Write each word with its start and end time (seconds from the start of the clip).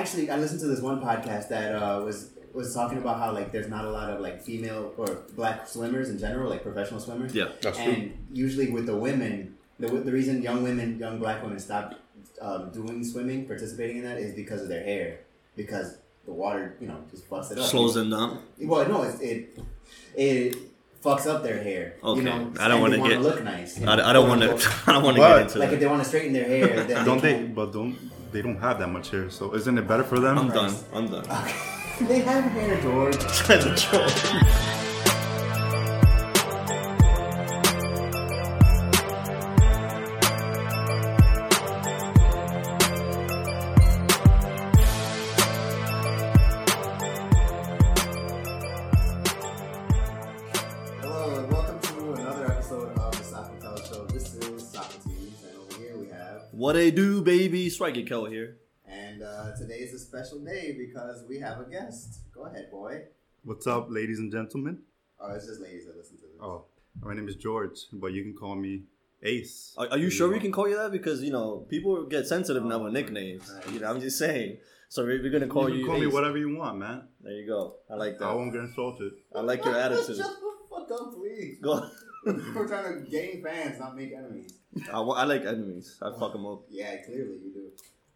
actually, 0.00 0.30
I 0.30 0.36
listened 0.36 0.60
to 0.60 0.66
this 0.66 0.80
one 0.80 1.00
podcast 1.00 1.48
that 1.48 1.74
uh, 1.74 2.00
was 2.04 2.30
was 2.52 2.74
talking 2.74 2.98
about 2.98 3.18
how 3.18 3.32
like 3.32 3.52
there's 3.52 3.68
not 3.68 3.84
a 3.84 3.90
lot 3.90 4.10
of 4.10 4.20
like 4.20 4.42
female 4.42 4.92
or 4.96 5.22
black 5.36 5.68
swimmers 5.68 6.08
in 6.10 6.18
general, 6.18 6.50
like 6.50 6.62
professional 6.62 6.98
swimmers. 7.00 7.34
Yeah. 7.34 7.48
That's 7.60 7.78
true. 7.78 7.92
And 7.92 8.26
usually 8.32 8.70
with 8.70 8.86
the 8.86 8.96
women, 8.96 9.56
the, 9.78 9.86
the 9.88 10.12
reason 10.12 10.42
young 10.42 10.62
women, 10.62 10.98
young 10.98 11.18
black 11.18 11.42
women 11.42 11.58
stop 11.60 11.94
um, 12.40 12.70
doing 12.70 13.04
swimming, 13.04 13.46
participating 13.46 13.98
in 13.98 14.04
that, 14.04 14.18
is 14.18 14.34
because 14.34 14.62
of 14.62 14.68
their 14.68 14.82
hair. 14.82 15.20
Because 15.56 15.98
the 16.24 16.32
water, 16.32 16.76
you 16.80 16.88
know, 16.88 16.98
just 17.10 17.28
fucks 17.30 17.52
it 17.52 17.58
up. 17.58 17.66
Slows 17.66 17.94
them 17.94 18.10
down. 18.10 18.42
Well, 18.60 18.88
no, 18.88 19.02
it's, 19.02 19.20
it 19.20 19.58
it 20.16 20.56
fucks 21.04 21.26
up 21.26 21.42
their 21.42 21.62
hair. 21.62 21.94
Okay. 22.02 22.18
You 22.20 22.24
know, 22.24 22.52
I 22.58 22.68
don't 22.68 22.80
wanna 22.80 22.98
get- 22.98 23.20
look 23.20 23.42
nice. 23.44 23.78
you 23.78 23.86
I, 23.86 23.96
know, 23.96 24.04
I 24.10 24.12
don't 24.12 24.28
want 24.28 24.40
to. 24.42 24.72
I 24.86 24.92
don't 24.92 25.04
want 25.04 25.16
to 25.16 25.22
get 25.22 25.40
into 25.42 25.58
Like 25.58 25.70
if 25.72 25.80
they 25.80 25.86
want 25.86 26.02
to 26.02 26.08
straighten 26.08 26.32
their 26.32 26.48
hair, 26.48 26.84
then 26.84 27.04
Don't 27.04 27.22
they? 27.22 27.34
can- 27.34 27.54
But 27.54 27.72
don't 27.72 27.96
they 28.32 28.42
don't 28.42 28.58
have 28.58 28.78
that 28.78 28.88
much 28.88 29.10
hair? 29.10 29.30
So 29.30 29.54
isn't 29.54 29.78
it 29.78 29.86
better 29.86 30.04
for 30.04 30.18
them? 30.18 30.38
I'm 30.38 30.50
done. 30.50 30.74
I'm 30.92 31.08
done. 31.08 31.24
they 32.00 32.20
have 32.20 32.44
hair, 32.52 32.80
George. 32.80 33.16
What 57.20 57.26
baby? 57.26 57.68
Strike 57.68 57.98
it, 57.98 58.08
Kel 58.08 58.24
here. 58.24 58.56
and 58.86 59.22
uh, 59.22 59.54
today 59.54 59.74
is 59.74 59.92
a 59.92 59.98
special 59.98 60.38
day 60.38 60.74
because 60.78 61.22
we 61.28 61.38
have 61.38 61.60
a 61.60 61.64
guest. 61.64 62.20
Go 62.34 62.46
ahead, 62.46 62.70
boy. 62.70 63.02
What's 63.44 63.66
up, 63.66 63.88
ladies 63.90 64.18
and 64.20 64.32
gentlemen? 64.32 64.78
Oh, 65.20 65.34
it's 65.34 65.44
just 65.46 65.60
ladies 65.60 65.84
that 65.84 65.98
listen 65.98 66.16
to 66.16 66.22
this. 66.22 66.40
Oh, 66.40 66.64
my 67.02 67.12
name 67.12 67.28
is 67.28 67.36
George, 67.36 67.78
but 67.92 68.14
you 68.14 68.22
can 68.22 68.32
call 68.34 68.54
me 68.54 68.84
Ace. 69.22 69.74
Are, 69.76 69.88
are 69.90 69.98
you 69.98 70.08
sure 70.08 70.30
we 70.32 70.40
can 70.40 70.50
call 70.50 70.66
you 70.66 70.76
that? 70.78 70.92
Because 70.92 71.22
you 71.22 71.30
know 71.30 71.66
people 71.68 72.06
get 72.06 72.26
sensitive 72.26 72.64
now 72.64 72.78
with 72.78 72.94
nicknames. 72.94 73.52
Right. 73.54 73.74
You 73.74 73.80
know, 73.80 73.90
I'm 73.90 74.00
just 74.00 74.16
saying. 74.16 74.56
So 74.88 75.04
we're, 75.04 75.20
we're 75.22 75.30
gonna 75.30 75.46
call 75.46 75.68
you 75.68 75.74
you. 75.74 75.84
can 75.84 75.90
call 75.92 76.00
me 76.00 76.06
whatever 76.06 76.38
you 76.38 76.56
want, 76.56 76.78
man. 76.78 77.02
There 77.20 77.34
you 77.34 77.46
go. 77.46 77.74
I 77.90 77.96
like 77.96 78.18
that. 78.18 78.24
I 78.24 78.28
that. 78.30 78.36
won't 78.38 78.50
get 78.54 78.62
insulted. 78.62 79.12
I 79.36 79.40
like 79.42 79.62
your 79.62 79.76
attitude. 79.84 80.16
Shut 80.16 80.36
the 80.40 80.52
fuck 80.70 80.90
up, 80.90 81.14
please. 81.14 81.58
Go. 81.60 81.86
We're 82.24 82.68
trying 82.68 83.04
to 83.04 83.10
gain 83.10 83.42
fans, 83.42 83.78
not 83.78 83.96
make 83.96 84.12
enemies. 84.12 84.54
I, 84.92 85.00
I 85.00 85.24
like 85.24 85.42
enemies. 85.42 85.98
I 86.02 86.10
fuck 86.18 86.32
them 86.32 86.46
up. 86.46 86.62
Yeah, 86.68 86.96
clearly 87.04 87.38
you 87.44 87.52
do. 87.54 87.70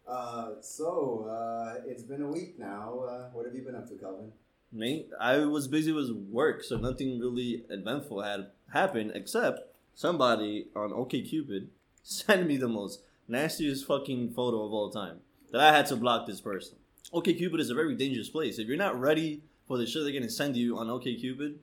Uh, 0.07 0.61
so 0.61 1.27
uh, 1.29 1.81
it's 1.87 2.03
been 2.03 2.21
a 2.21 2.27
week 2.27 2.59
now. 2.59 2.99
Uh, 2.99 3.29
what 3.33 3.45
have 3.45 3.55
you 3.55 3.63
been 3.63 3.75
up 3.75 3.87
to, 3.89 3.95
Calvin? 3.95 4.31
Me, 4.71 5.07
I 5.19 5.39
was 5.39 5.67
busy 5.67 5.91
with 5.91 6.11
work, 6.11 6.63
so 6.63 6.77
nothing 6.77 7.19
really 7.19 7.63
eventful 7.69 8.21
had 8.21 8.47
happened 8.73 9.11
except 9.15 9.61
somebody 9.95 10.67
on 10.75 10.91
OkCupid 10.91 11.67
sent 12.03 12.45
me 12.47 12.57
the 12.57 12.67
most 12.67 13.01
nastiest 13.27 13.87
fucking 13.87 14.33
photo 14.33 14.65
of 14.65 14.73
all 14.73 14.91
time 14.91 15.21
that 15.51 15.61
I 15.61 15.75
had 15.75 15.87
to 15.87 15.95
block 15.95 16.27
this 16.27 16.41
person. 16.41 16.77
OkCupid 17.13 17.59
is 17.59 17.69
a 17.69 17.75
very 17.75 17.95
dangerous 17.95 18.29
place. 18.29 18.59
If 18.59 18.67
you're 18.67 18.77
not 18.77 18.99
ready 18.99 19.41
for 19.67 19.77
the 19.77 19.87
shit 19.87 20.03
they're 20.03 20.13
gonna 20.13 20.29
send 20.29 20.55
you 20.55 20.77
on 20.77 20.87
OkCupid, 20.87 21.55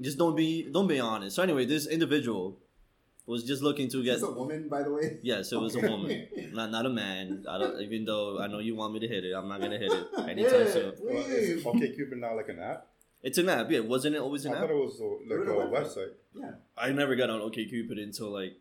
just 0.00 0.18
don't 0.18 0.36
be 0.36 0.68
don't 0.70 0.86
be 0.88 1.00
honest. 1.00 1.36
So 1.36 1.42
anyway, 1.42 1.64
this 1.66 1.86
individual 1.86 2.58
was 3.26 3.42
just 3.42 3.62
looking 3.62 3.88
to 3.90 4.04
get 4.04 4.16
Is 4.16 4.20
this 4.20 4.30
a 4.30 4.32
woman, 4.32 4.68
by 4.68 4.82
the 4.82 4.92
way? 4.92 5.18
yes, 5.22 5.50
it 5.52 5.58
was 5.60 5.74
a 5.74 5.80
woman, 5.80 6.28
not 6.52 6.70
not 6.70 6.86
a 6.86 6.90
man. 6.90 7.44
I 7.48 7.58
don't, 7.58 7.80
even 7.80 8.04
though 8.04 8.38
I 8.38 8.46
know 8.46 8.58
you 8.60 8.76
want 8.76 8.94
me 8.94 9.00
to 9.00 9.08
hit 9.08 9.24
it, 9.24 9.32
I'm 9.34 9.48
not 9.48 9.60
gonna 9.60 9.78
hit 9.78 9.90
it 9.92 10.06
anytime 10.18 10.60
Yeah, 10.66 10.72
soon. 10.72 10.92
please. 10.92 11.64
OkCupid 11.64 12.18
now 12.18 12.36
like 12.36 12.48
an 12.48 12.60
app? 12.60 12.86
It's 13.22 13.38
an 13.38 13.48
app, 13.48 13.68
yeah. 13.70 13.80
Wasn't 13.80 14.14
it 14.14 14.18
always 14.20 14.44
an 14.44 14.52
I 14.54 14.58
app? 14.58 14.64
I 14.64 14.66
thought 14.68 14.74
it 14.74 14.84
was 14.84 15.00
like 15.26 15.40
a 15.40 15.70
website. 15.98 16.12
Yeah. 16.34 16.50
I 16.78 16.92
never 16.92 17.16
got 17.16 17.30
on 17.30 17.40
OkCupid 17.40 18.00
until 18.00 18.30
like 18.30 18.54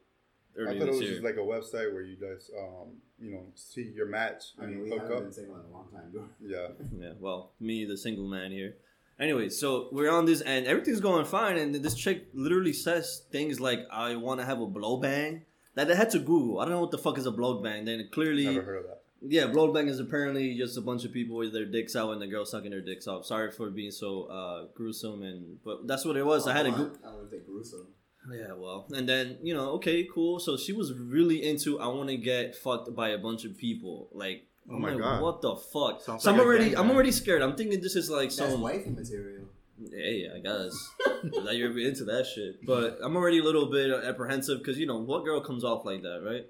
I 0.59 0.65
thought 0.65 0.75
it 0.87 0.87
was 0.87 1.01
year. 1.01 1.11
just 1.11 1.23
like 1.23 1.35
a 1.35 1.39
website 1.39 1.93
where 1.93 2.01
you 2.01 2.15
guys, 2.15 2.49
um, 2.57 2.93
you 3.19 3.29
know, 3.31 3.43
see 3.55 3.91
your 3.93 4.07
match 4.07 4.53
I 4.59 4.63
and 4.63 4.73
mean, 4.75 4.83
we 4.85 4.89
hook 4.89 4.99
haven't 5.01 5.17
up. 5.17 5.23
been 5.23 5.33
single 5.33 5.55
in 5.55 5.61
a 5.61 5.73
long 5.73 5.87
time, 5.93 6.11
dude. 6.11 6.23
Yeah. 6.41 6.67
yeah, 6.97 7.11
well, 7.19 7.51
me, 7.59 7.85
the 7.85 7.97
single 7.97 8.25
man 8.27 8.51
here. 8.51 8.77
Anyway, 9.19 9.47
so 9.49 9.87
we're 9.91 10.11
on 10.11 10.25
this, 10.25 10.41
and 10.41 10.65
everything's 10.65 10.99
going 10.99 11.25
fine, 11.25 11.57
and 11.57 11.73
this 11.75 11.95
chick 11.95 12.27
literally 12.33 12.73
says 12.73 13.23
things 13.31 13.59
like, 13.59 13.79
"I 13.91 14.15
want 14.17 14.39
to 14.41 14.45
have 14.45 14.59
a 14.59 14.65
blow 14.67 14.97
bang." 14.97 15.43
That 15.75 15.91
I 15.91 15.95
had 15.95 16.09
to 16.11 16.19
Google. 16.19 16.59
I 16.59 16.65
don't 16.65 16.73
know 16.73 16.81
what 16.81 16.91
the 16.91 16.97
fuck 16.97 17.17
is 17.17 17.25
a 17.25 17.31
blow 17.31 17.61
bang. 17.61 17.85
Then 17.85 18.07
clearly, 18.11 18.45
Never 18.45 18.61
heard 18.61 18.77
of 18.79 18.83
that. 18.87 19.01
yeah, 19.21 19.47
blow 19.47 19.71
bang 19.73 19.87
is 19.87 19.99
apparently 19.99 20.57
just 20.57 20.77
a 20.77 20.81
bunch 20.81 21.03
of 21.05 21.11
people 21.13 21.35
with 21.37 21.53
their 21.53 21.65
dicks 21.65 21.95
out 21.95 22.11
and 22.11 22.21
the 22.21 22.27
girl 22.27 22.45
sucking 22.45 22.71
their 22.71 22.81
dicks 22.81 23.07
off. 23.07 23.25
Sorry 23.25 23.51
for 23.51 23.69
being 23.69 23.91
so 23.91 24.23
uh, 24.23 24.65
gruesome, 24.75 25.21
and 25.23 25.59
but 25.63 25.85
that's 25.87 26.03
what 26.05 26.17
it 26.17 26.25
was. 26.25 26.47
I 26.47 26.53
had 26.53 26.63
to. 26.63 26.71
Oh, 26.71 26.75
Go- 26.75 26.91
I 27.05 27.11
don't 27.11 27.29
think 27.29 27.45
gruesome. 27.45 27.87
Yeah, 28.31 28.53
well, 28.57 28.87
and 28.91 29.07
then 29.07 29.37
you 29.43 29.53
know, 29.53 29.71
okay, 29.73 30.07
cool. 30.13 30.39
So 30.39 30.57
she 30.57 30.73
was 30.73 30.91
really 30.93 31.43
into 31.47 31.79
I 31.79 31.87
want 31.87 32.09
to 32.09 32.17
get 32.17 32.55
fucked 32.55 32.93
by 32.95 33.09
a 33.09 33.17
bunch 33.17 33.45
of 33.45 33.55
people. 33.57 34.09
Like, 34.13 34.47
Oh 34.69 34.75
I'm 34.75 34.81
my 34.81 34.89
like, 34.93 34.99
God. 35.01 35.21
what 35.21 35.41
the 35.41 35.55
fuck? 35.55 36.01
Sounds 36.01 36.23
so 36.23 36.31
like 36.31 36.39
I'm 36.39 36.45
already, 36.45 36.75
I'm 36.75 36.89
already 36.91 37.11
scared. 37.11 37.41
I'm 37.41 37.55
thinking 37.55 37.81
this 37.81 37.95
is 37.95 38.09
like 38.09 38.31
some. 38.31 38.61
wifey 38.61 38.89
material. 38.89 39.45
Hey, 39.91 40.27
I 40.33 40.39
guess 40.39 40.73
that 41.45 41.55
you're 41.55 41.77
into 41.77 42.05
that 42.05 42.25
shit. 42.25 42.65
But 42.65 42.97
I'm 43.03 43.15
already 43.15 43.39
a 43.39 43.43
little 43.43 43.69
bit 43.69 43.91
uh, 43.91 43.97
apprehensive 44.07 44.59
because 44.59 44.77
you 44.79 44.87
know 44.87 44.97
what 44.97 45.23
girl 45.25 45.41
comes 45.41 45.63
off 45.63 45.85
like 45.85 46.01
that, 46.01 46.23
right? 46.25 46.45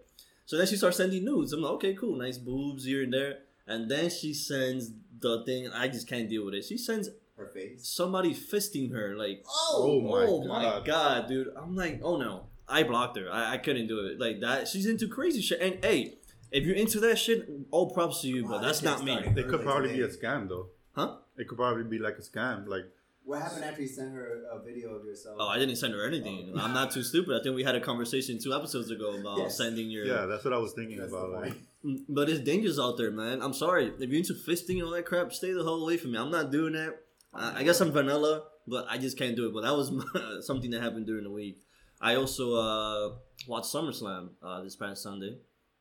So 0.46 0.58
then 0.58 0.68
she 0.68 0.76
starts 0.78 0.98
sending 0.98 1.26
nudes. 1.26 1.52
I'm 1.52 1.62
like, 1.62 1.72
okay, 1.74 1.94
cool, 1.96 2.16
nice 2.18 2.38
boobs 2.38 2.86
here 2.86 3.04
and 3.04 3.12
there. 3.12 3.40
And 3.68 3.90
then 3.90 4.10
she 4.12 4.34
sends 4.34 4.92
the 5.20 5.44
thing. 5.44 5.70
I 5.74 5.88
just 5.88 6.08
can't 6.08 6.30
deal 6.30 6.46
with 6.46 6.54
it. 6.54 6.64
She 6.66 6.78
sends 6.78 7.10
Her 7.36 7.48
face. 7.48 7.88
somebody 7.88 8.34
fisting 8.34 8.92
her, 8.94 9.16
like 9.18 9.44
Oh, 9.50 9.84
oh 9.84 10.02
my 10.02 10.26
oh 10.28 10.44
my 10.48 10.62
God. 10.64 10.86
god, 10.86 11.28
dude! 11.28 11.48
I'm 11.58 11.76
like, 11.76 12.00
oh 12.04 12.18
no, 12.18 12.44
I 12.70 12.84
blocked 12.84 13.18
her. 13.18 13.28
I, 13.32 13.54
I 13.54 13.58
couldn't 13.58 13.88
do 13.88 14.06
it 14.06 14.20
like 14.20 14.40
that. 14.42 14.68
She's 14.68 14.86
into 14.86 15.08
crazy 15.08 15.42
shit. 15.42 15.60
And 15.62 15.84
hey, 15.84 16.20
if 16.58 16.64
you're 16.66 16.76
into 16.84 17.00
that 17.02 17.18
shit, 17.18 17.40
all 17.72 17.88
props 17.92 18.22
to 18.22 18.28
you, 18.28 18.44
Wow, 18.46 18.52
but 18.52 18.62
that's 18.66 18.82
not 18.90 19.04
me. 19.04 19.12
started. 19.14 19.38
It 19.38 19.44
could 19.50 19.56
Early 19.62 19.64
probably 19.70 19.94
be 19.94 20.02
a 20.02 20.08
scam 20.08 20.42
though. 20.50 20.68
Huh? 20.94 21.10
It 21.38 21.48
could 21.48 21.58
probably 21.58 21.84
be 21.96 22.00
like 22.00 22.18
a 22.18 22.22
scam. 22.22 22.68
Like 22.76 22.86
What 23.24 23.42
happened 23.42 23.66
after 23.66 23.82
you 23.82 23.88
sent 24.00 24.14
her 24.14 24.26
a 24.56 24.60
video 24.64 24.88
of 24.98 25.04
yourself? 25.06 25.36
Oh, 25.40 25.48
I 25.48 25.58
didn't 25.60 25.76
send 25.76 25.94
her 25.94 26.06
anything. 26.08 26.54
I'm 26.64 26.74
not 26.74 26.92
too 26.92 27.04
stupid. 27.04 27.32
I 27.40 27.44
think 27.44 27.56
we 27.56 27.64
had 27.64 27.76
a 27.76 27.82
conversation 27.92 28.40
two 28.46 28.54
episodes 28.54 28.90
ago 28.92 29.10
about 29.20 29.38
Yes. 29.40 29.58
sending 29.58 29.90
your. 29.90 30.06
yeah, 30.06 30.26
that's 30.26 30.44
what 30.46 30.54
I 30.54 30.58
was 30.58 30.74
thinking 30.74 30.98
That's 31.00 31.12
about. 31.12 31.32
Like. 31.32 31.54
But 32.10 32.30
it's 32.30 32.40
dangerous 32.40 32.80
out 32.80 32.96
there, 32.98 33.12
man. 33.12 33.42
I'm 33.42 33.54
sorry. 33.54 33.86
If 34.00 34.10
you're 34.10 34.18
into 34.24 34.34
fisting 34.34 34.76
and 34.80 34.84
all 34.88 34.92
that 34.98 35.06
crap, 35.06 35.32
stay 35.34 35.52
the 35.52 35.64
hell 35.64 35.82
away 35.84 35.98
from 35.98 36.12
me. 36.14 36.18
I'm 36.18 36.32
not 36.32 36.52
doing 36.52 36.74
that. 36.74 36.94
I, 37.34 37.60
I 37.60 37.64
guess 37.64 37.80
I'm 37.82 37.92
vanilla, 37.92 38.44
but 38.66 38.86
I 38.90 38.98
just 38.98 39.18
can't 39.20 39.36
do 39.36 39.44
it. 39.48 39.54
But 39.54 39.62
that 39.68 39.76
was 39.76 39.88
something 40.48 40.72
that 40.72 40.82
happened 40.82 41.06
during 41.06 41.26
the 41.26 41.32
week. 41.32 41.58
I 42.02 42.16
also 42.16 42.46
uh, 42.56 43.16
watched 43.48 43.72
SummerSlam 43.74 44.30
uh, 44.42 44.62
this 44.64 44.76
past 44.76 45.04
Sunday. 45.04 45.38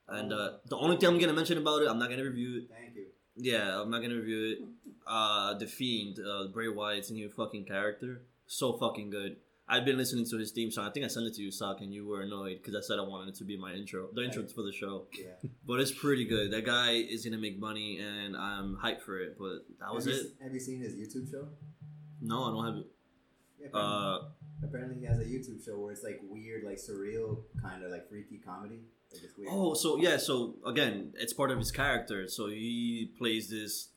And 0.08 0.32
uh, 0.32 0.50
the 0.68 0.76
only 0.76 0.96
thing 0.96 1.08
I'm 1.08 1.18
to 1.18 1.32
mention 1.32 1.58
about 1.58 1.82
it, 1.82 1.88
I'm 1.88 1.98
not 1.98 2.10
to 2.10 2.22
review 2.22 2.58
it. 2.58 2.70
Thank 2.70 2.94
you. 2.96 3.06
Yeah, 3.36 3.80
I'm 3.80 3.90
not 3.90 4.02
to 4.02 4.08
review 4.14 4.52
it. 4.52 4.58
Uh, 5.06 5.54
the 5.54 5.66
Fiend, 5.66 6.18
uh, 6.18 6.48
Bray 6.48 6.68
Wyatt's 6.68 7.10
new 7.10 7.28
fucking 7.30 7.64
character. 7.64 8.22
So 8.46 8.74
fucking 8.74 9.10
good. 9.10 9.36
I've 9.66 9.86
been 9.86 9.96
listening 9.96 10.26
to 10.28 10.36
his 10.36 10.50
theme 10.50 10.70
song. 10.70 10.86
I 10.86 10.90
think 10.90 11.06
I 11.06 11.08
sent 11.08 11.26
it 11.26 11.34
to 11.36 11.42
you, 11.42 11.50
Sock, 11.50 11.80
and 11.80 11.92
you 11.92 12.06
were 12.06 12.20
annoyed 12.20 12.58
because 12.62 12.74
I 12.74 12.86
said 12.86 12.98
I 12.98 13.02
wanted 13.02 13.30
it 13.30 13.34
to 13.36 13.44
be 13.44 13.56
my 13.56 13.72
intro, 13.72 14.08
the 14.12 14.22
intro 14.22 14.46
for 14.46 14.62
the 14.62 14.72
show. 14.72 15.06
Yeah. 15.18 15.48
But 15.66 15.80
it's 15.80 15.90
pretty 15.90 16.26
good. 16.26 16.52
That 16.52 16.66
guy 16.66 16.92
is 16.92 17.24
gonna 17.24 17.38
make 17.38 17.58
money, 17.58 17.98
and 17.98 18.36
I'm 18.36 18.76
hyped 18.76 19.00
for 19.00 19.18
it. 19.18 19.38
But 19.38 19.64
that 19.80 19.94
was 19.94 20.04
have 20.04 20.14
it. 20.14 20.18
You, 20.22 20.30
have 20.44 20.52
you 20.52 20.60
seen 20.60 20.80
his 20.80 20.94
YouTube 20.94 21.30
show? 21.30 21.48
No, 22.20 22.44
I 22.44 22.50
don't 22.50 22.64
have 22.66 22.76
it. 22.76 22.86
Yeah, 23.58 23.68
apparently, 23.68 23.96
Uh, 23.96 24.66
apparently 24.66 24.98
he 25.00 25.06
has 25.06 25.18
a 25.18 25.24
YouTube 25.24 25.64
show 25.64 25.78
where 25.78 25.92
it's 25.92 26.02
like 26.04 26.20
weird, 26.28 26.64
like 26.64 26.76
surreal, 26.76 27.44
kind 27.62 27.82
of 27.82 27.90
like 27.90 28.06
freaky 28.10 28.36
comedy. 28.44 28.80
Like 29.16 29.24
it's 29.24 29.36
weird. 29.38 29.50
oh, 29.52 29.74
so 29.74 29.96
yeah, 29.96 30.16
so 30.16 30.54
again, 30.66 31.12
it's 31.16 31.32
part 31.32 31.50
of 31.50 31.58
his 31.58 31.70
character. 31.70 32.28
So 32.28 32.48
he 32.48 33.10
plays 33.18 33.48
this 33.50 33.88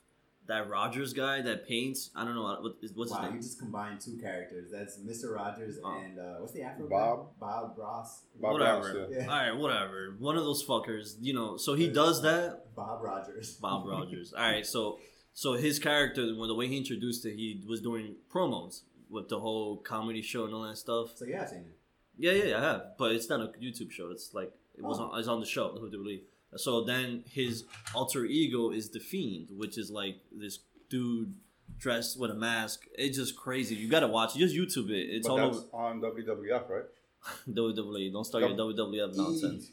that 0.47 0.69
Rogers 0.69 1.11
guy 1.11 1.41
that 1.41 1.67
paints. 1.67 2.09
I 2.15 2.23
don't 2.23 2.33
know 2.33 2.43
what 2.43 2.61
what's 2.95 3.11
his 3.11 3.21
name. 3.21 3.33
you 3.35 3.41
just 3.41 3.59
combined 3.59 3.99
two 3.99 4.17
characters. 4.17 4.69
That's 4.71 4.97
Mr. 4.99 5.35
Rogers 5.35 5.77
Oh. 5.83 5.97
and 6.03 6.17
uh, 6.17 6.35
what's 6.39 6.53
the 6.53 6.61
Afro 6.63 6.87
Bob? 6.87 7.17
guy? 7.17 7.31
Bob 7.45 7.73
Ross. 7.77 8.21
Bob 8.39 8.53
whatever. 8.53 8.99
Ross, 9.01 9.09
yeah. 9.11 9.21
All 9.23 9.27
right, 9.27 9.51
whatever. 9.57 10.15
One 10.19 10.37
of 10.37 10.45
those 10.45 10.63
fuckers, 10.65 11.15
you 11.19 11.33
know. 11.33 11.57
So 11.57 11.73
he 11.73 11.89
does 11.89 12.21
that. 12.21 12.73
Bob 12.75 13.03
Rogers. 13.03 13.55
Bob 13.55 13.85
Rogers. 13.87 14.31
All 14.33 14.41
right, 14.41 14.65
so 14.65 14.99
so 15.33 15.53
his 15.53 15.79
character, 15.79 16.21
when 16.35 16.47
the 16.47 16.55
way 16.55 16.67
he 16.67 16.77
introduced 16.77 17.25
it, 17.25 17.35
he 17.35 17.61
was 17.67 17.81
doing 17.81 18.15
promos 18.33 18.81
with 19.09 19.27
the 19.29 19.39
whole 19.39 19.77
comedy 19.77 20.21
show 20.21 20.45
and 20.45 20.53
all 20.53 20.63
that 20.63 20.77
stuff. 20.77 21.17
So 21.17 21.25
yeah, 21.25 21.41
I've 21.43 21.49
seen 21.49 21.59
it. 21.59 21.77
Yeah, 22.19 22.31
yeah, 22.31 22.43
yeah, 22.45 22.57
I 22.57 22.61
have. 22.61 22.81
But 22.97 23.11
it's 23.11 23.29
not 23.29 23.41
a 23.41 23.47
YouTube 23.61 23.91
show. 23.91 24.11
It's 24.11 24.33
like 24.33 24.51
Oh. 24.77 24.85
it 24.85 24.87
was 24.87 24.99
Oh. 24.99 25.03
on, 25.11 25.19
it's 25.19 25.27
on 25.27 25.39
the 25.39 25.45
show. 25.45 25.69
Who 25.79 25.89
do 25.89 25.97
believe? 26.03 26.21
So 26.55 26.83
then 26.83 27.23
his 27.29 27.65
alter 27.93 28.25
ego 28.25 28.71
is 28.71 28.89
the 28.89 28.99
Fiend, 28.99 29.49
which 29.57 29.77
is 29.77 29.91
like 29.91 30.15
this 30.31 30.59
dude 30.89 31.33
dressed 31.77 32.19
with 32.19 32.31
a 32.31 32.35
mask. 32.35 32.85
It's 32.97 33.17
just 33.17 33.35
crazy. 33.35 33.75
You 33.75 33.89
gotta 33.89 34.07
watch. 34.07 34.35
it. 34.35 34.39
Just 34.39 34.55
YouTube 34.55 34.89
it. 34.89 35.07
It's 35.15 35.27
but 35.27 35.33
all 35.39 35.51
that's 35.51 35.57
over 35.73 35.83
on 35.83 36.01
WWF, 36.01 36.69
right? 36.69 36.85
WWE. 37.49 38.11
Don't 38.13 38.23
start 38.25 38.43
your 38.47 38.57
WWF 38.57 39.15
nonsense. 39.15 39.71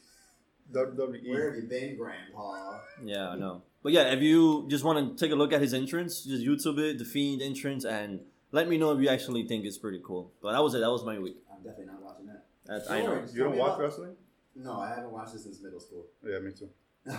WWE. 0.73 1.29
Where 1.29 1.51
have 1.53 1.63
you 1.63 1.69
been, 1.69 1.95
Grandpa? 1.95 2.79
Yeah, 3.03 3.29
I 3.29 3.35
know. 3.35 3.61
But 3.83 3.91
yeah, 3.93 4.11
if 4.13 4.21
you 4.21 4.65
just 4.67 4.83
want 4.83 5.17
to 5.17 5.23
take 5.25 5.31
a 5.31 5.35
look 5.35 5.53
at 5.53 5.61
his 5.61 5.73
entrance, 5.73 6.23
just 6.23 6.43
YouTube 6.43 6.79
it, 6.79 6.97
the 6.97 7.05
Fiend 7.05 7.41
entrance, 7.41 7.85
and 7.85 8.19
let 8.51 8.67
me 8.67 8.77
know 8.77 8.91
if 8.91 8.99
you 8.99 9.07
actually 9.09 9.47
think 9.47 9.63
it's 9.65 9.77
pretty 9.77 10.01
cool. 10.03 10.31
But 10.41 10.53
that 10.53 10.63
was 10.63 10.73
it. 10.73 10.79
That 10.79 10.89
was 10.91 11.05
my 11.05 11.19
week. 11.19 11.37
I'm 11.51 11.57
definitely 11.63 11.85
not 11.93 12.01
watching 12.01 12.25
that. 12.27 12.45
That's, 12.65 12.89
I 12.89 12.99
know. 13.01 13.15
George, 13.17 13.31
You 13.33 13.43
don't 13.43 13.57
watch 13.57 13.67
about- 13.69 13.79
wrestling? 13.79 14.15
No, 14.55 14.79
I 14.79 14.89
haven't 14.89 15.11
watched 15.11 15.33
this 15.33 15.43
since 15.43 15.61
middle 15.61 15.79
school. 15.79 16.05
Oh, 16.23 16.29
yeah, 16.29 16.39
me 16.39 16.51
too. 16.51 16.69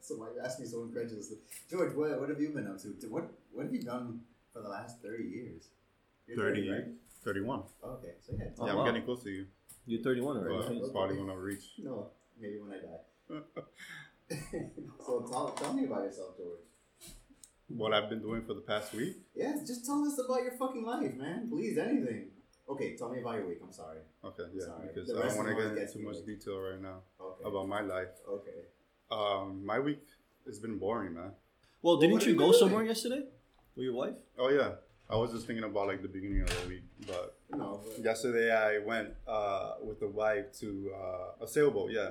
so 0.00 0.16
why 0.16 0.28
you 0.34 0.40
ask 0.44 0.58
me 0.58 0.66
so 0.66 0.82
incredulously? 0.82 1.38
George, 1.70 1.94
what, 1.94 2.18
what 2.18 2.28
have 2.28 2.40
you 2.40 2.50
been 2.50 2.66
up 2.66 2.78
to? 2.82 2.88
What 3.08 3.30
what 3.52 3.64
have 3.64 3.74
you 3.74 3.82
done 3.82 4.20
for 4.52 4.60
the 4.60 4.68
last 4.68 5.00
thirty 5.02 5.24
years? 5.24 5.68
You're 6.26 6.36
30, 6.36 6.70
right? 6.70 6.84
31. 7.24 7.62
Oh, 7.82 7.90
okay, 7.90 8.14
so 8.20 8.34
yeah. 8.38 8.44
Oh, 8.58 8.66
yeah, 8.66 8.74
wow. 8.74 8.80
I'm 8.80 8.86
getting 8.86 9.02
close 9.02 9.22
to 9.24 9.30
you. 9.30 9.46
You're 9.86 10.02
31 10.02 10.36
already. 10.36 10.56
But 10.56 10.68
right? 10.68 10.76
it's 10.76 10.90
probably 10.90 11.18
when 11.18 11.30
I 11.30 11.34
reach. 11.34 11.64
No, 11.78 12.10
maybe 12.40 12.58
when 12.58 12.72
I 12.72 12.78
die. 12.78 13.40
so 15.04 15.26
tell, 15.28 15.48
tell 15.58 15.72
me 15.72 15.84
about 15.86 16.04
yourself, 16.04 16.36
George. 16.36 16.60
What 17.68 17.92
I've 17.92 18.08
been 18.08 18.20
doing 18.20 18.42
for 18.42 18.54
the 18.54 18.60
past 18.60 18.94
week? 18.94 19.16
Yeah, 19.34 19.54
just 19.66 19.86
tell 19.86 20.04
us 20.04 20.18
about 20.24 20.42
your 20.42 20.52
fucking 20.52 20.84
life, 20.84 21.14
man. 21.14 21.48
Please, 21.48 21.78
anything. 21.78 22.28
Okay, 22.70 22.96
tell 22.96 23.10
me 23.10 23.20
about 23.20 23.34
your 23.36 23.48
week. 23.48 23.58
I'm 23.64 23.72
sorry. 23.72 23.98
Okay, 24.24 24.44
yeah, 24.54 24.64
Sorry. 24.66 24.88
because 24.94 25.10
I 25.10 25.26
don't 25.26 25.36
want 25.36 25.48
to 25.48 25.54
get 25.54 25.78
into 25.82 25.92
too 25.92 25.98
me. 26.00 26.04
much 26.06 26.24
detail 26.24 26.58
right 26.60 26.80
now 26.80 26.98
Okay. 27.20 27.44
about 27.44 27.68
my 27.68 27.80
life. 27.80 28.14
Okay. 28.28 28.60
Um, 29.10 29.64
my 29.66 29.78
week 29.80 30.04
has 30.46 30.58
been 30.60 30.78
boring, 30.78 31.14
man. 31.14 31.32
Well, 31.82 31.94
Well, 31.94 31.96
didn't 31.96 32.12
what 32.14 32.26
you 32.26 32.34
go 32.36 32.46
doing? 32.50 32.58
somewhere 32.58 32.84
yesterday 32.84 33.22
with 33.74 33.84
your 33.84 33.94
wife? 33.94 34.14
Oh 34.38 34.50
yeah, 34.50 34.72
I 35.08 35.16
was 35.16 35.32
just 35.32 35.46
thinking 35.48 35.64
about 35.64 35.88
like 35.88 36.00
the 36.02 36.08
beginning 36.08 36.42
of 36.42 36.48
the 36.62 36.68
week, 36.68 36.84
but 37.08 37.36
No, 37.50 37.80
but 37.84 38.04
yesterday 38.04 38.52
I 38.54 38.78
went 38.78 39.08
uh, 39.26 39.74
with 39.82 39.98
the 39.98 40.08
wife 40.08 40.52
to 40.60 40.92
uh, 40.94 41.44
a 41.44 41.48
sailboat, 41.48 41.90
yeah, 41.90 42.10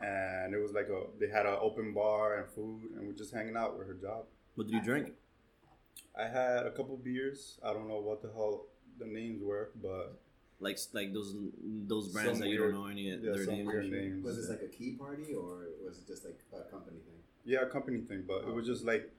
and 0.00 0.54
it 0.54 0.58
was 0.58 0.72
like 0.72 0.88
a 0.88 1.00
they 1.20 1.28
had 1.28 1.44
an 1.44 1.58
open 1.60 1.92
bar 1.92 2.38
and 2.38 2.48
food, 2.50 2.80
and 2.94 3.06
we're 3.06 3.12
just 3.24 3.34
hanging 3.34 3.56
out 3.56 3.76
with 3.76 3.86
her 3.88 3.94
job. 3.94 4.24
What 4.54 4.68
did 4.68 4.74
you 4.74 4.82
drink? 4.82 5.12
I 6.18 6.28
had 6.28 6.64
a 6.64 6.70
couple 6.70 6.96
beers. 6.96 7.58
I 7.62 7.74
don't 7.74 7.88
know 7.88 8.00
what 8.00 8.22
the 8.22 8.30
hell 8.32 8.68
the 8.98 9.06
names 9.06 9.42
were, 9.42 9.70
but 9.82 10.20
Like 10.60 10.78
like 10.92 11.12
those 11.12 11.34
those 11.62 12.08
brands 12.08 12.32
Some 12.32 12.40
that 12.40 12.48
you 12.48 12.58
don't 12.58 12.72
know 12.72 12.86
any 12.86 13.10
yeah, 13.10 13.16
their 13.22 13.44
some 13.44 13.54
names. 13.54 13.66
weird 13.66 13.84
and 13.84 13.92
shit. 13.92 14.02
names. 14.02 14.24
was 14.24 14.36
this 14.36 14.48
like 14.48 14.62
a 14.62 14.68
key 14.68 14.92
party 14.92 15.34
or 15.34 15.68
was 15.84 15.98
it 15.98 16.06
just 16.06 16.24
like 16.24 16.40
a 16.52 16.70
company 16.70 16.98
thing? 16.98 17.20
yeah, 17.44 17.60
a 17.62 17.66
company 17.66 18.00
thing, 18.00 18.24
but 18.26 18.38
it 18.48 18.54
was 18.54 18.66
just 18.66 18.84
like 18.84 19.10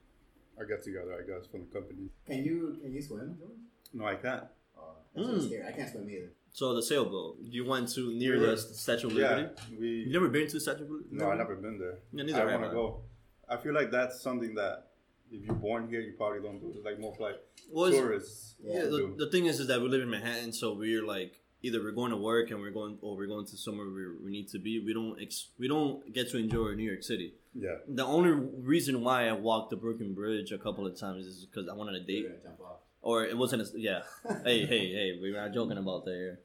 a 0.60 0.66
get 0.66 0.84
together, 0.84 1.14
I 1.14 1.24
guess, 1.30 1.48
from 1.48 1.62
the 1.62 1.80
company. 1.80 2.10
Can 2.26 2.44
you 2.44 2.78
can 2.82 2.94
you 2.94 3.02
swim, 3.02 3.38
George? 3.40 3.62
No, 3.94 4.06
I 4.06 4.16
can't. 4.16 4.44
Oh, 4.78 4.96
that's 5.16 5.28
mm. 5.28 5.48
Scary. 5.48 5.64
I 5.68 5.72
can't 5.72 5.90
swim 5.90 6.10
either. 6.10 6.32
So 6.52 6.74
the 6.74 6.82
sailboat. 6.82 7.38
You 7.42 7.66
went 7.66 7.90
to 7.90 8.14
near 8.14 8.40
We 8.40 8.46
the 8.48 8.58
Statue 8.58 9.08
of 9.08 9.14
Liberty. 9.14 9.44
Yeah, 9.44 9.70
Liberty. 9.72 9.88
You've 9.90 10.14
never 10.14 10.30
been 10.30 10.48
to 10.48 10.54
the 10.54 10.60
Statue 10.60 10.84
of 10.84 10.90
Liberty? 10.90 11.10
No, 11.12 11.30
I 11.32 11.38
never 11.38 11.56
been 11.56 11.78
there. 11.78 12.00
Yeah, 12.12 12.24
neither 12.24 12.50
I 12.50 12.56
want 12.56 12.64
to 12.64 12.72
go. 12.72 13.02
I 13.48 13.58
feel 13.58 13.74
like 13.74 13.92
that's 13.92 14.20
something 14.22 14.56
that 14.56 14.87
if 15.32 15.44
you're 15.46 15.56
born 15.56 15.88
here, 15.90 16.02
you 16.02 16.14
probably 16.18 16.42
don't 16.42 16.60
do. 16.60 16.72
It's 16.76 16.86
like 16.86 17.00
more 17.00 17.16
like 17.20 17.36
Well, 17.72 17.92
tourists. 17.92 18.56
Yeah, 18.62 18.76
Yeah, 18.76 18.82
the, 18.86 19.16
the 19.18 19.30
thing 19.32 19.46
is, 19.46 19.60
is 19.60 19.68
that 19.68 19.82
we 19.82 19.88
live 19.90 20.02
in 20.02 20.10
Manhattan, 20.10 20.54
so 20.54 20.74
we're 20.74 21.06
like 21.06 21.42
either 21.64 21.82
we're 21.82 21.92
going 21.92 22.12
to 22.12 22.18
work 22.18 22.52
and 22.52 22.60
we're 22.62 22.72
going, 22.72 22.98
or 23.02 23.16
we're 23.18 23.28
going 23.28 23.46
to 23.46 23.58
somewhere 23.58 23.88
where 23.88 24.14
we 24.24 24.32
need 24.32 24.48
to 24.50 24.60
be. 24.60 24.80
We 24.80 24.94
don't, 24.94 25.20
ex- 25.22 25.50
we 25.58 25.68
don't 25.68 26.14
get 26.14 26.30
to 26.32 26.38
enjoy 26.38 26.74
New 26.76 26.84
York 26.90 27.04
City. 27.04 27.34
Yeah. 27.56 27.78
The 27.88 28.06
only 28.06 28.30
reason 28.32 29.02
why 29.04 29.28
I 29.28 29.34
walked 29.34 29.72
the 29.72 29.76
Brooklyn 29.78 30.14
Bridge 30.14 30.52
a 30.52 30.58
couple 30.60 30.86
of 30.86 30.98
times 31.00 31.26
is 31.26 31.46
because 31.46 31.68
I 31.68 31.74
wanted 31.74 31.96
a 31.96 32.06
date, 32.06 32.28
jump 32.44 32.60
off. 32.62 32.78
or 33.02 33.26
it 33.26 33.36
wasn't. 33.38 33.64
A, 33.64 33.66
yeah. 33.80 34.02
hey, 34.44 34.66
hey, 34.66 34.92
hey, 34.94 35.18
we're 35.20 35.36
not 35.42 35.54
joking 35.54 35.78
about 35.78 36.06
that 36.06 36.12
here. 36.14 36.40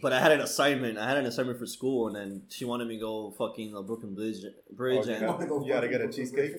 But 0.00 0.12
I 0.12 0.20
had 0.20 0.32
an 0.32 0.40
assignment. 0.40 0.98
I 0.98 1.08
had 1.08 1.16
an 1.16 1.26
assignment 1.26 1.58
for 1.58 1.66
school, 1.66 2.08
and 2.08 2.16
then 2.16 2.42
she 2.48 2.64
wanted 2.64 2.88
me 2.88 2.96
to 2.96 3.00
go 3.00 3.30
fucking 3.38 3.72
the 3.72 3.82
Brooklyn 3.82 4.14
Bridge, 4.14 4.44
bridge, 4.72 5.06
Oh, 5.06 5.12
and 5.12 5.20
yeah. 5.22 5.30
wanna 5.30 5.64
You 5.64 5.72
gotta 5.72 5.88
get 5.88 6.00
a 6.00 6.08
cheesecake? 6.08 6.54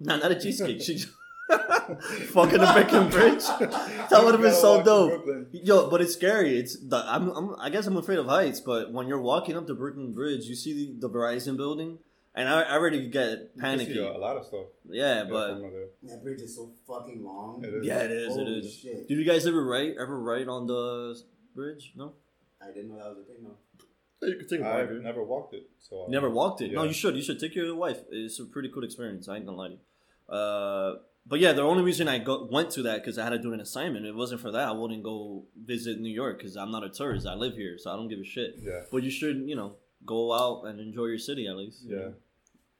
Bridge? 0.00 0.06
nah, 0.06 0.16
not 0.16 0.32
a 0.32 0.40
cheesecake. 0.40 0.80
She 0.82 0.98
fucking 1.50 2.60
the 2.60 2.70
Brooklyn 2.72 3.08
Bridge. 3.10 3.44
That 3.44 4.20
would 4.24 4.34
have 4.34 4.40
been 4.40 4.52
so 4.52 4.82
gotta 4.82 5.16
walk 5.16 5.24
to 5.24 5.44
dope. 5.44 5.48
Yo, 5.52 5.90
but 5.90 6.00
it's 6.00 6.12
scary. 6.14 6.56
It's 6.58 6.76
the 6.78 6.96
I'm, 7.06 7.28
I'm 7.30 7.56
I 7.58 7.70
guess 7.70 7.86
I'm 7.86 7.96
afraid 7.96 8.18
of 8.18 8.26
heights, 8.26 8.60
but 8.60 8.92
when 8.92 9.08
you're 9.08 9.20
walking 9.20 9.56
up 9.56 9.66
the 9.66 9.74
Brooklyn 9.74 10.12
Bridge, 10.12 10.44
you 10.44 10.54
see 10.54 10.72
the, 11.00 11.08
the 11.08 11.10
Verizon 11.12 11.56
building, 11.56 11.98
and 12.34 12.48
I, 12.48 12.62
I 12.62 12.72
already 12.74 13.08
get 13.08 13.50
You 13.56 13.60
panicky. 13.60 13.94
see 13.94 13.98
a 13.98 14.12
lot 14.16 14.36
of 14.36 14.46
stuff. 14.46 14.66
Yeah, 14.88 15.24
Yeah, 15.24 15.24
but. 15.28 15.60
That 16.04 16.22
bridge 16.22 16.40
is 16.40 16.54
so 16.56 16.70
fucking 16.86 17.24
long. 17.24 17.64
It 17.64 17.74
is. 17.74 17.84
yeah, 17.86 17.98
it 18.04 18.10
is. 18.12 18.36
It 18.36 18.38
Holy 18.38 18.58
is. 18.60 18.72
shit. 18.74 19.08
Did 19.08 19.18
you 19.18 19.24
guys 19.24 19.46
ever 19.46 19.64
write 19.64 19.94
ever 20.00 20.18
write 20.20 20.46
on 20.48 20.66
the 20.66 21.20
bridge? 21.54 21.92
No. 21.96 22.12
I 22.62 22.66
didn't 22.72 22.90
know 22.90 22.96
that 22.98 23.08
was 23.08 23.18
a 23.18 23.24
thing. 23.24 23.42
No. 23.42 23.56
You 24.22 24.36
could 24.36 24.48
take 24.50 24.60
I've 24.60 24.90
never 25.02 25.24
walked 25.24 25.54
it, 25.54 25.68
so 25.80 26.04
I- 26.06 26.10
Never 26.10 26.28
walked 26.30 26.60
it. 26.60 26.72
No, 26.72 26.84
you 26.84 26.92
should. 26.92 27.16
You 27.16 27.22
should 27.22 27.40
take 27.40 27.54
your 27.56 27.74
wife. 27.74 27.98
It's 28.12 28.38
a 28.38 28.44
pretty 28.44 28.68
cool 28.68 28.84
experience. 28.84 29.28
I 29.28 29.36
ain't 29.36 29.46
gonna 29.46 29.56
lie 29.56 29.68
to 29.68 29.72
you. 29.74 29.80
Uh, 30.30 30.94
but 31.26 31.38
yeah, 31.40 31.52
the 31.52 31.62
only 31.62 31.82
reason 31.82 32.08
I 32.08 32.18
go, 32.18 32.48
went 32.50 32.70
to 32.72 32.82
that 32.84 33.02
because 33.02 33.18
I 33.18 33.24
had 33.24 33.30
to 33.30 33.38
do 33.38 33.52
an 33.52 33.60
assignment. 33.60 34.06
If 34.06 34.10
it 34.10 34.16
wasn't 34.16 34.40
for 34.40 34.50
that, 34.52 34.68
I 34.68 34.72
wouldn't 34.72 35.02
go 35.02 35.44
visit 35.64 36.00
New 36.00 36.12
York 36.12 36.38
because 36.38 36.56
I'm 36.56 36.70
not 36.70 36.82
a 36.84 36.88
tourist. 36.88 37.26
I 37.26 37.34
live 37.34 37.54
here, 37.54 37.76
so 37.78 37.92
I 37.92 37.96
don't 37.96 38.08
give 38.08 38.20
a 38.20 38.24
shit. 38.24 38.56
Yeah. 38.62 38.82
But 38.90 39.02
you 39.02 39.10
should, 39.10 39.36
you 39.46 39.54
know, 39.56 39.76
go 40.06 40.32
out 40.32 40.64
and 40.66 40.80
enjoy 40.80 41.06
your 41.06 41.18
city 41.18 41.46
at 41.46 41.56
least. 41.56 41.82
Yeah. 41.86 42.10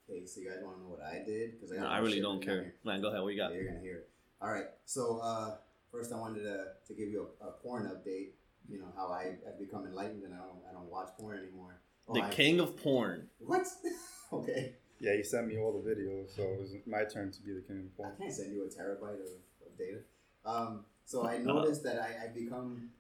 Okay, 0.09 0.27
so 0.27 0.41
you 0.41 0.49
guys 0.49 0.59
want 0.65 0.77
to 0.79 0.83
know 0.83 0.89
what 0.89 1.03
I 1.03 1.23
did? 1.25 1.53
Because 1.61 1.77
No, 1.77 1.87
I 1.87 1.99
really 1.99 2.21
don't 2.21 2.43
care. 2.43 2.75
Man, 2.85 3.01
go 3.01 3.09
ahead. 3.09 3.23
What 3.23 3.35
you 3.35 3.39
Yeah, 3.39 3.49
got? 3.49 3.55
you're 3.55 3.69
gonna 3.69 3.81
hear 3.81 3.97
it. 3.99 4.09
All 4.43 4.51
right. 4.51 4.65
So 4.85 5.21
uh, 5.23 5.57
first, 5.93 6.13
I 6.13 6.19
wanted 6.19 6.43
to, 6.43 6.65
to 6.89 6.95
give 6.95 7.09
you 7.11 7.29
a, 7.41 7.49
a 7.49 7.51
porn 7.53 7.85
update. 7.87 8.31
You 8.69 8.79
know 8.81 8.93
how 8.97 9.09
I 9.13 9.37
have 9.47 9.59
become 9.59 9.85
enlightened 9.87 10.23
and 10.25 10.33
I 10.35 10.39
don't 10.39 10.59
I 10.69 10.73
don't 10.73 10.91
watch 10.91 11.09
porn 11.19 11.39
anymore. 11.39 11.81
Oh, 12.09 12.15
The 12.15 12.23
I- 12.23 12.31
king 12.31 12.59
of 12.59 12.77
porn. 12.77 13.29
What? 13.39 13.67
okay. 14.33 14.75
Yeah, 15.01 15.17
he 15.17 15.23
sent 15.23 15.49
me 15.49 15.59
all 15.59 15.73
the 15.73 15.89
videos, 15.89 16.37
so 16.37 16.43
it 16.43 16.61
was 16.61 16.75
my 16.87 17.05
turn 17.05 17.31
to 17.33 17.43
be 17.43 17.55
the 17.55 17.63
king 17.63 17.79
of 17.87 17.97
porn. 17.97 18.11
I 18.11 18.17
porn. 18.17 18.23
can't 18.29 18.37
send 18.37 18.53
you 18.53 18.65
a 18.65 18.69
terabyte 18.69 19.15
of, 19.15 19.67
of 19.67 19.79
data. 19.79 20.01
Um, 20.45 20.85
so 21.07 21.27
I 21.27 21.39
noticed 21.39 21.83
that 21.85 21.99
I, 21.99 22.25
I've 22.25 22.35
become 22.35 22.91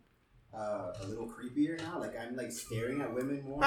uh, 0.55 0.93
a 1.03 1.07
little 1.07 1.29
creepier 1.29 1.79
now. 1.79 1.99
Like 2.01 2.19
I'm 2.19 2.37
like 2.37 2.53
staring 2.53 3.01
at 3.03 3.13
women 3.15 3.43
more 3.47 3.63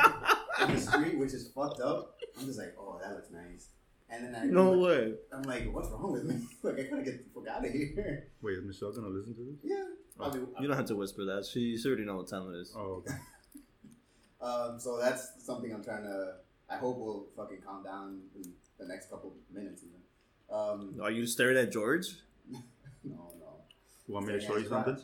in 0.62 0.74
the 0.75 0.81
street, 0.91 1.18
which 1.19 1.33
is 1.33 1.50
fucked 1.50 1.80
up. 1.80 2.15
I'm 2.39 2.45
just 2.45 2.57
like, 2.59 2.75
oh, 2.80 3.00
that 3.03 3.13
looks 3.13 3.30
nice. 3.31 3.69
And 4.09 4.25
then 4.25 4.36
I 4.36 4.45
No 4.45 4.77
way. 4.79 5.13
I'm 5.31 5.44
like, 5.44 5.71
what's 5.74 5.89
wrong 5.89 6.12
with 6.12 6.24
me? 6.25 6.41
like 6.63 6.79
I 6.79 6.83
gotta 6.83 7.03
get 7.03 7.24
the 7.24 7.29
fuck 7.39 7.47
out 7.47 7.65
of 7.65 7.71
here. 7.71 8.27
Wait, 8.41 8.57
is 8.57 8.63
Michelle 8.65 8.91
gonna 8.91 9.07
listen 9.07 9.36
to 9.36 9.41
this? 9.41 9.59
yeah. 9.63 9.83
Probably, 10.18 10.41
You 10.59 10.68
don't 10.68 10.77
have 10.77 10.86
to 10.88 10.95
whisper 10.95 11.25
that. 11.25 11.44
She, 11.51 11.75
she 11.75 11.88
already 11.88 12.06
know 12.06 12.18
what 12.18 12.27
time 12.27 12.53
it 12.53 12.57
is. 12.57 12.74
Oh, 12.75 13.03
okay. 13.06 13.13
Um, 14.41 14.77
so 14.77 15.00
that's 15.00 15.41
something 15.45 15.74
I'm 15.74 15.81
trying 15.81 16.03
to. 16.03 16.33
I 16.74 16.78
hope 16.78 16.98
we'll 16.98 17.25
fucking 17.36 17.60
calm 17.66 17.84
down 17.84 18.22
in 18.36 18.54
the 18.80 18.86
next 18.88 19.10
couple 19.10 19.34
minutes. 19.54 19.84
Even. 19.84 20.00
Um, 20.52 20.96
Are 21.02 21.12
you 21.12 21.25
staring 21.25 21.58
at 21.58 21.72
George? 21.72 22.08
no, 22.51 22.62
no. 23.03 23.62
You 24.08 24.13
want 24.13 24.27
me 24.27 24.34
to 24.34 24.39
show 24.42 24.58
you 24.58 24.68
something? 24.68 24.98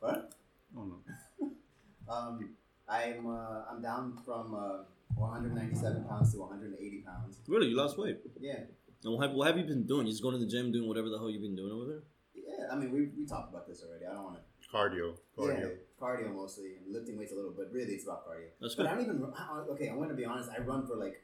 What? 0.00 0.32
Oh 0.76 0.84
no. 0.84 1.48
Um, 2.06 2.50
I'm 2.86 3.26
uh, 3.26 3.62
I'm 3.70 3.80
down 3.80 4.18
from 4.26 4.52
uh, 4.54 4.84
197 5.16 6.04
pounds 6.04 6.32
to 6.34 6.40
180 6.40 7.00
pounds. 7.00 7.40
Really? 7.48 7.68
You 7.68 7.76
lost 7.76 7.96
weight? 7.98 8.18
Yeah, 8.38 8.58
And 9.04 9.14
what 9.14 9.22
have, 9.26 9.32
what 9.34 9.46
have 9.46 9.56
you 9.56 9.64
been 9.64 9.86
doing? 9.86 10.06
You 10.06 10.12
just 10.12 10.22
going 10.22 10.34
to 10.38 10.38
the 10.44 10.50
gym, 10.50 10.70
doing 10.70 10.86
whatever 10.86 11.08
the 11.08 11.16
hell 11.16 11.30
you've 11.30 11.40
been 11.40 11.56
doing 11.56 11.72
over 11.72 11.86
there? 11.86 12.02
yeah. 12.34 12.66
I 12.70 12.76
mean, 12.76 12.90
we, 12.92 13.08
we 13.16 13.24
talked 13.26 13.50
about 13.50 13.66
this 13.66 13.82
already. 13.82 14.04
I 14.04 14.12
don't 14.12 14.24
want 14.24 14.36
to. 14.36 14.68
Cardio. 14.68 15.14
Cardio. 15.38 15.60
Yeah, 15.60 15.68
cardio 16.04 16.34
mostly, 16.34 16.70
and 16.78 16.92
lifting 16.96 17.18
weights 17.18 17.32
a 17.32 17.36
little, 17.36 17.54
but 17.56 17.72
really 17.72 17.94
it's 17.94 18.04
about 18.04 18.26
cardio. 18.28 18.48
That's 18.60 18.74
good. 18.74 18.84
But. 18.84 18.92
I 18.92 18.94
don't 18.96 19.04
even. 19.04 19.24
I- 19.36 19.64
Okay, 19.74 19.88
I'm 19.88 19.98
gonna 19.98 20.14
be 20.14 20.24
honest. 20.32 20.50
I 20.56 20.60
run 20.62 20.86
for 20.86 20.96
like 20.96 21.16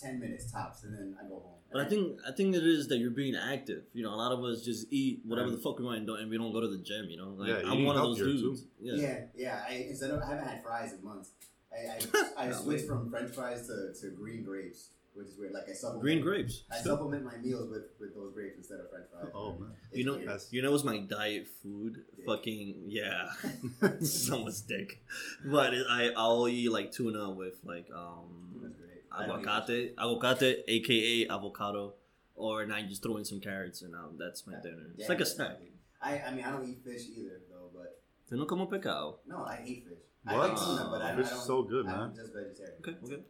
10 0.00 0.20
minutes 0.20 0.50
tops, 0.52 0.84
and 0.84 0.94
then 0.94 1.16
I 1.20 1.28
go 1.28 1.36
home. 1.46 1.54
But 1.72 1.80
I 1.82 1.88
think 1.88 2.18
I 2.26 2.32
think 2.32 2.54
it 2.56 2.66
is 2.66 2.88
that 2.88 2.98
you're 2.98 3.10
being 3.22 3.36
active. 3.36 3.82
You 3.92 4.02
know, 4.04 4.14
a 4.14 4.20
lot 4.24 4.32
of 4.32 4.42
us 4.44 4.62
just 4.64 4.86
eat 4.90 5.20
whatever 5.30 5.50
the 5.50 5.58
fuck 5.58 5.78
we 5.78 5.84
want 5.84 5.98
and, 5.98 6.06
don't, 6.06 6.20
and 6.20 6.30
we 6.30 6.38
don't 6.38 6.52
go 6.52 6.60
to 6.60 6.68
the 6.68 6.78
gym. 6.78 7.10
You 7.10 7.18
know, 7.18 7.30
like 7.36 7.48
Yeah, 7.50 7.70
I'm 7.70 7.84
one 7.84 7.96
of 7.96 8.02
those 8.02 8.18
dudes. 8.18 8.62
too. 8.62 8.68
Yeah. 8.80 8.94
Yeah, 9.04 9.18
yeah. 9.36 9.64
I 9.68 9.72
instead 9.90 10.10
of 10.12 10.22
I 10.22 10.26
haven't 10.30 10.48
had 10.52 10.62
fries 10.62 10.92
in 10.94 11.04
months. 11.04 11.32
I 11.72 11.80
I, 11.94 11.98
I 12.48 12.52
switched 12.52 12.86
from 12.86 13.10
French 13.10 13.30
fries 13.34 13.66
to, 13.68 13.92
to 14.00 14.10
green 14.20 14.42
grapes, 14.44 14.80
which 15.18 15.28
is 15.28 15.36
weird. 15.38 15.52
Like 15.52 15.68
I 15.68 15.72
supplement 15.72 16.02
Green 16.02 16.20
grapes. 16.22 16.62
I 16.70 16.76
supplement 16.78 17.24
my 17.24 17.36
meals 17.38 17.68
with, 17.70 17.82
with 18.00 18.14
those 18.14 18.32
grapes 18.32 18.56
instead 18.56 18.80
of 18.80 18.88
French 18.90 19.06
fries. 19.12 19.32
Oh 19.34 19.52
man. 19.58 19.70
It's 19.90 19.98
You 19.98 20.04
know, 20.06 20.12
weird. 20.14 20.28
That's- 20.28 20.48
you 20.52 20.62
know 20.62 20.70
what's 20.72 20.84
my 20.84 20.98
diet 20.98 21.48
food? 21.62 22.04
Dick. 22.16 22.24
Fucking 22.26 22.84
yeah, 22.86 23.30
someone's 24.00 24.60
dick. 24.62 25.02
But 25.44 25.74
it, 25.74 25.86
I 25.90 26.10
I'll 26.16 26.48
eat 26.48 26.70
like 26.70 26.92
tuna 26.92 27.30
with 27.30 27.58
like 27.64 27.88
um 27.94 28.60
That's 28.62 28.74
great. 28.76 29.02
I 29.10 29.26
don't 29.26 29.40
eat 29.40 29.46
aguacate, 29.46 29.94
aguacate, 29.96 30.64
aka 30.68 31.28
avocado, 31.28 31.94
or 32.36 32.62
and 32.62 32.72
I 32.72 32.82
just 32.82 33.02
throw 33.02 33.16
in 33.16 33.24
some 33.24 33.40
carrots 33.40 33.82
and 33.82 33.94
um, 33.94 34.16
that's 34.18 34.46
my 34.46 34.54
Yeah. 34.54 34.60
dinner. 34.62 34.86
It's 34.94 35.02
Yeah, 35.02 35.08
like 35.08 35.20
a 35.20 35.26
snack. 35.26 35.58
I 36.00 36.20
I 36.20 36.30
mean 36.34 36.44
I 36.44 36.50
don't 36.52 36.68
eat 36.68 36.78
fish 36.84 37.02
either 37.16 37.40
though, 37.50 37.70
but 37.74 38.00
Te 38.30 38.36
no 38.36 38.44
como 38.46 38.66
pecado. 38.66 39.18
no, 39.26 39.44
I 39.44 39.56
hate 39.56 39.84
fish. 39.88 39.98
I 40.26 40.36
What? 40.36 40.50
like 40.50 40.58
tuna, 40.58 40.88
but 40.90 41.00
I, 41.02 41.16
Fish 41.16 41.26
I 41.26 41.28
is 41.28 41.30
don't. 41.30 41.46
so 41.46 41.62
good, 41.62 41.86
I'm 41.86 41.98
man. 41.98 42.12
just 42.14 42.32
vegetarian. 42.34 42.74
Okay, 42.86 42.96
okay. 43.04 43.22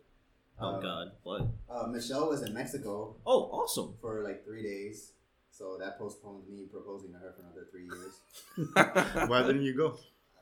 Oh 0.61 0.67
Um, 0.77 0.83
God, 0.83 1.13
what? 1.23 1.43
Uh, 1.71 1.87
Michelle 1.87 2.29
was 2.29 2.43
in 2.43 2.53
Mexico 2.55 3.17
Oh, 3.27 3.45
awesome. 3.53 3.95
for 4.01 4.23
like 4.25 4.45
three 4.45 4.63
days, 4.63 5.13
so 5.51 5.77
that 5.79 5.99
postponed 5.99 6.49
me 6.49 6.67
proposing 6.71 7.13
to 7.13 7.19
her 7.19 7.33
for 7.37 7.43
another 7.43 7.67
three 7.71 7.85
years. 7.85 8.21
Why 9.29 9.43
didn't 9.43 9.63
you 9.63 9.77
go? 9.77 9.89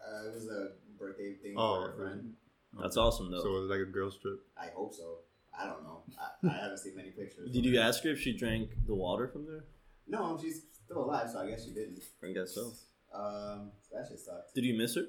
Uh, 0.07 0.29
it 0.29 0.35
was 0.35 0.49
a 0.49 0.69
birthday 0.99 1.35
thing 1.35 1.55
Oh, 1.57 1.83
for 1.87 1.93
a 1.93 1.97
friend. 1.97 2.33
That's 2.81 2.97
awesome 2.97 3.31
though. 3.31 3.43
So 3.43 3.57
it 3.57 3.61
was 3.61 3.71
like 3.71 3.81
a 3.81 3.85
girls 3.91 4.17
trip. 4.19 4.41
I 4.57 4.69
hope 4.75 4.95
so. 4.95 5.19
I 5.59 5.67
don't 5.67 5.83
know. 5.85 6.03
I, 6.21 6.49
I 6.49 6.59
haven't 6.63 6.79
seen 6.79 6.95
many 6.97 7.11
pictures. 7.11 7.51
Did 7.51 7.65
you 7.65 7.81
ask 7.81 8.03
her 8.05 8.11
if 8.11 8.21
she 8.21 8.37
drank 8.37 8.71
the 8.87 8.95
water 8.95 9.29
from 9.29 9.47
there? 9.47 9.65
No, 10.07 10.39
she's 10.41 10.63
still 10.85 11.05
alive, 11.05 11.31
so 11.31 11.41
I 11.41 11.49
guess 11.49 11.65
she 11.65 11.73
didn't. 11.73 12.01
I 12.23 12.33
guess 12.33 12.55
so. 12.55 12.73
Um, 13.15 13.71
so 13.83 13.97
that 13.97 14.07
shit 14.09 14.21
sucks. 14.21 14.53
Did 14.53 14.65
you 14.65 14.77
miss 14.77 14.95
her? 14.97 15.05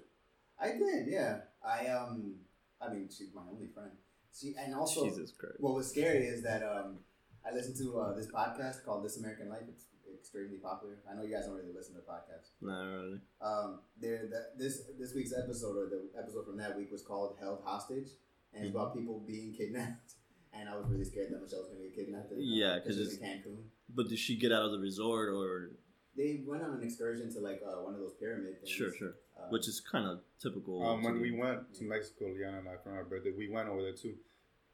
I 0.59 0.69
did, 0.69 1.07
yeah. 1.07 1.39
I 1.65 1.87
um, 1.87 2.35
I 2.81 2.91
mean, 2.93 3.09
she's 3.09 3.33
my 3.33 3.41
only 3.51 3.67
friend. 3.67 3.91
She 4.33 4.53
and 4.59 4.73
also 4.75 5.05
Jesus 5.05 5.31
Christ. 5.31 5.55
what 5.59 5.73
was 5.75 5.89
scary 5.89 6.25
is 6.27 6.43
that 6.43 6.63
um, 6.63 6.99
I 7.47 7.53
listened 7.53 7.77
to 7.77 7.99
uh, 7.99 8.13
this 8.15 8.27
podcast 8.27 8.83
called 8.85 9.03
This 9.03 9.17
American 9.17 9.49
Life. 9.49 9.63
It's 9.67 9.85
extremely 10.13 10.57
popular. 10.57 10.95
I 11.09 11.15
know 11.15 11.23
you 11.23 11.33
guys 11.33 11.45
don't 11.45 11.55
really 11.55 11.73
listen 11.73 11.95
to 11.95 12.01
podcasts. 12.01 12.49
Not 12.61 12.83
really. 12.83 13.19
Um, 13.41 13.79
there, 13.99 14.27
the, 14.29 14.49
this 14.57 14.83
this 14.99 15.13
week's 15.13 15.33
episode 15.33 15.75
or 15.77 15.89
the 15.89 16.09
episode 16.19 16.45
from 16.45 16.57
that 16.57 16.77
week 16.77 16.91
was 16.91 17.01
called 17.03 17.37
"Held 17.39 17.59
Hostage," 17.65 18.09
and 18.53 18.65
it's 18.65 18.75
about 18.75 18.95
people 18.95 19.23
being 19.25 19.53
kidnapped. 19.53 20.13
And 20.59 20.67
I 20.67 20.75
was 20.75 20.87
really 20.87 21.03
scared 21.03 21.29
that 21.31 21.39
Michelle 21.43 21.59
was 21.59 21.67
going 21.69 21.83
to 21.83 21.87
get 21.89 21.95
kidnapped. 22.05 22.31
Yeah, 22.35 22.79
because 22.79 22.97
it's- 22.99 23.17
in 23.17 23.21
Cancun. 23.21 23.57
But 23.93 24.07
did 24.09 24.17
she 24.17 24.37
get 24.37 24.51
out 24.51 24.63
of 24.65 24.71
the 24.71 24.79
resort 24.79 25.29
or? 25.29 25.71
They 26.15 26.41
went 26.47 26.63
on 26.63 26.71
an 26.71 26.81
excursion 26.83 27.31
to 27.33 27.39
like 27.41 27.61
uh, 27.63 27.83
one 27.83 27.93
of 27.93 27.99
those 27.99 28.13
pyramid 28.19 28.57
things. 28.57 28.69
Sure, 28.71 28.91
sure. 28.91 29.13
Uh, 29.37 29.49
Which 29.49 29.67
is 29.67 29.79
kind 29.79 30.07
of 30.07 30.19
typical. 30.41 30.85
Um, 30.85 31.03
when 31.03 31.21
we 31.21 31.31
went 31.31 31.73
to 31.75 31.83
Mexico, 31.83 32.25
Liana 32.25 32.59
and 32.59 32.67
I, 32.69 32.75
for 32.83 32.91
our 32.91 33.03
birthday, 33.03 33.31
we 33.37 33.49
went 33.49 33.69
over 33.69 33.81
there 33.83 33.93
too. 33.93 34.15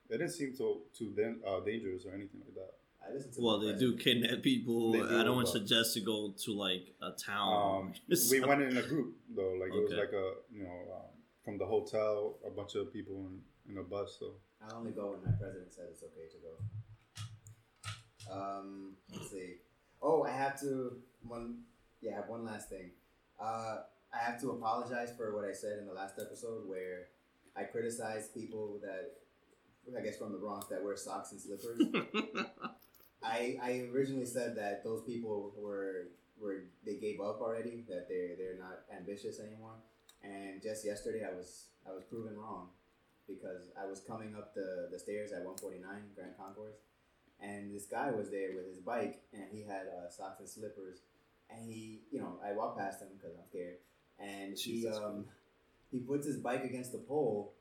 It 0.09 0.17
didn't 0.17 0.31
seem 0.31 0.55
so 0.55 0.81
too 0.97 1.11
dan- 1.15 1.41
uh, 1.45 1.59
dangerous 1.59 2.05
or 2.05 2.13
anything 2.13 2.41
like 2.45 2.55
that. 2.55 2.71
I 3.05 3.11
to 3.17 3.41
Well, 3.41 3.59
they 3.59 3.67
friend. 3.67 3.79
do 3.79 3.97
kidnap 3.97 4.41
people. 4.41 4.93
Do, 4.93 5.19
I 5.19 5.23
don't 5.23 5.35
want 5.35 5.47
to 5.47 5.53
suggest 5.53 5.93
to 5.95 6.01
go 6.01 6.33
to 6.45 6.53
like 6.53 6.93
a 7.01 7.11
town. 7.11 7.53
Um, 7.53 7.93
we 8.31 8.39
went 8.39 8.61
in 8.61 8.77
a 8.77 8.81
group 8.81 9.15
though, 9.35 9.55
like 9.59 9.73
it 9.73 9.83
was 9.83 9.91
like 9.93 10.13
a 10.13 10.33
you 10.51 10.63
know 10.63 10.93
um, 10.95 11.11
from 11.43 11.57
the 11.57 11.65
hotel, 11.65 12.37
a 12.45 12.49
bunch 12.49 12.75
of 12.75 12.93
people 12.93 13.27
in, 13.27 13.41
in 13.71 13.77
a 13.79 13.83
bus. 13.83 14.17
So 14.19 14.35
I 14.65 14.73
only 14.75 14.91
go 14.91 15.11
when 15.11 15.23
my 15.25 15.37
president 15.37 15.73
says 15.73 15.85
it's 15.91 16.03
okay 16.03 16.27
to 16.31 16.37
go. 16.47 16.53
Um, 18.31 18.93
let's 19.11 19.29
see. 19.31 19.55
Oh, 20.01 20.23
I 20.23 20.31
have 20.31 20.59
to 20.61 20.97
one. 21.27 21.59
Yeah, 22.01 22.21
one 22.27 22.45
last 22.45 22.69
thing. 22.69 22.91
Uh, 23.41 23.77
I 24.13 24.23
have 24.23 24.39
to 24.41 24.51
apologize 24.51 25.11
for 25.17 25.35
what 25.35 25.43
I 25.43 25.51
said 25.53 25.79
in 25.79 25.87
the 25.87 25.93
last 25.93 26.19
episode 26.19 26.67
where 26.67 27.07
I 27.55 27.63
criticized 27.63 28.33
people 28.33 28.79
that 28.83 29.17
I 29.97 30.01
guess 30.03 30.17
from 30.17 30.31
the 30.31 30.37
Bronx 30.37 30.67
that 30.67 30.83
wear 30.83 30.95
socks 30.95 31.31
and 31.31 31.41
slippers. 31.41 31.81
I 33.23 33.57
I 33.61 33.89
originally 33.93 34.25
said 34.25 34.55
that 34.57 34.83
those 34.83 35.03
people 35.03 35.53
were 35.57 36.09
were 36.39 36.65
they 36.85 36.95
gave 36.95 37.19
up 37.19 37.41
already 37.41 37.85
that 37.89 38.07
they 38.07 38.35
they're 38.37 38.57
not 38.59 38.83
ambitious 38.95 39.39
anymore. 39.39 39.75
And 40.23 40.61
just 40.61 40.85
yesterday 40.85 41.25
I 41.25 41.35
was 41.35 41.65
I 41.89 41.93
was 41.93 42.03
proven 42.03 42.37
wrong 42.37 42.69
because 43.27 43.71
I 43.79 43.85
was 43.85 44.01
coming 44.01 44.35
up 44.35 44.53
the, 44.53 44.89
the 44.91 44.99
stairs 44.99 45.31
at 45.31 45.43
149 45.43 45.83
Grand 46.15 46.37
Concourse, 46.37 46.75
and 47.39 47.73
this 47.73 47.85
guy 47.85 48.11
was 48.11 48.29
there 48.29 48.51
with 48.53 48.67
his 48.67 48.79
bike, 48.79 49.23
and 49.33 49.45
he 49.51 49.63
had 49.63 49.87
uh, 49.87 50.09
socks 50.09 50.39
and 50.39 50.49
slippers, 50.49 50.99
and 51.49 51.65
he, 51.65 52.01
you 52.11 52.19
know, 52.19 52.35
I 52.43 52.51
walked 52.51 52.77
past 52.79 53.01
him 53.01 53.07
because 53.15 53.35
I'm 53.37 53.45
scared, 53.47 53.77
and 54.23 54.57
he 54.57 54.87
um 54.87 55.25
he 55.91 55.99
puts 55.99 56.25
his 56.25 56.37
bike 56.37 56.63
against 56.63 56.91
the 56.91 56.97
pole, 56.97 57.53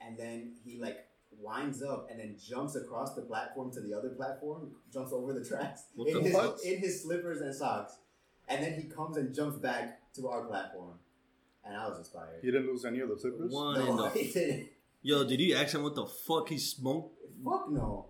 and 0.00 0.18
then 0.18 0.52
he 0.64 0.78
like 0.78 1.06
winds 1.38 1.82
up 1.82 2.08
and 2.10 2.20
then 2.20 2.36
jumps 2.44 2.76
across 2.76 3.14
the 3.14 3.22
platform 3.22 3.70
to 3.72 3.80
the 3.80 3.96
other 3.96 4.10
platform, 4.10 4.70
jumps 4.92 5.12
over 5.12 5.32
the 5.32 5.44
tracks 5.44 5.84
in 5.96 6.14
the 6.14 6.20
his 6.20 6.32
fuck? 6.34 6.58
in 6.64 6.78
his 6.78 7.02
slippers 7.02 7.40
and 7.40 7.54
socks, 7.54 7.96
and 8.48 8.62
then 8.62 8.74
he 8.74 8.84
comes 8.88 9.16
and 9.16 9.34
jumps 9.34 9.58
back 9.58 10.00
to 10.14 10.28
our 10.28 10.44
platform, 10.44 10.94
and 11.64 11.76
I 11.76 11.88
was 11.88 11.98
inspired. 11.98 12.40
He 12.42 12.50
didn't 12.50 12.66
lose 12.66 12.84
any 12.84 13.00
of 13.00 13.08
the 13.08 13.18
slippers. 13.18 13.52
One 13.52 13.74
No, 13.74 13.96
the 13.96 14.02
I 14.04 14.12
didn't. 14.14 14.68
Yo, 15.04 15.24
did 15.24 15.40
you 15.40 15.56
ask 15.56 15.74
him 15.74 15.82
what 15.82 15.96
the 15.96 16.06
fuck 16.06 16.48
he 16.48 16.58
smoked? 16.58 17.16
Fuck 17.44 17.70
no. 17.70 18.06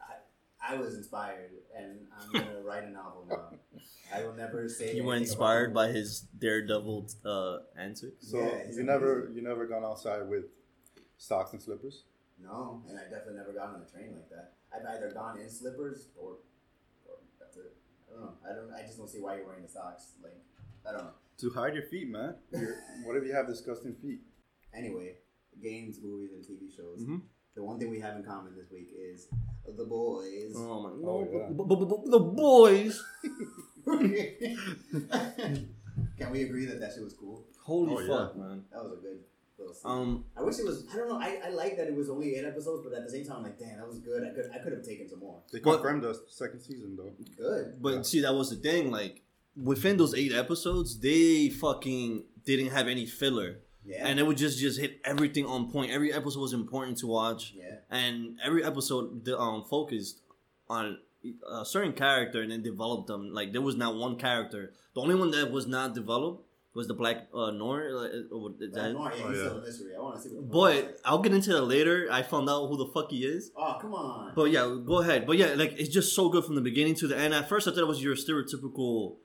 I, 0.00 0.74
I 0.74 0.76
was 0.76 0.94
inspired, 0.94 1.50
and 1.74 2.06
I'm 2.18 2.32
gonna 2.32 2.60
write 2.64 2.84
a 2.84 2.90
novel 2.90 3.26
now. 3.28 3.55
I 4.14 4.22
will 4.22 4.34
never 4.34 4.68
say. 4.68 4.92
You 4.94 5.04
were 5.04 5.16
inspired 5.16 5.74
by 5.74 5.88
his 5.88 6.20
daredevil 6.38 7.08
uh, 7.24 7.58
antics. 7.78 8.28
So 8.28 8.38
Yeah, 8.38 8.74
you 8.76 8.82
never 8.84 9.20
amazing. 9.20 9.36
you 9.36 9.42
never 9.42 9.66
gone 9.66 9.84
outside 9.84 10.28
with 10.28 10.44
socks 11.18 11.52
and 11.52 11.60
slippers. 11.62 12.04
No, 12.42 12.82
and 12.88 12.98
I 12.98 13.02
definitely 13.04 13.34
never 13.36 13.52
got 13.52 13.70
on 13.74 13.82
a 13.82 13.90
train 13.90 14.12
like 14.14 14.28
that. 14.30 14.52
I've 14.74 14.84
either 14.96 15.10
gone 15.12 15.38
in 15.40 15.48
slippers 15.50 16.08
or, 16.20 16.36
or 17.06 17.16
that's 17.40 17.56
it. 17.56 17.74
I 18.08 18.12
don't 18.14 18.22
know. 18.24 18.32
I 18.48 18.54
don't. 18.54 18.72
I 18.72 18.82
just 18.86 18.98
don't 18.98 19.08
see 19.08 19.20
why 19.20 19.36
you're 19.36 19.46
wearing 19.46 19.62
the 19.62 19.68
socks. 19.68 20.12
Like, 20.22 20.36
I 20.88 20.92
don't 20.92 21.04
know. 21.04 21.14
To 21.38 21.50
hide 21.50 21.74
your 21.74 21.84
feet, 21.84 22.08
man. 22.08 22.34
You're, 22.52 22.76
what 23.04 23.16
if 23.16 23.24
you 23.24 23.32
have 23.34 23.46
disgusting 23.46 23.94
feet? 23.94 24.20
Anyway, 24.74 25.14
games, 25.62 25.98
movies, 26.02 26.30
and 26.34 26.44
TV 26.44 26.68
shows. 26.74 27.00
Mhm. 27.02 27.22
The 27.54 27.62
one 27.64 27.78
thing 27.78 27.88
we 27.90 28.00
have 28.00 28.16
in 28.16 28.22
common 28.22 28.54
this 28.54 28.70
week 28.70 28.90
is 28.94 29.28
the 29.66 29.84
boys. 29.84 30.52
Oh 30.54 30.80
my 30.82 30.90
Oh, 30.90 30.96
no, 31.00 31.28
yeah. 31.32 31.48
b- 31.48 31.64
b- 31.66 31.86
b- 32.04 32.10
the 32.10 32.20
boys. 32.20 33.02
Can 36.18 36.30
we 36.30 36.42
agree 36.42 36.66
that 36.66 36.80
that 36.80 36.92
shit 36.94 37.02
was 37.04 37.14
cool? 37.14 37.44
Holy 37.64 37.94
Oh, 37.94 38.00
yeah. 38.00 38.06
fuck, 38.08 38.36
man. 38.36 38.64
That 38.72 38.82
was 38.82 38.92
a 38.92 38.96
good 38.96 39.18
little. 39.58 39.74
Um, 39.84 40.24
I 40.36 40.42
wish 40.42 40.58
it 40.58 40.64
was. 40.64 40.84
I 40.92 40.96
don't 40.96 41.08
know. 41.08 41.18
I, 41.18 41.40
I 41.46 41.50
like 41.50 41.76
that 41.76 41.86
it 41.88 41.94
was 41.94 42.10
only 42.10 42.34
eight 42.36 42.44
episodes, 42.44 42.82
but 42.86 42.96
at 42.96 43.04
the 43.04 43.10
same 43.10 43.24
time, 43.24 43.38
I'm 43.38 43.42
like, 43.44 43.58
damn, 43.58 43.78
that 43.78 43.86
was 43.86 43.98
good. 43.98 44.22
I 44.24 44.30
could 44.34 44.50
I 44.54 44.58
could 44.58 44.72
have 44.72 44.82
taken 44.84 45.08
some 45.08 45.20
more. 45.20 45.40
They 45.52 45.60
confirmed 45.60 46.02
the 46.02 46.18
second 46.28 46.60
season 46.60 46.96
though. 46.96 47.10
Good. 47.36 47.80
but 47.82 47.94
Yeah. 47.94 48.02
see, 48.02 48.20
that 48.20 48.34
was 48.34 48.50
the 48.50 48.56
thing. 48.56 48.90
Like 48.90 49.22
within 49.56 49.96
those 49.96 50.14
eight 50.14 50.32
episodes, 50.32 50.98
they 50.98 51.48
fucking 51.50 52.24
didn't 52.44 52.70
have 52.72 52.86
any 52.88 53.06
filler, 53.06 53.60
Yeah. 53.84 54.06
and 54.06 54.18
it 54.20 54.26
would 54.26 54.36
just 54.36 54.58
just 54.58 54.78
hit 54.78 55.00
everything 55.04 55.46
on 55.46 55.70
point. 55.70 55.90
Every 55.90 56.12
episode 56.12 56.40
was 56.40 56.52
important 56.52 56.98
to 56.98 57.06
watch, 57.06 57.54
yeah. 57.56 57.76
and 57.90 58.38
every 58.44 58.62
episode 58.64 59.24
the, 59.24 59.38
um 59.38 59.64
focused 59.64 60.20
on 60.68 60.98
a 61.50 61.64
certain 61.64 61.92
character 61.92 62.40
and 62.42 62.50
then 62.50 62.62
developed 62.62 63.06
them. 63.08 63.32
Like 63.32 63.52
there 63.52 63.62
was 63.62 63.76
not 63.76 63.96
one 63.96 64.16
character. 64.16 64.72
The 64.94 65.00
only 65.00 65.14
one 65.14 65.30
that 65.32 65.50
was 65.50 65.66
not 65.66 65.94
developed 65.94 66.42
was 66.74 66.86
the 66.88 66.94
black 66.94 67.28
uh, 67.34 67.50
Noir. 67.50 67.88
Uh, 67.90 68.34
or 68.34 68.42
what- 68.42 68.52
is 68.60 68.70
But 68.70 68.82
that- 68.82 68.92
no, 68.92 69.04
yeah, 69.04 69.10
Oh, 69.24 69.30
yeah. 69.30 69.34
still 69.34 69.58
a 69.58 69.60
mystery. 69.62 69.92
I 69.96 70.00
want 70.00 70.16
to 70.16 70.22
see 70.22 70.34
what 70.34 70.42
the 70.74 70.82
fuck 70.82 70.92
But 70.92 71.00
I'll 71.06 71.18
get 71.26 71.32
into 71.32 71.50
that 71.54 71.62
later. 71.62 72.08
I 72.10 72.22
found 72.22 72.48
out 72.50 72.66
who 72.68 72.76
the 72.76 72.86
fuck 72.94 73.10
he 73.10 73.24
is. 73.24 73.50
Oh 73.56 73.78
come 73.80 73.94
on. 73.94 74.32
But 74.34 74.50
yeah, 74.50 74.64
go 74.84 75.00
ahead. 75.00 75.26
But 75.26 75.36
yeah, 75.38 75.54
like 75.54 75.72
it's 75.78 75.88
just 75.88 76.14
so 76.14 76.28
good 76.28 76.44
from 76.44 76.54
the 76.54 76.60
beginning 76.60 76.94
to 76.96 77.06
the 77.08 77.16
end. 77.16 77.32
At 77.34 77.48
first, 77.48 77.66
I 77.66 77.70
thought 77.70 77.80
it 77.80 77.86
was 77.88 78.02
your 78.02 78.14
stereotypical 78.14 79.16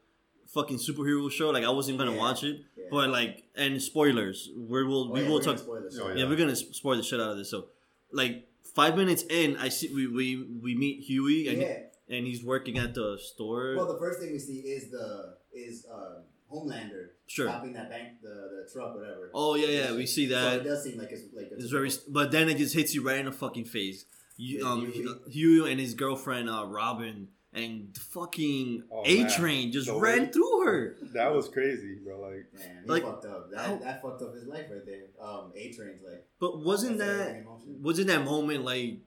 fucking 0.53 0.77
superhero 0.77 1.29
show. 1.31 1.49
Like 1.49 1.63
I 1.63 1.69
wasn't 1.69 1.97
gonna 1.97 2.11
Yeah. 2.13 2.17
watch 2.19 2.43
it. 2.43 2.61
Yeah. 2.77 2.85
But 2.91 3.09
like, 3.09 3.43
and 3.55 3.81
spoilers. 3.81 4.49
We 4.55 4.83
will 4.83 5.09
Oh, 5.09 5.11
we 5.11 5.21
yeah, 5.21 5.27
will 5.27 5.35
we're 5.35 5.41
gonna 5.41 5.57
talk. 5.57 5.63
spoil 5.65 5.81
this 5.81 5.97
Oh, 5.99 6.07
shit. 6.09 6.17
Yeah, 6.17 6.27
we're 6.29 6.35
gonna 6.37 6.55
spoil 6.55 6.97
the 6.97 7.03
shit 7.03 7.19
out 7.21 7.31
of 7.31 7.37
this. 7.37 7.49
So, 7.49 7.67
like 8.11 8.47
five 8.75 8.95
minutes 8.97 9.23
in, 9.29 9.57
I 9.57 9.69
see 9.69 9.93
we 9.93 10.07
we, 10.07 10.35
we 10.61 10.75
meet 10.75 11.01
Huey 11.03 11.47
and 11.49 11.61
Yeah. 11.61 11.79
And 12.11 12.27
he's 12.27 12.43
working 12.43 12.77
at 12.77 12.93
the 12.93 13.17
store. 13.19 13.75
Well, 13.77 13.87
the 13.91 13.99
first 13.99 14.19
thing 14.19 14.31
we 14.31 14.39
see 14.39 14.59
is 14.59 14.91
the 14.91 15.35
is 15.53 15.85
uh, 15.91 16.21
Homelander 16.51 17.07
Sure. 17.27 17.47
stopping 17.47 17.73
that 17.73 17.89
bank, 17.89 18.21
the 18.21 18.29
the 18.29 18.69
truck, 18.71 18.93
whatever. 18.95 19.31
Oh 19.33 19.55
yeah, 19.55 19.67
yeah, 19.67 19.95
we 19.95 20.05
see 20.05 20.27
So 20.29 20.35
that. 20.35 20.61
it 20.61 20.63
does 20.63 20.83
seem 20.83 20.97
like 20.97 21.11
it's 21.11 21.23
like 21.33 21.47
It's 21.51 21.71
very, 21.71 21.89
but 22.09 22.31
then 22.31 22.49
it 22.49 22.57
just 22.57 22.75
hits 22.75 22.93
you 22.93 23.01
right 23.05 23.19
in 23.19 23.25
the 23.25 23.31
fucking 23.31 23.65
face. 23.65 24.05
You, 24.37 24.57
With 24.57 24.65
um, 24.67 24.91
Huey. 24.91 25.15
Huey 25.29 25.71
and 25.71 25.79
his 25.79 25.93
girlfriend, 25.93 26.49
uh, 26.49 26.65
Robin, 26.67 27.27
and 27.53 27.95
fucking 27.95 28.83
Oh, 28.91 29.03
A. 29.05 29.29
Train 29.29 29.71
just 29.71 29.87
The 29.87 29.93
ran 29.95 30.19
way- 30.23 30.31
through 30.31 30.65
her. 30.65 30.97
That 31.13 31.33
was 31.33 31.47
crazy, 31.49 31.95
bro. 32.03 32.19
Like 32.21 32.47
Man, 32.57 32.83
he 32.83 32.89
Like, 32.89 33.03
fucked 33.03 33.25
up. 33.25 33.51
That 33.51 33.59
how- 33.67 33.75
that 33.77 34.01
fucked 34.01 34.21
up 34.23 34.33
his 34.33 34.45
life 34.47 34.65
right 34.71 34.85
there. 34.85 35.03
Um, 35.21 35.51
A 35.55 35.71
Train's 35.73 36.01
like 36.03 36.25
But 36.39 36.63
wasn't 36.63 36.97
that 36.99 37.43
wasn't 37.65 38.07
that 38.07 38.23
moment 38.25 38.65
like 38.65 38.99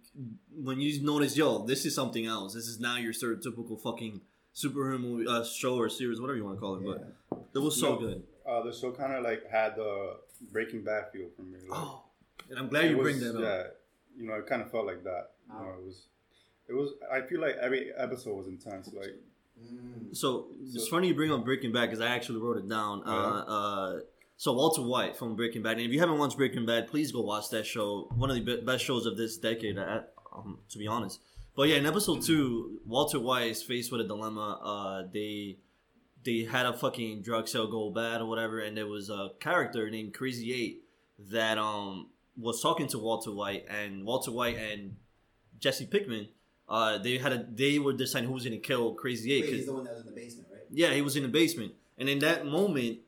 when 0.62 0.80
you 0.80 1.02
notice, 1.02 1.36
yo, 1.36 1.64
this 1.64 1.84
is 1.86 1.94
something 1.94 2.26
else. 2.26 2.54
This 2.54 2.66
is 2.68 2.78
now 2.80 2.96
your 2.96 3.12
stereotypical 3.12 3.80
fucking 3.80 4.20
superhero 4.54 5.00
movie, 5.00 5.26
uh, 5.26 5.44
show 5.44 5.76
or 5.76 5.88
series, 5.88 6.20
whatever 6.20 6.36
you 6.36 6.44
want 6.44 6.56
to 6.56 6.60
call 6.60 6.76
it. 6.76 6.82
Yeah. 6.86 7.04
But 7.30 7.46
it 7.54 7.58
was 7.58 7.78
so 7.80 7.94
No. 7.94 7.98
good. 8.00 8.22
uh, 8.46 8.62
the 8.62 8.72
show 8.72 8.92
kind 8.92 9.14
of 9.14 9.24
like 9.24 9.48
had 9.50 9.74
the 9.76 10.16
Breaking 10.52 10.84
Bad 10.84 11.10
feel 11.12 11.28
for 11.34 11.42
me. 11.42 11.58
Like, 11.68 11.78
Oh, 11.78 12.02
and 12.50 12.58
I'm 12.58 12.68
glad 12.68 12.90
you 12.90 12.98
was- 12.98 13.04
bring 13.04 13.20
that 13.20 13.36
up. 13.36 13.42
Yeah, 13.42 14.20
you 14.22 14.26
know, 14.28 14.34
it 14.34 14.46
kind 14.46 14.60
of 14.62 14.70
felt 14.70 14.84
like 14.86 15.02
that. 15.04 15.30
You 15.48 15.54
know, 15.64 15.70
it 15.80 15.84
was, 15.84 16.06
it 16.68 16.72
was. 16.74 16.92
I 17.10 17.22
feel 17.22 17.40
like 17.40 17.56
every 17.56 17.92
episode 17.96 18.36
was 18.36 18.46
intense. 18.48 18.92
Like, 18.92 19.14
Mm. 19.62 20.14
So 20.16 20.48
it's 20.60 20.88
funny 20.88 21.06
you 21.08 21.14
bring 21.14 21.30
up 21.30 21.44
Breaking 21.44 21.70
Bad 21.72 21.86
because 21.86 22.00
I 22.00 22.08
actually 22.08 22.40
wrote 22.40 22.56
it 22.56 22.68
down. 22.68 23.02
Oh, 23.06 23.10
Uh, 23.12 23.44
uh, 23.46 24.00
so 24.36 24.52
Walter 24.52 24.82
White 24.82 25.16
from 25.16 25.36
Breaking 25.36 25.62
Bad, 25.62 25.76
and 25.78 25.82
if 25.86 25.92
you 25.92 26.00
haven't 26.00 26.18
watched 26.18 26.36
Breaking 26.36 26.66
Bad, 26.66 26.88
please 26.88 27.12
go 27.12 27.20
watch 27.20 27.50
that 27.50 27.64
show. 27.64 28.08
One 28.16 28.30
of 28.30 28.36
the 28.36 28.42
be- 28.42 28.60
best 28.62 28.84
shows 28.84 29.06
of 29.06 29.16
this 29.16 29.36
decade, 29.38 29.78
um, 30.34 30.58
to 30.70 30.78
be 30.78 30.86
honest. 30.86 31.20
But 31.56 31.68
yeah, 31.68 31.76
in 31.76 31.86
episode 31.86 32.22
two, 32.22 32.80
Walter 32.84 33.20
White 33.20 33.50
is 33.50 33.62
faced 33.62 33.92
with 33.92 34.00
a 34.00 34.04
dilemma. 34.04 34.60
Uh, 34.62 35.08
they 35.12 35.58
they 36.24 36.44
had 36.44 36.66
a 36.66 36.72
fucking 36.72 37.22
drug 37.22 37.48
sale 37.48 37.66
go 37.66 37.90
bad 37.90 38.20
or 38.20 38.26
whatever, 38.26 38.60
and 38.60 38.76
there 38.76 38.86
was 38.86 39.10
a 39.10 39.30
character 39.40 39.88
named 39.90 40.14
Crazy 40.14 40.52
Eight 40.52 40.82
that 41.30 41.58
um 41.58 42.08
was 42.36 42.60
talking 42.60 42.88
to 42.88 42.98
Walter 42.98 43.30
White, 43.30 43.66
and 43.68 44.04
Walter 44.04 44.32
White 44.32 44.56
and 44.56 44.96
Jesse 45.60 45.86
Pinkman. 45.86 46.28
Uh, 46.68 46.98
they 46.98 47.18
had 47.18 47.32
a 47.32 47.46
they 47.48 47.78
were 47.78 47.92
deciding 47.92 48.28
who 48.28 48.34
was 48.34 48.44
gonna 48.44 48.56
kill 48.56 48.94
Crazy 48.94 49.32
Eight. 49.32 49.44
Wait, 49.44 49.54
he's 49.54 49.66
the 49.66 49.74
one 49.74 49.84
that 49.84 49.94
was 49.94 50.00
in 50.00 50.06
the 50.06 50.20
basement, 50.20 50.48
right? 50.50 50.62
yeah, 50.70 50.92
he 50.92 51.02
was 51.02 51.14
in 51.14 51.22
the 51.22 51.28
basement, 51.28 51.72
and 51.98 52.08
in 52.08 52.18
that 52.20 52.46
moment, 52.46 52.98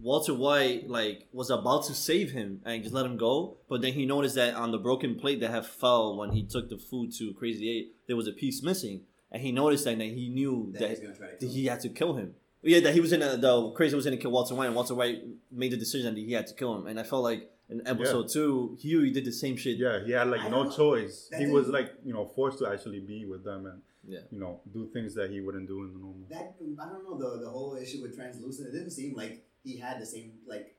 Walter 0.00 0.34
White 0.34 0.88
like 0.88 1.26
was 1.32 1.50
about 1.50 1.84
to 1.86 1.94
save 1.94 2.30
him 2.32 2.60
and 2.64 2.82
just 2.82 2.94
let 2.94 3.04
him 3.06 3.16
go, 3.16 3.56
but 3.68 3.80
then 3.82 3.92
he 3.94 4.06
noticed 4.06 4.36
that 4.36 4.54
on 4.54 4.70
the 4.70 4.78
broken 4.78 5.16
plate 5.16 5.40
that 5.40 5.50
had 5.50 5.66
fell 5.66 6.16
when 6.16 6.30
he 6.32 6.42
took 6.44 6.68
the 6.68 6.78
food 6.78 7.12
to 7.18 7.32
Crazy 7.34 7.68
Eight, 7.70 7.94
there 8.06 8.16
was 8.16 8.28
a 8.28 8.32
piece 8.32 8.62
missing, 8.62 9.02
and 9.32 9.42
he 9.42 9.50
noticed 9.52 9.84
that 9.84 9.92
and 9.92 10.00
then 10.00 10.10
he 10.14 10.28
knew 10.28 10.70
That 10.72 10.80
that, 10.80 10.90
he's 10.90 11.00
gonna 11.00 11.14
try 11.16 11.26
to 11.28 11.32
that 11.32 11.40
kill 11.40 11.50
he 11.50 11.66
had 11.66 11.80
to 11.80 11.88
kill 11.88 12.14
him. 12.14 12.34
Yeah, 12.62 12.80
that 12.80 12.94
he 12.94 13.00
was 13.00 13.12
in 13.12 13.22
a, 13.22 13.36
the 13.36 13.70
Crazy 13.70 13.94
was 13.94 14.04
going 14.04 14.16
to 14.16 14.20
kill 14.20 14.32
Walter 14.32 14.54
White, 14.56 14.66
and 14.66 14.74
Walter 14.74 14.94
White 14.94 15.22
made 15.52 15.70
the 15.70 15.76
decision 15.76 16.14
that 16.14 16.20
he 16.20 16.32
had 16.32 16.48
to 16.48 16.54
kill 16.54 16.74
him, 16.76 16.88
and 16.88 16.98
I 16.98 17.04
felt 17.04 17.22
like 17.22 17.48
in 17.70 17.86
episode 17.86 18.28
two, 18.30 18.76
Huey 18.80 19.10
did 19.12 19.24
the 19.24 19.32
same 19.32 19.56
shit. 19.56 19.76
Yeah, 19.78 20.02
he 20.04 20.12
had 20.12 20.28
like 20.28 20.40
I 20.40 20.48
no 20.48 20.68
choice. 20.70 21.28
that 21.30 21.40
He 21.40 21.46
was 21.46 21.68
like 21.68 21.92
you 22.04 22.12
know 22.12 22.26
forced 22.26 22.58
to 22.60 22.68
actually 22.68 23.00
be 23.00 23.26
with 23.26 23.44
them 23.44 23.66
and 23.66 23.82
Yeah. 24.06 24.20
you 24.30 24.40
know 24.40 24.60
do 24.72 24.88
things 24.92 25.14
that 25.14 25.30
he 25.30 25.40
wouldn't 25.40 25.68
do 25.68 25.84
in 25.84 25.92
the 25.92 25.98
normal. 26.00 26.26
That 26.30 26.56
I 26.82 26.88
don't 26.88 27.04
know 27.04 27.16
the 27.18 27.44
the 27.44 27.50
whole 27.50 27.76
issue 27.76 28.02
with 28.02 28.16
translucent. 28.16 28.68
It 28.68 28.72
didn't 28.72 28.90
seem 28.90 29.14
like 29.14 29.44
he 29.62 29.78
had 29.78 30.00
the 30.00 30.06
same 30.06 30.32
like 30.46 30.74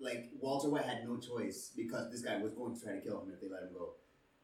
like 0.00 0.30
Walter 0.40 0.68
White 0.70 0.84
had 0.84 1.04
no 1.04 1.16
choice 1.16 1.72
because 1.76 2.10
this 2.10 2.22
guy 2.22 2.36
was 2.36 2.52
going 2.52 2.74
to 2.74 2.80
try 2.80 2.94
to 2.94 3.00
kill 3.00 3.22
him 3.22 3.32
if 3.32 3.40
they 3.40 3.48
let 3.48 3.62
him 3.62 3.70
go. 3.72 3.94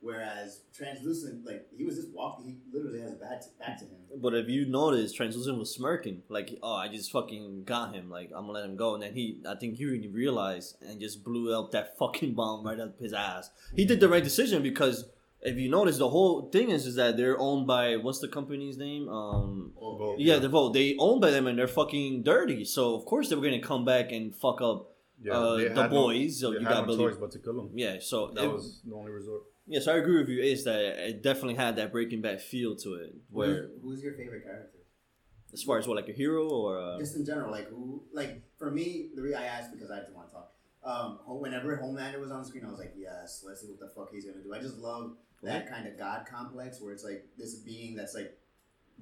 Whereas 0.00 0.62
translucent, 0.74 1.46
like 1.46 1.66
he 1.76 1.84
was 1.84 1.94
just 1.94 2.08
walking, 2.12 2.44
he 2.44 2.58
literally 2.72 3.00
has 3.00 3.10
his 3.10 3.20
back 3.20 3.40
to, 3.40 3.46
back 3.60 3.78
to 3.78 3.84
him. 3.84 3.98
But 4.20 4.34
if 4.34 4.48
you 4.48 4.66
notice, 4.66 5.12
Translucent 5.12 5.58
was 5.58 5.72
smirking, 5.72 6.22
like, 6.28 6.58
"Oh, 6.60 6.74
I 6.74 6.88
just 6.88 7.12
fucking 7.12 7.62
got 7.64 7.94
him. 7.94 8.10
Like, 8.10 8.30
I'm 8.34 8.46
gonna 8.46 8.52
let 8.52 8.64
him 8.64 8.74
go." 8.74 8.94
And 8.94 9.02
then 9.04 9.14
he, 9.14 9.40
I 9.48 9.54
think 9.54 9.76
Huey 9.76 10.08
realized 10.08 10.76
and 10.82 11.00
just 11.00 11.22
blew 11.22 11.56
up 11.56 11.70
that 11.70 11.96
fucking 11.98 12.34
bomb 12.34 12.66
right 12.66 12.80
up 12.80 12.98
his 12.98 13.12
ass. 13.12 13.50
He 13.76 13.84
did 13.84 14.00
the 14.00 14.08
right 14.08 14.24
decision 14.24 14.60
because 14.60 15.04
if 15.42 15.56
you 15.58 15.68
notice, 15.70 15.98
the 15.98 16.08
whole 16.08 16.48
thing 16.50 16.70
is 16.70 16.86
is 16.86 16.94
that 16.96 17.16
they're 17.16 17.38
owned 17.38 17.66
by 17.66 17.96
what's 17.96 18.20
the 18.20 18.28
company's 18.28 18.76
name? 18.78 19.08
Um, 19.08 19.72
Oh, 19.80 20.14
yeah, 20.18 20.38
the 20.38 20.48
Vought. 20.48 20.72
They 20.74 20.96
owned 20.98 21.20
by 21.20 21.30
them 21.30 21.46
and 21.46 21.58
they're 21.58 21.68
fucking 21.68 22.22
dirty. 22.22 22.64
So 22.64 22.94
of 22.94 23.04
course 23.04 23.28
they 23.28 23.36
were 23.36 23.42
gonna 23.42 23.60
come 23.60 23.84
back 23.84 24.12
and 24.12 24.34
fuck 24.34 24.60
up. 24.60 24.88
Uh, 25.30 25.54
the 25.56 25.72
had 25.74 25.90
boys, 25.90 26.40
so 26.40 26.50
No, 26.50 26.58
you 26.58 26.64
gotta 26.64 26.80
no 26.80 26.86
believe- 26.86 27.10
choice 27.12 27.16
but 27.20 27.30
to 27.32 27.38
kill 27.38 27.60
him. 27.60 27.70
Yeah, 27.74 27.98
so 28.00 28.32
That 28.34 28.44
it- 28.44 28.52
was 28.52 28.80
the 28.84 28.94
only 28.94 29.12
resort. 29.12 29.42
yes, 29.68 29.86
I 29.86 29.96
agree 29.98 30.18
with 30.18 30.28
you. 30.28 30.40
Is 30.42 30.64
that 30.64 30.80
it 31.08 31.22
definitely 31.22 31.54
had 31.54 31.76
that 31.76 31.92
Breaking 31.92 32.20
Bad 32.22 32.40
feel 32.42 32.74
to 32.76 32.94
it, 32.94 33.14
where 33.30 33.68
who's, 33.68 33.82
who's 33.82 34.02
your 34.02 34.14
favorite 34.14 34.42
character? 34.44 34.78
as 35.52 35.62
far 35.62 35.78
as 35.78 35.86
what 35.86 35.96
like 35.96 36.08
a 36.08 36.12
hero 36.12 36.48
or 36.48 36.78
uh, 36.78 36.98
Just 36.98 37.14
in 37.14 37.24
general, 37.26 37.50
like 37.52 37.68
who? 37.68 38.02
Like 38.12 38.42
for 38.58 38.70
me, 38.70 39.10
the 39.14 39.22
reason 39.22 39.38
I 39.38 39.44
asked 39.44 39.70
because 39.72 39.90
I 39.90 40.00
just 40.00 40.12
want 40.14 40.28
to 40.28 40.34
talk. 40.34 40.48
Um, 40.82 41.20
whenever 41.38 41.76
Homelander 41.76 42.18
was 42.18 42.32
on 42.32 42.44
screen, 42.44 42.64
I 42.64 42.70
was 42.70 42.78
like, 42.80 42.94
yes, 42.96 43.44
let's 43.46 43.60
see 43.60 43.68
what 43.68 43.78
the 43.78 43.90
fuck 43.94 44.08
he's 44.12 44.24
gonna 44.24 44.42
do. 44.42 44.52
I 44.52 44.58
just 44.60 44.78
love 44.78 45.12
that 45.42 45.68
kind 45.70 45.86
of 45.86 45.98
god 45.98 46.26
complex 46.30 46.80
where 46.80 46.92
it's 46.92 47.04
like 47.04 47.26
this 47.36 47.54
being 47.56 47.96
that's 47.96 48.14
like 48.14 48.38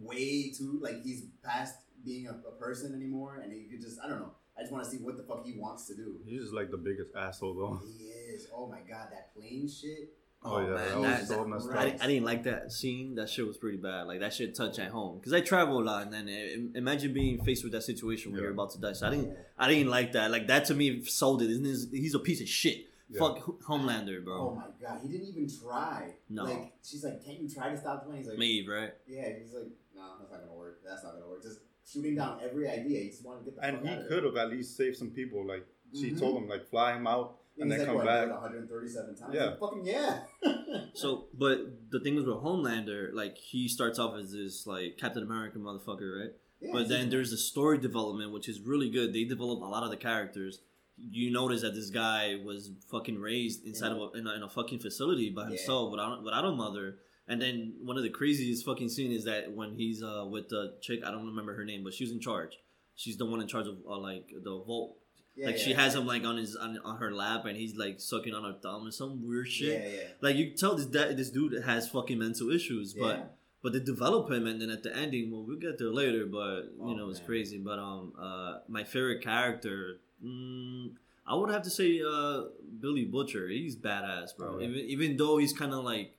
way 0.00 0.50
too 0.56 0.78
like 0.82 1.02
he's 1.02 1.24
past 1.44 1.74
being 2.04 2.26
a, 2.26 2.30
a 2.48 2.52
person 2.58 2.94
anymore, 2.94 3.40
and 3.42 3.52
he 3.52 3.64
could 3.64 3.80
just 3.80 3.98
I 4.02 4.08
don't 4.08 4.20
know. 4.20 4.32
I 4.56 4.62
just 4.62 4.72
want 4.72 4.84
to 4.84 4.90
see 4.90 4.98
what 4.98 5.16
the 5.16 5.22
fuck 5.22 5.44
he 5.44 5.58
wants 5.58 5.86
to 5.88 5.94
do. 5.94 6.16
He's 6.26 6.40
just 6.42 6.54
like 6.54 6.70
the 6.70 6.76
biggest 6.76 7.10
asshole 7.16 7.54
though. 7.54 7.80
He 7.86 8.04
is. 8.06 8.46
Oh 8.54 8.68
my 8.68 8.78
god, 8.88 9.08
that 9.12 9.34
plane 9.34 9.68
shit. 9.68 10.14
Oh, 10.42 10.58
yeah, 10.60 10.68
man, 10.68 10.76
that 10.76 10.96
was 10.98 11.04
that- 11.04 11.26
so 11.28 11.44
messed 11.44 11.68
I, 11.70 11.88
up. 11.90 11.96
I 12.00 12.06
didn't 12.06 12.24
like 12.24 12.44
that 12.44 12.72
scene. 12.72 13.14
That 13.16 13.28
shit 13.28 13.46
was 13.46 13.58
pretty 13.58 13.76
bad. 13.76 14.06
Like 14.06 14.20
that 14.20 14.32
shit 14.32 14.54
touch 14.54 14.78
at 14.78 14.90
home 14.90 15.18
because 15.18 15.34
I 15.34 15.42
travel 15.42 15.82
a 15.82 15.84
lot, 15.84 16.04
and 16.06 16.12
then 16.14 16.28
uh, 16.74 16.78
imagine 16.78 17.12
being 17.12 17.44
faced 17.44 17.62
with 17.62 17.72
that 17.74 17.82
situation 17.82 18.32
where 18.32 18.40
Yeah. 18.40 18.44
you're 18.44 18.52
about 18.52 18.70
to 18.72 18.78
die. 18.80 18.94
So 18.94 19.08
I 19.08 19.10
didn't, 19.10 19.36
I 19.58 19.68
didn't 19.68 19.90
like 19.90 20.12
that. 20.12 20.30
Like 20.30 20.46
that 20.46 20.64
to 20.66 20.74
me 20.74 21.04
sold 21.04 21.42
it. 21.42 21.50
Isn't 21.50 21.92
he's 21.92 22.14
a 22.14 22.18
piece 22.18 22.40
of 22.40 22.48
shit. 22.48 22.86
Yeah. 23.12 23.18
Fuck 23.18 23.38
Homelander, 23.62 24.24
bro. 24.24 24.34
Oh 24.34 24.54
my 24.54 24.70
god, 24.80 25.00
he 25.02 25.08
didn't 25.08 25.26
even 25.28 25.48
try. 25.48 26.14
No. 26.28 26.44
Like 26.44 26.72
she's 26.84 27.04
like, 27.04 27.24
can't 27.24 27.40
you 27.40 27.48
try 27.48 27.70
to 27.70 27.76
stop 27.76 28.02
the 28.04 28.08
plane? 28.10 28.18
He's 28.22 28.28
like, 28.28 28.38
Maeve, 28.38 28.68
right? 28.68 28.92
Yeah, 29.08 29.28
he's 29.38 29.52
like, 29.52 29.64
no, 29.96 30.02
that's 30.20 30.30
not 30.30 30.40
gonna 30.42 30.54
work. 30.56 30.80
That's 30.88 31.02
not 31.02 31.14
gonna 31.14 31.28
work. 31.28 31.42
Just 31.42 31.58
shooting 31.84 32.14
down 32.14 32.38
every 32.42 32.68
idea. 32.68 33.00
He 33.02 33.08
just 33.08 33.24
wanted 33.24 33.40
to 33.40 33.44
get 33.50 33.56
the 33.56 33.64
And 33.66 33.76
fuck 33.78 33.86
he 33.86 33.92
out 33.94 34.00
of 34.02 34.08
could 34.08 34.24
have 34.24 34.36
at 34.36 34.50
least 34.50 34.76
saved 34.76 34.96
some 34.96 35.10
people. 35.10 35.44
Like 35.46 35.66
she 35.92 36.12
Mhm. 36.12 36.20
told 36.20 36.42
him, 36.42 36.48
like 36.48 36.66
fly 36.70 36.96
him 36.96 37.06
out 37.08 37.38
it. 37.56 37.62
and 37.62 37.72
then 37.72 37.80
like, 37.80 37.88
come 37.88 37.96
what, 37.96 38.06
back. 38.06 38.28
what, 38.30 38.42
137 38.42 39.16
times. 39.16 39.34
Yeah. 39.34 39.44
Like, 39.46 39.58
fucking 39.60 39.84
yeah. 39.86 40.20
So, 40.94 41.26
but 41.36 41.90
the 41.90 41.98
thing 42.00 42.16
is 42.16 42.24
with 42.26 42.36
Homelander, 42.36 43.12
like 43.12 43.36
he 43.36 43.66
starts 43.68 43.98
off 43.98 44.14
as 44.16 44.32
this 44.32 44.66
like 44.68 44.98
Captain 44.98 45.22
America 45.24 45.58
motherfucker, 45.58 46.20
right? 46.20 46.30
Yeah, 46.60 46.70
but 46.72 46.88
then 46.88 47.10
there's 47.10 47.30
the 47.30 47.38
story 47.38 47.78
development, 47.78 48.32
which 48.32 48.48
is 48.48 48.60
really 48.60 48.88
good. 48.90 49.12
They 49.12 49.24
develop 49.24 49.60
a 49.62 49.64
lot 49.64 49.82
of 49.82 49.90
the 49.90 49.96
characters. 49.96 50.60
You 51.10 51.32
notice 51.32 51.62
that 51.62 51.74
this 51.74 51.90
guy 51.90 52.36
was 52.44 52.70
fucking 52.90 53.18
raised 53.18 53.64
inside 53.64 53.92
of 53.92 53.98
a, 53.98 54.18
in, 54.18 54.26
a, 54.26 54.34
in 54.34 54.42
a 54.42 54.48
fucking 54.48 54.80
facility 54.80 55.30
by 55.30 55.46
himself 55.46 55.86
yeah. 55.86 55.90
without 55.90 56.24
without 56.24 56.44
a 56.44 56.52
mother. 56.52 56.96
And 57.26 57.40
then 57.40 57.74
one 57.82 57.96
of 57.96 58.02
the 58.02 58.10
craziest 58.10 58.64
fucking 58.64 58.88
scene 58.88 59.12
is 59.12 59.24
that 59.24 59.52
when 59.52 59.74
he's 59.74 60.02
uh 60.02 60.26
with 60.28 60.48
the 60.48 60.74
chick, 60.82 61.00
I 61.04 61.10
don't 61.10 61.26
remember 61.26 61.54
her 61.54 61.64
name, 61.64 61.84
but 61.84 61.94
she's 61.94 62.10
in 62.10 62.20
charge. 62.20 62.58
She's 62.96 63.16
the 63.16 63.24
one 63.24 63.40
in 63.40 63.48
charge 63.48 63.66
of 63.66 63.78
uh, 63.88 63.98
like 63.98 64.28
the 64.28 64.50
Vought. 64.50 64.96
yeah, 65.36 65.46
like 65.46 65.56
yeah, 65.56 65.62
she 65.62 65.72
has 65.72 65.94
him 65.94 66.06
like 66.06 66.24
on 66.24 66.36
his 66.36 66.56
on, 66.56 66.78
on 66.84 66.98
her 66.98 67.12
lap, 67.14 67.46
and 67.46 67.56
he's 67.56 67.76
like 67.76 68.00
sucking 68.00 68.34
on 68.34 68.44
her 68.44 68.58
thumb 68.60 68.86
or 68.86 68.90
some 68.90 69.26
weird 69.26 69.48
shit. 69.48 69.82
Yeah, 69.82 69.88
yeah. 69.88 70.08
Like 70.20 70.36
you 70.36 70.54
tell 70.56 70.76
this 70.76 70.86
that 70.86 71.16
this 71.16 71.30
dude 71.30 71.62
has 71.64 71.88
fucking 71.88 72.18
mental 72.18 72.50
issues, 72.50 72.94
but 72.94 73.16
Yeah. 73.16 73.24
But 73.62 73.72
they 73.72 73.80
develop 73.80 74.30
him, 74.30 74.46
and 74.46 74.60
then 74.60 74.70
at 74.70 74.82
the 74.82 74.94
ending, 74.96 75.30
well, 75.30 75.44
we'll 75.46 75.58
get 75.58 75.78
there 75.78 75.90
later. 75.92 76.26
But 76.26 76.62
you 76.78 76.80
Oh, 76.80 76.92
know, 76.94 77.08
it's 77.10 77.18
man. 77.20 77.26
crazy. 77.26 77.58
But 77.58 77.78
um, 77.78 78.12
uh, 78.20 78.58
my 78.68 78.84
favorite 78.84 79.22
character, 79.22 80.00
mm, 80.24 80.92
I 81.26 81.34
would 81.34 81.50
have 81.50 81.62
to 81.62 81.70
say 81.70 82.00
uh, 82.00 82.44
Billy 82.80 83.04
Butcher. 83.04 83.48
He's 83.48 83.76
badass, 83.76 84.36
bro. 84.36 84.54
Oh, 84.54 84.58
yeah. 84.58 84.68
Even 84.68 84.78
even 84.94 85.16
though 85.16 85.38
he's 85.38 85.52
kind 85.52 85.72
of 85.72 85.84
like 85.84 86.16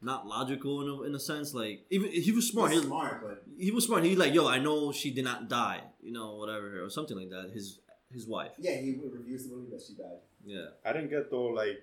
not 0.00 0.26
logical 0.26 0.80
in 0.82 0.88
a, 0.88 1.02
in 1.08 1.14
a 1.14 1.18
sense, 1.20 1.54
like 1.54 1.84
even 1.90 2.10
he 2.10 2.30
was 2.32 2.48
smart. 2.48 2.70
He's 2.70 2.82
He, 2.82 2.86
smart, 2.86 3.22
but 3.22 3.42
he 3.58 3.70
was 3.70 3.84
smart. 3.86 4.04
He 4.04 4.14
like, 4.14 4.32
yo, 4.34 4.46
I 4.46 4.58
know 4.58 4.92
she 4.92 5.12
did 5.12 5.24
not 5.24 5.48
die, 5.48 5.82
you 6.02 6.12
know, 6.12 6.36
whatever, 6.36 6.84
or 6.84 6.90
something 6.90 7.16
like 7.16 7.30
that. 7.30 7.50
His 7.52 7.80
his 8.12 8.26
wife, 8.26 8.52
yeah, 8.58 8.76
he 8.76 8.96
refused 9.12 9.46
to 9.46 9.50
believe 9.54 9.70
that 9.70 9.82
she 9.86 9.94
died. 9.94 10.20
yeah. 10.44 10.66
I 10.84 10.92
didn't 10.94 11.10
get 11.10 11.30
though 11.30 11.48
like 11.48 11.76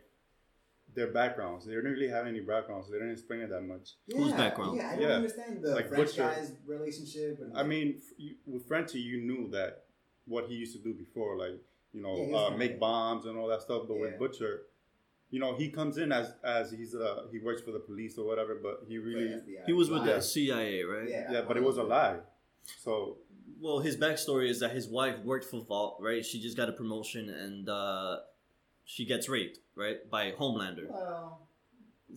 their 0.95 1.11
backgrounds. 1.11 1.65
They 1.65 1.73
didn't 1.73 1.91
really 1.91 2.07
have 2.07 2.25
any 2.25 2.39
backgrounds. 2.39 2.89
They 2.89 2.97
didn't 2.97 3.11
explain 3.13 3.41
it 3.41 3.49
that 3.49 3.61
much. 3.61 3.91
Yeah, 4.07 4.35
background? 4.37 4.77
Yeah, 4.77 4.87
I 4.87 4.95
don't 4.95 5.01
Yeah. 5.01 5.15
understand 5.15 5.61
the 5.63 5.71
Like 5.75 5.89
French 5.89 6.09
Butcher. 6.11 6.21
guy's 6.23 6.51
relationship. 6.65 7.39
And 7.41 7.57
I 7.57 7.63
mean, 7.63 8.01
you, 8.17 8.35
with 8.45 8.65
Frenchy, 8.67 8.99
you 8.99 9.21
knew 9.21 9.49
that 9.51 9.85
what 10.25 10.47
he 10.47 10.55
used 10.55 10.73
to 10.77 10.81
do 10.81 10.93
before, 10.93 11.37
like 11.37 11.59
you 11.93 12.01
know, 12.01 12.15
Yeah, 12.17 12.37
uh, 12.37 12.57
make 12.57 12.77
bombs 12.79 13.25
and 13.25 13.37
all 13.37 13.47
that 13.47 13.61
stuff. 13.61 13.83
But 13.87 13.95
Yeah. 13.95 14.01
with 14.01 14.19
Butcher, 14.19 14.63
you 15.29 15.39
know, 15.39 15.55
he 15.55 15.69
comes 15.69 15.97
in 15.97 16.11
as 16.11 16.33
as 16.43 16.71
he's 16.71 16.93
uh 16.95 17.27
he 17.31 17.39
works 17.39 17.61
for 17.61 17.71
the 17.71 17.79
police 17.79 18.17
or 18.17 18.25
whatever, 18.25 18.55
but 18.55 18.83
he 18.87 18.97
really 18.97 19.41
He 19.65 19.73
was 19.73 19.89
with 19.89 20.05
Yeah. 20.05 20.15
the 20.15 20.21
CIA, 20.21 20.83
right? 20.83 21.09
Yeah, 21.09 21.31
yeah, 21.33 21.41
but 21.47 21.55
it 21.57 21.63
was 21.63 21.77
a 21.77 21.83
lie. 21.83 22.19
So 22.79 23.19
Well, 23.59 23.79
his 23.79 23.95
backstory 23.95 24.49
is 24.49 24.59
that 24.59 24.71
his 24.71 24.87
wife 24.89 25.19
worked 25.23 25.45
for 25.45 25.61
Vought, 25.63 26.01
right? 26.01 26.23
She 26.25 26.41
just 26.41 26.57
got 26.57 26.67
a 26.67 26.73
promotion 26.73 27.29
and 27.29 27.69
uh, 27.69 28.19
she 28.83 29.05
gets 29.05 29.29
raped, 29.29 29.59
right, 29.75 30.09
by 30.09 30.31
Homelander. 30.31 30.89
Well, 30.89 31.39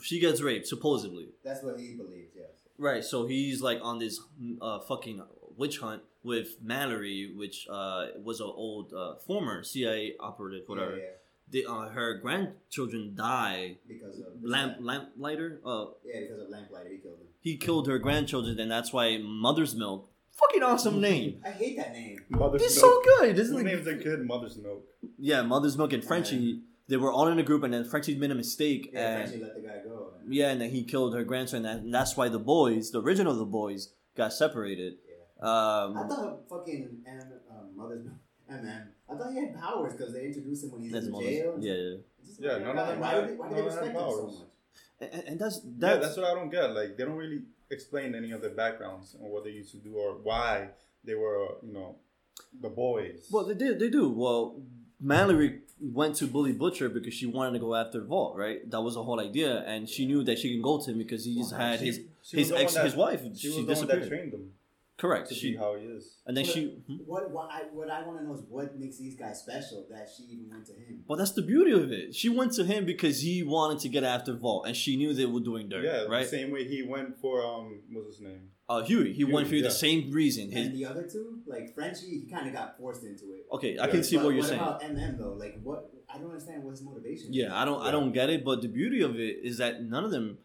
She 0.02 0.20
gets 0.20 0.40
raped, 0.40 0.66
supposedly. 0.66 1.28
that's 1.44 1.62
what 1.62 1.78
he 1.80 1.94
believes. 1.94 2.32
Yes. 2.36 2.46
Right, 2.78 3.04
so 3.04 3.26
he's 3.26 3.60
like 3.62 3.80
on 3.82 3.98
this 3.98 4.20
uh, 4.60 4.80
fucking 4.80 5.22
witch 5.56 5.78
hunt 5.78 6.02
with 6.22 6.56
Mallory, 6.62 7.32
which 7.36 7.66
uh, 7.70 8.06
was 8.22 8.40
an 8.40 8.46
old 8.54 8.92
uh, 8.92 9.16
former 9.26 9.62
CIA 9.64 10.14
operative, 10.20 10.68
whatever. 10.68 10.96
Yeah, 10.96 11.02
yeah, 11.02 11.08
The, 11.50 11.66
uh, 11.66 11.88
her 11.88 12.14
grandchildren 12.18 13.14
die. 13.16 13.78
because 13.88 14.20
of 14.20 14.26
Lamp 14.42 14.76
lamplighter. 14.80 15.60
Uh, 15.64 15.86
Yeah, 16.04 16.20
because 16.20 16.40
of 16.42 16.48
Lamplighter, 16.50 16.90
he 16.90 16.98
killed 16.98 17.18
him. 17.20 17.26
he 17.40 17.56
killed 17.56 17.86
her 17.88 17.98
grandchildren, 17.98 18.60
and 18.60 18.70
that's 18.70 18.92
why 18.92 19.18
Mother's 19.18 19.74
Milk. 19.74 20.08
Fucking 20.32 20.62
awesome 20.62 21.00
name. 21.10 21.40
I 21.44 21.50
hate 21.50 21.76
that 21.78 21.92
name. 21.92 22.20
Mother's 22.28 22.62
It's 22.62 22.80
Milk. 22.80 23.04
so 23.04 23.10
good. 23.20 23.34
This 23.34 23.46
is 23.46 23.50
Who 23.50 23.56
like 23.56 23.66
names 23.66 23.86
a 23.88 23.96
kid 23.96 24.24
Mother's 24.24 24.56
Milk? 24.58 24.84
Yeah, 25.18 25.42
Mother's 25.42 25.76
Milk 25.76 25.92
and 25.92 26.04
Frenchie, 26.04 26.60
they 26.88 26.96
were 26.96 27.12
all 27.12 27.28
in 27.28 27.38
a 27.38 27.42
group, 27.42 27.62
and 27.64 27.72
then 27.74 27.84
Frenchie 27.84 28.16
made 28.16 28.30
a 28.30 28.34
mistake, 28.34 28.90
Yeah, 28.92 29.18
and 29.18 29.28
Frenchie 29.28 29.44
let 29.44 29.54
the 29.54 29.60
guy 29.68 29.80
go. 29.84 30.14
and- 30.22 30.32
yeah, 30.34 30.50
and 30.50 30.60
then 30.60 30.70
he 30.70 30.84
killed 30.84 31.14
her 31.14 31.24
grandson, 31.24 31.64
and 31.66 31.92
that's 31.92 32.16
why 32.16 32.28
the 32.28 32.38
boys, 32.38 32.90
the 32.90 33.00
original 33.02 33.34
the 33.34 33.44
boys, 33.44 33.92
got 34.16 34.32
separated. 34.32 34.98
Yeah. 35.06 35.46
I 35.46 35.84
Um, 35.84 36.08
thought 36.08 36.48
fucking 36.48 37.02
M, 37.06 37.20
um, 37.50 37.76
Mother's 37.76 38.06
MM. 38.50 38.88
I 39.10 39.14
thought 39.16 39.32
he 39.32 39.38
had 39.38 39.54
powers 39.54 39.92
because 39.94 40.12
they 40.12 40.26
introduced 40.26 40.64
him 40.64 40.72
when 40.72 40.82
he's 40.82 40.92
that's 40.92 41.06
in 41.06 41.12
Mother's, 41.12 41.28
jail. 41.28 41.56
yeah, 41.60 41.72
yeah. 41.72 41.96
It's 42.18 42.28
just 42.28 42.40
Yeah, 42.40 42.52
like, 42.54 42.62
none 42.62 42.70
of 42.70 42.76
why- 42.76 42.90
them 42.90 43.00
Why, 43.00 43.08
had- 43.14 43.28
they, 43.28 43.34
why 43.34 43.48
do 43.48 43.54
none 43.54 43.60
they 43.60 43.66
respect 43.66 43.86
him 43.86 43.94
so 43.94 44.00
powers. 44.00 44.38
much? 44.38 44.48
And, 45.00 45.24
and 45.28 45.38
that's 45.40 45.56
Yeah, 45.64 45.70
that's, 45.78 46.00
that's 46.06 46.16
what 46.16 46.26
I 46.26 46.34
don't 46.34 46.50
get. 46.50 46.74
Like 46.74 46.96
they 46.96 47.04
don't 47.04 47.16
really 47.16 47.42
explain 47.70 48.14
any 48.14 48.32
of 48.32 48.40
their 48.40 48.50
backgrounds 48.50 49.14
or 49.20 49.30
what 49.30 49.44
they 49.44 49.50
used 49.50 49.70
to 49.72 49.76
do 49.78 49.94
or 49.94 50.14
why 50.14 50.70
they 51.04 51.14
were, 51.14 51.46
you 51.62 51.72
know, 51.72 51.96
the 52.60 52.68
boys. 52.68 53.28
well, 53.30 53.44
they 53.44 53.54
did, 53.54 53.78
they 53.78 53.90
do. 53.90 54.08
Well, 54.10 54.60
Mallory 55.00 55.60
went 55.80 56.16
to 56.16 56.26
Billy 56.26 56.52
Butcher 56.52 56.88
because 56.88 57.14
she 57.14 57.26
wanted 57.26 57.52
to 57.52 57.58
go 57.60 57.74
after 57.74 58.00
Vought, 58.02 58.36
right? 58.36 58.68
That 58.70 58.80
was 58.80 58.94
the 58.94 59.02
whole 59.04 59.20
idea, 59.20 59.62
and 59.64 59.88
she 59.88 60.06
knew 60.06 60.24
that 60.24 60.38
she 60.38 60.52
can 60.52 60.62
go 60.62 60.78
to 60.80 60.90
him 60.90 60.98
because 60.98 61.24
he 61.24 61.36
just 61.36 61.52
Well, 61.52 61.60
had 61.60 61.78
She- 61.78 61.86
his 61.86 62.00
she 62.22 62.36
his 62.38 62.46
was 62.46 62.48
the 62.48 62.54
one 62.54 62.62
ex 62.64 62.74
that- 62.74 62.84
his 62.84 62.96
wife. 62.96 63.22
she 63.22 63.34
She, 63.34 63.48
was 63.48 63.56
the 63.56 63.62
one 63.62 63.66
that 63.66 63.76
disappeared. 63.76 64.08
trained 64.08 64.32
them 64.32 64.52
Correct. 64.96 65.28
to 65.28 65.34
see 65.34 65.40
She 65.52 65.56
how 65.56 65.76
he 65.76 65.84
is. 65.86 66.16
and 66.26 66.36
then 66.36 66.44
But- 66.44 66.52
she. 66.52 66.64
hmm? 66.88 66.94
What, 67.06 67.30
what 67.30 67.48
I, 67.50 67.62
what 67.72 67.88
I 67.88 68.04
want 68.04 68.18
to 68.18 68.24
know 68.26 68.34
is 68.34 68.40
what 68.48 68.76
makes 68.76 68.98
these 68.98 69.14
guys 69.14 69.38
special 69.40 69.86
that 69.90 70.08
she 70.14 70.24
even 70.24 70.50
went 70.50 70.66
to 70.66 70.72
him. 70.72 71.04
Well, 71.06 71.16
that's 71.16 71.30
the 71.32 71.42
beauty 71.42 71.70
of 71.70 71.92
it. 71.92 72.12
She 72.16 72.28
went 72.28 72.52
to 72.54 72.64
him 72.64 72.84
because 72.84 73.20
he 73.20 73.44
wanted 73.44 73.78
to 73.80 73.88
get 73.88 74.02
after 74.02 74.32
Vought, 74.34 74.66
and 74.66 74.76
she 74.76 74.96
knew 74.96 75.14
they 75.14 75.26
were 75.26 75.38
doing 75.40 75.68
dirt, 75.68 75.84
yeah, 75.84 76.02
right? 76.12 76.24
the 76.24 76.28
same 76.38 76.50
way 76.50 76.64
he 76.66 76.82
went 76.82 77.16
for 77.20 77.40
um, 77.46 77.78
what's 77.92 78.16
his 78.16 78.20
name? 78.20 78.50
Uh, 78.68 78.82
Huey, 78.82 79.14
he 79.14 79.24
went 79.24 79.46
Huey, 79.46 79.48
through 79.48 79.58
yeah. 79.58 79.64
the 79.64 79.70
same 79.74 80.10
reason. 80.10 80.50
His, 80.50 80.66
And 80.66 80.76
the 80.76 80.84
other 80.84 81.04
two, 81.04 81.38
like 81.46 81.74
Frenchie, 81.74 82.06
he 82.20 82.26
kind 82.30 82.46
of 82.46 82.52
got 82.52 82.76
forced 82.78 83.02
into 83.02 83.24
it. 83.32 83.46
okay, 83.52 83.78
I 83.78 83.86
can 83.88 84.04
see 84.04 84.16
But 84.16 84.26
what 84.26 84.30
you're 84.34 84.40
what 84.40 84.48
saying. 84.48 84.60
about 84.60 84.82
MM 84.82 85.18
though? 85.18 85.32
Like, 85.32 85.58
what? 85.62 85.90
I 86.12 86.18
don't 86.18 86.28
understand 86.30 86.62
what 86.64 86.72
his 86.72 86.82
motivation. 86.82 87.32
Yeah, 87.32 87.58
I 87.58 87.64
don't, 87.64 87.80
I 87.82 87.90
don't 87.90 88.12
get 88.12 88.28
it. 88.30 88.44
But 88.44 88.60
the 88.62 88.68
beauty 88.68 89.00
of 89.02 89.18
it 89.18 89.38
is 89.42 89.56
that 89.58 89.82
none 89.82 90.04
of 90.04 90.10
them, 90.10 90.38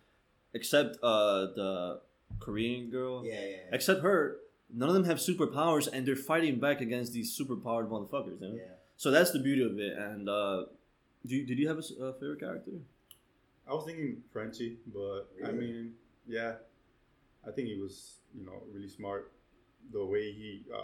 except 0.53 0.97
uh 1.03 1.47
the 1.59 1.99
Korean 2.39 2.89
girl, 2.89 3.25
Yeah, 3.25 3.33
yeah. 3.33 3.39
yeah. 3.47 3.55
except 3.73 4.01
her, 4.03 4.37
none 4.73 4.87
of 4.89 4.95
them 4.95 5.03
have 5.05 5.17
superpowers, 5.17 5.87
and 5.91 6.05
they're 6.07 6.15
fighting 6.15 6.59
back 6.59 6.79
against 6.81 7.11
these 7.13 7.37
superpowered 7.37 7.89
motherfuckers. 7.89 8.39
You 8.41 8.47
know? 8.49 8.55
yeah. 8.55 8.63
So 8.97 9.11
that's 9.11 9.31
the 9.31 9.39
beauty 9.39 9.63
of 9.63 9.77
it. 9.79 9.97
And 9.97 10.29
uh, 10.29 10.65
do 11.25 11.35
you, 11.35 11.45
did 11.45 11.59
you 11.59 11.67
have 11.67 11.77
a, 11.77 11.79
s- 11.79 11.91
a 11.99 12.13
favorite 12.13 12.39
character? 12.39 12.71
I 13.67 13.73
was 13.73 13.85
thinking 13.85 14.23
Frenchie, 14.31 14.77
but 14.93 15.23
I 15.45 15.51
mean, 15.51 15.93
yeah, 16.27 16.53
I 17.47 17.51
think 17.51 17.67
he 17.67 17.75
was, 17.79 18.17
you 18.33 18.45
know, 18.45 18.63
really 18.73 18.87
smart. 18.89 19.31
The 19.91 20.03
way 20.05 20.31
he, 20.31 20.63
uh, 20.73 20.79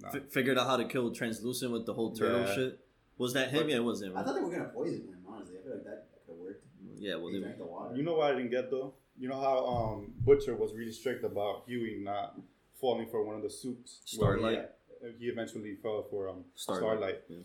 nah. 0.00 0.08
F- 0.14 0.30
figured 0.30 0.58
out 0.58 0.66
how 0.66 0.76
to 0.76 0.84
kill 0.84 1.10
Translucent 1.12 1.72
with 1.72 1.86
the 1.86 1.94
whole 1.94 2.12
turtle 2.14 2.40
Yeah. 2.40 2.54
shit. 2.54 2.78
Was 3.18 3.32
that 3.34 3.50
him? 3.50 3.62
But- 3.64 3.70
yeah, 3.70 3.76
it 3.76 3.84
was 3.84 4.02
him. 4.02 4.16
I 4.16 4.22
thought 4.22 4.34
they 4.34 4.40
were 4.42 4.50
gonna 4.50 4.68
poison 4.68 5.06
him. 5.08 5.18
Honestly, 5.26 5.56
I 5.58 5.62
feel 5.62 5.72
like 5.74 5.84
that, 5.84 6.08
that 6.12 6.24
could 6.26 6.32
have 6.34 6.40
worked. 6.40 6.64
Yeah, 6.98 7.16
well, 7.16 7.26
They 7.28 7.38
they, 7.38 7.40
drank 7.44 7.58
the 7.58 7.66
water. 7.66 7.96
you 7.96 8.02
know 8.02 8.14
what 8.14 8.30
I 8.32 8.36
didn't 8.36 8.50
get 8.50 8.70
though. 8.70 8.94
You 9.18 9.28
know 9.28 9.40
how 9.40 9.66
um, 9.66 10.12
Butcher 10.20 10.54
was 10.56 10.74
really 10.74 10.90
strict 10.92 11.24
about 11.24 11.64
Huey 11.66 11.98
not 12.02 12.38
falling 12.80 13.06
for 13.08 13.22
one 13.24 13.36
of 13.36 13.42
the 13.42 13.50
suits. 13.50 14.00
where 14.16 14.36
Starlight. 14.38 14.70
He, 15.18 15.24
he 15.24 15.26
eventually 15.26 15.76
fell 15.76 16.02
for 16.10 16.28
um, 16.28 16.44
Starlight. 16.54 16.80
Starlight. 16.82 17.20
Yeah. 17.28 17.38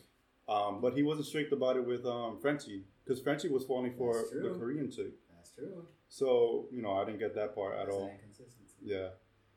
Um, 0.48 0.82
but 0.82 0.94
he 0.96 1.04
wasn't 1.04 1.28
strict 1.28 1.54
about 1.54 1.78
it 1.78 1.86
with 1.86 2.06
um, 2.08 2.40
Frenchie 2.42 2.86
because 3.04 3.22
Frenchie 3.22 3.50
was 3.50 3.66
falling 3.66 3.94
for 3.96 4.14
the. 4.34 4.50
Korean 4.58 4.90
chick. 4.90 5.12
That's 5.36 5.52
true. 5.52 5.86
So 6.10 6.66
you 6.72 6.82
know, 6.82 6.94
I 6.94 7.06
didn't 7.06 7.20
get 7.20 7.36
that 7.36 7.56
part 7.56 7.78
at 7.78 7.86
That's 7.86 7.96
all. 7.96 8.06
an 8.06 8.12
inconsistency. 8.16 8.76
Yeah. 8.84 9.10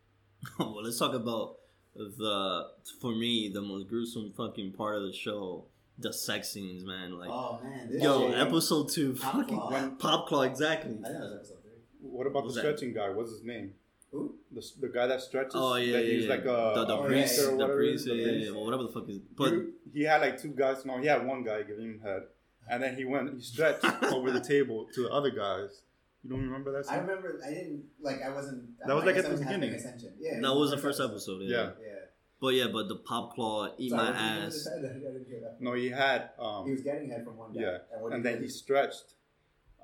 well, 0.59 0.83
let's 0.83 0.99
talk 0.99 1.15
about 1.15 1.57
the 1.95 2.67
for 3.01 3.13
me 3.15 3.51
the 3.53 3.61
most 3.63 3.89
gruesome 3.89 4.33
fucking 4.37 4.73
part 4.73 4.97
of 4.97 5.03
the 5.05 5.13
show, 5.13 5.67
the 5.99 6.13
sex 6.13 6.51
scenes, 6.51 6.85
man. 6.85 7.19
Like, 7.19 7.31
oh 7.31 7.61
man, 7.63 7.89
yo, 7.93 8.31
shit- 8.31 8.39
episode 8.39 8.91
two, 8.91 9.15
Pop 9.15 9.35
fucking 9.35 9.57
Claw. 9.57 9.71
When- 9.71 9.97
pop 9.97 10.29
claw, 10.29 10.43
exactly. 10.43 10.91
I 10.91 10.95
think 10.95 11.03
that 11.05 11.21
was 11.21 11.33
episode 11.39 11.63
three. 11.63 11.73
What 12.01 12.27
about 12.27 12.45
Was 12.45 12.55
the 12.55 12.63
that- 12.63 12.79
stretching 12.79 12.95
guy? 12.95 13.09
What's 13.11 13.31
his 13.31 13.45
name? 13.45 13.73
Who? 14.11 14.35
The, 14.51 14.63
the 14.81 14.89
guy 14.89 15.07
that 15.07 15.23
stretches. 15.23 15.55
Oh 15.55 15.77
yeah, 15.77 15.93
that 15.93 16.05
yeah, 16.05 16.13
he's 16.13 16.25
yeah. 16.25 16.31
like 16.31 16.41
a, 16.45 16.73
the, 16.75 16.85
the 16.85 16.97
a 16.99 17.07
priest, 17.07 17.35
priest 17.35 17.41
or 17.41 17.51
the 17.53 17.57
whatever. 17.57 17.77
priest, 17.77 18.05
the 18.05 18.15
yeah, 18.15 18.27
yeah, 18.33 18.51
well, 18.51 18.65
whatever 18.67 18.83
the 18.83 18.93
fuck 18.93 19.09
is. 19.09 19.19
But 19.35 19.53
he, 19.53 20.01
he 20.01 20.03
had 20.05 20.21
like 20.21 20.39
two 20.41 20.49
guys. 20.51 20.85
No, 20.85 20.99
he 20.99 21.07
had 21.07 21.25
one 21.27 21.43
guy 21.45 21.63
giving 21.63 21.85
him 21.87 22.01
head, 22.05 22.23
and 22.69 22.83
then 22.83 22.95
he 22.97 23.07
went. 23.07 23.33
He 23.33 23.41
stretched 23.41 23.85
over 24.13 24.31
the 24.31 24.41
table 24.41 24.87
to 24.95 25.05
the 25.05 25.11
other 25.11 25.31
guys. 25.31 25.81
You 26.25 26.31
don't 26.31 26.43
remember 26.43 26.71
that? 26.73 26.91
I 26.91 26.99
remember. 26.99 27.41
I 27.45 27.51
didn't 27.51 27.85
like. 28.01 28.23
I 28.23 28.31
wasn't. 28.31 28.79
That 28.87 28.95
was 28.95 29.03
I 29.03 29.07
like 29.07 29.15
guess 29.17 29.25
at 29.25 29.31
the 29.31 29.35
wasn't 29.35 29.49
beginning. 29.49 29.71
paying 29.71 29.81
attention. 29.81 30.13
Yeah, 30.21 30.41
that 30.41 30.55
was 30.55 30.71
the 30.71 30.79
first 30.79 31.01
episode. 31.01 31.43
Yeah. 31.43 31.57
Yeah. 31.57 31.71
Yeah. 31.81 31.95
But 32.41 32.49
yeah, 32.55 32.67
but 32.73 32.89
the 32.89 32.97
pop 32.97 33.35
claw, 33.35 33.69
eat 33.79 33.91
Sorry, 33.91 34.03
my 34.03 34.11
what 34.11 34.19
did 34.19 34.23
you 34.23 34.29
do 34.29 34.35
with 34.37 34.47
ass. 34.47 34.55
his 34.55 34.67
head? 34.69 34.79
I 34.85 34.93
didn't 35.13 35.27
hear 35.29 35.41
that. 35.41 35.57
No, 35.61 35.73
he 35.75 35.89
had. 35.91 36.31
Um, 36.39 36.65
He 36.67 36.73
was 36.73 36.83
getting 36.83 37.09
head 37.11 37.25
from 37.25 37.37
one 37.37 37.53
guy. 37.53 37.61
yeah, 37.61 37.79
And, 38.05 38.15
and 38.15 38.25
then 38.25 38.37
he 38.39 38.45
he 38.45 38.49
stretched 38.49 39.15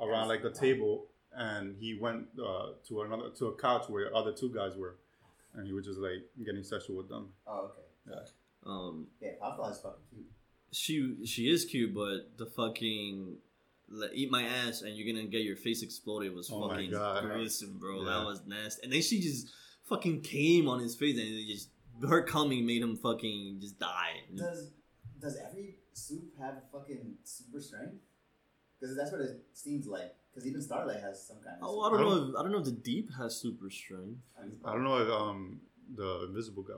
around 0.01 0.29
like 0.29 0.45
a 0.45 0.51
table, 0.51 1.07
and 1.33 1.77
he 1.79 1.99
went 2.01 2.27
uh, 2.41 2.71
to 2.89 3.03
another 3.03 3.31
to 3.39 3.47
a 3.47 3.57
couch 3.57 3.89
where 3.89 4.15
other 4.15 4.33
two 4.33 4.51
guys 4.55 4.77
were, 4.77 4.97
and 5.55 5.67
he 5.67 5.73
was 5.73 5.87
just 5.87 5.99
like 5.99 6.23
getting 6.45 6.63
sexual 6.65 6.97
with 6.97 7.09
them. 7.09 7.29
Oh, 7.47 7.71
okay. 8.11 8.19
Um, 8.67 9.07
Yeah, 9.21 9.31
Pop 9.41 9.57
Claw 9.57 9.71
is 9.71 9.79
fucking 9.79 10.03
cute. 10.13 10.27
she 10.73 11.17
she 11.27 11.51
is 11.51 11.65
cute, 11.65 11.95
but 11.95 12.37
the 12.39 12.47
fucking 12.47 13.37
like, 13.91 14.11
eat 14.15 14.31
my 14.31 14.43
ass 14.43 14.83
and 14.83 14.97
you're 14.97 15.13
gonna 15.13 15.27
get 15.27 15.43
your 15.43 15.57
face 15.57 15.83
exploded 15.83 16.35
was 16.35 16.51
Oh 16.53 16.69
fucking 16.69 16.91
God. 16.91 17.25
gruesome, 17.25 17.79
bro. 17.79 18.01
Yeah. 18.03 18.11
That 18.19 18.27
was 18.27 18.43
nasty. 18.47 18.83
And 18.85 18.93
then 18.93 19.03
she 19.03 19.21
just 19.21 19.49
fucking 19.85 20.21
came 20.21 20.69
on 20.69 20.81
his 20.81 20.95
face 20.95 21.17
and 21.19 21.27
it 21.27 21.47
just 21.47 21.71
her 22.07 22.23
coming 22.23 22.65
made 22.67 22.83
him 22.83 22.97
fucking 22.97 23.59
just 23.61 23.79
die. 23.79 24.21
Does 24.35 24.71
does 25.21 25.37
every 25.37 25.77
supe 25.93 26.39
have 26.39 26.63
fucking 26.73 27.15
super 27.25 27.61
strength? 27.61 27.95
Because 28.81 28.97
that's 28.97 29.11
what 29.11 29.21
it 29.21 29.41
seems 29.53 29.87
like. 29.87 30.15
Because 30.33 30.47
even 30.47 30.63
Starlight 30.63 31.01
has 31.01 31.27
some 31.27 31.39
kind 31.39 31.57
of. 31.61 31.69
Oh, 31.69 31.81
I 31.81 31.91
don't 31.91 32.01
know. 32.01 32.29
If, 32.31 32.37
I 32.37 32.43
don't 32.43 32.53
know 32.53 32.59
if 32.59 32.65
the 32.65 32.71
deep 32.71 33.11
has 33.19 33.35
super 33.37 33.71
strength. 33.71 34.21
I 34.65 34.73
don't 34.73 34.85
know 34.85 34.99
if 34.99 35.09
um 35.11 35.61
the 35.97 36.27
invisible 36.29 36.63
guy 36.63 36.75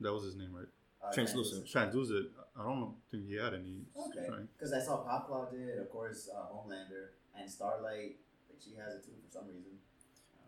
that 0.00 0.12
was 0.12 0.22
his 0.24 0.36
name 0.36 0.54
right 0.54 0.66
Uh, 1.02 1.12
Translucent. 1.12 1.66
translucent. 1.68 2.28
I 2.58 2.64
don't 2.64 2.94
think 3.10 3.26
he 3.26 3.36
had 3.36 3.54
any 3.54 3.82
Okay. 3.96 4.28
Because 4.58 4.72
I 4.72 4.80
saw 4.80 4.98
Pop 4.98 5.28
Claw 5.28 5.46
did, 5.50 5.78
of 5.78 5.90
course, 5.90 6.28
uh, 6.34 6.40
Homelander 6.52 7.10
and 7.38 7.50
Starlight. 7.50 8.16
Like 8.50 8.58
she 8.62 8.74
has 8.76 8.94
it 8.96 9.04
too 9.04 9.12
for 9.24 9.30
some 9.32 9.46
reason. 9.48 9.72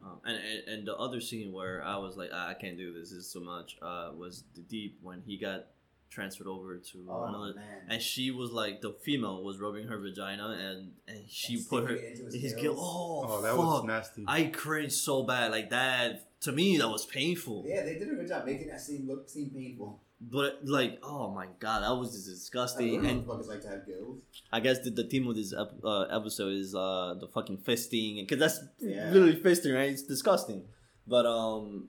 Um, 0.05 0.19
and, 0.25 0.37
and 0.37 0.69
and 0.69 0.87
the 0.89 0.97
other 0.97 1.21
scene 1.21 1.53
where 1.53 1.83
I 1.83 1.97
was 1.97 2.17
like, 2.17 2.31
ah, 2.33 2.49
I 2.49 2.55
can't 2.55 2.77
do 2.77 2.93
this. 2.93 3.11
This 3.11 3.19
is 3.19 3.31
so 3.31 3.41
much. 3.41 3.77
Uh, 3.81 4.11
was 4.17 4.45
the 4.55 4.61
deep 4.63 4.99
when 5.01 5.23
he 5.25 5.39
got 5.39 5.67
transferred 6.11 6.49
over 6.49 6.77
to 6.77 7.07
Oh 7.09 7.25
another. 7.25 7.55
man. 7.55 7.83
And 7.89 8.03
she 8.03 8.31
was 8.31 8.51
like, 8.51 8.83
the 8.83 8.93
female 8.93 9.43
was 9.43 9.59
rubbing 9.59 9.87
her 9.87 9.99
vagina, 9.99 10.49
and 10.51 10.93
and 11.09 11.25
she 11.31 11.55
And 11.55 11.69
put 11.71 11.89
her 11.89 11.97
sticking 11.97 12.27
into 12.27 12.37
his 12.39 12.53
gills. 12.53 12.63
guilt. 12.63 12.77
Oh, 12.79 13.25
Oh, 13.29 13.41
that 13.43 13.51
fuck! 13.53 13.59
was 13.59 13.85
nasty. 13.85 14.25
I 14.29 14.45
cringed 14.47 14.93
so 14.93 15.23
bad. 15.23 15.51
Like 15.53 15.71
that 15.71 16.41
to 16.43 16.53
me, 16.53 16.77
that 16.79 16.89
was 16.89 17.07
painful. 17.07 17.65
Yeah, 17.67 17.85
they 17.85 17.95
did 17.95 18.11
a 18.11 18.17
good 18.17 18.29
job 18.29 18.45
making 18.45 18.67
that 18.69 18.81
scene 18.83 19.07
look 19.07 19.31
seem 19.31 19.49
painful. 19.51 20.01
But 20.25 20.61
like, 20.65 21.01
oh 21.03 21.31
my 21.35 21.47
god, 21.59 21.83
that 21.83 21.91
was 21.99 22.25
disgusting. 22.25 23.05
And 23.05 23.27
like 23.27 23.61
to 23.63 23.69
have 23.69 23.85
gills. 23.87 24.23
I 24.53 24.61
guess 24.61 24.79
the, 24.79 24.91
the 24.91 25.05
theme 25.05 25.27
of 25.27 25.35
this 25.35 25.53
ep- 25.53 25.83
uh, 25.85 26.03
episode 26.03 26.53
is 26.55 26.75
uh, 26.75 27.15
the 27.21 27.27
fucking 27.27 27.59
fisting, 27.59 28.21
because 28.27 28.39
that's 28.39 28.61
Yeah. 28.81 29.11
literally 29.11 29.35
fisting, 29.41 29.75
right? 29.75 29.91
It's 29.91 30.03
disgusting. 30.03 30.63
But 31.09 31.27
um, 31.27 31.89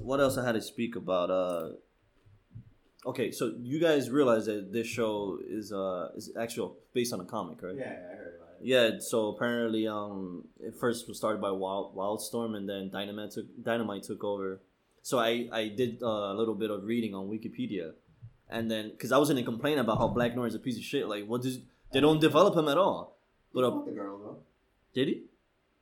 what 0.00 0.18
else 0.18 0.36
I 0.36 0.44
had 0.44 0.52
to 0.56 0.62
speak 0.62 0.96
about? 0.96 1.30
Uh, 1.30 1.68
okay, 3.06 3.30
so 3.30 3.54
you 3.60 3.78
guys 3.80 4.10
realize 4.10 4.46
that 4.46 4.72
this 4.72 4.86
show 4.86 5.38
is 5.48 5.72
uh 5.72 6.08
is 6.16 6.32
actually 6.38 6.72
based 6.92 7.12
on 7.12 7.20
a 7.20 7.24
comic, 7.24 7.62
right? 7.62 7.76
Yeah, 7.76 7.84
I 7.84 8.16
heard 8.16 8.34
about 8.38 8.48
it. 8.60 8.66
Yeah, 8.66 8.90
so 8.98 9.28
apparently, 9.28 9.86
um, 9.86 10.48
it 10.58 10.74
first 10.74 11.06
was 11.06 11.16
started 11.16 11.40
by 11.40 11.52
Wild 11.52 11.94
Wildstorm, 11.94 12.56
and 12.56 12.68
then 12.68 12.90
Dynamite 12.90 13.30
took 13.30 13.46
Dynamite 13.62 14.02
took 14.02 14.24
over. 14.24 14.60
So 15.08 15.18
I 15.18 15.48
I 15.50 15.68
did 15.68 16.02
a 16.02 16.34
little 16.34 16.54
bit 16.54 16.70
of 16.70 16.84
reading 16.84 17.14
on 17.14 17.30
Wikipedia, 17.34 17.92
and 18.50 18.70
then 18.70 18.90
because 18.90 19.10
I 19.10 19.16
was 19.16 19.30
gonna 19.30 19.42
complain 19.42 19.78
about 19.78 19.96
how 19.96 20.08
Black 20.08 20.36
Noir 20.36 20.46
is 20.46 20.54
a 20.54 20.58
piece 20.58 20.76
of 20.76 20.84
shit. 20.84 21.08
Like, 21.08 21.24
what 21.24 21.40
does 21.40 21.60
they 21.92 22.00
don't 22.00 22.20
develop 22.20 22.54
him 22.54 22.68
at 22.68 22.76
all? 22.76 23.16
But 23.54 23.60
He 23.60 23.66
uh, 23.66 23.70
fought 23.70 23.86
the 23.86 23.92
girl 23.92 24.18
though. 24.18 24.36
did 24.92 25.08
he? 25.08 25.22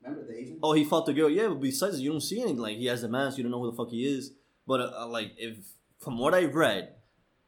Remember 0.01 0.29
the 0.29 0.39
Asian? 0.39 0.59
Oh, 0.62 0.75
he 0.75 0.85
fought 0.85 1.07
the 1.07 1.12
girl. 1.12 1.29
Yeah, 1.29 1.49
but 1.49 1.61
besides, 1.61 2.01
you 2.01 2.12
don't 2.12 2.21
see 2.21 2.41
anything. 2.41 2.59
Like 2.59 2.77
he 2.77 2.87
has 2.87 3.03
the 3.03 3.09
mask, 3.09 3.37
you 3.37 3.43
don't 3.43 3.51
know 3.51 3.62
who 3.62 3.73
the 3.73 3.77
fuck 3.77 3.91
he 3.91 4.05
is. 4.05 4.31
But 4.65 4.81
uh, 4.81 4.93
uh, 5.01 5.09
like, 5.09 5.33
if 5.37 5.57
from 5.99 6.19
what 6.19 6.33
I 6.33 6.45
read, 6.45 6.95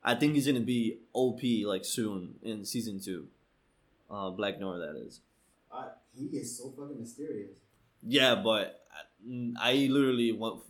I 0.03 0.17
think 0.17 0.35
he's 0.35 0.49
gonna 0.49 0.69
be 0.75 0.99
OP 1.13 1.43
like 1.65 1.85
soon 1.85 2.41
in 2.43 2.65
season 2.65 2.99
two. 2.99 3.29
Uh, 4.11 4.31
Black 4.31 4.59
Noir, 4.59 4.81
that 4.81 4.97
is. 4.97 5.21
Uh, 5.71 5.91
he 6.13 6.25
is 6.39 6.59
so 6.59 6.75
fucking 6.77 6.99
mysterious. 6.99 7.59
Yeah, 8.03 8.35
but 8.37 8.81
I, 9.59 9.73
I 9.73 9.73
literally 9.91 10.33
want 10.33 10.63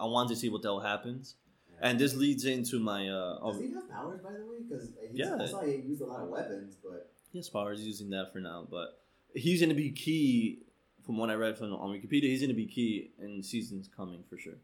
I 0.00 0.04
want 0.06 0.28
to 0.30 0.36
see 0.36 0.48
what 0.48 0.62
the 0.62 0.68
hell 0.68 0.80
happens, 0.80 1.34
and 1.80 1.98
this 1.98 2.14
leads 2.14 2.44
into 2.44 2.78
my 2.78 3.08
uh. 3.08 3.34
Does 3.34 3.56
Oh, 3.56 3.60
he 3.60 3.72
have 3.74 3.88
powers, 3.90 4.20
by 4.20 4.32
the 4.32 4.44
way? 4.44 4.56
Because 4.68 4.90
Yeah. 5.12 5.36
I 5.40 5.46
saw 5.46 5.62
he 5.62 5.76
used 5.76 6.02
a 6.02 6.06
lot 6.06 6.20
of 6.20 6.28
weapons, 6.28 6.76
but 6.82 7.10
yes, 7.32 7.48
powers 7.48 7.80
using 7.86 8.10
that 8.10 8.32
for 8.32 8.40
now, 8.40 8.66
but 8.70 9.00
he's 9.34 9.60
gonna 9.60 9.74
be 9.74 9.90
key. 9.90 10.62
From 11.04 11.18
what 11.18 11.30
I 11.30 11.34
read 11.34 11.56
from 11.56 11.72
on 11.72 11.90
Wikipedia, 11.90 12.24
he's 12.24 12.40
gonna 12.40 12.52
be 12.54 12.66
key 12.66 13.12
in 13.22 13.40
seasons 13.42 13.88
coming 13.96 14.24
for 14.28 14.36
sure. 14.38 14.58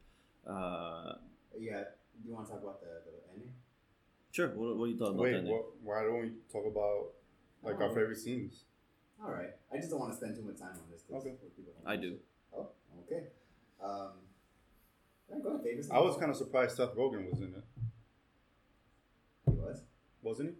Uh, 0.47 1.15
yeah. 1.59 1.85
Do 2.21 2.29
you 2.29 2.35
want 2.35 2.47
to 2.47 2.53
talk 2.53 2.63
about 2.63 2.81
the, 2.81 2.87
the 2.87 3.33
ending? 3.35 3.53
sure. 4.33 4.49
What, 4.49 4.77
what 4.77 4.87
do 4.87 4.91
you 4.93 4.99
thought 4.99 5.11
about 5.11 5.23
Wait, 5.23 5.33
that? 5.33 5.45
Nick? 5.45 5.53
what, 5.53 5.65
why 5.83 6.03
don't 6.03 6.21
we 6.21 6.31
talk 6.53 6.67
about 6.67 7.13
like 7.63 7.81
our 7.81 7.91
Oh. 7.91 7.95
favorite 7.95 8.19
scenes? 8.19 8.65
All 9.25 9.31
right. 9.31 9.51
I 9.73 9.77
just 9.77 9.91
don't 9.91 10.01
want 10.01 10.13
to 10.13 10.17
spend 10.17 10.35
too 10.37 10.43
much 10.43 10.59
time 10.59 10.71
on 10.73 10.91
this. 10.91 11.03
'cause 11.03 11.25
Okay. 11.25 11.37
I 11.87 11.97
do. 11.97 12.19
Oh, 12.57 12.69
okay. 13.05 13.29
Um, 13.81 14.13
yeah, 15.31 15.39
go 15.43 15.51
ahead, 15.51 15.63
favorite 15.63 15.87
I 15.91 15.99
was 16.01 16.17
kind 16.17 16.31
of 16.31 16.37
surprised 16.37 16.77
Seth 16.77 16.95
Rogen 16.95 17.31
was 17.31 17.41
in 17.41 17.55
it, 17.55 17.65
He 19.47 19.57
was. 19.57 19.83
wasn't 20.23 20.51
he? 20.51 20.55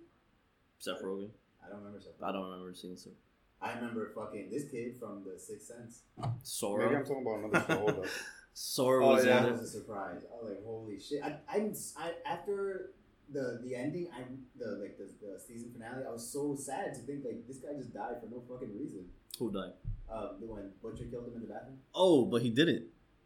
Seth 0.79 1.03
Rogen. 1.03 1.31
I 1.65 1.69
don't 1.69 1.79
remember. 1.79 2.01
Something. 2.01 2.25
I 2.25 2.33
don't 2.33 2.45
remember 2.51 2.75
seeing 2.75 2.97
Seth 2.97 3.13
I 3.61 3.75
remember 3.75 4.11
fucking 4.15 4.51
this 4.51 4.69
kid 4.69 4.97
from 4.99 5.23
The 5.25 5.39
Sixth 5.39 5.69
Sense. 5.69 6.03
Sorry. 6.43 6.85
Maybe 6.87 6.97
I'm 6.97 7.05
talking 7.05 7.23
about 7.23 7.39
another 7.45 7.65
show. 7.67 7.79
Hold 7.81 7.99
up. 8.05 8.07
Sora 8.55 9.07
Oh, 9.07 9.11
was 9.13 9.25
yeah. 9.25 9.39
in 9.39 9.43
That 9.45 9.49
it. 9.51 9.53
was 9.53 9.63
a 9.63 9.69
surprise. 9.69 10.23
I 10.31 10.43
was 10.43 10.51
like, 10.53 10.65
holy 10.65 10.99
shit! 11.01 11.23
I, 11.23 11.39
I'm 11.49 11.73
I 11.97 12.13
after 12.27 12.91
the 13.31 13.61
the 13.63 13.75
ending, 13.75 14.09
I 14.15 14.23
the 14.59 14.79
like 14.81 14.99
the, 14.99 15.09
the 15.21 15.39
season 15.41 15.71
finale. 15.73 16.05
I 16.09 16.13
was 16.13 16.29
so 16.31 16.55
sad 16.55 16.95
to 16.95 17.01
think 17.01 17.25
like 17.25 17.47
this 17.47 17.59
guy 17.59 17.75
just 17.77 17.93
died 17.95 18.17
for 18.21 18.29
no 18.29 18.43
fucking 18.49 18.77
reason. 18.79 19.07
Who 19.39 19.51
died? 19.53 19.73
Um, 20.11 20.37
the 20.41 20.47
when 20.47 20.71
Butcher 20.83 21.05
killed 21.05 21.29
him 21.29 21.35
in 21.37 21.41
the 21.43 21.47
bathroom. 21.55 21.79
Oh, 21.95 22.27
but 22.27 22.43
he 22.43 22.51
didn't. 22.51 22.85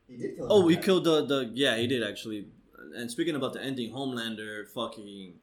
He 0.09 0.16
did 0.16 0.37
kill. 0.37 0.46
him 0.46 0.52
Oh, 0.52 0.68
he 0.68 0.76
killed 0.76 1.04
the 1.04 1.24
the 1.26 1.50
yeah, 1.54 1.76
he 1.76 1.87
did 1.87 2.02
actually. 2.02 2.48
And 2.94 3.11
speaking 3.11 3.35
about 3.35 3.52
the 3.52 3.62
ending, 3.62 3.92
Homelander 3.92 4.68
fucking 4.68 5.35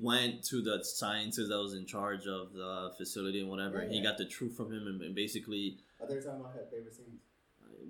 went 0.00 0.42
to 0.44 0.62
the 0.62 0.82
scientist 0.82 1.48
that 1.50 1.58
was 1.58 1.74
in 1.74 1.84
charge 1.86 2.26
of 2.26 2.52
the 2.52 2.90
facility 2.96 3.40
and 3.40 3.48
whatever. 3.50 3.78
and 3.80 3.92
He 3.92 4.02
got 4.02 4.18
the 4.18 4.24
truth 4.24 4.56
from 4.56 4.72
him 4.72 4.86
and, 4.86 5.00
and 5.02 5.14
basically, 5.14 5.78
bathroom. 5.98 6.00
I 6.00 6.06
thought 6.06 6.10
you 6.10 6.16
were 6.16 6.22
talking 6.22 6.40
about 6.40 6.52
her 6.54 6.66
favorite 6.70 6.94
scenes. 6.94 7.20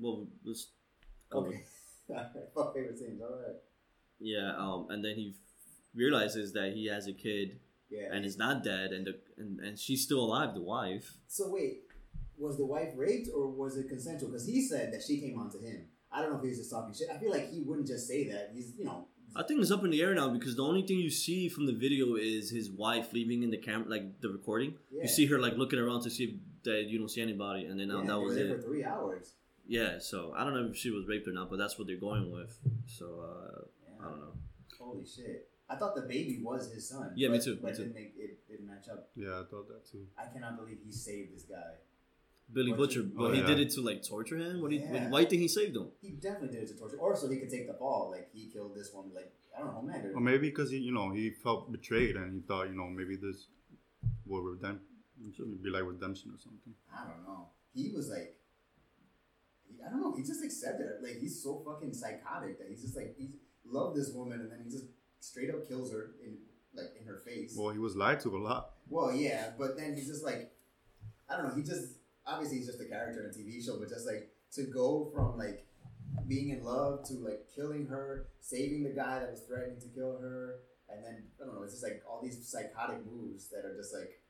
well, 0.01 0.27
let's 0.45 0.69
Okay. 1.33 1.63
Favorite 2.75 2.99
scenes. 2.99 3.23
All 3.23 3.37
right. 3.37 3.57
Yeah, 4.19 4.53
um, 4.59 4.89
and 4.91 5.05
then 5.05 5.15
he 5.15 5.35
realizes 5.95 6.53
that 6.53 6.73
he 6.75 6.87
has 6.87 7.07
a 7.07 7.13
kid 7.13 7.61
Yeah. 7.91 8.09
and 8.13 8.25
is 8.25 8.37
not 8.39 8.63
dead, 8.65 8.93
and 8.93 9.07
the 9.07 9.15
and, 9.37 9.61
and 9.61 9.79
she's 9.79 10.03
still 10.03 10.21
alive, 10.21 10.55
the 10.55 10.61
wife. 10.63 11.15
so 11.27 11.51
wait, 11.51 11.83
was 12.39 12.57
the 12.57 12.65
wife 12.67 12.93
raped 12.97 13.29
or 13.35 13.49
was 13.49 13.77
it 13.77 13.89
consensual? 13.89 14.29
Because 14.31 14.47
he 14.47 14.63
said 14.63 14.93
that 14.93 15.03
she 15.03 15.21
came 15.21 15.39
on 15.39 15.51
to 15.51 15.59
him. 15.59 15.87
I 16.13 16.21
don't 16.23 16.33
know 16.33 16.39
if 16.39 16.45
he's 16.45 16.59
just 16.59 16.71
talking 16.71 16.93
shit. 16.95 17.09
I 17.15 17.19
feel 17.19 17.31
like 17.31 17.51
he 17.51 17.63
wouldn't 17.63 17.87
just 17.87 18.07
say 18.09 18.29
that. 18.29 18.51
He's 18.55 18.73
you 18.79 18.85
know. 18.85 19.07
I 19.37 19.45
think 19.45 19.61
it's 19.61 19.71
up 19.71 19.85
in 19.85 19.91
the 19.91 20.03
air 20.03 20.13
now 20.13 20.29
because 20.29 20.57
the 20.57 20.65
only 20.65 20.83
thing 20.85 20.99
you 20.99 21.09
see 21.11 21.49
from 21.49 21.67
the 21.67 21.73
video 21.73 22.17
is 22.17 22.51
his 22.51 22.69
wife 22.69 23.13
leaving 23.13 23.45
in 23.45 23.51
the 23.51 23.59
camera, 23.59 23.89
like 23.89 24.21
the 24.21 24.29
recording. 24.29 24.75
Yeah. 24.91 25.03
You 25.03 25.09
see 25.09 25.27
her 25.27 25.39
like 25.39 25.57
looking 25.57 25.79
around 25.79 26.03
to 26.03 26.11
see 26.11 26.25
if 26.25 26.31
that 26.65 26.87
you 26.89 26.99
don't 26.99 27.09
see 27.09 27.23
anybody, 27.23 27.67
and 27.67 27.79
then 27.79 27.89
yeah, 27.91 28.03
that 28.05 28.19
was 28.21 28.37
it. 28.37 28.49
for 28.57 28.61
three 28.61 28.85
hours. 28.85 29.35
Yeah, 29.69 29.99
so 30.01 30.35
I 30.37 30.43
don't 30.45 30.55
know 30.55 30.69
if 30.71 30.77
she 30.77 30.91
was 30.91 31.07
raped 31.07 31.29
or 31.29 31.33
not, 31.33 31.49
but 31.49 31.59
that's 31.59 31.79
what 31.79 31.87
they're 31.87 31.97
going 31.97 32.33
with. 32.33 32.59
So 32.87 33.07
uh, 33.07 33.61
Yeah. 33.87 34.05
I 34.07 34.11
don't 34.11 34.19
know. 34.21 34.33
Holy 34.81 35.05
shit! 35.07 35.49
I 35.73 35.77
thought 35.77 35.95
the 35.95 36.03
baby 36.03 36.41
was 36.43 36.73
his 36.73 36.89
son. 36.89 37.13
Yeah, 37.15 37.29
me 37.29 37.37
but- 37.39 37.45
too, 37.45 37.55
me 37.55 37.61
But 37.63 37.77
too. 37.77 37.83
didn't 37.85 37.95
make 37.95 38.15
it 38.19 38.49
didn't 38.49 38.67
match 38.67 38.89
up. 38.89 39.11
Yeah, 39.15 39.41
I 39.41 39.45
thought 39.51 39.69
that 39.69 39.87
too. 39.91 40.07
I 40.19 40.27
cannot 40.27 40.57
believe 40.59 40.79
he 40.85 40.91
saved 40.93 41.35
this 41.35 41.45
guy. 41.45 41.75
Billy 42.53 42.73
Butcher- 42.73 43.05
Butcher, 43.05 43.15
but 43.17 43.25
Oh, 43.31 43.33
he 43.33 43.41
yeah. 43.41 43.47
did 43.47 43.61
it 43.61 43.71
to 43.77 43.81
like 43.81 44.03
torture 44.03 44.37
him. 44.37 44.61
What? 44.61 44.71
do 44.71 44.77
you- 44.77 44.83
Yeah. 44.83 45.09
why 45.09 45.21
do 45.21 45.25
you 45.27 45.31
think 45.31 45.43
he 45.43 45.49
saved 45.49 45.77
him? 45.77 45.93
He 46.01 46.11
definitely 46.11 46.49
did 46.57 46.65
it 46.65 46.73
to 46.73 46.77
torture, 46.77 46.97
or 46.99 47.15
so 47.15 47.29
he 47.31 47.39
could 47.39 47.51
take 47.51 47.69
the 47.69 47.75
fall. 47.75 48.11
Like 48.11 48.29
he 48.33 48.49
killed 48.49 48.75
this 48.75 48.93
one. 48.93 49.15
Like 49.15 49.33
I 49.57 49.61
don't 49.61 49.73
know, 49.75 49.83
man. 49.83 50.13
Or 50.15 50.21
maybe 50.21 50.49
because 50.51 50.71
he, 50.71 50.79
you 50.79 50.93
know, 50.93 51.13
he 51.13 51.31
felt 51.31 51.71
betrayed 51.71 52.17
and 52.17 52.35
he 52.35 52.41
thought, 52.41 52.69
you 52.69 52.75
know, 52.75 52.89
maybe 52.89 53.15
this 53.17 53.47
will 54.27 54.43
redemp- 54.43 54.81
should 55.37 55.63
be 55.63 55.71
like 55.71 55.85
redemption 55.85 56.33
or 56.35 56.39
something. 56.39 56.75
I 56.93 57.07
don't 57.09 57.23
know. 57.25 57.51
He 57.73 57.91
was 57.95 58.09
like, 58.09 58.37
he, 59.69 59.81
I 59.87 59.91
don't 59.91 60.01
know. 60.01 60.15
He 60.17 60.23
just 60.25 60.43
accepted 60.45 60.87
it. 60.87 61.03
Like 61.03 61.19
he's 61.21 61.41
so 61.43 61.63
fucking 61.65 61.95
psychotic 61.95 62.59
that 62.59 62.69
he's 62.69 62.83
just 62.83 62.97
like 62.97 63.15
he 63.17 63.29
loved 63.65 63.97
this 63.97 64.11
woman 64.11 64.41
and 64.41 64.51
then 64.51 64.61
he 64.65 64.71
just 64.71 64.87
straight 65.21 65.51
up 65.51 65.67
kills 65.69 65.93
her 65.93 66.11
in 66.25 66.37
like 66.75 66.93
in 67.01 67.07
her 67.07 67.19
face. 67.25 67.55
Well, 67.57 67.67
Well, 67.67 67.75
he 67.75 67.79
was 67.81 67.97
lied 67.97 68.21
to 68.21 68.37
a 68.37 68.39
lot. 68.39 68.71
Well, 68.89 69.13
yeah, 69.15 69.51
but 69.59 69.77
then 69.77 69.95
he's 69.95 70.09
just 70.09 70.25
like, 70.25 70.53
I 71.29 71.37
don't 71.37 71.49
know. 71.49 71.55
He 71.55 71.63
just 71.63 71.93
obviously 72.27 72.59
he's 72.59 72.67
just 72.67 72.81
a 72.81 72.85
character 72.87 73.21
in 73.21 73.27
a 73.27 73.33
TV 73.33 73.65
show, 73.65 73.79
but 73.79 73.89
just 73.89 74.07
like 74.07 74.31
to 74.55 74.65
go 74.65 75.11
from 75.15 75.39
like 75.39 75.67
being 76.27 76.51
in 76.51 76.65
love 76.65 77.05
to 77.09 77.15
like 77.15 77.47
killing 77.55 77.87
her, 77.87 78.27
saving 78.41 78.83
the 78.83 78.91
guy 78.91 79.21
that 79.21 79.31
was 79.31 79.41
threatening 79.41 79.81
to 79.81 79.89
kill 79.89 80.19
her, 80.21 80.57
and 80.89 81.05
then 81.05 81.25
I 81.41 81.47
don't 81.47 81.55
know. 81.55 81.63
It's 81.63 81.73
just 81.73 81.85
like 81.85 82.03
all 82.09 82.21
these 82.23 82.47
psychotic 82.47 82.99
moves 83.11 83.49
that 83.49 83.65
are 83.65 83.77
just 83.77 83.95
like 83.95 84.21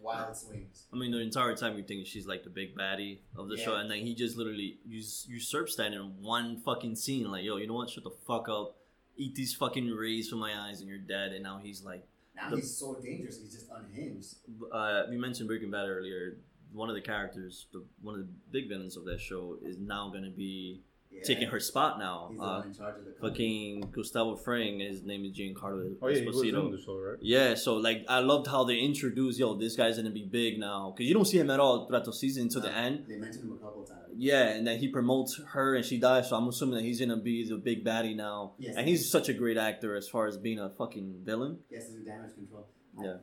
wild 0.00 0.36
swings. 0.36 0.86
I 0.92 0.96
mean, 0.96 1.10
the 1.12 1.20
entire 1.20 1.54
time 1.54 1.76
you 1.76 1.84
think 1.84 2.06
she's 2.06 2.26
like 2.26 2.44
the 2.44 2.50
big 2.50 2.76
baddie 2.76 3.18
of 3.36 3.48
the 3.48 3.56
Yeah. 3.56 3.64
show, 3.64 3.74
and 3.76 3.90
then 3.90 3.98
he 4.00 4.14
just 4.14 4.36
literally 4.36 4.78
us- 4.90 5.26
usurps 5.28 5.76
that 5.76 5.92
in 5.92 6.20
one 6.22 6.58
fucking 6.60 6.96
scene. 6.96 7.30
Like, 7.30 7.44
yo, 7.44 7.56
you 7.56 7.66
know 7.66 7.74
what? 7.74 7.90
Shut 7.90 8.04
the 8.04 8.10
fuck 8.10 8.48
up. 8.48 8.78
Eat 9.16 9.34
these 9.34 9.54
fucking 9.54 9.88
rays 9.90 10.28
from 10.28 10.38
my 10.38 10.52
eyes, 10.68 10.80
and 10.80 10.88
you're 10.88 10.98
dead. 10.98 11.32
And 11.32 11.42
now 11.42 11.60
he's 11.62 11.84
like, 11.84 12.06
Now 12.34 12.50
The- 12.50 12.56
he's 12.56 12.76
so 12.76 12.94
dangerous. 12.94 13.38
He's 13.38 13.52
just 13.52 13.66
unhinged. 13.70 14.36
uh, 14.72 15.02
we 15.10 15.16
mentioned 15.18 15.48
Breaking 15.48 15.70
Bad 15.70 15.88
earlier. 15.88 16.38
One 16.72 16.88
of 16.88 16.94
the 16.94 17.02
characters, 17.02 17.66
the, 17.72 17.84
one 18.00 18.14
of 18.18 18.20
the 18.26 18.32
big 18.50 18.68
villains 18.70 18.96
of 18.96 19.04
that 19.04 19.20
show, 19.20 19.58
is 19.62 19.76
now 19.78 20.08
gonna 20.10 20.30
be 20.30 20.82
Yeah. 21.14 21.22
taking 21.24 21.48
her 21.48 21.60
spot 21.60 21.98
now. 21.98 22.28
He's 22.30 22.40
Uh, 22.40 22.62
in 22.66 22.72
charge 22.74 22.98
of 22.98 23.04
the 23.04 23.12
fucking 23.20 23.90
Gustavo 23.92 24.34
Fring, 24.36 24.80
his 24.80 25.02
name 25.04 25.24
is 25.24 25.32
Giancarlo 25.38 25.96
Oh 26.00 26.08
yeah, 26.08 26.20
he 26.20 26.26
was 26.26 26.36
Esposito. 26.36 26.66
in 26.66 26.72
the 26.72 26.80
show, 26.80 26.96
right? 26.98 27.18
Yeah, 27.20 27.54
so 27.54 27.76
like 27.76 28.04
I 28.08 28.20
loved 28.20 28.46
how 28.46 28.64
they 28.64 28.78
introduced, 28.78 29.38
yo, 29.38 29.54
this 29.54 29.76
guy's 29.76 29.96
gonna 29.98 30.10
be 30.10 30.24
big 30.24 30.58
now, 30.58 30.90
because 30.90 31.06
you 31.08 31.14
don't 31.14 31.26
see 31.26 31.38
him 31.38 31.50
at 31.50 31.60
all 31.60 31.86
throughout 31.86 32.04
the 32.06 32.12
season 32.12 32.44
until 32.44 32.62
the 32.62 32.70
Uh, 32.76 32.86
end. 32.86 33.04
They 33.08 33.16
mentioned 33.16 33.44
him 33.44 33.52
a 33.52 33.58
couple 33.58 33.84
times. 33.84 33.98
Yeah, 34.16 34.48
and 34.54 34.66
then 34.66 34.78
he 34.78 34.88
promotes 34.88 35.36
her 35.54 35.74
and 35.76 35.84
she 35.84 35.98
dies, 35.98 36.28
so 36.28 36.36
I'm 36.36 36.48
assuming 36.48 36.76
that 36.76 36.82
he's 36.84 37.00
gonna 37.00 37.16
be 37.16 37.46
the 37.48 37.56
big 37.56 37.84
baddie 37.84 38.16
now. 38.16 38.54
Yes. 38.58 38.74
And 38.76 38.88
he's 38.88 39.08
such 39.10 39.28
a 39.28 39.32
great 39.34 39.56
actor 39.56 39.94
as 39.96 40.08
far 40.08 40.26
as 40.26 40.36
being 40.38 40.58
a 40.58 40.70
fucking 40.70 41.22
villain. 41.24 41.58
Yes, 41.70 41.84
has 41.84 41.94
to 41.94 42.00
damage 42.04 42.34
control. 42.34 42.66
I- 42.98 43.04
Yeah. 43.04 43.16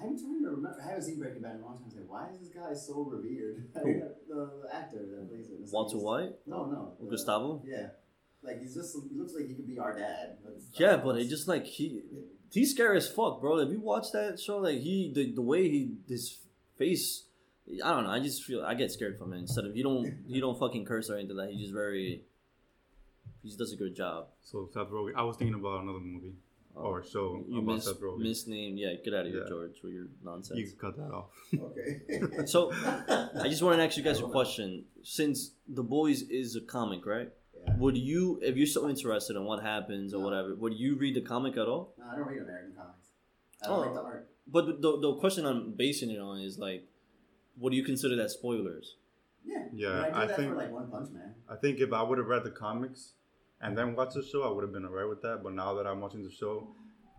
I'm 0.00 0.18
trying 0.18 0.42
to 0.42 0.50
remember. 0.50 0.76
I 0.82 0.88
haven't 0.88 1.04
seen 1.04 1.18
Breaking 1.18 1.42
Bad 1.42 1.56
in 1.56 1.60
a 1.62 1.64
long 1.64 1.74
time. 1.76 1.84
I 1.84 1.86
was 1.86 1.94
like, 1.96 2.10
why 2.10 2.28
is 2.32 2.40
this 2.40 2.48
guy 2.48 2.74
so 2.74 3.02
revered? 3.04 3.68
Who? 3.82 3.92
the, 4.28 4.50
the 4.62 4.74
actor 4.74 4.98
that 4.98 5.28
plays 5.28 5.46
it. 5.50 5.72
Walter 5.72 5.96
like- 5.96 6.04
White, 6.04 6.32
No, 6.46 6.66
no. 6.66 6.92
the- 7.00 7.10
Gustavo. 7.10 7.62
Yeah. 7.64 7.88
Like 8.42 8.60
he's 8.60 8.74
just. 8.74 8.96
He 9.10 9.16
looks 9.18 9.34
like 9.34 9.46
he 9.48 9.54
could 9.54 9.66
be 9.68 9.78
our 9.78 9.96
dad. 9.96 10.38
That's- 10.44 10.64
Yeah, 10.74 10.96
but 10.96 11.16
it 11.16 11.28
just 11.28 11.48
like 11.48 11.64
he 11.64 12.02
he's 12.52 12.72
scary 12.74 12.96
as 12.98 13.08
fuck, 13.08 13.40
bro. 13.40 13.58
If 13.58 13.70
you 13.70 13.80
watch 13.80 14.06
that 14.12 14.38
show, 14.40 14.58
like 14.58 14.80
he 14.80 15.12
the, 15.14 15.32
the 15.32 15.40
way 15.42 15.62
he 15.70 15.92
his 16.08 16.38
face, 16.76 17.24
I 17.82 17.94
don't 17.94 18.04
know. 18.04 18.10
I 18.10 18.20
just 18.20 18.42
feel 18.44 18.62
I 18.64 18.74
get 18.74 18.90
scared 18.92 19.16
from 19.18 19.32
it. 19.32 19.38
Instead 19.38 19.64
of 19.64 19.74
he 19.74 19.82
don't 19.82 20.24
he 20.28 20.40
don't 20.40 20.58
fucking 20.58 20.84
curse 20.84 21.08
or 21.08 21.16
anything 21.16 21.36
like. 21.36 21.50
He's 21.50 21.60
just 21.62 21.72
very. 21.72 22.22
He 23.42 23.48
just 23.48 23.58
does 23.58 23.72
a 23.72 23.76
good 23.76 23.94
job. 23.96 24.26
So 24.42 24.68
Seth 24.74 24.88
Rogen. 24.88 25.12
I 25.16 25.22
was 25.22 25.36
thinking 25.38 25.54
about 25.54 25.82
another 25.82 26.00
movie 26.00 26.34
or 26.74 27.04
show 27.04 27.20
Oh, 27.20 27.36
oh 27.38 27.44
You 27.48 27.58
about 27.60 27.74
mis- 27.76 27.84
Seth 27.84 28.00
Rogen. 28.00 28.18
misnamed, 28.18 28.78
yeah. 28.78 28.94
Get 29.04 29.14
out 29.14 29.26
of 29.26 29.32
here, 29.32 29.42
Yeah. 29.42 29.48
George, 29.48 29.80
with 29.82 29.92
your 29.92 30.06
nonsense. 30.24 30.58
you 30.58 30.66
can 30.66 30.76
cut 30.78 30.96
that 30.96 31.12
off. 31.12 31.30
Okay. 31.54 32.46
So, 32.46 32.72
I 32.72 33.48
just 33.48 33.62
want 33.62 33.78
to 33.78 33.84
ask 33.84 33.96
you 33.96 34.02
guys 34.02 34.20
a 34.20 34.24
question. 34.38 34.84
Since 35.02 35.52
The 35.68 35.82
Boys 35.82 36.22
is 36.22 36.56
a 36.56 36.60
comic, 36.60 37.06
right? 37.06 37.30
Yeah. 37.66 37.76
Would 37.78 37.96
you, 37.96 38.38
if 38.42 38.56
you're 38.56 38.66
so 38.66 38.88
interested 38.88 39.36
in 39.36 39.44
what 39.44 39.62
happens 39.62 40.12
or 40.14 40.18
No. 40.18 40.24
whatever, 40.24 40.54
would 40.54 40.74
you 40.74 40.96
read 40.96 41.14
the 41.14 41.20
comic 41.22 41.56
at 41.56 41.66
all? 41.66 41.94
No, 41.98 42.04
I 42.12 42.16
don't 42.16 42.26
read 42.28 42.42
American 42.42 42.72
comics. 42.76 43.08
I 43.62 43.68
don't 43.68 43.78
Oh. 43.78 43.80
like 43.82 43.94
the 43.94 44.00
art. 44.02 44.28
But 44.46 44.82
the, 44.82 44.98
the 45.00 45.14
question 45.16 45.46
I'm 45.46 45.72
basing 45.72 46.10
it 46.10 46.18
on 46.20 46.40
is 46.40 46.58
like, 46.58 46.86
what 47.56 47.70
do 47.70 47.76
you 47.76 47.84
consider 47.84 48.16
that 48.16 48.30
spoilers? 48.30 48.96
Yeah. 49.46 49.64
Yeah, 49.72 49.88
I 50.12 50.22
I 50.22 50.26
that 50.26 50.36
think- 50.36 50.50
for 50.50 50.56
like 50.56 50.72
One 50.72 50.90
Punch 50.90 51.10
Man. 51.12 51.34
I 51.48 51.56
think 51.56 51.78
if 51.80 51.92
I 51.92 52.02
would 52.02 52.18
have 52.18 52.26
read 52.26 52.44
the 52.44 52.50
comics 52.50 53.12
and 53.64 53.76
then 53.76 53.94
watch 53.94 54.14
the 54.14 54.22
show, 54.22 54.42
I 54.42 54.52
would 54.52 54.62
have 54.62 54.72
been 54.72 54.84
alright 54.84 55.08
with 55.08 55.22
that. 55.22 55.42
But 55.42 55.54
now 55.54 55.74
that 55.74 55.86
I'm 55.86 56.00
watching 56.00 56.22
the 56.22 56.30
show, 56.30 56.68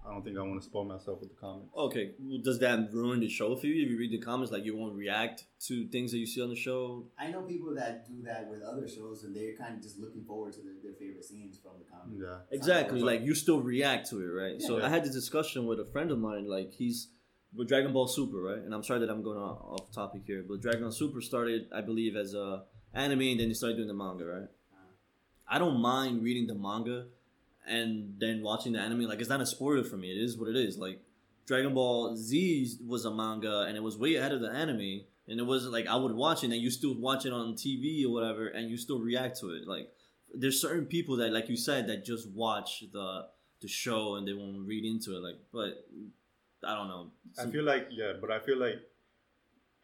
I 0.07 0.11
don't 0.11 0.23
think 0.23 0.37
I 0.37 0.41
want 0.41 0.61
to 0.61 0.65
spoil 0.65 0.85
myself 0.85 1.19
with 1.19 1.29
the 1.29 1.35
comments. 1.35 1.71
Okay, 1.75 2.11
well, 2.19 2.39
does 2.43 2.59
that 2.59 2.93
ruin 2.93 3.19
the 3.19 3.29
show 3.29 3.55
for 3.55 3.65
you? 3.65 3.83
If 3.83 3.89
you 3.89 3.97
read 3.97 4.11
the 4.11 4.19
comments, 4.19 4.51
like 4.51 4.63
you 4.63 4.77
won't 4.77 4.95
react 4.95 5.45
to 5.67 5.87
things 5.87 6.11
that 6.11 6.19
you 6.19 6.27
see 6.27 6.41
on 6.43 6.49
the 6.49 6.55
show. 6.55 7.07
I 7.17 7.31
know 7.31 7.41
people 7.41 7.73
that 7.75 8.07
do 8.07 8.21
that 8.23 8.47
with 8.49 8.61
other 8.61 8.87
shows, 8.87 9.23
and 9.23 9.35
they're 9.35 9.55
kind 9.55 9.75
of 9.75 9.81
just 9.81 9.97
looking 9.97 10.23
forward 10.23 10.53
to 10.53 10.61
their, 10.61 10.73
their 10.83 10.93
favorite 10.93 11.25
scenes 11.25 11.57
from 11.57 11.71
the 11.79 11.85
comic. 11.85 12.19
Yeah. 12.21 12.37
Exactly, 12.55 13.01
like 13.01 13.21
you 13.23 13.33
still 13.33 13.61
react 13.61 14.09
to 14.11 14.21
it, 14.21 14.27
right? 14.27 14.61
So 14.61 14.77
Yeah. 14.77 14.85
I 14.85 14.89
had 14.89 15.03
this 15.03 15.13
discussion 15.13 15.65
with 15.65 15.79
a 15.79 15.85
friend 15.85 16.11
of 16.11 16.19
mine. 16.19 16.47
Like 16.47 16.71
he's 16.71 17.09
with 17.55 17.67
Dragon 17.67 17.91
Ball 17.91 18.07
Super, 18.07 18.37
right? 18.41 18.59
And 18.59 18.75
I'm 18.75 18.83
sorry 18.83 18.99
that 18.99 19.09
I'm 19.09 19.23
going 19.23 19.39
off 19.39 19.59
off 19.61 19.91
topic 19.91 20.21
here, 20.27 20.45
but 20.47 20.61
Dragon 20.61 20.81
Ball 20.81 20.91
Super 20.91 21.21
started, 21.21 21.65
I 21.73 21.81
believe, 21.81 22.15
as 22.15 22.35
a 22.35 22.63
anime, 22.93 23.21
and 23.21 23.39
then 23.39 23.47
they 23.47 23.53
started 23.55 23.77
doing 23.77 23.87
the 23.87 23.93
manga, 23.95 24.25
right? 24.25 24.49
I 25.47 25.59
don't 25.59 25.79
mind 25.79 26.23
reading 26.23 26.47
the 26.47 26.55
manga 26.55 27.05
and 27.67 28.15
then 28.19 28.41
watching 28.41 28.73
the 28.73 28.79
anime. 28.79 29.01
Like 29.01 29.19
it's 29.19 29.29
not 29.29 29.41
a 29.41 29.45
spoiler 29.45 29.83
for 29.83 29.97
me. 29.97 30.11
It 30.11 30.21
is 30.21 30.37
what 30.37 30.49
it 30.49 30.55
is. 30.55 30.77
Like 30.77 31.01
Dragon 31.45 31.73
Ball 31.73 32.15
Z 32.15 32.77
was 32.85 33.05
a 33.05 33.11
manga, 33.11 33.61
and 33.61 33.77
it 33.77 33.83
was 33.83 33.97
way 33.97 34.15
ahead 34.15 34.31
of 34.31 34.41
the 34.41 34.49
anime. 34.49 35.01
And 35.27 35.39
it 35.39 35.45
was 35.45 35.65
like 35.65 35.87
I 35.87 35.95
would 35.95 36.13
watch 36.13 36.43
it, 36.43 36.51
and 36.51 36.61
you 36.61 36.69
still 36.69 36.95
watch 36.95 37.25
it 37.25 37.33
on 37.33 37.53
TV 37.53 38.05
or 38.05 38.11
whatever, 38.11 38.47
and 38.47 38.69
you 38.69 38.77
still 38.77 38.99
react 38.99 39.39
to 39.41 39.49
it. 39.51 39.67
Like 39.67 39.91
there's 40.33 40.59
certain 40.59 40.85
people 40.85 41.17
that, 41.17 41.31
like 41.31 41.49
you 41.49 41.57
said, 41.57 41.87
that 41.87 42.05
just 42.05 42.29
watch 42.29 42.83
the 42.91 43.27
the 43.61 43.67
show 43.67 44.15
and 44.15 44.27
they 44.27 44.33
won't 44.33 44.67
read 44.67 44.85
into 44.85 45.15
it. 45.15 45.23
Like, 45.23 45.39
but 45.51 45.87
I 46.63 46.75
don't 46.75 46.87
know. 46.87 47.07
I 47.39 47.49
feel 47.49 47.63
like 47.63 47.87
yeah, 47.91 48.13
but 48.19 48.31
I 48.31 48.39
feel 48.39 48.57
like 48.57 48.81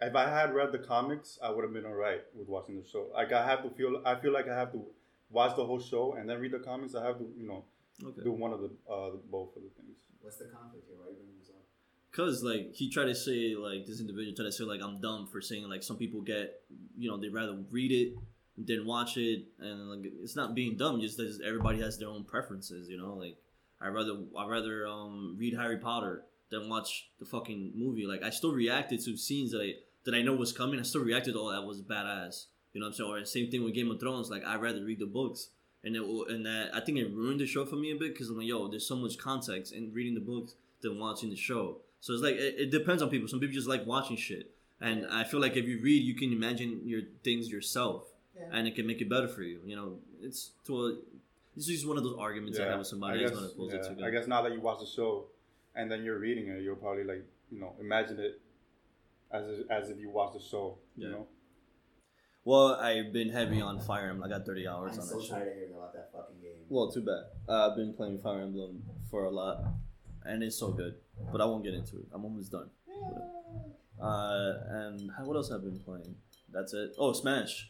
if 0.02 0.16
I 0.16 0.30
had 0.30 0.54
read 0.54 0.72
the 0.72 0.80
comics, 0.80 1.40
I 1.44 1.52
would 1.52 1.64
have 1.64 1.74
been 1.74 1.86
alright 1.86 2.22
with 2.36 2.48
watching 2.48 2.82
the 2.82 2.88
show. 2.88 3.08
Like 3.14 3.32
I 3.32 3.46
have 3.46 3.64
to 3.64 3.70
feel, 3.70 4.02
I 4.06 4.16
feel 4.16 4.34
like 4.34 4.50
I 4.50 4.56
have 4.56 4.72
to 4.74 4.84
watch 5.32 5.56
the 5.56 5.66
whole 5.66 5.80
show 5.80 6.14
and 6.14 6.30
then 6.30 6.40
read 6.40 6.52
the 6.52 6.60
comics. 6.60 6.96
I 6.96 7.06
have 7.06 7.18
to, 7.18 7.28
you 7.38 7.48
know, 7.48 7.64
okay. 8.04 8.24
do 8.24 8.32
one 8.32 8.54
of 8.54 8.62
the 8.62 8.72
uh, 8.92 9.12
both 9.30 9.56
of 9.56 9.64
the 9.64 9.70
things. 9.78 9.98
what's 10.22 10.38
the 10.38 10.46
conflict 10.46 10.86
here? 10.88 10.98
Why 11.00 11.08
are 11.08 11.10
you 11.10 11.16
bringing 11.16 11.40
this 11.40 11.50
up? 11.50 11.64
Cause 12.12 12.44
like 12.44 12.74
he 12.74 12.90
tried 12.90 13.06
to 13.06 13.16
say 13.16 13.56
like 13.56 13.86
this 13.86 14.00
individual 14.00 14.36
tried 14.36 14.46
to 14.46 14.52
say 14.52 14.64
like 14.64 14.82
I'm 14.84 15.00
dumb 15.00 15.28
for 15.28 15.42
saying 15.42 15.70
like 15.70 15.84
some 15.84 15.98
people 15.98 16.22
get 16.22 16.62
you 16.98 17.10
know 17.10 17.18
they 17.18 17.30
rather 17.30 17.58
read 17.72 17.92
it 17.92 18.16
than 18.58 18.86
watch 18.86 19.18
it 19.18 19.46
and 19.60 19.90
like 19.90 20.12
it's 20.22 20.36
not 20.36 20.54
being 20.54 20.78
dumb 20.78 21.00
just 21.00 21.18
that 21.18 21.40
everybody 21.46 21.82
has 21.82 21.98
their 21.98 22.10
own 22.10 22.24
preferences 22.26 22.90
you 22.90 22.98
know 22.98 23.16
like 23.16 23.38
I 23.80 23.88
rather 23.88 24.18
I 24.38 24.46
rather 24.46 24.86
um 24.88 25.38
read 25.40 25.56
Harry 25.56 25.78
Potter 25.78 26.26
than 26.50 26.70
watch 26.70 27.10
the 27.20 27.26
fucking 27.26 27.72
movie 27.76 28.06
like 28.06 28.24
I 28.24 28.30
still 28.30 28.52
reacted 28.52 29.00
to 29.06 29.18
scenes 29.18 29.52
that 29.52 29.62
I 29.62 29.74
that 30.04 30.14
I 30.14 30.22
know 30.22 30.36
was 30.36 30.52
coming 30.52 30.80
I 30.80 30.84
still 30.84 31.04
reacted 31.04 31.36
oh 31.38 31.52
that 31.52 31.66
was 31.66 31.82
badass 31.82 32.48
you 32.74 32.80
know 32.80 32.86
what 32.88 32.92
I'm 32.92 32.94
saying 32.98 33.10
or 33.12 33.26
same 33.26 33.52
thing 33.52 33.64
with 33.64 33.74
Game 33.74 33.92
of 33.92 34.00
Thrones 34.00 34.30
like 34.30 34.44
I'd 34.46 34.62
rather 34.62 34.84
read 34.84 35.00
the 35.00 35.06
books 35.06 35.50
and 35.84 35.96
it 35.96 36.02
and 36.02 36.46
that 36.46 36.70
I 36.74 36.80
think 36.80 36.98
it 36.98 37.12
ruined 37.14 37.40
the 37.40 37.46
show 37.46 37.66
for 37.66 37.76
me 37.76 37.92
a 37.92 37.96
bit 37.96 38.14
because 38.14 38.30
I'm 38.30 38.38
like 38.38 38.48
yo 38.48 38.68
there's 38.68 38.88
so 38.88 38.96
much 38.96 39.18
context 39.18 39.74
in 39.74 39.92
reading 39.94 40.14
the 40.14 40.20
books 40.22 40.56
than 40.82 41.00
watching 41.00 41.30
the 41.30 41.36
show. 41.36 41.78
So 42.00 42.14
it's 42.14 42.24
like 42.24 42.36
it, 42.36 42.56
it 42.58 42.72
depends 42.72 43.02
on 43.04 43.10
people. 43.10 43.28
Some 43.28 43.40
people 43.40 43.54
just 43.54 43.68
like 43.68 43.86
watching 43.86 44.18
shit, 44.18 44.52
and 44.80 45.06
I 45.08 45.24
feel 45.24 45.40
like 45.40 45.56
if 45.56 45.66
you 45.68 45.80
read, 45.80 46.04
you 46.04 46.16
can 46.16 46.34
imagine 46.34 46.82
your 46.84 47.02
things 47.24 47.50
yourself, 47.50 48.08
Yeah. 48.36 48.48
and 48.52 48.68
it 48.68 48.76
can 48.76 48.88
make 48.88 49.02
it 49.02 49.10
better 49.10 49.28
for 49.28 49.44
you. 49.44 49.60
You 49.66 49.76
know, 49.76 49.98
it's 50.22 50.52
to 50.66 50.86
a. 50.86 50.98
It's 51.56 51.68
just 51.68 51.88
one 51.88 51.98
of 51.98 52.04
those 52.04 52.18
arguments 52.18 52.60
I 52.60 52.64
have 52.66 52.80
with 52.80 52.88
somebody 52.88 53.20
I 53.20 53.22
guess, 53.28 53.32
gonna 53.32 53.48
it 53.48 53.98
yeah. 53.98 54.06
I 54.08 54.10
guess 54.10 54.26
now 54.26 54.42
that 54.42 54.54
you 54.54 54.62
watch 54.62 54.80
the 54.80 54.86
show 54.86 55.26
and 55.76 55.92
then 55.92 56.04
you're 56.04 56.18
reading 56.18 56.48
it, 56.48 56.62
you'll 56.62 56.78
probably 56.78 57.04
like, 57.04 57.26
you 57.52 57.60
know, 57.60 57.74
imagine 57.80 58.20
it 58.20 58.40
as 59.32 59.44
if, 59.48 59.70
as 59.70 59.90
if 59.90 60.00
you 60.00 60.10
watch 60.10 60.34
the 60.34 60.40
show. 60.40 60.78
You 60.98 61.10
know, 61.10 61.28
Well, 62.44 62.76
I've 62.76 63.14
been 63.14 63.30
heavy 63.30 63.62
on 63.62 63.80
Fire 63.80 64.10
Emblem. 64.10 64.24
I 64.32 64.36
got 64.36 64.46
30 64.46 64.68
hours 64.68 64.94
I'm 64.94 65.02
on 65.02 65.06
so 65.08 65.16
that 65.16 65.22
shit. 65.22 65.32
tired 65.32 65.48
of 65.50 65.54
hearing 65.54 65.74
about 65.76 65.94
that 65.94 66.10
fucking 66.12 66.38
game. 66.42 66.52
Well, 66.70 66.92
too 66.92 67.02
bad. 67.02 67.24
Uh, 67.48 67.70
I've 67.70 67.76
been 67.78 67.94
playing 67.94 68.20
Fire 68.20 68.42
Emblem 68.42 68.82
for 69.12 69.26
a 69.26 69.30
lot, 69.30 69.64
and 70.26 70.42
it's 70.42 70.56
so 70.56 70.72
good. 70.72 70.96
But 71.32 71.40
I 71.42 71.46
won't 71.46 71.64
get 71.64 71.74
into 71.76 71.98
it. 71.98 72.06
I'm 72.14 72.24
almost 72.26 72.52
done. 72.52 72.70
Uh, 74.02 74.54
and 74.70 75.12
what 75.24 75.36
else 75.36 75.50
have 75.52 75.62
I 75.62 75.66
been 75.66 75.80
playing? 75.80 76.16
That's 76.52 76.74
it. 76.74 76.96
Oh, 76.98 77.14
Smash. 77.14 77.70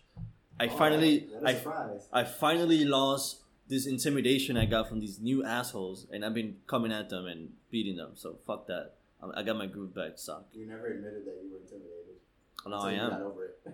I 0.60 0.68
Oh, 0.68 0.70
finally, 0.78 1.28
I, 1.44 1.54
surprise. 1.56 2.08
I 2.14 2.24
finally 2.24 2.86
lost 2.86 3.42
this 3.68 3.86
intimidation 3.88 4.56
I 4.58 4.66
got 4.66 4.88
from 4.88 5.00
these 5.02 5.20
new 5.20 5.44
assholes, 5.44 6.08
and 6.12 6.24
I've 6.24 6.34
been 6.34 6.58
coming 6.68 6.92
at 6.94 7.10
them 7.10 7.26
and 7.26 7.50
beating 7.72 7.98
them. 7.98 8.12
So 8.16 8.38
fuck 8.48 8.68
that. 8.68 8.94
I, 9.22 9.42
I 9.42 9.44
got 9.44 9.58
my 9.58 9.66
groove 9.66 9.94
back. 9.94 10.12
Suck. 10.16 10.46
You 10.54 10.68
never 10.68 10.88
admitted 10.88 11.26
that 11.26 11.38
you 11.44 11.52
were 11.52 11.60
intimidated. 11.60 12.16
Know 12.66 12.78
I 12.80 12.94
am. 12.94 13.74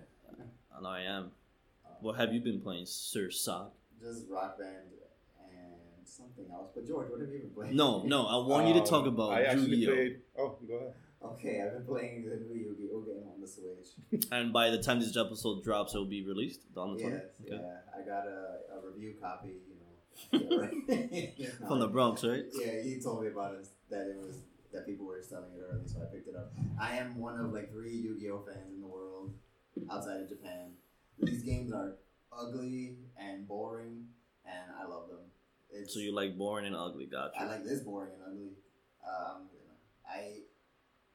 over. 0.78 0.86
I 0.88 1.02
know 1.04 1.10
I 1.12 1.16
am. 1.18 1.30
What 2.00 2.16
have 2.16 2.32
you 2.32 2.40
been 2.40 2.60
playing, 2.60 2.86
Sir 2.86 3.30
Sock? 3.30 3.72
Just 4.00 4.26
rock 4.30 4.58
band 4.58 4.76
and 5.50 6.06
something 6.06 6.46
else. 6.52 6.70
But 6.74 6.86
George, 6.86 7.10
what 7.10 7.20
have 7.20 7.30
you 7.30 7.40
been 7.40 7.50
playing? 7.50 7.76
No, 7.76 8.02
no. 8.04 8.26
I 8.26 8.36
want 8.46 8.68
you 8.68 8.74
to 8.74 8.80
talk 8.80 9.02
Um, 9.02 9.14
about 9.14 9.32
I 9.32 9.52
Yu-Gi-Oh. 9.52 9.92
played. 9.94 10.20
Oh, 10.38 10.58
go 10.66 10.74
ahead. 10.76 10.94
Okay, 11.20 11.60
I've 11.60 11.72
been 11.72 11.84
playing 11.84 12.24
the 12.28 12.36
new 12.36 12.54
Yu-Gi-Oh 12.54 13.00
game 13.00 13.24
on 13.34 13.40
the 13.40 13.46
Switch. 13.48 14.22
And 14.32 14.52
by 14.52 14.70
the 14.70 14.78
time 14.80 15.00
this 15.00 15.16
episode 15.16 15.64
drops, 15.64 15.94
it 15.94 15.98
will 15.98 16.04
be 16.04 16.24
released 16.24 16.60
on 16.76 16.96
the 16.96 17.02
20th. 17.02 17.10
Yes, 17.12 17.22
Okay. 17.54 17.62
yeah. 17.62 18.00
I 18.00 18.06
got 18.06 18.26
a, 18.28 18.76
a 18.78 18.86
review 18.92 19.14
copy, 19.20 19.48
you 19.68 19.74
know. 19.80 19.88
Yeah, 20.88 21.46
right. 21.48 21.66
From 21.66 21.80
the 21.80 21.88
Bronx, 21.88 22.22
right? 22.24 22.44
Yeah, 22.52 22.80
he 22.82 23.00
told 23.00 23.22
me 23.22 23.28
about 23.28 23.54
it 23.56 23.66
that 23.90 24.06
it 24.08 24.16
was 24.16 24.42
that 24.72 24.86
people 24.86 25.06
were 25.06 25.20
selling 25.22 25.50
it 25.56 25.62
early, 25.68 25.86
so 25.88 26.00
I 26.02 26.04
picked 26.14 26.28
it 26.28 26.36
up. 26.36 26.52
I 26.80 26.96
am 26.98 27.18
one 27.18 27.40
of 27.40 27.52
like 27.52 27.72
three 27.72 27.96
Yu-Gi-Oh 27.96 28.40
fans 28.46 28.72
in 28.74 28.80
the 28.80 28.86
world 28.86 29.32
outside 29.90 30.20
of 30.20 30.28
Japan. 30.28 30.72
These 31.20 31.42
games 31.42 31.72
are 31.72 31.96
ugly 32.32 32.98
and 33.18 33.46
boring, 33.48 34.06
and 34.44 34.70
I 34.80 34.86
love 34.86 35.08
them. 35.08 35.20
It's, 35.70 35.92
So 35.94 36.00
you 36.00 36.14
like 36.14 36.36
boring 36.38 36.66
and 36.66 36.76
ugly, 36.76 37.06
gotcha. 37.06 37.40
I 37.40 37.46
like 37.46 37.64
this 37.64 37.80
boring 37.80 38.12
and 38.14 38.22
ugly. 38.26 38.52
Um, 39.04 39.48
I 40.08 40.42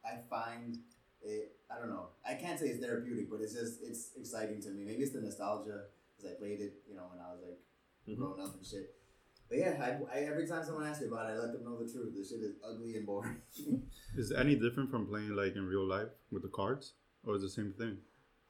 I 0.06 0.19
find 0.30 0.78
it. 1.21 1.56
I 1.71 1.80
don't 1.80 1.89
know. 1.89 2.10
I 2.28 2.36
can't 2.36 2.60
say 2.60 2.67
it's 2.67 2.84
therapeutic, 2.84 3.30
but 3.30 3.41
it's 3.41 3.54
just 3.54 3.80
it's 3.82 4.12
exciting 4.17 4.62
to 4.63 4.69
me. 4.69 4.84
Maybe 4.86 5.04
it's 5.04 5.13
the 5.13 5.21
nostalgia 5.21 5.86
because 6.15 6.32
I 6.32 6.36
played 6.39 6.60
it, 6.62 6.76
you 6.88 6.95
know, 6.95 7.06
when 7.12 7.19
I 7.19 7.32
was 7.34 7.41
like 7.43 7.60
Mhm. 8.08 8.17
grown 8.17 8.39
up 8.41 8.56
and 8.56 8.65
shit. 8.65 8.95
But 9.49 9.58
yeah, 9.60 9.78
I, 9.80 10.17
I, 10.19 10.21
every 10.26 10.47
time 10.47 10.63
someone 10.65 10.86
asks 10.86 11.02
me 11.02 11.08
about 11.08 11.30
it, 11.30 11.34
I 11.34 11.38
let 11.38 11.54
them 11.54 11.63
know 11.63 11.78
the 11.84 11.91
truth. 11.91 12.15
This 12.15 12.30
shit 12.30 12.41
is 12.41 12.56
ugly 12.63 12.97
and 12.97 13.06
boring. 13.06 13.41
Is 14.17 14.32
it 14.32 14.38
any 14.39 14.56
different 14.56 14.89
from 14.91 15.08
playing 15.08 15.36
like 15.36 15.56
in 15.56 15.67
real 15.67 15.86
life 15.86 16.10
with 16.32 16.43
the 16.43 16.49
cards, 16.49 16.93
or 17.26 17.36
is 17.36 17.43
it 17.43 17.47
the 17.47 17.52
same 17.52 17.73
thing? 17.78 17.97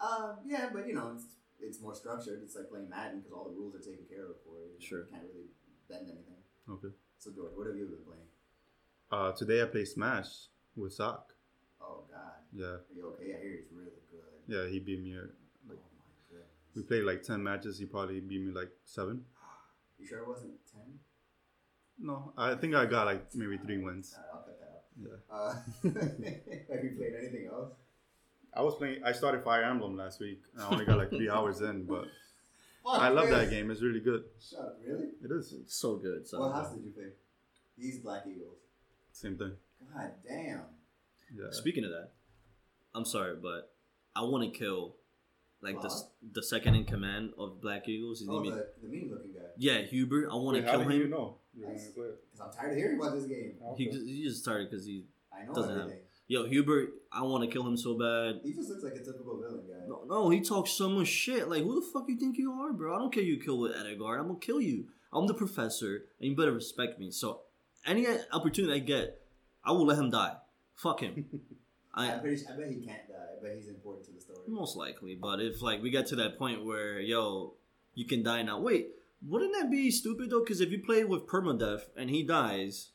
Um, 0.04 0.38
yeah, 0.46 0.70
but 0.74 0.88
you 0.88 0.94
know, 0.94 1.12
it's 1.16 1.26
it's 1.60 1.80
more 1.82 1.96
structured. 1.96 2.42
It's 2.44 2.56
like 2.56 2.70
playing 2.70 2.90
Madden 2.90 3.20
because 3.20 3.32
all 3.34 3.46
the 3.46 3.56
rules 3.56 3.74
are 3.76 3.80
taken 3.80 4.06
care 4.10 4.26
of 4.26 4.36
for 4.46 4.60
you. 4.60 4.76
Sure. 4.80 5.00
You 5.00 5.12
can't 5.12 5.24
really 5.34 5.48
bend 5.90 6.06
anything. 6.12 6.42
Okay. 6.70 6.94
So 7.20 7.32
George, 7.32 7.52
what 7.56 7.68
have 7.68 7.76
you 7.78 7.86
been 7.86 8.04
playing? 8.06 8.28
Uh, 9.12 9.32
today 9.32 9.62
I 9.62 9.66
played 9.66 9.88
Smash 9.88 10.48
with 10.76 10.94
Sock. 10.94 11.34
Oh 11.82 12.04
God, 12.12 12.34
Yeah, 12.54 12.66
are 12.66 12.82
you 12.96 13.08
okay? 13.14 13.36
I 13.36 13.42
hear 13.42 13.52
he's 13.62 13.72
really 13.72 13.92
good. 14.12 14.24
yeah, 14.48 14.68
he 14.72 14.80
beat 14.80 15.02
me. 15.04 15.14
At, 15.14 15.24
oh 15.24 15.30
my 15.68 15.76
goodness. 16.30 16.50
we 16.76 16.82
played 16.84 17.04
like 17.04 17.22
ten 17.24 17.44
matches. 17.44 17.78
He 17.80 17.86
probably 17.86 18.20
beat 18.20 18.42
me 18.42 18.52
like 18.52 18.72
seven. 18.86 19.24
You 20.00 20.08
sure 20.08 20.20
it 20.20 20.28
wasn't 20.28 20.54
ten? 20.72 21.00
No, 22.00 22.34
I 22.36 22.56
think 22.56 22.74
I 22.76 22.86
got 22.86 23.06
like 23.06 23.34
maybe 23.36 23.58
three 23.58 23.78
wins. 23.78 24.16
I'll 24.34 24.42
cut 24.42 24.60
that 24.60 24.72
out. 24.74 24.84
Yeah. 25.00 25.20
Uh, 25.32 25.54
have 26.74 26.84
you 26.84 26.92
played 26.98 27.14
anything 27.22 27.48
else? 27.54 27.72
I 28.56 28.62
was 28.62 28.76
playing. 28.76 29.04
I 29.04 29.12
started 29.14 29.44
Fire 29.44 29.64
Emblem 29.64 29.98
last 29.98 30.20
week. 30.20 30.42
I 30.60 30.68
only 30.70 30.86
got 30.86 30.98
like 30.98 31.10
three 31.10 31.30
hours 31.36 31.62
in, 31.62 31.86
but 31.86 32.06
Fuck 32.84 33.00
I 33.02 33.10
love 33.10 33.28
this. 33.28 33.36
that 33.36 33.50
game. 33.50 33.72
It's 33.72 33.82
really 33.82 34.00
good. 34.00 34.24
Shut 34.40 34.60
up, 34.60 34.80
really? 34.86 35.08
It 35.24 35.32
is 35.32 35.54
It's 35.54 35.76
so 35.76 35.96
good. 35.96 36.28
So. 36.28 36.40
What 36.40 36.54
house 36.54 36.74
did 36.74 36.84
you 36.84 36.92
play? 36.92 37.06
These 37.78 38.00
Black 38.00 38.24
Eagles. 38.28 38.58
same 39.12 39.38
thing. 39.38 39.54
God 39.94 40.12
damn. 40.28 40.62
Yeah. 41.36 41.46
Speaking 41.52 41.84
of 41.86 41.92
that, 41.92 42.10
I'm 42.94 43.06
sorry, 43.06 43.36
but 43.42 43.72
I 44.16 44.22
want 44.24 44.44
to 44.52 44.58
kill 44.58 44.96
like 45.62 45.82
the 45.82 45.88
What? 45.88 46.10
the 46.34 46.44
second 46.44 46.76
in 46.76 46.86
command 46.86 47.32
of 47.38 47.60
Black 47.62 47.88
Eagles. 47.88 48.20
His 48.20 48.30
Oh, 48.30 48.40
name 48.42 48.52
is 48.52 48.58
the, 48.58 48.68
the 48.84 48.88
mean 48.90 49.10
looking 49.12 49.34
guy. 49.34 49.48
yeah 49.58 49.82
Hubert. 49.82 50.30
I 50.32 50.36
want 50.36 50.58
to 50.58 50.64
kill 50.64 50.82
him. 50.82 50.92
you 50.92 51.08
know? 51.08 51.38
You're 51.56 51.70
Nice. 51.70 51.84
gonna 51.84 51.94
play 51.94 52.06
it? 52.08 52.24
Because 52.32 52.48
I'm 52.48 52.54
tired 52.54 52.72
of 52.72 52.78
hearing 52.78 53.00
about 53.00 53.14
this 53.16 53.26
game. 53.26 53.54
He 53.78 53.88
Okay. 53.88 53.92
just, 53.92 54.06
he 54.06 54.24
just 54.24 54.42
started 54.44 54.70
because 54.70 54.86
he 54.86 55.06
I 55.36 55.46
know 55.46 55.54
Doesn't 55.56 55.78
have- 55.80 55.92
yo 56.28 56.46
Hubert. 56.46 56.90
I 57.16 57.22
want 57.22 57.44
to 57.44 57.50
kill 57.50 57.66
him 57.68 57.78
so 57.78 57.94
bad. 57.98 58.42
He 58.44 58.54
just 58.54 58.70
looks 58.70 58.84
like 58.84 58.94
a 58.94 59.04
typical 59.04 59.40
villain 59.40 59.64
guy. 59.68 59.86
No, 59.88 60.04
no, 60.08 60.30
he 60.30 60.42
talks 60.42 60.72
so 60.72 60.90
much 60.90 61.08
shit. 61.08 61.48
Like, 61.48 61.62
who 61.64 61.76
the 61.80 61.88
fuck 61.94 62.06
you 62.08 62.18
think 62.18 62.38
you 62.38 62.52
are, 62.52 62.74
bro? 62.74 62.96
I 62.96 63.00
don't 63.00 63.14
care 63.14 63.24
you 63.24 63.40
kill 63.40 63.60
with 63.60 63.74
Edelgard. 63.76 64.20
I'm 64.20 64.28
gonna 64.28 64.40
kill 64.40 64.60
you. 64.62 64.86
I'm 65.12 65.28
the 65.28 65.34
professor, 65.36 66.06
and 66.20 66.30
you 66.32 66.36
better 66.36 66.52
respect 66.52 67.00
me. 67.00 67.12
So, 67.12 67.42
any 67.86 68.08
opportunity 68.32 68.74
I 68.74 68.80
get, 68.80 69.22
I 69.64 69.72
will 69.74 69.86
let 69.86 70.00
him 70.00 70.10
die. 70.10 70.38
Fuck 70.76 71.02
him. 71.02 71.26
I'm 71.94 72.12
I 72.12 72.18
pretty 72.18 72.38
sure, 72.38 72.52
I 72.52 72.58
bet 72.58 72.70
he 72.72 72.78
can't 72.84 73.08
die. 73.08 73.36
but 73.40 73.52
he's 73.56 73.68
important 73.68 74.06
to 74.08 74.12
the 74.14 74.20
story. 74.20 74.40
most 74.48 74.76
likely, 74.76 75.14
but 75.14 75.40
if 75.40 75.62
like 75.62 75.84
we 75.84 75.92
get 75.92 76.08
to 76.08 76.16
that 76.16 76.40
point 76.40 76.66
where 76.66 77.00
yo, 77.00 77.54
you 77.94 78.06
can 78.08 78.24
die 78.24 78.42
now. 78.42 78.60
Wait, 78.60 78.88
wouldn't 79.22 79.54
that 79.54 79.70
be 79.70 79.92
stupid 79.92 80.32
though? 80.32 80.40
Because 80.40 80.60
if 80.62 80.72
you 80.72 80.80
play 80.82 81.04
with 81.04 81.28
permadeath 81.28 81.84
and 81.96 82.10
he 82.10 82.24
dies, 82.24 82.90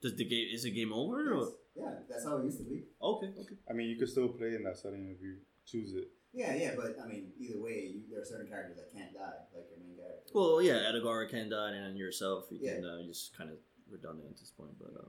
does 0.00 0.14
the 0.14 0.24
game 0.24 0.46
is 0.54 0.62
the 0.62 0.70
game 0.70 0.92
over? 0.92 1.32
Or? 1.34 1.40
Yes. 1.40 1.48
Yeah, 1.76 1.90
that's 2.08 2.24
how 2.24 2.38
it 2.38 2.44
used 2.44 2.58
to 2.58 2.64
be. 2.64 2.84
Okay, 3.02 3.26
okay. 3.40 3.56
I 3.68 3.72
mean, 3.72 3.88
you 3.88 3.96
could 3.96 4.08
still 4.08 4.28
play 4.28 4.54
in 4.54 4.62
that 4.64 4.76
setting 4.78 5.08
if 5.10 5.20
you 5.22 5.36
choose 5.66 5.92
it. 5.94 6.08
Yeah, 6.32 6.54
yeah, 6.54 6.72
but 6.76 6.96
I 7.02 7.06
mean, 7.06 7.28
either 7.38 7.60
way, 7.60 7.90
you, 7.94 8.00
there 8.10 8.20
are 8.20 8.24
certain 8.24 8.48
characters 8.48 8.76
that 8.76 8.92
can't 8.92 9.12
die, 9.14 9.38
like 9.54 9.66
your 9.70 9.78
main 9.78 9.96
character. 9.96 10.30
Well, 10.34 10.60
yeah, 10.62 10.74
Edelgard 10.90 11.30
can 11.30 11.48
die, 11.48 11.70
and 11.72 11.84
then 11.86 11.96
yourself, 11.96 12.46
you 12.50 12.58
Yeah. 12.60 12.74
can 12.76 12.84
uh, 12.84 13.02
just 13.06 13.36
kind 13.36 13.50
of 13.50 13.56
redundant 13.90 14.28
at 14.30 14.36
this 14.38 14.50
point. 14.50 14.72
But 14.78 14.92
uh, 15.00 15.08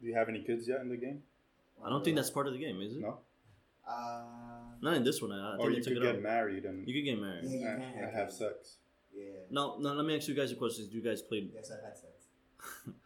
Do 0.00 0.06
you 0.08 0.14
have 0.14 0.28
any 0.28 0.42
kids 0.42 0.66
yet 0.68 0.80
in 0.80 0.88
the 0.88 0.96
game? 0.96 1.22
I 1.84 1.88
don't 1.88 2.04
think 2.04 2.16
that's 2.16 2.30
part 2.30 2.46
of 2.46 2.52
the 2.52 2.58
game, 2.58 2.80
is 2.80 2.94
it? 2.96 3.00
No. 3.00 3.18
Uh, 3.88 4.22
Not 4.82 4.94
in 4.94 5.04
this 5.04 5.20
one. 5.22 5.32
I, 5.32 5.54
I 5.54 5.56
think 5.56 5.60
Or 5.66 5.70
they 5.70 5.76
you 5.76 5.82
took 5.82 5.92
could 5.94 6.02
get 6.02 6.16
out. 6.16 6.22
married 6.22 6.64
and, 6.64 6.86
You 6.88 6.94
could 6.94 7.04
get 7.04 7.18
married. 7.20 7.44
Yeah, 7.44 7.50
you 7.58 7.66
and- 7.66 7.82
can 7.82 7.92
and 7.92 8.04
have 8.04 8.14
have 8.14 8.32
sex. 8.32 8.76
yeah. 9.16 9.24
No, 9.50 9.76
now, 9.78 9.92
let 9.94 10.04
me 10.04 10.16
ask 10.16 10.26
you 10.28 10.34
guys 10.34 10.50
a 10.52 10.56
question. 10.56 10.86
Do 10.88 10.96
you 10.96 11.02
guys 11.02 11.22
play 11.22 11.48
Yes, 11.54 11.70
I've 11.70 11.82
had 11.84 11.96
sex. 11.96 12.12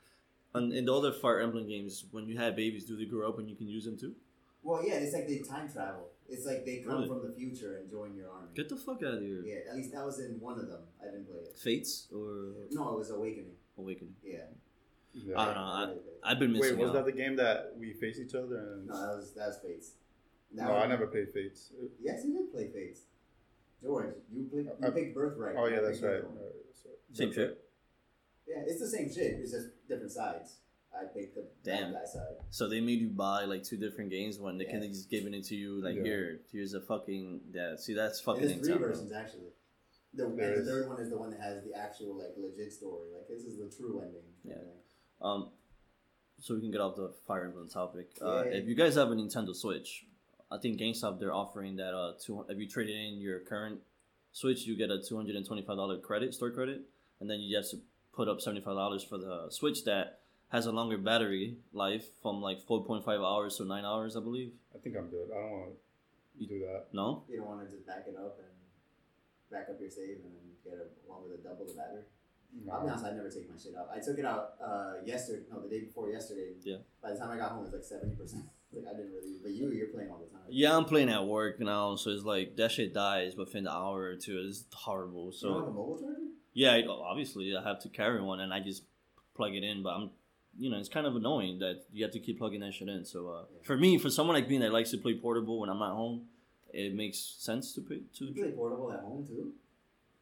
on, 0.54 0.72
in 0.72 0.84
the 0.86 0.94
other 0.94 1.12
Fire 1.12 1.40
Emblem 1.40 1.66
games? 1.68 2.04
When 2.10 2.26
you 2.28 2.36
have 2.38 2.56
babies, 2.56 2.84
do 2.84 2.96
they 2.96 3.04
grow 3.04 3.28
up 3.28 3.38
and 3.38 3.48
you 3.48 3.56
can 3.56 3.68
use 3.68 3.84
them 3.84 3.98
too? 3.98 4.14
Well, 4.62 4.84
yeah, 4.86 4.94
it's 4.94 5.14
like 5.14 5.28
they 5.28 5.38
time 5.38 5.70
travel. 5.70 6.08
It's 6.28 6.44
like 6.44 6.64
they 6.66 6.78
come 6.78 6.92
Really? 6.96 7.08
from 7.08 7.22
the 7.26 7.32
future 7.34 7.76
and 7.78 7.90
join 7.90 8.14
your 8.14 8.30
army. 8.30 8.48
Get 8.54 8.68
the 8.68 8.76
fuck 8.76 9.02
out 9.02 9.14
of 9.14 9.20
here. 9.22 9.42
Yeah, 9.44 9.70
at 9.70 9.76
least 9.76 9.92
that 9.92 10.04
was 10.04 10.18
in 10.20 10.38
one 10.40 10.58
of 10.58 10.68
them. 10.68 10.82
I 11.00 11.06
didn't 11.06 11.26
play 11.26 11.38
it. 11.40 11.56
Fates 11.56 12.08
or 12.14 12.52
No, 12.70 12.92
it 12.94 12.98
was 12.98 13.10
Awakening. 13.10 13.52
Awakening? 13.78 14.14
Yeah. 14.22 14.38
Yeah. 15.14 15.40
I 15.40 15.44
don't 15.46 15.54
know. 15.54 15.60
I, 15.62 15.86
didn't 15.86 16.02
play 16.02 16.12
it. 16.12 16.20
I've 16.22 16.38
been 16.38 16.52
missing 16.52 16.76
Wait, 16.76 16.82
was 16.82 16.90
out. 16.90 16.94
that 16.96 17.04
the 17.06 17.12
game 17.12 17.36
that 17.36 17.72
we 17.78 17.92
face 17.94 18.18
each 18.18 18.34
other? 18.34 18.56
And... 18.74 18.86
No, 18.88 18.94
that 18.94 19.16
was 19.16 19.32
that 19.34 19.46
was 19.48 19.58
Fates. 19.64 19.92
That 20.54 20.66
No, 20.66 20.74
was- 20.74 20.84
I 20.84 20.86
never 20.86 21.06
played 21.06 21.30
Fates. 21.32 21.72
Yes, 22.00 22.22
you 22.26 22.34
did 22.36 22.52
play 22.52 22.68
Fates. 22.68 23.02
George, 23.82 24.14
you 24.30 24.44
played. 24.52 24.66
You 24.66 24.86
I- 24.86 24.90
picked 24.90 25.14
Birthright. 25.14 25.54
Oh 25.56 25.66
yeah, 25.66 25.80
that's 25.80 26.02
right. 26.02 26.10
the 26.10 26.18
other 26.18 26.26
one. 26.28 26.36
Alright, 26.36 26.52
that's 26.66 26.84
right. 26.84 27.16
Same 27.16 27.32
shit. 27.32 27.64
Right. 28.48 28.64
Yeah, 28.66 28.70
it's 28.70 28.80
the 28.80 28.88
same 28.88 29.12
shit. 29.12 29.38
It's 29.40 29.52
just 29.52 29.68
different 29.88 30.12
sides. 30.12 30.56
I 30.94 31.04
picked 31.04 31.34
the 31.34 31.46
Damn. 31.62 31.92
bad 31.92 32.00
guy 32.02 32.06
side. 32.06 32.36
So 32.50 32.68
they 32.68 32.80
made 32.80 33.00
you 33.00 33.10
buy 33.10 33.44
like 33.44 33.62
two 33.62 33.76
different 33.76 34.10
games 34.10 34.38
when 34.38 34.56
they 34.58 34.64
Yeah. 34.64 34.78
can 34.80 34.82
just 34.92 35.10
giving 35.10 35.34
it 35.34 35.44
to 35.46 35.54
you 35.54 35.82
like 35.82 35.96
Yeah. 35.96 36.02
here, 36.02 36.40
here's 36.50 36.74
a 36.74 36.80
fucking 36.80 37.40
yeah. 37.52 37.76
See 37.76 37.94
that's 37.94 38.20
fucking 38.20 38.42
There's 38.48 38.66
three 38.66 38.78
versions 38.78 39.12
actually. 39.12 39.52
The, 40.14 40.24
and 40.24 40.38
the 40.38 40.64
third 40.64 40.88
one 40.88 40.98
is 41.00 41.10
the 41.10 41.18
one 41.18 41.30
that 41.30 41.40
has 41.40 41.62
the 41.62 41.74
actual 41.74 42.16
like 42.16 42.34
legit 42.38 42.72
story. 42.72 43.08
Like 43.14 43.28
this 43.28 43.42
is 43.44 43.58
the 43.58 43.68
true 43.76 44.00
ending. 44.00 44.22
Yeah. 44.44 44.54
kind. 44.54 44.66
Um, 45.20 45.50
so 46.40 46.54
we 46.54 46.60
can 46.60 46.70
get 46.70 46.80
off 46.80 46.96
the 46.96 47.12
Fire 47.26 47.44
Emblem 47.44 47.68
topic. 47.68 48.10
Uh, 48.22 48.44
Yeah. 48.46 48.52
if 48.58 48.66
you 48.66 48.74
guys 48.74 48.94
have 48.94 49.10
a 49.10 49.14
Nintendo 49.14 49.54
Switch, 49.54 50.06
I 50.50 50.56
think 50.56 50.80
GameStop 50.80 51.20
they're 51.20 51.34
offering 51.34 51.76
that 51.76 51.94
uh, 51.94 52.14
two, 52.18 52.44
if 52.48 52.56
you 52.58 52.66
trade 52.66 52.88
in 52.88 53.20
your 53.20 53.40
current 53.40 53.80
Switch, 54.32 54.66
you 54.66 54.74
get 54.76 54.90
a 54.90 55.02
two 55.02 55.16
hundred 55.16 55.36
and 55.36 55.44
twenty 55.44 55.62
five 55.62 55.76
dollar 55.76 55.98
credit 55.98 56.32
store 56.32 56.50
credit, 56.50 56.82
and 57.20 57.28
then 57.28 57.40
you 57.40 57.56
have 57.56 57.68
to 57.70 57.78
put 58.18 58.26
up 58.28 58.40
seventy 58.40 58.60
five 58.60 58.74
dollars 58.74 59.04
for 59.10 59.16
the 59.16 59.46
Switch 59.58 59.84
that 59.84 60.18
has 60.50 60.66
a 60.66 60.72
longer 60.72 60.98
battery 60.98 61.56
life 61.72 62.06
from 62.22 62.42
like 62.48 62.58
four 62.66 62.84
point 62.84 63.04
five 63.04 63.20
hours 63.20 63.56
to 63.58 63.64
nine 63.64 63.84
hours, 63.84 64.16
I 64.16 64.20
believe. 64.20 64.50
I 64.74 64.78
think 64.82 64.96
I'm 64.98 65.08
good. 65.08 65.28
I 65.30 65.38
don't 65.40 65.52
want 65.52 65.70
to 66.40 66.46
do 66.46 66.58
that. 66.66 66.86
No, 66.92 67.22
You 67.30 67.36
don't 67.38 67.46
want 67.46 67.60
to 67.64 67.68
just 67.74 67.86
back 67.86 68.04
it 68.10 68.16
up 68.18 68.34
and 68.42 68.54
back 69.54 69.66
up 69.70 69.78
your 69.80 69.90
save 69.90 70.18
and 70.26 70.32
then 70.34 70.46
get 70.64 70.74
a 70.74 70.86
one 71.06 71.22
with 71.24 71.38
a 71.38 71.42
double 71.46 71.64
the 71.66 71.74
battery. 71.74 72.02
I'll 72.72 72.82
be 72.82 72.88
honest, 72.90 73.04
I 73.04 73.12
never 73.12 73.30
take 73.30 73.48
my 73.48 73.56
shit 73.62 73.74
out. 73.78 73.88
I 73.94 74.00
took 74.00 74.18
it 74.18 74.24
out 74.24 74.54
uh, 74.64 74.94
yesterday, 75.04 75.42
no, 75.52 75.60
the 75.62 75.68
day 75.68 75.80
before 75.80 76.10
yesterday. 76.10 76.54
Yeah. 76.64 76.78
By 77.02 77.12
the 77.12 77.18
time 77.18 77.30
I 77.30 77.36
got 77.36 77.52
home, 77.52 77.60
it 77.60 77.70
was 77.70 77.72
like 77.78 77.84
seventy 77.84 78.16
percent. 78.16 78.44
Like 78.70 78.84
I 78.86 78.96
didn't 78.98 79.12
really, 79.14 79.38
but 79.42 79.52
you, 79.52 79.70
you're 79.70 79.86
playing 79.86 80.10
all 80.10 80.18
the 80.18 80.30
time. 80.30 80.44
yeah, 80.50 80.76
I'm 80.76 80.84
playing 80.84 81.08
at 81.08 81.24
work 81.24 81.58
now, 81.58 81.96
so 81.96 82.10
it's 82.10 82.22
like 82.24 82.54
that 82.56 82.70
shit 82.70 82.92
dies 82.92 83.34
within 83.34 83.66
an 83.66 83.72
hour 83.72 84.02
or 84.12 84.16
two. 84.16 84.44
It's 84.46 84.64
horrible. 84.74 85.32
So 85.32 85.48
you 85.48 85.54
don't 85.54 85.62
have 85.62 85.68
a 85.70 85.72
mobile 85.72 85.98
charger? 85.98 86.20
Yeah, 86.62 86.72
I, 86.72 86.84
obviously 87.12 87.44
I 87.56 87.62
have 87.70 87.78
to 87.84 87.88
carry 87.88 88.20
one, 88.30 88.40
and 88.44 88.52
I 88.52 88.60
just 88.70 88.82
plug 89.38 89.52
it 89.54 89.62
in. 89.70 89.82
But 89.84 89.90
I'm, 89.96 90.10
you 90.58 90.68
know, 90.70 90.78
it's 90.82 90.88
kind 90.96 91.06
of 91.06 91.14
annoying 91.14 91.58
that 91.60 91.76
you 91.92 92.02
have 92.04 92.12
to 92.18 92.20
keep 92.26 92.38
plugging 92.38 92.60
that 92.64 92.74
shit 92.74 92.88
in. 92.88 93.04
So 93.04 93.18
uh, 93.28 93.42
Yeah. 93.54 93.62
for 93.68 93.76
me, 93.84 93.90
for 93.98 94.10
someone 94.10 94.34
like 94.38 94.48
me 94.48 94.58
that 94.58 94.72
likes 94.72 94.90
to 94.90 94.98
play 94.98 95.14
portable 95.14 95.60
when 95.60 95.70
I'm 95.70 95.78
not 95.78 95.94
home, 95.94 96.16
it 96.72 96.94
makes 96.94 97.18
sense 97.48 97.72
to 97.74 97.80
pay 97.80 98.00
You 98.14 98.26
to. 98.26 98.32
play 98.34 98.50
portable 98.50 98.92
at 98.92 99.00
home 99.00 99.24
too? 99.26 99.52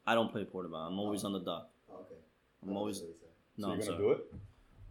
I 0.06 0.14
don't 0.14 0.30
play 0.30 0.44
portable. 0.44 0.76
I'm 0.78 0.98
always 0.98 1.24
on 1.24 1.32
the 1.32 1.40
dock. 1.40 1.70
Oh, 1.90 1.94
okay. 2.02 2.20
I'm 2.62 2.76
always 2.76 2.98
So 2.98 3.04
no. 3.56 3.68
you're 3.68 3.72
I'm 3.72 3.78
gonna 3.80 3.90
sorry. 3.92 3.98
do 4.04 4.10
it? 4.12 4.34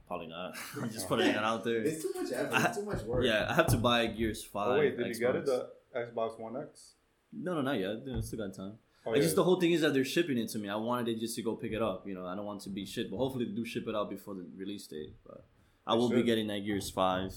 Probably 0.08 0.28
not. 0.28 0.54
I'm 0.82 0.90
just 0.90 1.08
putting 1.12 1.28
it 1.30 1.38
out 1.52 1.64
there. 1.64 1.82
It's 1.84 2.02
too 2.02 2.12
much 2.20 2.32
effort. 2.34 2.54
I- 2.54 2.66
It's 2.68 2.78
too 2.78 2.86
much 2.86 3.02
work. 3.04 3.24
Yeah, 3.24 3.46
I 3.50 3.54
have 3.54 3.68
to 3.68 3.78
buy 3.78 4.08
Gears 4.08 4.44
Five. 4.44 4.68
Oh 4.72 4.80
wait, 4.80 4.98
did 4.98 5.08
you 5.08 5.20
get 5.26 5.36
it? 5.36 5.46
The 5.46 5.70
Xbox 5.96 6.40
One 6.40 6.58
X? 6.58 6.94
No, 7.32 7.54
no, 7.56 7.62
not 7.62 7.80
yet. 7.80 7.98
I 8.18 8.20
still 8.22 8.40
got 8.40 8.54
time. 8.56 8.74
Oh, 9.06 9.12
I 9.12 9.16
yeah. 9.18 9.22
just 9.22 9.36
the 9.36 9.44
whole 9.44 9.60
thing 9.60 9.72
is 9.72 9.82
that 9.82 9.94
they're 9.94 10.04
shipping 10.06 10.38
it 10.38 10.50
to 10.50 10.60
me. 10.60 10.68
I 10.70 10.76
wanted 10.76 11.08
it 11.10 11.20
just 11.20 11.36
to 11.36 11.44
go 11.44 11.56
pick 11.56 11.72
it 11.74 11.82
up. 11.82 12.08
You 12.08 12.16
know, 12.16 12.26
I 12.26 12.36
don't 12.36 12.46
want 12.46 12.62
to 12.62 12.70
be 12.70 12.86
shit, 12.86 13.12
but 13.12 13.18
hopefully 13.18 13.46
they 13.46 13.52
do 13.52 13.66
ship 13.66 13.86
it 13.88 13.96
out 13.96 14.10
before 14.10 14.34
the 14.34 14.46
release 14.58 14.88
date. 14.88 15.14
But 15.26 15.46
I 15.86 15.94
They 15.94 16.00
will 16.00 16.10
be 16.10 16.24
getting 16.24 16.48
that 16.48 16.60
Gears 16.66 16.90
Five 16.90 17.32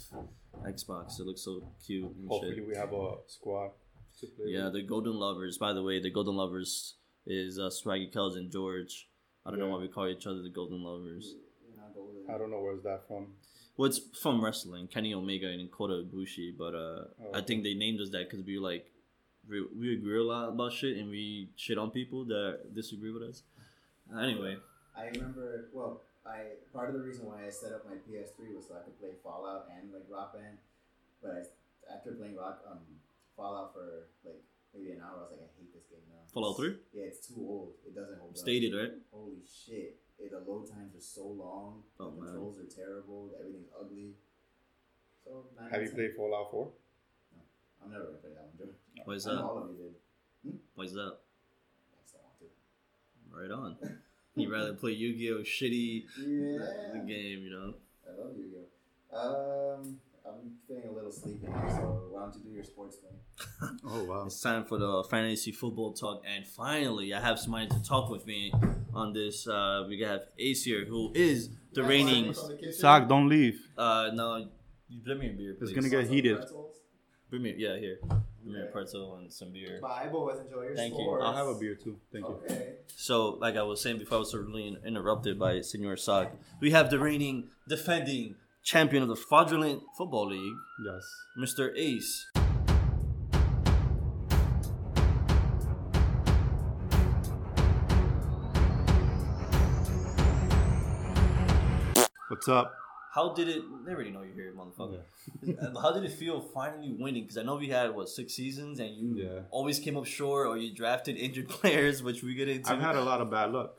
Xbox. 0.67 1.21
It 1.21 1.27
looks 1.27 1.43
so 1.43 1.63
cute 1.85 2.05
and 2.05 2.29
Hopefully 2.29 2.55
shit. 2.57 2.67
we 2.67 2.75
have 2.77 2.93
a 2.93 3.17
squad. 3.27 3.71
Yeah, 4.47 4.65
with. 4.65 4.73
the 4.75 4.83
Golden 4.83 5.15
Lovers. 5.15 5.59
By 5.59 5.73
the 5.73 5.83
way, 5.83 6.01
the 6.01 6.11
Golden 6.11 6.37
Lovers 6.37 6.95
is 7.27 7.59
uh, 7.59 7.69
Swaggy 7.71 8.13
Kells 8.13 8.37
and 8.37 8.51
George. 8.51 9.09
I 9.47 9.51
don't 9.51 9.61
know 9.61 9.69
why 9.69 9.79
we 9.79 9.89
call 9.89 10.09
each 10.09 10.27
other 10.27 10.43
the 10.43 10.51
Golden 10.51 10.83
Lovers. 10.83 11.35
Golden. 11.95 12.23
I 12.29 12.37
don't 12.39 12.51
know 12.51 12.61
where's 12.61 12.83
that 12.83 13.07
from. 13.07 13.29
Well, 13.77 13.89
it's 13.89 14.01
from 14.21 14.45
wrestling, 14.45 14.89
Kenny 14.89 15.15
Omega 15.15 15.47
and 15.49 15.71
Kota 15.71 16.03
Ibushi. 16.05 16.57
But 16.59 16.75
uh, 16.75 16.79
Oh, 16.79 17.31
I 17.35 17.43
think 17.43 17.63
they 17.63 17.75
named 17.75 18.01
us 18.01 18.11
that 18.11 18.29
because 18.29 18.45
we 18.45 18.59
like 18.59 18.87
we, 19.49 19.65
we 19.79 19.95
agree 19.95 20.19
a 20.19 20.23
lot 20.23 20.49
about 20.49 20.73
shit 20.73 20.97
and 20.97 21.11
we 21.11 21.49
shit 21.57 21.79
on 21.79 21.91
people 21.91 22.25
that 22.27 22.75
disagree 22.75 23.11
with 23.11 23.23
us. 23.23 23.43
Anyway, 24.21 24.57
I 24.97 25.07
remember. 25.07 25.69
Well, 25.73 26.03
I 26.27 26.57
part 26.73 26.89
of 26.89 26.95
the 26.95 27.01
reason 27.01 27.27
why 27.27 27.47
I 27.47 27.51
set 27.51 27.73
up 27.73 27.85
my 27.85 27.97
PS3 28.09 28.55
was 28.57 28.69
so 28.69 28.75
I 28.77 28.85
could 28.85 28.99
play 29.01 29.11
Fallout 29.23 29.69
and 29.75 29.93
like 29.93 30.05
Rock 30.09 30.35
Band. 30.35 30.59
But 31.23 31.31
I, 31.91 31.95
after 31.95 32.13
playing 32.13 32.37
Rock 32.37 32.63
um 32.71 32.79
Fallout 33.37 33.73
for 33.73 34.09
like 34.25 34.41
maybe 34.75 34.93
an 34.93 35.01
hour, 35.01 35.19
I 35.19 35.23
was 35.23 35.31
like, 35.33 35.41
I 35.45 35.51
hate 35.61 35.73
this 35.75 35.85
game 35.91 36.05
now. 36.09 36.21
Fallout 36.33 36.57
Three 36.57 36.77
Yeah, 36.93 37.05
it's 37.05 37.27
too 37.27 37.41
old. 37.41 37.73
It 37.87 37.95
doesn't 37.95 38.19
hold 38.19 38.33
up. 38.33 38.39
stated 38.39 38.75
right. 38.75 38.93
Holy 39.13 39.41
shit! 39.45 39.97
It, 40.19 40.31
the 40.33 40.41
load 40.41 40.69
times 40.69 40.97
are 40.97 41.01
so 41.05 41.27
long. 41.27 41.83
Oh, 42.01 42.11
the 42.11 42.17
man. 42.17 42.33
controls 42.33 42.59
are 42.59 42.65
terrible. 42.69 43.31
Everything's 43.39 43.69
ugly. 43.79 44.13
So 45.25 45.45
Have 45.71 45.83
you 45.83 45.89
of 45.89 45.95
played 45.95 46.17
Fallout 46.17 46.51
4? 46.51 46.69
10. 47.81 47.85
I'm 47.85 47.91
never 47.93 48.05
gonna 48.05 48.19
play 48.19 48.31
that 48.35 48.45
one, 48.45 48.59
Joe. 48.59 48.75
Why 49.05 49.15
is 49.15 49.27
I 49.27 49.31
know 49.33 49.37
that? 49.37 49.45
all 49.45 49.59
of 49.65 49.71
you 49.71 49.77
did. 50.45 50.59
Why 50.75 50.85
is 50.85 50.93
that? 50.93 51.01
I 51.01 52.03
just 52.03 52.15
don't 52.15 52.23
want 52.25 52.39
to. 52.41 52.47
Right 53.37 53.51
on. 53.51 53.99
You'd 54.37 54.51
rather 54.53 54.75
play 54.75 54.93
Yu-Gi-Oh! 54.93 55.39
shitty 55.43 56.05
Yeah. 56.19 56.93
the 56.93 57.05
game, 57.07 57.43
you 57.43 57.51
know. 57.51 57.75
I 58.07 58.21
love 58.21 58.37
Yu-Gi-Oh. 58.37 59.77
Um, 59.81 59.99
I'm 60.25 60.53
feeling 60.69 60.85
a 60.89 60.93
little 60.93 61.11
sleepy, 61.11 61.47
so 61.47 62.09
why 62.13 62.21
don't 62.23 62.35
you 62.37 62.43
do 62.45 62.51
your 62.51 62.63
sports 62.65 62.97
thing? 62.99 63.69
Oh 63.85 64.05
wow. 64.05 64.27
It's 64.27 64.41
time 64.41 64.65
for 64.65 64.79
the 64.79 65.03
fantasy 65.11 65.51
football 65.53 65.93
talk, 65.93 66.23
and 66.27 66.47
finally, 66.47 67.13
I 67.15 67.21
have 67.21 67.39
somebody 67.39 67.67
to 67.69 67.83
talk 67.83 68.11
with 68.11 68.27
me 68.27 68.53
on 68.95 69.13
this. 69.13 69.47
Uh, 69.49 69.85
we 69.89 70.01
have 70.03 70.23
Ace 70.39 70.65
here, 70.65 70.85
who 70.85 71.11
is 71.15 71.49
the 71.73 71.83
reigning. 71.83 72.35
Sock, 72.73 73.09
don't 73.09 73.29
leave. 73.29 73.61
Uh, 73.77 74.11
no, 74.13 74.47
you 74.89 75.01
bring 75.05 75.19
me 75.19 75.31
a 75.31 75.33
beer, 75.33 75.55
please. 75.55 75.71
It's 75.71 75.75
gonna 75.79 75.89
get 75.89 76.09
heated. 76.13 76.45
Bring 77.31 77.43
me, 77.43 77.55
yeah, 77.59 77.77
here. 77.79 77.99
Bring 78.43 78.55
me 78.55 78.61
a 78.61 78.63
Okay. 78.65 78.73
pretzel 78.73 79.17
and 79.17 79.31
some 79.33 79.53
beer. 79.53 79.79
Bye, 79.83 80.09
boys. 80.11 80.39
Enjoy 80.41 80.63
your 80.63 80.75
Thank 80.77 80.95
you. 80.95 81.11
I'll 81.21 81.35
have 81.35 81.47
a 81.49 81.55
beer 81.59 81.75
too. 81.75 81.99
Thank 82.13 82.27
you. 82.27 82.35
Okay. 82.45 82.75
So, 82.97 83.31
like 83.41 83.57
I 83.57 83.63
was 83.63 83.81
saying 83.83 83.99
before, 83.99 84.17
I 84.17 84.19
was 84.21 84.31
suddenly 84.31 84.79
interrupted 84.85 85.39
by 85.39 85.61
Senor 85.61 85.97
Sock. 85.97 86.33
We 86.61 86.71
have 86.71 86.91
the 86.91 86.99
reigning, 86.99 87.49
defending 87.69 88.37
champion 88.63 89.03
of 89.03 89.09
the 89.09 89.17
fraudulent 89.17 89.83
football 89.97 90.27
league, 90.29 90.57
Yes. 90.85 91.05
Mr. 91.39 91.71
Ace. 91.77 92.27
What's 102.29 102.49
up? 102.49 102.75
How 103.19 103.33
did 103.39 103.49
it? 103.49 103.63
They 103.85 103.93
already 103.93 104.11
know 104.11 104.23
you're 104.23 104.35
here, 104.43 104.55
motherfucker. 104.61 105.01
Uh, 105.77 105.81
How 105.83 105.91
did 105.93 106.05
it 106.05 106.13
feel 106.13 106.41
finally 106.41 106.93
winning? 107.05 107.25
Because 107.25 107.39
I 107.39 107.43
know 107.43 107.57
we 107.57 107.69
had 107.69 107.89
what 107.97 108.09
six 108.09 108.35
seasons, 108.41 108.79
and 108.85 108.91
you 109.01 109.09
Yeah. 109.25 109.41
always 109.51 109.79
came 109.85 109.97
up 110.01 110.07
short, 110.07 110.47
or 110.51 110.57
you 110.57 110.69
drafted 110.83 111.17
injured 111.17 111.49
players, 111.59 111.97
which 112.07 112.23
we 112.23 112.35
get 112.41 112.49
into. 112.49 112.71
I've 112.71 112.81
had 112.91 112.97
a 112.97 113.07
lot 113.11 113.21
of 113.21 113.29
bad 113.39 113.49
luck. 113.57 113.71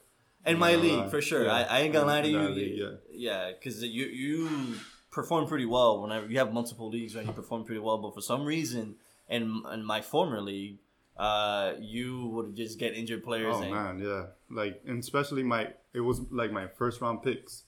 in 0.46 0.58
my 0.68 0.72
Yeah, 0.72 0.86
league 0.86 1.08
for 1.14 1.22
sure. 1.30 1.46
yeah. 1.46 1.54
I, 1.60 1.62
I 1.76 1.78
ain't 1.82 1.94
gonna 1.94 2.12
lie 2.14 2.22
to 2.30 2.34
you. 2.38 2.50
league, 2.62 2.78
yeah. 2.84 2.96
yeah, 3.28 3.52
because 3.54 3.78
you 3.98 4.06
you 4.24 4.36
perform 5.18 5.44
pretty 5.52 5.66
well 5.78 5.92
whenever 6.02 6.26
you 6.32 6.38
have 6.44 6.52
multiple 6.60 6.90
leagues, 6.98 7.16
right? 7.16 7.26
You 7.30 7.36
perform 7.44 7.62
pretty 7.70 7.84
well, 7.88 7.98
but 8.06 8.12
for 8.18 8.24
some 8.32 8.42
reason, 8.56 8.86
in 9.36 9.44
in 9.76 9.82
my 9.94 10.02
former 10.14 10.42
league, 10.52 10.78
uh, 11.28 11.68
you 11.96 12.28
would 12.34 12.56
just 12.64 12.76
get 12.84 12.94
injured 13.02 13.24
players. 13.30 13.56
Oh 13.58 13.62
and, 13.64 13.72
man, 13.72 13.94
yeah. 14.10 14.24
Like, 14.62 14.76
and 14.90 14.98
especially 15.08 15.44
my, 15.44 15.64
it 15.94 16.04
was 16.10 16.18
like 16.42 16.52
my 16.52 16.68
first 16.80 17.00
round 17.02 17.18
picks. 17.28 17.64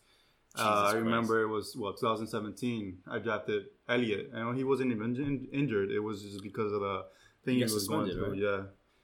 Uh, 0.58 0.92
I 0.92 0.94
remember 0.96 1.42
it 1.44 1.48
was 1.48 1.76
well 1.78 1.94
2017. 1.94 2.98
I 3.10 3.20
drafted 3.20 3.66
Elliott, 3.88 4.32
and 4.34 4.58
he 4.58 4.64
wasn't 4.64 4.92
even 4.92 5.16
in- 5.16 5.48
injured. 5.52 5.92
It 5.92 6.00
was 6.00 6.24
just 6.24 6.44
because 6.44 6.72
of 6.74 6.82
the 6.82 7.06
thing 7.46 7.56
He 7.56 7.60
he, 7.66 7.74
was 7.74 7.88
going 7.88 8.12
through. 8.12 8.34
Yeah, 8.34 8.64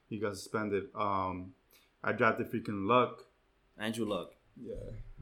he 0.09 0.17
got 0.19 0.35
suspended. 0.35 0.85
Um, 0.93 1.53
I 2.03 2.11
drafted 2.11 2.51
freaking 2.51 2.85
Luck. 2.87 3.23
Andrew 3.77 4.05
Luck. 4.05 4.31
Yeah, 4.61 4.73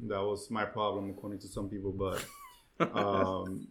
that 0.07 0.21
was 0.23 0.49
my 0.49 0.65
problem 0.65 1.09
according 1.11 1.39
to 1.39 1.47
some 1.47 1.69
people, 1.69 1.91
but 1.91 2.23
um, 2.95 3.67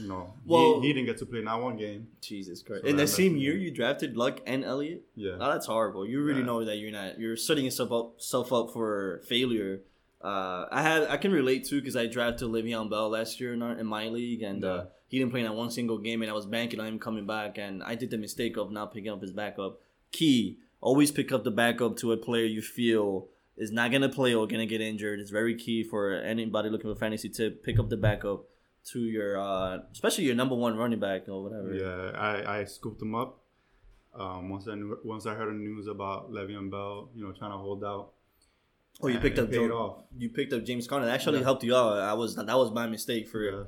you 0.00 0.08
know, 0.08 0.34
Well- 0.44 0.80
he, 0.80 0.88
he 0.88 0.92
didn't 0.92 1.06
get 1.06 1.18
to 1.18 1.26
play 1.26 1.40
not 1.42 1.62
one 1.62 1.76
game. 1.76 2.08
Jesus 2.20 2.62
Christ! 2.62 2.82
So 2.82 2.88
In 2.88 2.96
that 2.96 3.02
the 3.02 3.08
same 3.08 3.36
year, 3.36 3.56
you 3.56 3.70
drafted 3.70 4.16
Luck 4.16 4.40
and 4.46 4.64
Elliott. 4.64 5.02
Yeah, 5.14 5.32
Oh, 5.40 5.50
that's 5.50 5.66
horrible. 5.66 6.06
You 6.06 6.22
really 6.22 6.40
Yeah. 6.40 6.46
know 6.46 6.64
that 6.64 6.76
you're 6.76 6.90
not. 6.92 7.18
You're 7.18 7.36
setting 7.36 7.64
yourself 7.64 7.90
up, 7.92 8.20
self 8.20 8.52
up 8.52 8.70
for 8.72 9.20
failure. 9.26 9.80
Uh, 10.22 10.66
I 10.70 10.82
had 10.82 11.02
I 11.04 11.16
can 11.16 11.30
relate 11.30 11.64
to 11.66 11.80
because 11.80 11.96
I 11.96 12.06
drafted 12.06 12.48
Le'Veon 12.48 12.90
Bell 12.90 13.08
last 13.08 13.40
year 13.40 13.54
in, 13.54 13.62
our, 13.62 13.78
in 13.78 13.86
my 13.86 14.08
league, 14.08 14.42
and 14.42 14.64
uh, 14.64 14.84
he 15.06 15.18
didn't 15.18 15.30
play 15.30 15.42
in 15.42 15.52
one 15.52 15.70
single 15.70 15.98
game, 15.98 16.22
and 16.22 16.30
I 16.30 16.34
was 16.34 16.46
banking 16.46 16.80
on 16.80 16.86
him 16.86 16.98
coming 16.98 17.26
back, 17.26 17.56
and 17.58 17.82
I 17.84 17.94
did 17.94 18.10
the 18.10 18.18
mistake 18.18 18.56
of 18.56 18.72
not 18.72 18.92
picking 18.92 19.10
up 19.10 19.22
his 19.22 19.32
backup. 19.32 19.80
Key: 20.10 20.58
always 20.80 21.12
pick 21.12 21.30
up 21.30 21.44
the 21.44 21.50
backup 21.50 21.96
to 21.98 22.12
a 22.12 22.16
player 22.16 22.44
you 22.44 22.62
feel 22.62 23.28
is 23.56 23.70
not 23.70 23.90
gonna 23.92 24.08
play 24.08 24.34
or 24.34 24.46
gonna 24.46 24.66
get 24.66 24.80
injured. 24.80 25.20
It's 25.20 25.30
very 25.30 25.54
key 25.54 25.84
for 25.84 26.14
anybody 26.14 26.68
looking 26.68 26.92
for 26.92 26.98
fantasy 26.98 27.28
tip. 27.28 27.64
Pick 27.64 27.78
up 27.78 27.88
the 27.88 27.96
backup 27.96 28.44
to 28.86 29.00
your, 29.00 29.38
uh, 29.38 29.78
especially 29.92 30.24
your 30.24 30.34
number 30.34 30.54
one 30.54 30.76
running 30.76 31.00
back 31.00 31.28
or 31.28 31.42
whatever. 31.42 31.74
yeah. 31.74 32.18
I, 32.18 32.60
I 32.60 32.64
scooped 32.64 33.02
him 33.02 33.14
up. 33.14 33.40
Um, 34.14 34.48
once 34.48 34.66
I 34.66 34.74
knew, 34.74 34.98
once 35.04 35.26
I 35.26 35.34
heard 35.34 35.48
the 35.48 35.58
news 35.58 35.86
about 35.86 36.32
Le'Veon 36.32 36.70
Bell, 36.70 37.10
you 37.14 37.24
know, 37.24 37.32
trying 37.32 37.52
to 37.52 37.58
hold 37.58 37.84
out. 37.84 38.12
Oh, 39.00 39.06
you 39.08 39.18
picked 39.20 39.38
up 39.38 39.50
Joe-. 39.50 40.04
You 40.16 40.28
picked 40.30 40.52
up 40.52 40.64
James 40.64 40.86
Conner. 40.86 41.06
That 41.06 41.14
actually 41.14 41.38
Yeah. 41.38 41.44
helped 41.44 41.62
you 41.64 41.74
out. 41.76 41.98
I 41.98 42.14
was 42.14 42.34
that 42.36 42.46
was 42.56 42.72
my 42.72 42.86
mistake 42.86 43.28
for 43.28 43.42
Yeah. 43.44 43.64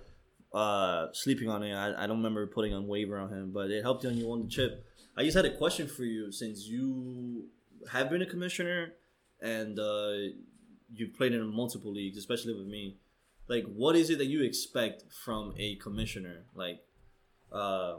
uh, 0.61 1.13
sleeping 1.13 1.49
on 1.49 1.63
it. 1.63 1.73
I, 1.73 2.05
I 2.05 2.07
don't 2.07 2.17
remember 2.19 2.47
putting 2.47 2.75
on 2.75 2.87
waiver 2.89 3.17
on 3.19 3.29
him, 3.31 3.51
but 3.53 3.71
it 3.71 3.83
helped 3.83 4.03
you 4.03 4.11
and 4.11 4.19
you 4.19 4.27
won 4.27 4.43
the 4.43 4.49
chip. 4.49 4.85
I 5.17 5.23
just 5.25 5.37
had 5.37 5.45
a 5.45 5.57
question 5.57 5.87
for 5.87 6.05
you 6.05 6.33
since 6.33 6.67
you 6.67 7.49
have 7.93 8.11
been 8.11 8.23
a 8.23 8.27
commissioner 8.27 8.95
and 9.41 9.79
uh, 9.79 10.13
you've 10.93 11.15
played 11.15 11.33
in 11.33 11.47
multiple 11.55 11.93
leagues, 11.93 12.17
especially 12.19 12.55
with 12.55 12.67
me. 12.67 12.97
Like, 13.49 13.65
what 13.67 13.97
is 13.97 14.11
it 14.11 14.19
that 14.19 14.27
you 14.27 14.43
expect 14.43 15.05
from 15.13 15.55
a 15.57 15.77
commissioner? 15.77 16.45
Like, 16.55 16.81
uh, 17.53 17.97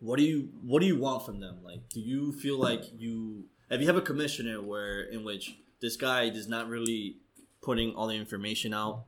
what 0.00 0.18
do 0.18 0.24
you 0.24 0.50
what 0.62 0.80
do 0.80 0.86
you 0.86 0.98
want 0.98 1.24
from 1.24 1.40
them? 1.40 1.58
Like, 1.64 1.88
do 1.88 2.00
you 2.00 2.32
feel 2.32 2.58
like 2.58 2.82
you 2.98 3.44
if 3.70 3.80
you 3.80 3.86
have 3.86 3.96
a 3.96 4.02
commissioner 4.02 4.60
where 4.60 5.02
in 5.02 5.24
which 5.24 5.56
this 5.84 5.96
guy 5.96 6.22
is 6.22 6.48
not 6.48 6.66
really 6.66 7.18
putting 7.60 7.94
all 7.94 8.06
the 8.06 8.14
information 8.14 8.72
out 8.72 9.04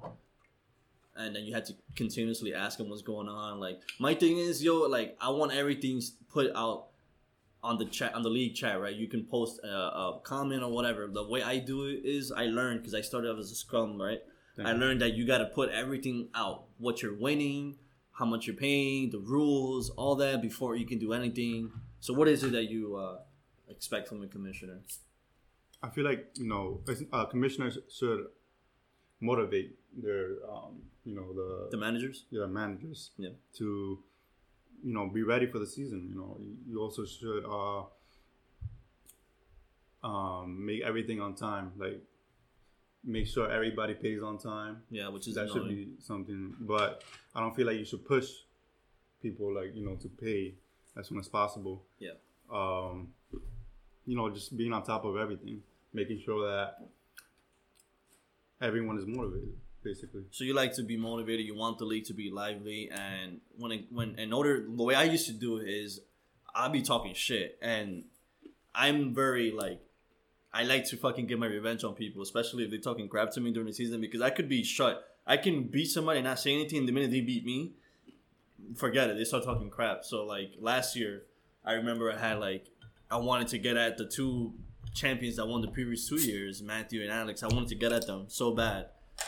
and 1.17 1.35
then 1.35 1.45
you 1.45 1.55
had 1.55 1.65
to 1.65 1.75
continuously 1.95 2.53
ask 2.53 2.79
him 2.79 2.91
what's 2.91 3.01
going 3.01 3.29
on. 3.29 3.59
Like 3.59 3.81
my 3.99 4.15
thing 4.15 4.37
is 4.37 4.63
yo 4.63 4.83
like 4.83 5.17
i 5.19 5.31
want 5.31 5.55
everything 5.55 6.03
put 6.29 6.55
out 6.55 6.89
on 7.63 7.79
the 7.79 7.87
chat 7.87 8.15
on 8.15 8.23
the 8.23 8.29
league 8.29 8.55
chat 8.55 8.79
right? 8.79 8.95
You 8.95 9.09
can 9.09 9.25
post 9.25 9.59
a, 9.65 9.69
a 9.69 10.21
comment 10.23 10.63
or 10.63 10.71
whatever. 10.71 11.07
The 11.07 11.27
way 11.27 11.43
i 11.43 11.59
do 11.59 11.87
it 11.87 12.01
is 12.05 12.31
i 12.31 12.45
learned 12.45 12.81
because 12.81 12.95
i 12.95 13.01
started 13.01 13.31
off 13.31 13.39
as 13.39 13.51
a 13.51 13.55
scrum 13.55 13.99
right? 13.99 14.21
Thank 14.55 14.69
i 14.69 14.73
learned 14.73 15.01
that 15.01 15.15
you 15.15 15.27
got 15.27 15.39
to 15.39 15.47
put 15.47 15.71
everything 15.71 16.29
out 16.35 16.65
what 16.77 17.01
you're 17.01 17.15
winning 17.15 17.77
how 18.13 18.27
much 18.27 18.47
you're 18.47 18.57
paying 18.57 19.11
the 19.11 19.19
rules 19.19 19.89
all 19.91 20.15
that 20.17 20.43
before 20.43 20.77
you 20.77 20.87
can 20.87 20.99
do 20.99 21.15
anything. 21.15 21.71
So 22.01 22.13
what 22.13 22.29
is 22.29 22.45
it 22.45 22.53
that 22.53 22.65
you 22.65 22.97
uh, 22.97 23.17
expect 23.69 24.09
from 24.09 24.23
a 24.23 24.27
commissioner 24.27 24.81
I 25.83 25.89
feel 25.91 26.05
like 26.05 26.31
you 26.37 26.47
know, 26.49 26.81
uh, 27.13 27.27
commissioners 27.27 27.79
should 27.91 28.27
motivate 29.21 29.79
their, 29.97 30.37
um, 30.51 30.83
you 31.05 31.15
know, 31.15 31.33
the 31.33 31.69
the 31.71 31.77
managers? 31.77 32.25
Yeah, 32.31 32.47
managers 32.47 33.11
Yeah. 33.19 33.31
to 33.55 33.99
you 34.85 34.93
know 34.93 35.09
be 35.09 35.23
ready 35.23 35.47
for 35.47 35.59
the 35.59 35.67
season 35.67 36.09
you 36.11 36.15
know. 36.21 36.39
You- 36.69 36.81
also 36.81 37.05
should 37.07 37.45
uh 37.45 37.85
um 40.05 40.65
make 40.67 40.83
everything 40.83 41.21
on 41.21 41.35
time 41.35 41.73
like 41.79 42.01
make 43.05 43.27
sure 43.27 43.51
everybody 43.51 43.95
pays 43.95 44.23
on 44.23 44.39
time. 44.39 44.83
Yeah 44.91 45.09
which 45.09 45.27
is 45.29 45.35
that 45.35 45.49
should 45.51 45.69
be 45.69 45.89
something 46.01 46.55
but 46.61 47.03
i 47.35 47.41
don't 47.41 47.55
feel 47.57 47.67
like 47.67 47.79
you 47.79 47.85
should 47.85 48.05
push 48.05 48.29
people 49.23 49.53
like 49.55 49.75
you 49.75 49.85
know 49.85 49.97
to 49.97 50.09
pay 50.09 50.55
as 50.99 51.09
soon 51.09 51.19
as 51.19 51.29
possible. 51.29 51.85
Yeah. 51.99 52.13
um, 52.51 53.09
you 54.07 54.17
know, 54.17 54.31
just 54.31 54.57
being 54.57 54.73
on 54.73 54.83
top 54.85 55.05
of 55.05 55.17
everything, 55.17 55.63
making 55.93 56.21
sure 56.25 56.49
that 56.49 56.79
everyone 58.61 58.99
is 58.99 59.07
motivated, 59.07 59.55
basically. 59.83 60.23
So 60.31 60.45
you 60.45 60.55
like 60.55 60.73
to 60.75 60.83
be 60.83 60.97
motivated. 60.97 61.45
You 61.45 61.57
want 61.57 61.79
the 61.79 61.85
league 61.85 62.05
to 62.07 62.15
be 62.15 62.31
lively, 62.31 62.91
and 62.91 63.41
when 63.59 63.73
it, 63.73 63.85
when 63.91 64.19
in 64.19 64.33
order, 64.33 64.65
the 64.69 64.83
way 64.83 64.95
I 64.95 65.05
used 65.05 65.27
to 65.27 65.33
do 65.33 65.59
it 65.59 65.69
is, 65.69 66.01
I'll 66.55 66.71
be 66.71 66.83
talking 66.83 67.15
shit, 67.15 67.59
and 67.61 68.05
I'm 68.75 69.15
very 69.15 69.51
like, 69.51 69.81
I 70.53 70.63
like 70.63 70.87
to 70.87 70.97
fucking 70.97 71.27
get 71.27 71.39
my 71.39 71.47
revenge 71.47 71.85
on 71.85 71.95
people, 71.95 72.23
especially 72.23 72.65
if 72.65 72.71
they're 72.71 72.79
talking 72.79 73.09
crap 73.09 73.31
to 73.33 73.41
me 73.41 73.53
during 73.53 73.67
the 73.67 73.75
season, 73.75 74.01
because 74.01 74.23
I 74.23 74.31
could 74.31 74.49
be 74.49 74.63
shut. 74.65 75.03
I 75.27 75.37
can 75.37 75.65
beat 75.65 75.87
somebody 75.87 76.21
and 76.21 76.27
not 76.27 76.39
say 76.39 76.55
anything. 76.55 76.87
The 76.87 76.93
minute 76.93 77.11
they 77.11 77.21
beat 77.21 77.45
me, 77.45 77.73
forget 78.77 79.11
it. 79.11 79.17
They 79.17 79.25
start 79.25 79.45
talking 79.45 79.69
crap. 79.69 80.05
So 80.05 80.25
like 80.25 80.53
last 80.61 80.95
year, 80.97 81.25
I 81.65 81.73
remember 81.73 82.13
I 82.13 82.19
had 82.19 82.39
like, 82.39 82.69
I 83.11 83.17
wanted 83.19 83.49
to 83.49 83.59
get 83.59 83.77
at 83.77 83.97
the 83.97 84.07
two 84.07 84.55
champions 84.95 85.37
that 85.37 85.47
won 85.47 85.61
the 85.61 85.69
previous 85.69 86.09
two 86.09 86.21
years, 86.21 86.63
Matthew 86.63 87.03
and 87.03 87.11
Alex. 87.11 87.43
I 87.43 87.49
wanted 87.49 87.69
to 87.69 87.75
get 87.75 87.93
at 87.93 88.07
them 88.07 88.25
so 88.29 88.53
bad 88.55 88.87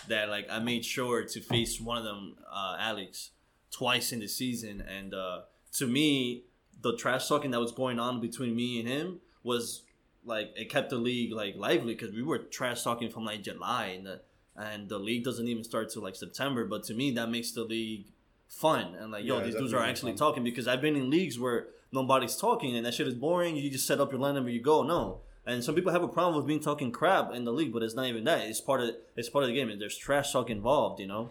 that 0.08 0.28
like 0.28 0.46
I 0.50 0.58
made 0.58 0.84
sure 0.84 1.24
to 1.24 1.40
face 1.40 1.80
one 1.80 1.96
of 1.98 2.04
them, 2.04 2.36
uh, 2.52 2.76
Alex, 2.78 3.30
twice 3.70 4.12
in 4.12 4.20
the 4.20 4.28
season. 4.28 4.80
And 4.80 5.14
uh, 5.14 5.42
to 5.74 5.86
me, 5.86 6.44
the 6.80 6.96
trash 6.96 7.28
talking 7.28 7.50
that 7.52 7.60
was 7.60 7.72
going 7.72 7.98
on 7.98 8.20
between 8.20 8.54
me 8.56 8.80
and 8.80 8.88
him 8.88 9.20
was 9.42 9.82
like 10.24 10.50
it 10.56 10.68
kept 10.70 10.90
the 10.90 10.96
league 10.96 11.32
like 11.32 11.54
lively 11.56 11.94
because 11.94 12.14
we 12.14 12.22
were 12.22 12.38
trash 12.38 12.82
talking 12.82 13.10
from 13.10 13.24
like 13.24 13.42
July 13.42 13.86
and 13.96 14.06
the 14.06 14.20
and 14.56 14.88
the 14.88 14.98
league 14.98 15.22
doesn't 15.24 15.46
even 15.46 15.62
start 15.62 15.90
till 15.90 16.02
like 16.02 16.16
September. 16.16 16.64
But 16.66 16.82
to 16.84 16.94
me, 16.94 17.12
that 17.12 17.30
makes 17.30 17.52
the 17.52 17.62
league 17.64 18.06
fun 18.48 18.94
and 18.98 19.12
like 19.12 19.24
yo, 19.24 19.38
Yeah, 19.38 19.44
these 19.44 19.54
dudes 19.54 19.72
are 19.74 19.82
actually 19.82 20.12
fun. 20.12 20.18
talking 20.18 20.44
because 20.44 20.66
I've 20.66 20.80
been 20.80 20.96
in 20.96 21.10
leagues 21.10 21.38
where 21.38 21.68
nobody's 21.93 22.36
talking 22.36 22.76
and 22.76 22.84
that 22.86 22.95
shit 22.95 23.07
is 23.07 23.14
boring. 23.14 23.57
You 23.57 23.70
just 23.70 23.86
set 23.86 24.01
up 24.01 24.12
your 24.12 24.20
lineup 24.20 24.39
and 24.39 24.51
you 24.53 24.61
go. 24.61 24.82
No. 24.82 25.20
And 25.47 25.64
some 25.64 25.74
people 25.74 25.93
have 25.93 26.03
a 26.03 26.09
problem 26.09 26.36
with 26.36 26.47
being 26.47 26.61
talking 26.61 26.93
crap 26.93 27.32
in 27.32 27.45
the 27.45 27.53
league, 27.53 27.72
but 27.72 27.82
it's 27.82 27.95
not 27.95 28.07
even 28.07 28.24
that. 28.24 28.43
It's 28.43 28.61
part 28.61 28.82
of 28.82 28.91
it's 29.16 29.30
part 29.30 29.45
of 29.45 29.49
the 29.49 29.55
game. 29.55 29.76
There's 29.78 29.97
trash 29.97 30.32
talk 30.32 30.51
involved, 30.51 31.01
you 31.01 31.07
know. 31.07 31.30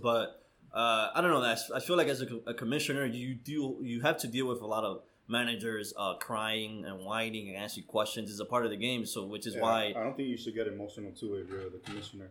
But 0.00 0.44
uh, 0.72 1.10
I 1.14 1.20
don't 1.20 1.30
know. 1.30 1.40
That's 1.40 1.70
I 1.70 1.80
feel 1.80 1.96
like 1.96 2.06
as 2.08 2.22
a, 2.22 2.26
a 2.46 2.54
commissioner, 2.54 3.04
you 3.06 3.34
deal 3.34 3.78
you 3.82 4.02
have 4.02 4.18
to 4.18 4.28
deal 4.28 4.46
with 4.46 4.60
a 4.60 4.66
lot 4.66 4.84
of 4.84 5.02
managers 5.26 5.92
uh, 5.96 6.14
crying 6.14 6.84
and 6.84 7.04
whining 7.04 7.48
and 7.48 7.56
asking 7.56 7.84
questions. 7.84 8.30
Is 8.30 8.38
a 8.38 8.44
part 8.44 8.64
of 8.64 8.70
the 8.70 8.76
game. 8.76 9.04
So 9.04 9.24
which 9.26 9.48
is 9.48 9.56
Yeah, 9.56 9.62
why 9.62 9.86
I 9.96 10.02
don't 10.04 10.16
think 10.16 10.28
you 10.28 10.36
should 10.36 10.54
get 10.54 10.68
emotional 10.68 11.10
too 11.10 11.34
if 11.34 11.48
you're 11.48 11.70
the 11.70 11.78
commissioner. 11.84 12.30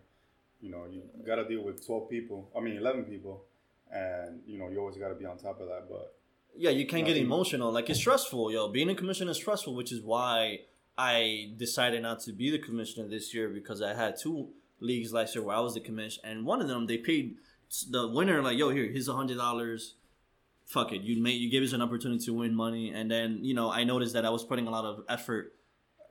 You 0.62 0.72
know, 0.72 0.86
you 0.89 1.04
got 1.26 1.36
to 1.36 1.46
deal 1.46 1.66
with 1.66 1.86
12 1.86 2.10
people. 2.10 2.50
I 2.58 2.62
mean, 2.62 2.78
11 2.78 3.04
people, 3.04 3.44
and 3.91 4.39
you 4.48 4.58
know, 4.58 4.70
you 4.70 4.80
always 4.80 4.96
got 4.96 5.10
to 5.10 5.16
be 5.16 5.26
on 5.26 5.38
top 5.38 5.60
of 5.60 5.68
that. 5.68 5.89
But 5.89 6.16
yeah, 6.56 6.70
you 6.70 6.86
can't 6.86 7.06
get 7.06 7.18
emotional. 7.18 7.72
Like 7.72 7.89
it's 7.89 7.99
stressful, 7.99 8.51
yo. 8.51 8.70
Being 8.70 8.89
a 8.89 8.95
commissioner 8.95 9.32
is 9.32 9.38
stressful, 9.38 9.76
which 9.76 9.91
is 9.91 10.01
why 10.01 10.62
I 10.97 11.54
decided 11.58 12.04
not 12.04 12.20
to 12.22 12.34
be 12.34 12.51
the 12.51 12.60
commissioner 12.60 13.08
this 13.08 13.34
year 13.34 13.49
because 13.49 13.82
I 13.82 13.93
had 13.93 14.18
two 14.18 14.49
leagues 14.80 15.14
last 15.14 15.36
year 15.36 15.43
where 15.43 15.56
I 15.56 15.60
was 15.60 15.74
the 15.74 15.80
commissioner, 15.80 16.30
and 16.30 16.45
one 16.45 16.62
of 16.62 16.68
them 16.68 16.88
they 16.88 16.97
paid 16.97 17.36
the 17.89 18.08
winner 18.08 18.41
like, 18.41 18.58
yo, 18.58 18.70
here, 18.70 18.86
here's 18.86 19.08
a 19.08 19.14
hundred 19.14 19.38
dollars. 19.38 19.95
Fuck 20.66 20.93
it, 20.93 21.01
you 21.01 21.22
made 21.22 21.41
you 21.41 21.49
gave 21.49 21.64
us 21.64 21.74
an 21.74 21.82
opportunity 21.82 22.24
to 22.26 22.34
win 22.34 22.56
money, 22.56 22.89
and 22.89 23.10
then 23.10 23.39
you 23.41 23.54
know 23.54 23.72
I 23.72 23.84
noticed 23.84 24.14
that 24.14 24.26
I 24.26 24.30
was 24.30 24.43
putting 24.43 24.68
a 24.68 24.72
lot 24.72 24.86
of 24.86 25.04
effort 25.10 25.54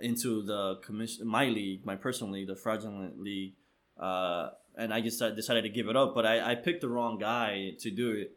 into 0.01 0.43
the 0.43 0.77
commission, 0.85 1.27
my 1.27 1.47
league, 1.47 1.87
my 1.87 1.97
personal 1.97 2.33
league, 2.33 2.49
the 2.49 2.57
fraudulent 2.57 3.21
league, 3.21 3.55
uh, 3.99 4.51
and 4.77 4.93
I 4.93 5.01
just 5.01 5.21
decided 5.37 5.63
to 5.63 5.69
give 5.69 5.89
it 5.89 5.97
up. 5.97 6.15
But 6.15 6.27
I, 6.27 6.53
I 6.53 6.55
picked 6.57 6.81
the 6.81 6.89
wrong 6.89 7.19
guy 7.19 7.75
to 7.79 7.91
do 7.91 8.11
it 8.11 8.33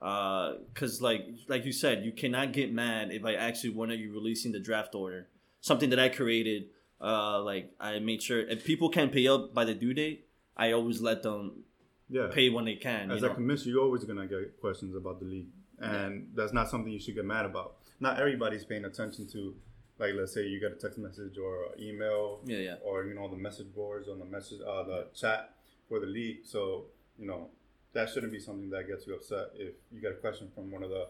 because 0.00 1.02
like 1.02 1.26
like 1.48 1.64
you 1.66 1.72
said 1.72 2.04
you 2.04 2.12
cannot 2.12 2.52
get 2.52 2.72
mad 2.72 3.12
if 3.12 3.22
i 3.24 3.34
actually 3.34 3.68
want 3.68 3.90
you 3.92 4.10
releasing 4.10 4.50
the 4.50 4.58
draft 4.58 4.94
order 4.94 5.28
something 5.60 5.90
that 5.90 5.98
i 5.98 6.08
created 6.08 6.64
uh 7.02 7.38
like 7.42 7.70
i 7.78 7.98
made 7.98 8.22
sure 8.22 8.40
if 8.40 8.64
people 8.64 8.88
can 8.88 9.10
pay 9.10 9.28
up 9.28 9.52
by 9.52 9.62
the 9.62 9.74
due 9.74 9.92
date 9.92 10.26
i 10.56 10.72
always 10.72 11.02
let 11.02 11.22
them 11.22 11.64
yeah, 12.10 12.28
pay 12.32 12.50
when 12.50 12.64
they 12.64 12.74
can 12.74 13.10
as 13.10 13.20
you 13.20 13.26
a 13.26 13.28
know? 13.28 13.34
commissioner, 13.34 13.74
you're 13.74 13.84
always 13.84 14.04
gonna 14.04 14.26
get 14.26 14.60
questions 14.60 14.96
about 14.96 15.20
the 15.20 15.26
league, 15.26 15.46
and 15.78 16.28
that's 16.34 16.52
not 16.52 16.68
something 16.68 16.92
you 16.92 16.98
should 16.98 17.14
get 17.14 17.24
mad 17.24 17.46
about. 17.46 17.76
Not 18.00 18.18
everybody's 18.18 18.64
paying 18.64 18.84
attention 18.84 19.28
to, 19.28 19.54
like, 19.98 20.14
let's 20.14 20.32
say 20.34 20.46
you 20.46 20.58
get 20.58 20.72
a 20.72 20.74
text 20.74 20.98
message 20.98 21.38
or 21.38 21.66
email, 21.78 22.40
yeah 22.44 22.58
yeah 22.58 22.74
or 22.84 23.04
you 23.04 23.14
know 23.14 23.28
the 23.28 23.36
message 23.36 23.72
boards 23.72 24.08
on 24.08 24.18
the 24.18 24.24
message, 24.24 24.60
uh, 24.66 24.82
the 24.82 25.06
chat 25.14 25.54
for 25.88 26.00
the 26.00 26.06
league. 26.06 26.38
So 26.44 26.86
you 27.16 27.26
know 27.28 27.50
that 27.92 28.08
shouldn't 28.08 28.32
be 28.32 28.38
something 28.38 28.70
that 28.70 28.86
gets 28.88 29.06
you 29.06 29.14
upset 29.14 29.46
if 29.54 29.74
you 29.92 30.00
get 30.00 30.12
a 30.12 30.16
question 30.16 30.48
from 30.54 30.70
one 30.70 30.82
of 30.82 30.90
the 30.90 31.06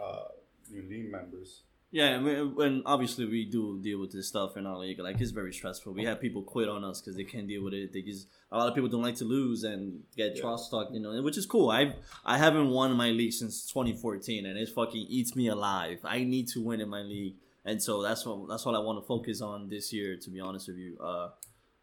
uh, 0.00 0.24
new 0.70 0.82
league 0.88 1.10
members. 1.10 1.62
yeah 1.90 2.08
and, 2.16 2.24
we, 2.24 2.64
and 2.66 2.82
obviously 2.86 3.26
we 3.26 3.44
do 3.44 3.78
deal 3.82 4.00
with 4.00 4.12
this 4.12 4.28
stuff 4.28 4.56
in 4.56 4.66
our 4.66 4.78
league 4.78 4.98
like 4.98 5.20
it's 5.20 5.30
very 5.30 5.52
stressful 5.52 5.92
we 5.92 6.04
have 6.04 6.18
people 6.20 6.42
quit 6.42 6.68
on 6.68 6.82
us 6.90 7.00
because 7.00 7.16
they 7.16 7.24
can't 7.32 7.46
deal 7.46 7.62
with 7.62 7.74
it 7.74 7.92
they 7.92 8.00
just 8.00 8.28
a 8.50 8.56
lot 8.56 8.66
of 8.68 8.74
people 8.74 8.88
don't 8.88 9.02
like 9.02 9.16
to 9.16 9.24
lose 9.26 9.62
and 9.64 9.80
get 10.16 10.30
Yeah. 10.34 10.40
trust 10.42 10.70
talk 10.70 10.88
you 10.92 11.00
know 11.00 11.12
which 11.22 11.36
is 11.36 11.44
cool 11.54 11.68
i 11.70 11.82
i 12.24 12.38
haven't 12.38 12.68
won 12.70 12.96
my 12.96 13.10
league 13.10 13.34
since 13.34 13.66
2014 13.66 14.46
and 14.46 14.56
it 14.58 14.68
fucking 14.70 15.04
eats 15.18 15.36
me 15.36 15.48
alive 15.48 15.98
i 16.04 16.24
need 16.24 16.48
to 16.54 16.62
win 16.68 16.80
in 16.80 16.88
my 16.88 17.02
league 17.02 17.34
and 17.66 17.82
so 17.82 18.00
that's 18.02 18.24
what 18.24 18.48
that's 18.48 18.64
what 18.64 18.74
i 18.74 18.78
want 18.78 18.96
to 19.00 19.06
focus 19.06 19.42
on 19.42 19.68
this 19.68 19.92
year 19.92 20.16
to 20.16 20.30
be 20.30 20.40
honest 20.40 20.68
with 20.68 20.78
you 20.78 20.96
uh 21.10 21.28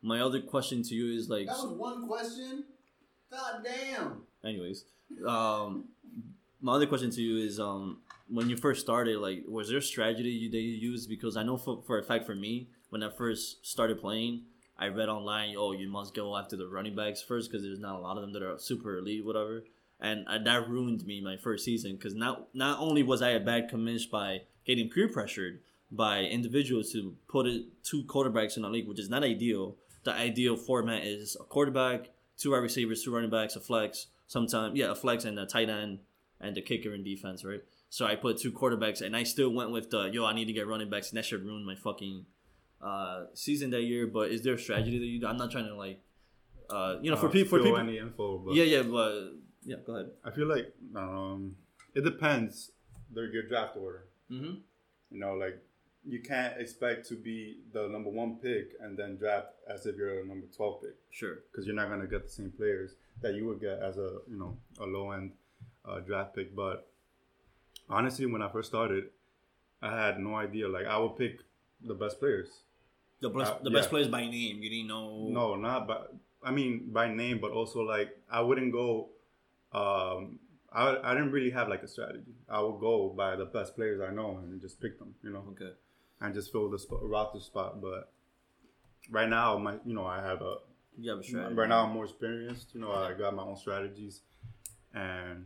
my 0.02 0.20
other 0.22 0.42
question 0.42 0.82
to 0.82 0.96
you 0.96 1.08
is 1.20 1.30
like 1.30 1.46
That 1.46 1.62
was 1.68 1.74
one 1.78 2.08
question. 2.08 2.64
God 3.30 3.56
damn. 3.64 4.24
Anyways 4.44 4.86
um 5.28 5.86
my 6.62 6.74
other 6.74 6.86
question 6.86 7.10
to 7.10 7.22
you 7.22 7.46
is 7.46 7.60
um 7.60 8.00
when 8.30 8.50
you 8.50 8.56
first 8.56 8.82
started 8.82 9.18
like 9.18 9.44
was 9.48 9.70
there 9.70 9.80
a 9.80 9.82
strategy 9.82 10.30
you, 10.30 10.52
that 10.52 10.58
you 10.58 10.92
used? 10.92 11.10
Because 11.10 11.36
i 11.38 11.44
know 11.44 11.58
for, 11.58 11.82
for 11.86 11.98
a 12.00 12.04
fact 12.04 12.26
for 12.26 12.36
me 12.36 12.68
when 12.90 13.04
i 13.04 13.10
first 13.10 13.66
started 13.66 14.00
playing 14.00 14.44
i 14.78 14.88
read 14.88 15.10
online 15.10 15.56
oh 15.58 15.72
you 15.72 15.90
must 15.90 16.14
go 16.14 16.38
after 16.38 16.56
the 16.56 16.68
running 16.68 16.96
backs 16.96 17.22
first 17.22 17.50
because 17.50 17.64
there's 17.64 17.80
not 17.80 17.96
a 17.96 18.00
lot 18.00 18.18
of 18.18 18.22
them 18.22 18.34
that 18.34 18.44
are 18.44 18.58
super 18.58 18.98
elite 18.98 19.26
whatever. 19.26 19.64
And 20.02 20.26
uh, 20.30 20.38
that 20.38 20.70
ruined 20.70 21.06
me 21.06 21.20
my 21.20 21.36
first 21.36 21.66
season 21.66 21.98
because 21.98 22.16
not 22.16 22.48
not 22.54 22.80
only 22.80 23.04
was 23.04 23.22
i 23.22 23.32
a 23.32 23.40
bad 23.40 23.70
commish 23.70 24.10
by 24.10 24.44
getting 24.66 24.90
peer 24.90 25.10
pressured 25.10 25.60
by 25.92 26.20
individuals 26.22 26.92
to 26.94 27.16
put 27.28 27.48
it 27.48 27.66
two 27.84 28.04
quarterbacks 28.04 28.56
in 28.56 28.64
a 28.64 28.70
league 28.70 28.88
which 28.88 29.00
is 29.00 29.10
not 29.10 29.24
ideal. 29.24 29.76
The 30.04 30.14
ideal 30.14 30.56
format 30.56 31.04
is 31.04 31.36
a 31.40 31.44
quarterback 31.44 32.12
two 32.38 32.52
wide 32.52 32.60
receivers, 32.60 33.04
two 33.04 33.14
running 33.14 33.30
backs, 33.30 33.56
a 33.56 33.60
flex, 33.60 34.08
sometime 34.30 34.76
yeah, 34.76 34.92
a 34.92 34.96
flex 34.96 35.26
and 35.26 35.38
a 35.38 35.46
tight 35.46 35.70
end 35.70 36.00
and 36.40 36.56
the 36.56 36.62
kicker 36.62 36.94
in 36.94 37.04
defense, 37.04 37.44
right? 37.44 37.64
So 37.90 38.06
I 38.06 38.16
put 38.16 38.38
two 38.40 38.52
quarterbacks 38.52 39.02
and 39.02 39.16
I 39.16 39.24
still 39.24 39.50
went 39.50 39.72
with 39.72 39.90
the 39.90 40.04
yo, 40.14 40.26
I 40.26 40.34
need 40.34 40.46
to 40.46 40.54
get 40.54 40.68
running 40.68 40.90
backs 40.90 41.10
and 41.10 41.18
that 41.18 41.26
should 41.26 41.44
ruin 41.44 41.66
my 41.66 41.76
fucking 41.76 42.26
uh, 42.82 43.26
season 43.34 43.72
that 43.72 43.82
year. 43.82 44.08
But 44.08 44.32
is 44.32 44.44
there 44.44 44.54
a 44.54 44.60
strategy 44.60 44.98
that 45.00 45.06
you 45.06 45.20
Do? 45.20 45.28
I'm 45.28 45.38
not 45.38 45.52
trying 45.52 45.66
to 45.68 45.76
like 45.76 46.00
uh, 46.70 46.98
you 47.02 47.10
know, 47.10 47.18
for 47.18 47.28
Uh, 47.28 47.32
people 47.32 47.58
for 47.58 47.64
people 47.64 47.80
any 47.80 47.98
info, 47.98 48.38
but 48.38 48.54
Yeah, 48.54 48.64
yeah, 48.64 48.84
but 48.84 49.14
yeah, 49.66 49.78
go 49.86 49.96
ahead. 49.96 50.12
I 50.24 50.32
feel 50.32 50.48
like 50.48 50.72
um, 50.96 51.56
it 51.96 52.04
depends. 52.04 52.72
The, 53.12 53.22
your 53.34 53.44
draft 53.52 53.76
order. 53.76 54.04
Mm-hmm. 54.32 54.56
You 55.10 55.20
know, 55.20 55.34
like 55.34 55.58
you 56.06 56.22
can't 56.22 56.62
expect 56.62 57.08
to 57.10 57.16
be 57.16 57.58
the 57.74 57.88
number 57.90 58.12
one 58.12 58.36
pick 58.36 58.74
and 58.80 58.96
then 58.98 59.18
draft 59.18 59.48
as 59.68 59.88
if 59.88 59.96
you're 59.98 60.22
a 60.22 60.26
number 60.26 60.46
twelve 60.56 60.82
pick 60.82 60.96
Sure. 61.10 61.40
because 61.52 61.66
you're 61.66 61.76
not 61.76 61.90
gonna 61.90 62.08
get 62.08 62.24
the 62.24 62.30
same 62.30 62.52
players 62.52 62.92
that 63.22 63.34
you 63.36 63.46
would 63.48 63.60
get 63.60 63.80
as 63.80 63.98
a 63.98 64.20
you 64.30 64.38
know 64.38 64.58
a 64.80 64.86
low 64.86 65.12
end 65.12 65.32
uh, 65.86 66.00
draft 66.00 66.36
pick. 66.36 66.56
But 66.56 66.88
honestly, 67.90 68.26
when 68.26 68.42
I 68.42 68.50
first 68.50 68.70
started, 68.70 69.06
I 69.82 69.92
had 70.08 70.20
no 70.20 70.36
idea. 70.36 70.68
Like 70.68 70.86
I 70.86 70.98
would 70.98 71.18
pick 71.18 71.40
the 71.86 71.94
best 71.94 72.20
players. 72.20 72.50
The 73.22 73.30
best, 73.30 73.52
Uh, 73.52 73.58
the 73.64 73.70
best 73.72 73.88
yeah. 73.88 73.90
players 73.90 74.08
by 74.08 74.22
name. 74.28 74.62
You 74.64 74.70
didn't 74.70 74.88
know. 74.88 75.28
No, 75.30 75.56
not 75.56 75.88
by. 75.88 75.98
I 76.44 76.52
mean 76.52 76.90
by 76.92 77.08
name, 77.14 77.40
but 77.40 77.52
also 77.52 77.82
like 77.82 78.18
I 78.32 78.42
wouldn't 78.42 78.72
go. 78.72 79.10
Um, 79.74 80.40
I 80.72 80.98
I 81.04 81.14
didn't 81.14 81.32
really 81.32 81.52
have 81.52 81.68
like 81.68 81.84
a 81.84 81.88
strategy. 81.88 82.34
I 82.48 82.62
would 82.62 82.80
go 82.80 83.10
by 83.10 83.36
the 83.36 83.46
best 83.46 83.76
players 83.76 84.00
I 84.02 84.14
know 84.14 84.38
and 84.38 84.62
just 84.62 84.80
pick 84.80 84.98
them. 85.00 85.16
You 85.24 85.32
know. 85.32 85.44
Okay. 85.52 85.74
and 86.22 86.34
just 86.34 86.52
fill 86.52 86.70
the 86.70 86.78
spot, 86.80 87.00
roster 87.04 87.40
spot. 87.40 87.82
But 87.82 88.12
right 89.10 89.30
now, 89.30 89.58
my 89.58 89.76
you 89.86 89.94
know 89.94 90.06
I 90.06 90.22
have 90.22 90.42
a 90.42 90.56
You 91.00 91.12
have 91.12 91.20
a 91.20 91.24
strategy. 91.24 91.56
right 91.56 91.70
now 91.70 91.86
I'm 91.86 91.92
more 91.94 92.06
experienced. 92.06 92.68
You 92.74 92.82
know 92.82 92.92
I 92.92 93.14
got 93.14 93.36
my 93.36 93.44
own 93.44 93.56
strategies, 93.56 94.22
and 94.94 95.46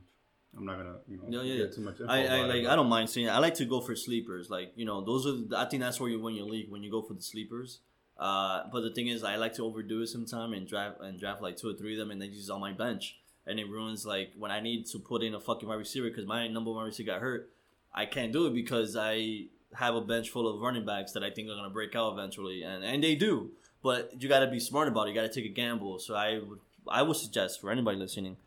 I'm 0.57 0.65
not 0.65 0.77
gonna 0.77 0.95
you 1.07 1.17
know 1.17 1.23
Yeah, 1.29 1.41
yeah, 1.41 1.57
get 1.57 1.69
yeah. 1.69 1.75
too 1.75 1.81
much. 1.81 1.95
I, 2.07 2.17
I 2.17 2.19
it, 2.19 2.47
like 2.47 2.63
but- 2.63 2.71
I 2.71 2.75
don't 2.75 2.89
mind 2.89 3.09
saying 3.09 3.29
I 3.29 3.39
like 3.39 3.55
to 3.55 3.65
go 3.65 3.81
for 3.81 3.95
sleepers. 3.95 4.49
Like 4.49 4.73
you 4.75 4.85
know, 4.85 5.03
those 5.03 5.25
are 5.27 5.33
the- 5.33 5.57
I 5.57 5.65
think 5.65 5.81
that's 5.81 5.99
where 5.99 6.09
you 6.09 6.19
win 6.19 6.35
your 6.35 6.45
league 6.47 6.69
when 6.69 6.83
you 6.83 6.91
go 6.91 7.01
for 7.01 7.13
the 7.13 7.21
sleepers. 7.21 7.79
Uh, 8.17 8.63
but 8.71 8.81
the 8.81 8.91
thing 8.91 9.07
is, 9.07 9.23
I 9.23 9.37
like 9.37 9.53
to 9.55 9.63
overdo 9.65 10.01
it 10.01 10.07
sometimes 10.07 10.55
and 10.55 10.67
draft 10.67 10.97
and 11.01 11.19
draft 11.19 11.41
like 11.41 11.57
two 11.57 11.69
or 11.69 11.73
three 11.73 11.93
of 11.93 11.99
them, 11.99 12.11
and 12.11 12.21
then 12.21 12.31
just 12.31 12.49
on 12.49 12.61
my 12.61 12.71
bench, 12.71 13.17
and 13.47 13.59
it 13.59 13.67
ruins 13.67 14.05
like 14.05 14.31
when 14.37 14.51
I 14.51 14.59
need 14.59 14.85
to 14.87 14.99
put 14.99 15.23
in 15.23 15.33
a 15.33 15.39
fucking 15.39 15.67
wide 15.67 15.75
receiver 15.79 16.09
because 16.09 16.25
my 16.27 16.47
number 16.47 16.71
one 16.71 16.85
receiver 16.85 17.11
got 17.11 17.21
hurt. 17.21 17.49
I 17.93 18.05
can't 18.05 18.31
do 18.31 18.47
it 18.47 18.53
because 18.53 18.95
I 18.95 19.45
have 19.75 19.95
a 19.95 20.01
bench 20.01 20.29
full 20.29 20.47
of 20.47 20.61
running 20.61 20.85
backs 20.85 21.11
that 21.13 21.23
I 21.23 21.31
think 21.31 21.49
are 21.49 21.55
gonna 21.55 21.69
break 21.71 21.95
out 21.95 22.13
eventually, 22.13 22.61
and 22.63 22.83
and 22.83 23.03
they 23.03 23.15
do. 23.15 23.51
But 23.83 24.21
you 24.21 24.29
got 24.29 24.39
to 24.39 24.47
be 24.47 24.59
smart 24.59 24.87
about 24.87 25.07
it. 25.07 25.09
You 25.09 25.15
got 25.15 25.31
to 25.31 25.33
take 25.33 25.45
a 25.45 25.53
gamble. 25.53 25.99
So 25.99 26.15
I 26.15 26.39
would 26.39 26.59
I 26.87 27.01
would 27.01 27.17
suggest 27.17 27.61
for 27.61 27.69
anybody 27.69 27.97
listening 27.97 28.37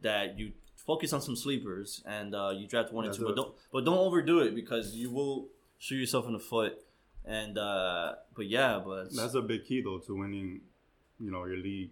that 0.00 0.38
you 0.38 0.52
focus 0.76 1.12
on 1.12 1.20
some 1.20 1.36
sleepers 1.36 2.02
and 2.06 2.34
uh, 2.34 2.52
you 2.54 2.66
draft 2.66 2.92
one 2.92 3.04
and 3.04 3.12
That's 3.12 3.18
two, 3.18 3.26
but 3.26 3.36
don't 3.36 3.54
but 3.72 3.84
don't 3.84 3.98
overdo 3.98 4.40
it 4.40 4.54
because 4.54 4.94
you 4.94 5.10
will 5.10 5.48
shoot 5.78 5.96
yourself 5.96 6.26
in 6.26 6.32
the 6.32 6.38
foot. 6.38 6.78
And 7.24 7.58
uh, 7.58 8.14
but 8.34 8.46
yeah, 8.46 8.80
but 8.84 9.14
That's 9.14 9.34
a 9.34 9.42
big 9.42 9.64
key 9.64 9.82
though 9.82 9.98
to 9.98 10.16
winning, 10.16 10.60
you 11.18 11.30
know, 11.30 11.44
your 11.44 11.56
league. 11.56 11.90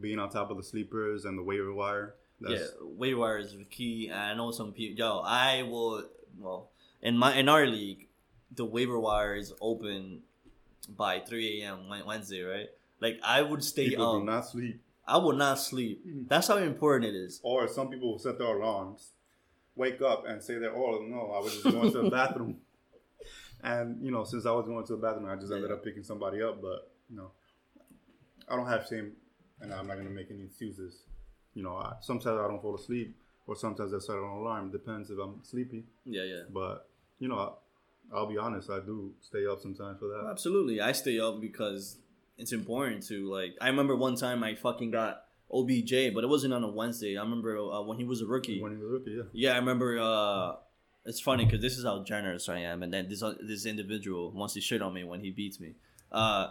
Being 0.00 0.18
on 0.18 0.28
top 0.28 0.50
of 0.50 0.56
the 0.56 0.64
sleepers 0.64 1.24
and 1.24 1.38
the 1.38 1.42
waiver 1.42 1.72
wire. 1.72 2.16
That's, 2.40 2.60
yeah, 2.60 2.66
waiver 2.82 3.20
wire 3.20 3.38
is 3.38 3.56
the 3.56 3.64
key. 3.64 4.08
And 4.08 4.18
I 4.18 4.34
know 4.34 4.50
some 4.50 4.72
people. 4.72 4.98
Yo, 4.98 5.22
I 5.24 5.62
will. 5.62 6.04
Well, 6.36 6.70
in 7.00 7.16
my 7.16 7.36
in 7.36 7.48
our 7.48 7.64
league, 7.64 8.08
the 8.52 8.64
waiver 8.64 8.98
wire 8.98 9.36
is 9.36 9.52
open 9.60 10.22
by 10.86 11.20
3 11.20 11.62
a.m. 11.62 11.88
Wednesday, 12.06 12.42
right? 12.42 12.68
Like 13.00 13.20
I 13.24 13.42
would 13.42 13.62
stay 13.64 13.88
People 13.90 14.16
up. 14.16 14.20
do 14.20 14.24
not 14.26 14.46
sleep. 14.46 14.80
I 15.06 15.18
would 15.18 15.36
not 15.36 15.58
sleep. 15.58 16.02
Hmm. 16.04 16.22
That's 16.28 16.48
how 16.48 16.56
important 16.56 17.14
it 17.14 17.18
is. 17.18 17.40
Or 17.42 17.68
some 17.68 17.88
people 17.90 18.12
will 18.12 18.18
set 18.18 18.38
their 18.38 18.56
alarms, 18.56 19.10
wake 19.76 20.00
up 20.00 20.24
and 20.26 20.42
say 20.42 20.58
that, 20.58 20.70
oh 20.72 21.04
no, 21.06 21.32
I 21.32 21.40
was 21.40 21.52
just 21.52 21.64
going 21.64 21.92
to 21.92 22.02
the 22.02 22.10
bathroom. 22.20 22.56
And 23.62 24.04
you 24.04 24.10
know, 24.10 24.24
since 24.24 24.46
I 24.46 24.50
was 24.52 24.66
going 24.66 24.86
to 24.86 24.92
the 24.96 25.02
bathroom, 25.02 25.28
I 25.28 25.36
just 25.36 25.52
ended 25.52 25.70
Yeah. 25.70 25.76
up 25.76 25.84
picking 25.84 26.02
somebody 26.04 26.42
up. 26.42 26.60
But 26.60 26.90
you 27.10 27.16
know, 27.16 27.30
I 28.48 28.56
don't 28.56 28.66
have 28.66 28.86
shame, 28.88 29.12
and 29.60 29.72
I'm 29.72 29.86
not 29.86 29.96
gonna 29.96 30.10
make 30.10 30.30
any 30.30 30.44
excuses. 30.44 31.02
You 31.54 31.62
know, 31.62 31.76
I, 31.76 31.94
sometimes 32.00 32.38
I 32.40 32.48
don't 32.48 32.60
fall 32.60 32.74
asleep, 32.74 33.16
or 33.46 33.56
sometimes 33.56 33.94
I 33.94 33.98
set 34.00 34.16
an 34.16 34.22
alarm. 34.22 34.70
Depends 34.70 35.10
if 35.10 35.18
I'm 35.18 35.40
sleepy. 35.42 35.84
Yeah, 36.04 36.24
yeah. 36.24 36.42
But 36.50 36.88
you 37.18 37.28
know, 37.28 37.38
I, 37.38 37.50
I'll 38.12 38.26
be 38.26 38.38
honest, 38.38 38.70
I 38.70 38.80
do 38.80 39.12
stay 39.20 39.46
up 39.46 39.60
sometimes 39.60 39.98
for 39.98 40.08
that. 40.08 40.28
Absolutely. 40.30 40.80
I 40.80 40.92
stay 40.92 41.18
up 41.18 41.40
because 41.40 41.98
it's 42.38 42.52
important 42.52 43.06
to 43.08 43.30
like 43.30 43.54
I 43.60 43.68
remember 43.68 43.96
one 43.96 44.16
time 44.16 44.42
I 44.42 44.54
fucking 44.54 44.90
got 44.90 45.24
OBJ, 45.52 46.14
but 46.14 46.24
it 46.24 46.28
wasn't 46.28 46.54
on 46.54 46.64
a 46.64 46.70
Wednesday. 46.70 47.16
I 47.16 47.22
remember 47.22 47.58
uh, 47.58 47.82
when 47.82 47.98
he 47.98 48.04
was 48.04 48.20
a 48.20 48.26
rookie. 48.26 48.60
When 48.60 48.72
he 48.72 48.78
was 48.78 48.86
a 48.86 48.92
rookie, 48.92 49.10
yeah. 49.12 49.22
Yeah, 49.32 49.52
I 49.54 49.58
remember 49.58 49.98
uh 50.00 50.56
it's 51.06 51.20
funny 51.20 51.46
cuz 51.46 51.60
this 51.60 51.76
is 51.76 51.84
how 51.84 52.02
generous 52.02 52.48
I 52.48 52.60
am 52.60 52.82
and 52.82 52.92
then 52.92 53.08
this 53.08 53.22
uh, 53.22 53.34
this 53.40 53.66
individual 53.66 54.30
wants 54.30 54.54
to 54.54 54.60
shit 54.60 54.82
on 54.82 54.94
me 54.94 55.04
when 55.04 55.20
he 55.20 55.30
beats 55.30 55.60
me. 55.60 55.74
Uh 56.10 56.48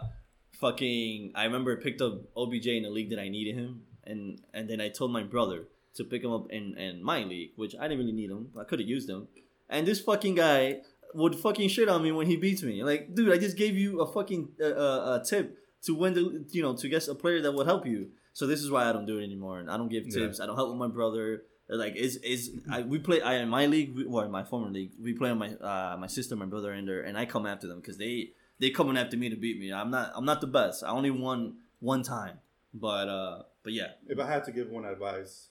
fucking 0.52 1.32
I 1.34 1.44
remember 1.44 1.76
I 1.76 1.82
picked 1.82 2.00
up 2.00 2.22
OBJ 2.36 2.66
in 2.68 2.82
the 2.84 2.90
league 2.90 3.10
that 3.10 3.18
I 3.18 3.28
needed 3.28 3.56
him 3.56 3.82
and 4.04 4.40
and 4.52 4.68
then 4.68 4.80
I 4.80 4.88
told 4.88 5.10
my 5.12 5.22
brother 5.22 5.64
to 5.94 6.04
pick 6.04 6.22
him 6.22 6.32
up 6.32 6.50
in 6.50 6.76
in 6.76 7.02
my 7.02 7.24
league, 7.24 7.52
which 7.56 7.74
I 7.78 7.88
didn't 7.88 7.98
really 7.98 8.12
need 8.12 8.30
him. 8.30 8.50
I 8.58 8.64
could 8.64 8.80
have 8.80 8.88
used 8.88 9.08
him. 9.08 9.28
And 9.68 9.86
this 9.86 10.00
fucking 10.00 10.34
guy 10.34 10.80
would 11.14 11.34
fucking 11.36 11.68
shit 11.68 11.88
on 11.88 12.02
me 12.02 12.12
when 12.12 12.26
he 12.26 12.36
beats 12.36 12.62
me. 12.62 12.82
Like, 12.84 13.14
dude, 13.14 13.32
I 13.32 13.38
just 13.38 13.56
gave 13.56 13.76
you 13.76 14.00
a 14.00 14.12
fucking 14.12 14.48
uh, 14.60 14.64
uh, 14.64 15.24
tip 15.24 15.58
to 15.82 15.94
win 15.94 16.14
the, 16.14 16.44
you 16.50 16.62
know, 16.62 16.74
to 16.76 16.88
guess 16.88 17.08
a 17.08 17.14
player 17.14 17.40
that 17.42 17.52
would 17.52 17.66
help 17.66 17.86
you. 17.86 18.10
So 18.32 18.46
this 18.46 18.60
is 18.60 18.70
why 18.70 18.88
I 18.88 18.92
don't 18.92 19.06
do 19.06 19.18
it 19.18 19.24
anymore. 19.24 19.60
And 19.60 19.70
I 19.70 19.76
don't 19.76 19.88
give 19.88 20.06
Yeah. 20.06 20.26
tips. 20.26 20.40
I 20.40 20.46
don't 20.46 20.56
help 20.56 20.70
with 20.70 20.78
my 20.78 20.88
brother. 20.88 21.44
Like, 21.68 21.96
is 21.96 22.16
is 22.16 22.50
I 22.70 22.82
we 22.82 22.98
play 22.98 23.22
I 23.22 23.36
in 23.36 23.48
my 23.48 23.64
league, 23.66 23.94
we, 23.96 24.04
well, 24.06 24.24
in 24.24 24.30
my 24.30 24.44
former 24.44 24.68
league, 24.70 24.92
we 25.00 25.14
play 25.14 25.30
on 25.30 25.38
my 25.38 25.50
uh 25.54 25.96
my 25.98 26.08
sister, 26.08 26.36
my 26.36 26.44
brother, 26.46 26.72
in 26.74 26.84
there, 26.84 27.00
and 27.02 27.16
I 27.16 27.24
come 27.24 27.46
after 27.46 27.66
them 27.66 27.80
because 27.80 27.96
they 27.96 28.32
they 28.58 28.68
coming 28.70 28.96
after 28.98 29.16
me 29.16 29.30
to 29.30 29.36
beat 29.36 29.58
me. 29.58 29.72
I'm 29.72 29.90
not 29.90 30.12
I'm 30.14 30.26
not 30.26 30.40
the 30.42 30.46
best. 30.46 30.84
I 30.84 30.88
only 30.90 31.10
won 31.10 31.54
one 31.80 32.02
time, 32.02 32.40
but 32.74 33.08
uh, 33.08 33.42
but 33.62 33.72
yeah, 33.72 33.92
If 34.08 34.18
I 34.18 34.26
had 34.26 34.44
to 34.44 34.52
give 34.52 34.68
one 34.68 34.84
advice, 34.84 35.48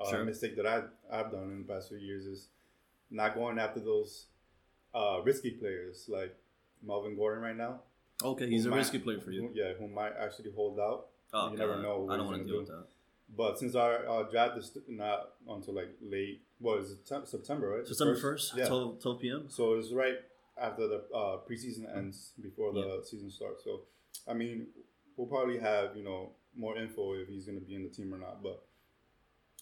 uh, 0.00 0.10
Sure. 0.10 0.24
mistake 0.24 0.56
that 0.56 0.66
I 0.66 0.82
I've 1.12 1.30
done 1.30 1.50
in 1.52 1.58
the 1.66 1.72
past 1.72 1.90
few 1.90 1.98
years 1.98 2.26
is 2.26 2.48
not 3.10 3.34
going 3.36 3.58
after 3.60 3.78
those 3.78 4.26
uh, 4.96 5.20
risky 5.22 5.50
players 5.50 6.06
like 6.08 6.34
Melvin 6.82 7.14
Gordon 7.16 7.42
right 7.42 7.56
now. 7.56 7.80
okay, 8.24 8.48
he's 8.48 8.64
a 8.66 8.70
might- 8.70 8.78
risky 8.78 8.98
player 8.98 9.20
for 9.20 9.30
you. 9.30 9.42
who- 9.48 9.54
yeah, 9.54 9.72
who 9.74 9.86
might 9.88 10.14
actually 10.18 10.50
hold 10.52 10.78
out. 10.80 11.08
Oh, 11.34 11.50
you 11.50 11.56
never 11.58 11.74
God. 11.74 11.82
know 11.82 11.98
what 12.00 12.14
I 12.14 12.16
don't 12.16 12.26
want 12.26 12.42
to 12.42 12.48
deal 12.48 12.58
with 12.60 12.68
that. 12.68 12.86
But 13.36 13.58
since 13.58 13.74
our 13.74 14.08
uh, 14.08 14.22
draft 14.32 14.56
is 14.56 14.70
not 14.88 15.32
until 15.48 15.74
like 15.74 15.90
late, 16.00 16.40
what 16.58 16.78
is 16.80 16.92
it, 16.92 17.06
September, 17.28 17.68
right? 17.76 17.86
September 17.86 18.16
first, 18.16 18.54
Yeah. 18.56 18.68
12, 18.68 19.00
12 19.02 19.20
p.m. 19.20 19.44
So 19.48 19.74
it's 19.74 19.92
right 19.92 20.18
after 20.56 20.86
the 20.88 20.98
uh, 21.14 21.38
preseason 21.46 21.84
ends, 21.94 22.32
before 22.40 22.72
the 22.72 22.80
Yeah. 22.86 23.02
season 23.04 23.30
starts. 23.30 23.64
So, 23.64 23.82
I 24.28 24.32
mean, 24.32 24.68
we'll 25.16 25.26
probably 25.26 25.58
have 25.58 25.96
you 25.96 26.04
know 26.04 26.30
more 26.56 26.78
info 26.78 27.14
if 27.14 27.28
he's 27.28 27.44
going 27.44 27.58
to 27.60 27.64
be 27.66 27.74
in 27.74 27.82
the 27.82 27.90
team 27.90 28.14
or 28.14 28.18
not. 28.18 28.42
But 28.42 28.64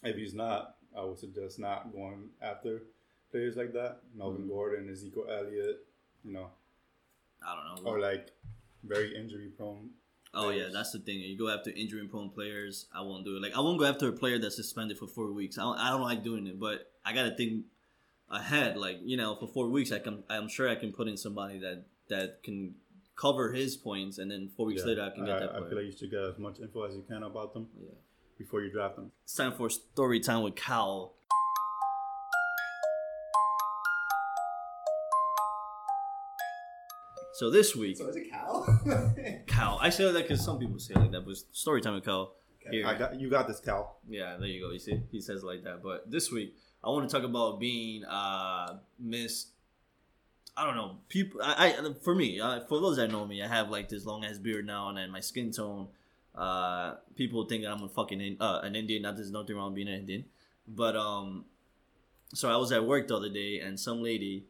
if 0.03 0.15
he's 0.15 0.33
not, 0.35 0.77
I 0.95 1.03
would 1.03 1.17
suggest 1.19 1.59
not 1.59 1.91
going 1.91 2.29
after 2.41 2.83
players 3.31 3.55
like 3.55 3.73
that, 3.73 4.01
Melvin 4.15 4.43
Mhm. 4.43 4.49
Gordon, 4.49 4.89
Ezekiel 4.89 5.25
Elliott, 5.29 5.85
you 6.23 6.31
know, 6.33 6.49
I 7.45 7.55
don't 7.55 7.83
know. 7.83 7.89
or 7.91 7.99
like 7.99 8.31
very 8.83 9.15
injury 9.15 9.49
prone. 9.49 9.91
Oh 10.33 10.49
yeah, 10.49 10.67
that's 10.71 10.91
the 10.91 10.99
thing. 10.99 11.19
You 11.19 11.37
go 11.37 11.49
after 11.49 11.69
injury 11.71 12.05
prone 12.07 12.29
players. 12.29 12.87
I 12.93 13.01
won't 13.01 13.23
do 13.25 13.37
it. 13.37 13.41
Like 13.41 13.55
I 13.55 13.59
won't 13.61 13.79
go 13.79 13.85
after 13.85 14.09
a 14.09 14.11
player 14.13 14.37
that's 14.37 14.55
suspended 14.55 14.97
for 14.97 15.07
four 15.07 15.31
weeks. 15.31 15.57
I 15.57 15.61
don't, 15.61 15.77
I 15.77 15.89
don't 15.91 16.01
like 16.01 16.23
doing 16.23 16.45
it, 16.47 16.59
but 16.59 16.91
I 17.05 17.13
gotta 17.13 17.35
think 17.35 17.65
ahead. 18.29 18.77
Like 18.77 18.99
you 19.03 19.15
know, 19.17 19.35
for 19.35 19.47
four 19.47 19.69
weeks, 19.69 19.91
I 19.91 19.99
can. 19.99 20.23
I'm 20.29 20.49
sure 20.49 20.67
I 20.69 20.75
can 20.75 20.91
put 20.91 21.07
in 21.07 21.15
somebody 21.17 21.59
that 21.59 21.85
that 22.09 22.43
can 22.43 22.75
cover 23.15 23.53
his 23.53 23.77
points, 23.77 24.17
and 24.17 24.29
then 24.29 24.49
four 24.57 24.65
weeks 24.65 24.81
Yeah. 24.81 24.87
later, 24.89 25.01
I 25.03 25.09
can 25.11 25.25
get 25.25 25.39
that 25.39 25.49
I, 25.55 25.57
player. 25.59 25.69
feel 25.69 25.77
like 25.77 25.85
you 25.85 25.91
should 25.97 26.11
get 26.11 26.19
as 26.21 26.37
much 26.37 26.59
info 26.59 26.83
as 26.83 26.95
you 26.97 27.03
can 27.03 27.23
about 27.23 27.53
them 27.53 27.69
yeah. 27.79 27.87
before 28.37 28.61
you 28.61 28.69
draft 28.69 28.97
them. 28.97 29.11
It's 29.23 29.35
time 29.35 29.53
for 29.53 29.69
story 29.69 30.19
time 30.19 30.43
with 30.43 30.55
Cal. 30.55 31.14
So 37.35 37.49
this 37.49 37.75
week, 37.75 37.97
So 37.97 38.07
is 38.07 38.15
it 38.15 38.31
Cal? 38.31 38.65
Cal. 39.47 39.77
I 39.81 39.89
say 39.89 40.09
that 40.09 40.21
because 40.21 40.41
some 40.41 40.57
people 40.57 40.79
say 40.79 40.93
it 40.93 40.99
like 40.99 41.11
that, 41.11 41.25
but 41.25 41.35
story 41.51 41.81
time 41.81 41.95
with 41.95 42.05
Cal. 42.05 42.31
Here. 42.71 42.87
I 42.87 42.97
got 42.97 43.19
you. 43.19 43.29
Got 43.29 43.49
this, 43.49 43.59
Cal. 43.59 43.97
Yeah, 44.07 44.37
there 44.37 44.47
you 44.47 44.61
go. 44.61 44.71
You 44.71 44.79
see, 44.79 45.01
he 45.11 45.19
says 45.19 45.43
it 45.43 45.45
like 45.45 45.65
that. 45.65 45.83
But 45.83 46.09
this 46.09 46.31
week, 46.31 46.55
I 46.81 46.87
want 46.87 47.09
to 47.09 47.13
talk 47.13 47.25
about 47.25 47.59
being 47.59 48.05
uh 48.05 48.77
Miss. 48.97 49.47
I 50.55 50.65
don't 50.65 50.77
know. 50.77 50.99
People, 51.09 51.41
I, 51.43 51.75
I 51.77 51.93
for 52.01 52.15
me, 52.15 52.39
uh, 52.39 52.61
for 52.69 52.79
those 52.79 52.95
that 52.95 53.11
know 53.11 53.25
me, 53.27 53.43
I 53.43 53.47
have 53.49 53.69
like 53.69 53.89
this 53.89 54.05
long 54.05 54.23
ass 54.23 54.37
beard 54.37 54.65
now, 54.65 54.87
and 54.87 54.97
then 54.97 55.11
my 55.11 55.19
skin 55.19 55.51
tone. 55.51 55.89
Uh, 56.33 56.95
people 57.17 57.43
think 57.43 57.63
that 57.63 57.71
I'm 57.71 57.83
a 57.83 57.89
fucking 57.89 58.21
in, 58.21 58.37
uh, 58.39 58.61
an 58.63 58.77
Indian. 58.77 59.01
Not 59.01 59.17
there's 59.17 59.29
nothing 59.29 59.57
wrong 59.57 59.71
with 59.71 59.75
being 59.75 59.89
an 59.89 59.99
Indian, 59.99 60.23
but 60.69 60.95
um, 60.95 61.43
so 62.33 62.49
I 62.49 62.55
was 62.55 62.71
at 62.71 62.85
work 62.85 63.09
the 63.09 63.17
other 63.17 63.29
day, 63.29 63.59
and 63.59 63.77
some 63.77 64.01
lady 64.01 64.45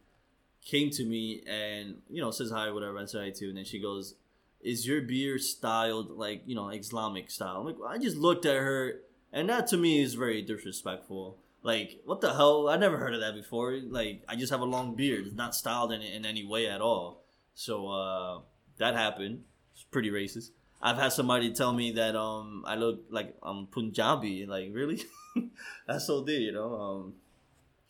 came 0.66 0.90
to 0.90 1.06
me 1.06 1.44
and 1.48 2.02
you 2.10 2.22
know 2.22 2.32
says 2.32 2.52
hi, 2.52 2.70
whatever. 2.72 2.98
I 2.98 3.06
say 3.06 3.20
hi 3.20 3.30
to, 3.30 3.48
and 3.50 3.58
then 3.58 3.66
she 3.66 3.80
goes, 3.80 4.16
is 4.62 4.86
your 4.88 5.02
beard 5.02 5.42
styled 5.42 6.10
like 6.12 6.42
you 6.46 6.56
know 6.56 6.70
Islamic 6.70 7.32
style? 7.32 7.58
I'm 7.58 7.66
like, 7.66 7.78
I 7.88 7.98
just 7.98 8.18
looked 8.18 8.46
at 8.46 8.58
her, 8.58 9.02
and 9.32 9.50
that 9.50 9.68
to 9.68 9.78
me 9.78 10.02
is 10.02 10.16
very 10.16 10.42
disrespectful. 10.42 11.38
Like, 11.62 12.02
what 12.06 12.22
the 12.22 12.34
hell? 12.34 12.68
I 12.70 12.78
never 12.78 12.98
heard 12.98 13.16
of 13.16 13.22
that 13.22 13.34
before. 13.34 13.80
Like, 13.90 14.24
I 14.28 14.36
just 14.36 14.52
have 14.52 14.62
a 14.62 14.66
long 14.66 14.96
beard. 14.96 15.26
It's 15.26 15.36
not 15.36 15.56
styled 15.56 15.92
in, 15.92 16.02
in 16.02 16.24
any 16.24 16.46
way 16.46 16.68
at 16.68 16.80
all. 16.80 17.24
So 17.56 17.88
uh, 17.88 18.40
that 18.78 18.94
happened. 18.94 19.46
It's 19.74 19.84
pretty 19.84 20.12
racist. 20.12 20.50
I've 20.80 20.98
had 20.98 21.12
somebody 21.12 21.52
tell 21.54 21.74
me 21.74 21.94
that 21.94 22.16
um 22.16 22.64
I 22.68 22.76
look 22.76 23.06
like 23.10 23.36
I'm 23.42 23.68
Punjabi. 23.68 24.46
Like, 24.46 24.70
really? 24.74 25.02
That's 25.88 26.06
so 26.06 26.24
deep, 26.24 26.42
you 26.42 26.52
know. 26.52 26.76
Um, 26.76 27.14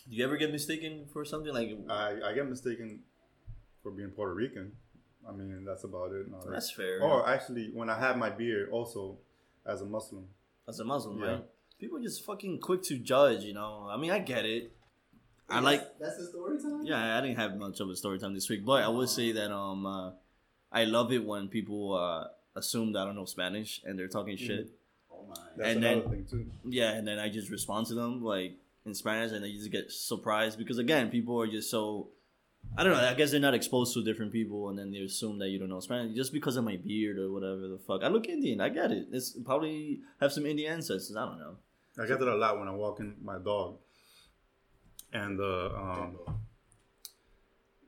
do 0.09 0.15
you 0.15 0.23
ever 0.23 0.37
get 0.37 0.51
mistaken 0.51 1.05
for 1.11 1.25
something 1.25 1.53
like? 1.53 1.77
I, 1.89 2.15
I 2.29 2.33
get 2.33 2.47
mistaken 2.49 2.99
for 3.81 3.91
being 3.91 4.09
Puerto 4.09 4.33
Rican. 4.33 4.71
I 5.27 5.31
mean, 5.31 5.65
that's 5.65 5.83
about 5.83 6.11
it. 6.11 6.29
No, 6.29 6.39
that's 6.51 6.69
fair. 6.71 7.01
Or 7.01 7.27
actually, 7.27 7.71
when 7.73 7.89
I 7.89 7.97
have 7.99 8.17
my 8.17 8.29
beard, 8.29 8.69
also 8.71 9.17
as 9.65 9.81
a 9.81 9.85
Muslim. 9.85 10.25
as 10.67 10.79
a 10.79 10.83
Muslim, 10.83 11.19
Yeah. 11.19 11.25
right? 11.27 11.43
People 11.79 11.99
just 11.99 12.23
fucking 12.23 12.59
quick 12.59 12.83
to 12.83 12.97
judge, 12.97 13.43
you 13.43 13.53
know. 13.53 13.87
I 13.89 13.97
mean, 13.97 14.11
I 14.11 14.19
get 14.19 14.45
it. 14.45 14.71
I 15.49 15.59
like, 15.59 15.99
That's 15.99 16.17
the 16.17 16.25
story 16.27 16.57
time. 16.59 16.81
yeah, 16.85 17.17
I 17.17 17.21
didn't 17.21 17.37
have 17.37 17.55
much 17.57 17.79
of 17.79 17.89
a 17.89 17.95
story 17.95 18.17
time 18.19 18.33
this 18.33 18.49
week, 18.49 18.63
but 18.65 18.83
I 18.83 18.87
would 18.87 19.09
say 19.09 19.31
that 19.33 19.51
um, 19.51 19.85
uh, 19.85 20.11
I 20.71 20.85
love 20.85 21.11
it 21.11 21.23
when 21.23 21.47
people 21.49 21.93
uh, 21.95 22.27
assume 22.55 22.93
that 22.93 22.99
I 23.01 23.05
don't 23.05 23.15
know 23.15 23.25
Spanish 23.25 23.81
and 23.83 23.97
they're 23.99 24.07
talking 24.07 24.37
shit. 24.37 24.69
Oh 25.11 25.25
my. 25.27 25.35
That's 25.57 25.69
And 25.75 25.83
another 25.85 26.01
then- 26.01 26.09
thing 26.11 26.25
too. 26.29 26.51
Yeah, 26.63 26.91
and 26.93 27.07
then 27.07 27.19
I 27.19 27.29
just 27.29 27.49
respond 27.51 27.87
to 27.87 27.93
them 27.95 28.23
like 28.23 28.53
in 28.85 28.93
Spanish, 28.93 29.31
and 29.31 29.43
they 29.43 29.51
just 29.51 29.71
get 29.71 29.91
surprised 29.91 30.57
because 30.57 30.77
again, 30.77 31.09
people 31.09 31.39
are 31.41 31.47
just 31.47 31.69
so. 31.69 32.09
I 32.77 32.83
don't 32.83 32.93
know. 32.93 32.99
I 33.07 33.13
guess 33.13 33.29
they're 33.31 33.39
not 33.39 33.53
exposed 33.53 33.93
to 33.93 34.03
different 34.03 34.31
people, 34.31 34.69
and 34.69 34.77
then 34.79 34.91
they 34.91 34.97
assume 34.99 35.37
that 35.39 35.49
you 35.49 35.59
don't 35.59 35.69
know 35.69 35.79
Spanish 35.79 36.15
just 36.15 36.33
because 36.33 36.55
of 36.57 36.63
my 36.63 36.77
beard 36.77 37.19
or 37.19 37.31
whatever 37.31 37.67
the 37.67 37.77
fuck. 37.85 38.03
I 38.03 38.07
look 38.07 38.27
Indian. 38.27 38.59
I 38.59 38.69
get 38.69 38.91
it. 38.91 39.07
It's 39.11 39.31
probably 39.45 40.01
have 40.19 40.31
some 40.33 40.45
Indian 40.47 40.73
ancestors. 40.73 41.15
I 41.15 41.25
don't 41.25 41.39
know. 41.39 41.55
I 42.01 42.07
get 42.07 42.19
that 42.19 42.27
a 42.27 42.35
lot 42.35 42.57
when 42.59 42.67
I'm 42.67 42.77
walking 42.77 43.15
my 43.23 43.37
dog. 43.37 43.77
And 45.13 45.39
uh, 45.39 45.67
um, 45.75 46.17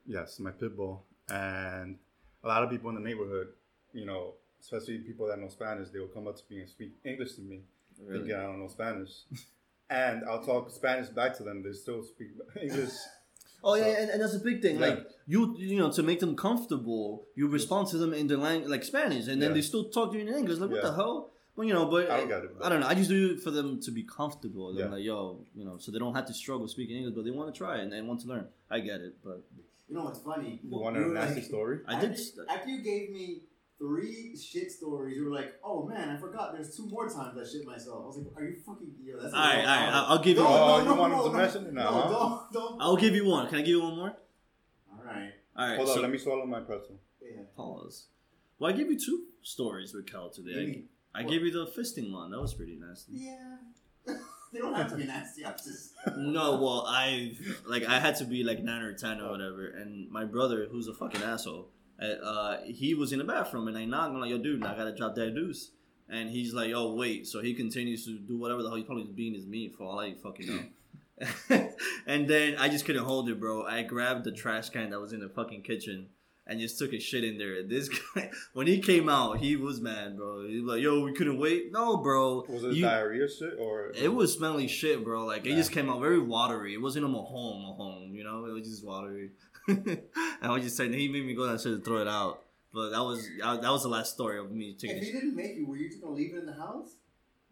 yes, 0.06 0.40
my 0.40 0.52
pit 0.52 0.76
bull, 0.78 1.04
and 1.30 1.98
a 2.44 2.48
lot 2.48 2.64
of 2.64 2.70
people 2.70 2.90
in 2.90 2.96
the 2.96 3.02
neighborhood, 3.02 3.48
you 3.94 4.06
know, 4.06 4.34
especially 4.62 5.00
people 5.00 5.28
that 5.28 5.40
know 5.40 5.50
Spanish, 5.50 5.90
they 5.90 6.00
will 6.00 6.08
come 6.08 6.28
up 6.28 6.36
to 6.38 6.44
me 6.50 6.62
and 6.62 6.70
speak 6.70 6.94
English 7.04 7.34
to 7.36 7.42
me, 7.42 7.62
Really. 8.00 8.20
thinking 8.20 8.36
I 8.40 8.44
don't 8.44 8.60
know 8.62 8.68
Spanish, 8.68 9.10
and 9.90 10.24
I'll 10.30 10.44
talk 10.44 10.70
Spanish 10.72 11.08
back 11.10 11.36
to 11.38 11.44
them. 11.44 11.64
They 11.64 11.72
still 11.74 12.04
speak 12.04 12.30
English. 12.62 12.92
Oh 13.64 13.76
yeah, 13.76 13.86
and, 14.02 14.10
and 14.12 14.22
that's 14.22 14.36
a 14.36 14.40
big 14.40 14.62
thing. 14.62 14.76
Yeah. 14.80 14.88
Like 14.88 15.08
you, 15.26 15.56
you 15.58 15.78
know, 15.80 15.92
to 15.92 16.04
make 16.04 16.20
them 16.20 16.36
comfortable, 16.36 17.26
you 17.36 17.48
respond 17.48 17.88
to 17.90 17.98
them 17.98 18.14
in 18.14 18.28
the 18.28 18.38
language 18.38 18.70
like 18.70 18.84
Spanish, 18.84 19.28
and 19.28 19.42
then 19.42 19.50
Yeah. 19.50 19.56
they 19.56 19.62
still 19.62 19.86
talk 19.90 20.12
to 20.12 20.18
you 20.18 20.28
in 20.28 20.34
English. 20.34 20.60
Like 20.60 20.70
what 20.70 20.84
Yeah. 20.84 20.90
the 20.90 20.96
hell? 20.96 21.32
Well, 21.56 21.66
you 21.66 21.74
know, 21.74 21.88
but 21.88 22.12
I 22.12 22.18
don't 22.18 22.28
get 22.28 22.44
it, 22.44 22.52
I 22.62 22.70
don't 22.70 22.82
know. 22.82 22.88
I 22.88 22.94
just 22.94 23.10
do 23.10 23.32
it 23.34 23.42
for 23.42 23.50
them 23.50 23.80
to 23.82 23.90
be 23.92 24.04
comfortable. 24.04 24.72
They're 24.74 24.86
Yeah. 24.86 24.92
like, 24.92 25.04
yo, 25.04 25.40
you 25.56 25.66
know, 25.66 25.78
so 25.80 25.92
they 25.92 25.98
don't 25.98 26.14
have 26.14 26.28
to 26.28 26.34
struggle 26.34 26.68
speaking 26.68 26.98
English, 26.98 27.16
but 27.16 27.26
they 27.26 27.32
want 27.32 27.52
to 27.52 27.58
try 27.58 27.78
it 27.78 27.82
and 27.82 27.92
they 27.92 28.00
want 28.02 28.20
to 28.22 28.28
learn. 28.28 28.48
I 28.70 28.80
get 28.80 29.02
it, 29.02 29.16
but 29.24 29.42
You 29.90 29.96
know 29.96 30.04
what's 30.04 30.20
funny? 30.20 30.60
You 30.64 30.78
wanted 30.78 31.02
a 31.04 31.08
were 31.08 31.14
nasty 31.16 31.36
like- 31.36 31.44
story? 31.46 31.80
I 31.88 32.00
did. 32.00 32.12
After, 32.12 32.46
after 32.50 32.70
you 32.70 32.82
gave 32.84 33.10
me 33.10 33.42
three 33.80 34.36
shit 34.38 34.72
stories, 34.72 35.16
you 35.18 35.26
were 35.26 35.32
like, 35.36 35.54
"Oh 35.64 35.86
man, 35.88 36.10
I 36.10 36.18
forgot. 36.18 36.54
There's 36.54 36.76
two 36.76 36.88
more 36.88 37.08
times 37.08 37.38
I 37.38 37.44
shit 37.50 37.66
myself." 37.66 38.04
I 38.04 38.08
was 38.08 38.18
like, 38.18 38.28
"Are 38.36 38.46
you 38.46 38.56
fucking?" 38.66 38.92
Yo, 39.04 39.20
that's. 39.20 39.34
a 39.34 39.38
All 39.38 39.44
right, 39.44 39.56
all 39.58 39.58
long 39.58 39.66
right. 39.66 39.86
time. 39.86 39.94
I'll, 39.94 40.06
I'll 40.06 40.24
give 40.24 40.38
you. 40.38 40.44
No, 40.44 40.48
Oh, 40.50 40.52
no, 40.52 40.78
you 40.78 40.86
no, 40.86 41.02
wanted 41.02 41.16
no, 41.18 41.24
to 41.24 41.30
no. 41.32 41.38
mention 41.38 41.66
it 41.66 41.74
now, 41.74 41.84
No, 41.84 41.92
huh? 42.02 42.10
don't, 42.10 42.54
don't. 42.54 42.82
I'll 42.82 42.98
give 42.98 43.16
you 43.16 43.26
one. 43.26 43.48
Can 43.48 43.58
I 43.58 43.62
give 43.62 43.70
you 43.70 43.82
one 43.82 43.96
more? 43.96 44.14
All 44.92 45.04
right. 45.06 45.32
All 45.56 45.68
right. 45.68 45.76
Hold 45.78 45.88
so, 45.90 45.96
on, 45.96 46.02
let 46.02 46.12
me 46.12 46.18
swallow 46.18 46.46
my 46.46 46.60
pretzel. 46.60 47.00
Yeah. 47.22 47.44
pause. 47.56 48.08
Well, 48.60 48.72
I 48.74 48.76
gave 48.76 48.90
you 48.90 49.00
two 49.00 49.24
stories 49.42 49.94
with 49.94 50.12
Cal 50.12 50.30
today. 50.30 50.56
Maybe. 50.56 50.86
I 51.14 51.24
gave 51.24 51.42
you 51.42 51.52
the 51.52 51.68
fisting 51.68 52.12
one. 52.12 52.32
That 52.32 52.42
was 52.42 52.54
pretty 52.54 52.76
nasty. 52.76 53.14
Yeah. 53.14 53.58
they 54.54 54.60
don't 54.60 54.74
have 54.76 54.90
to 54.92 54.96
be 54.96 55.06
nasty. 55.06 55.46
I'm 55.46 55.54
just. 55.54 55.94
No, 56.18 56.62
well, 56.62 56.86
I 56.88 57.36
like 57.68 57.84
I 57.86 58.00
had 58.00 58.16
to 58.18 58.26
be 58.26 58.44
like 58.44 58.64
nine 58.64 58.82
or 58.82 58.94
ten 58.94 59.20
or 59.20 59.26
oh. 59.26 59.32
whatever, 59.32 59.68
and 59.68 60.10
my 60.10 60.24
brother, 60.26 60.68
who's 60.72 60.88
a 60.88 60.94
fucking 60.94 61.22
asshole, 61.22 61.70
uh, 62.06 62.58
he 62.66 62.94
was 62.94 63.12
in 63.12 63.20
the 63.20 63.26
bathroom, 63.26 63.68
and 63.68 63.78
I 63.78 63.86
knocked. 63.86 64.14
I'm 64.14 64.20
like, 64.22 64.30
"Yo, 64.30 64.38
dude, 64.38 64.64
I 64.66 64.76
gotta 64.78 64.94
drop 64.96 65.16
that 65.16 65.34
deuce," 65.34 65.72
and 66.10 66.30
he's 66.30 66.54
like, 66.54 66.72
"Oh, 66.74 66.94
wait." 66.94 67.28
So 67.28 67.42
he 67.42 67.54
continues 67.54 68.06
to 68.06 68.18
do 68.20 68.38
whatever 68.38 68.62
the 68.64 68.70
hell 68.70 68.78
he's 68.78 68.86
probably 68.86 69.06
beating 69.06 69.34
his 69.36 69.46
meat 69.48 69.76
for 69.78 69.84
all 69.86 70.00
I 70.00 70.14
fucking 70.16 70.48
know. 70.48 70.60
and 72.06 72.28
then 72.28 72.56
I 72.58 72.70
just 72.70 72.86
couldn't 72.86 73.04
hold 73.04 73.30
it, 73.30 73.40
bro. 73.40 73.64
I 73.66 73.84
grabbed 73.84 74.24
the 74.24 74.32
trash 74.32 74.70
can 74.70 74.92
that 74.92 75.00
was 75.00 75.14
in 75.14 75.20
the 75.20 75.30
fucking 75.30 75.64
kitchen 75.64 76.10
and 76.46 76.60
just 76.60 76.78
took 76.78 76.94
a 76.94 77.00
shit 77.00 77.24
in 77.24 77.38
there. 77.38 77.64
This 77.68 77.90
guy, 77.90 78.30
when 78.54 78.68
he 78.68 78.80
came 78.80 79.10
out, 79.10 79.40
he 79.40 79.56
was 79.56 79.82
mad, 79.82 80.16
bro. 80.16 80.48
He 80.48 80.60
was 80.60 80.76
like, 80.76 80.82
"Yo, 80.84 81.02
we 81.04 81.14
couldn't 81.14 81.40
wait." 81.40 81.72
No, 81.72 81.98
bro. 81.98 82.46
Was 82.48 82.64
it 82.64 82.74
You- 82.76 82.84
diarrhea 82.84 83.28
shit 83.28 83.56
or? 83.60 83.92
it 83.96 84.14
was 84.14 84.34
smelly 84.38 84.68
shit, 84.68 85.04
bro. 85.04 85.26
Like 85.26 85.46
it 85.48 85.56
just 85.56 85.72
came 85.72 85.90
out 85.90 86.00
very 86.00 86.20
watery. 86.20 86.74
It 86.76 86.82
wasn't 86.82 87.06
a 87.06 87.08
home, 87.10 87.66
a 87.66 87.74
home, 87.74 88.14
you 88.14 88.24
know. 88.24 88.46
It 88.46 88.52
was 88.52 88.68
just 88.68 88.86
watery. 88.86 89.32
And 89.68 90.02
I 90.42 90.52
was 90.52 90.64
just 90.64 90.78
saying, 90.78 90.94
he 90.94 91.08
made 91.08 91.26
me 91.26 91.34
go 91.34 91.46
downstairs 91.48 91.76
and 91.76 91.86
throw 91.86 91.98
it 92.02 92.08
out. 92.08 92.42
But 92.74 92.90
that 92.92 93.02
was 93.02 93.28
uh, 93.44 93.58
that 93.58 93.72
was 93.72 93.84
the 93.84 93.90
last 93.90 94.14
story 94.14 94.38
of 94.40 94.52
me 94.52 94.74
taking. 94.80 94.98
It. 94.98 95.00
If 95.02 95.06
he 95.08 95.12
didn't 95.14 95.36
make 95.36 95.56
you, 95.56 95.66
were 95.66 95.78
you 95.78 95.90
just 95.90 96.02
gonna 96.02 96.14
leave 96.16 96.34
it 96.36 96.40
in 96.40 96.46
the 96.46 96.54
house? 96.54 96.96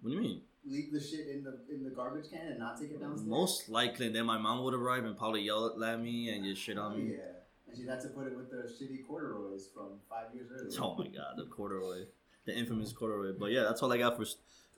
What 0.02 0.12
do 0.12 0.16
you 0.18 0.22
mean? 0.22 0.42
Leave 0.68 0.92
the 0.92 1.00
shit 1.00 1.28
in 1.28 1.44
the 1.44 1.58
in 1.74 1.84
the 1.84 1.90
garbage 1.90 2.30
can 2.30 2.48
and 2.48 2.60
not 2.60 2.80
take 2.80 2.92
it 2.92 3.00
downstairs? 3.00 3.28
Most 3.28 3.70
likely, 3.70 4.10
then 4.10 4.26
my 4.26 4.38
mom 4.38 4.64
would 4.64 4.74
arrive 4.74 5.06
and 5.06 5.18
probably 5.18 5.42
yell 5.42 5.82
at 5.84 6.00
me 6.02 6.30
and 6.30 6.44
just 6.44 6.62
shit 6.62 6.78
Oh, 6.78 6.84
on 6.84 6.98
me. 6.98 7.14
yeah. 7.14 7.20
And 7.68 7.78
she'd 7.78 7.88
have 7.88 8.02
to 8.04 8.10
put 8.10 8.28
it 8.28 8.36
with 8.36 8.52
the 8.52 8.68
shitty 8.68 9.08
corduroys 9.08 9.68
from 9.74 10.00
five 10.10 10.34
years 10.34 10.50
earlier. 10.52 10.70
Oh 10.82 10.96
my 10.98 11.08
god, 11.08 11.36
the 11.38 11.46
corduroy, 11.46 12.04
the 12.46 12.56
infamous 12.56 12.92
corduroy. 12.94 13.34
But 13.40 13.52
yeah, 13.52 13.64
that's 13.64 13.82
all 13.82 13.92
I 13.92 13.98
got 13.98 14.18
for 14.18 14.26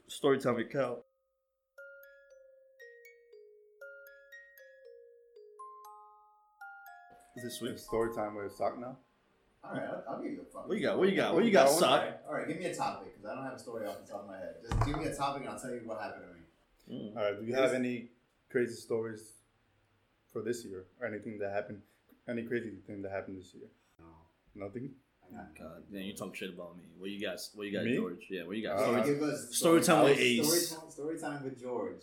story 0.07 0.37
time 0.39 0.55
with 0.55 0.69
Cal. 0.71 1.03
This 7.43 7.55
sweet? 7.59 7.71
It's 7.71 7.83
story 7.83 8.13
time 8.15 8.35
with 8.35 8.51
sock 8.53 8.79
now. 8.79 8.97
All 9.63 9.73
right, 9.73 9.81
I'll, 9.83 10.03
I'll 10.15 10.21
give 10.21 10.31
you 10.31 10.41
a 10.41 10.45
fucking. 10.45 10.69
What 10.69 10.77
you 10.77 10.83
got? 10.83 10.97
What 10.97 11.09
you 11.09 11.15
got? 11.15 11.33
What 11.35 11.43
you 11.45 11.51
got, 11.51 11.67
Got 11.67 11.79
sock? 11.79 11.89
All 11.91 11.97
right, 11.97 12.13
all 12.29 12.33
right, 12.35 12.47
give 12.47 12.57
me 12.59 12.65
a 12.65 12.75
topic 12.75 13.13
because 13.15 13.29
I 13.31 13.35
don't 13.35 13.43
have 13.43 13.53
a 13.53 13.59
story 13.59 13.85
off 13.87 14.05
the 14.05 14.11
top 14.11 14.21
of 14.23 14.27
my 14.27 14.37
head. 14.37 14.55
Just 14.61 14.85
give 14.85 14.97
me 14.97 15.05
a 15.05 15.15
topic 15.15 15.41
and 15.43 15.51
I'll 15.51 15.59
tell 15.59 15.71
you 15.71 15.81
what 15.85 15.99
happened 15.99 16.23
to 16.87 16.93
me. 16.95 16.99
Mm. 17.11 17.17
All 17.17 17.23
right. 17.23 17.39
Do 17.39 17.45
you 17.45 17.53
have 17.55 17.73
any 17.73 18.09
crazy 18.49 18.75
stories 18.75 19.33
for 20.31 20.41
this 20.41 20.63
year 20.63 20.85
or 21.01 21.07
anything 21.07 21.37
that 21.39 21.51
happened? 21.51 21.81
Any 22.29 22.43
crazy 22.43 22.71
thing 22.85 23.01
that 23.01 23.11
happened 23.11 23.39
this 23.39 23.53
year? 23.53 23.67
No, 23.99 24.65
Nothing. 24.67 24.91
God, 25.59 25.83
man, 25.91 26.03
you 26.03 26.13
talk 26.15 26.33
shit 26.35 26.53
about 26.53 26.77
me. 26.77 26.83
What 26.97 27.09
you 27.09 27.19
got? 27.21 27.37
What 27.55 27.67
you 27.67 27.73
got, 27.73 27.83
Me? 27.83 27.97
George? 27.97 28.25
Yeah, 28.29 28.43
what 28.45 28.55
you 28.55 28.63
got? 28.63 28.77
Uh, 28.77 28.83
Story- 28.85 29.03
Give 29.13 29.21
us 29.23 29.55
story 29.55 29.81
time 29.81 30.03
with 30.05 30.13
story 30.15 30.29
Ace. 30.29 30.69
time- 30.71 30.89
Story 30.89 31.19
time 31.19 31.43
with 31.43 31.61
George. 31.61 32.01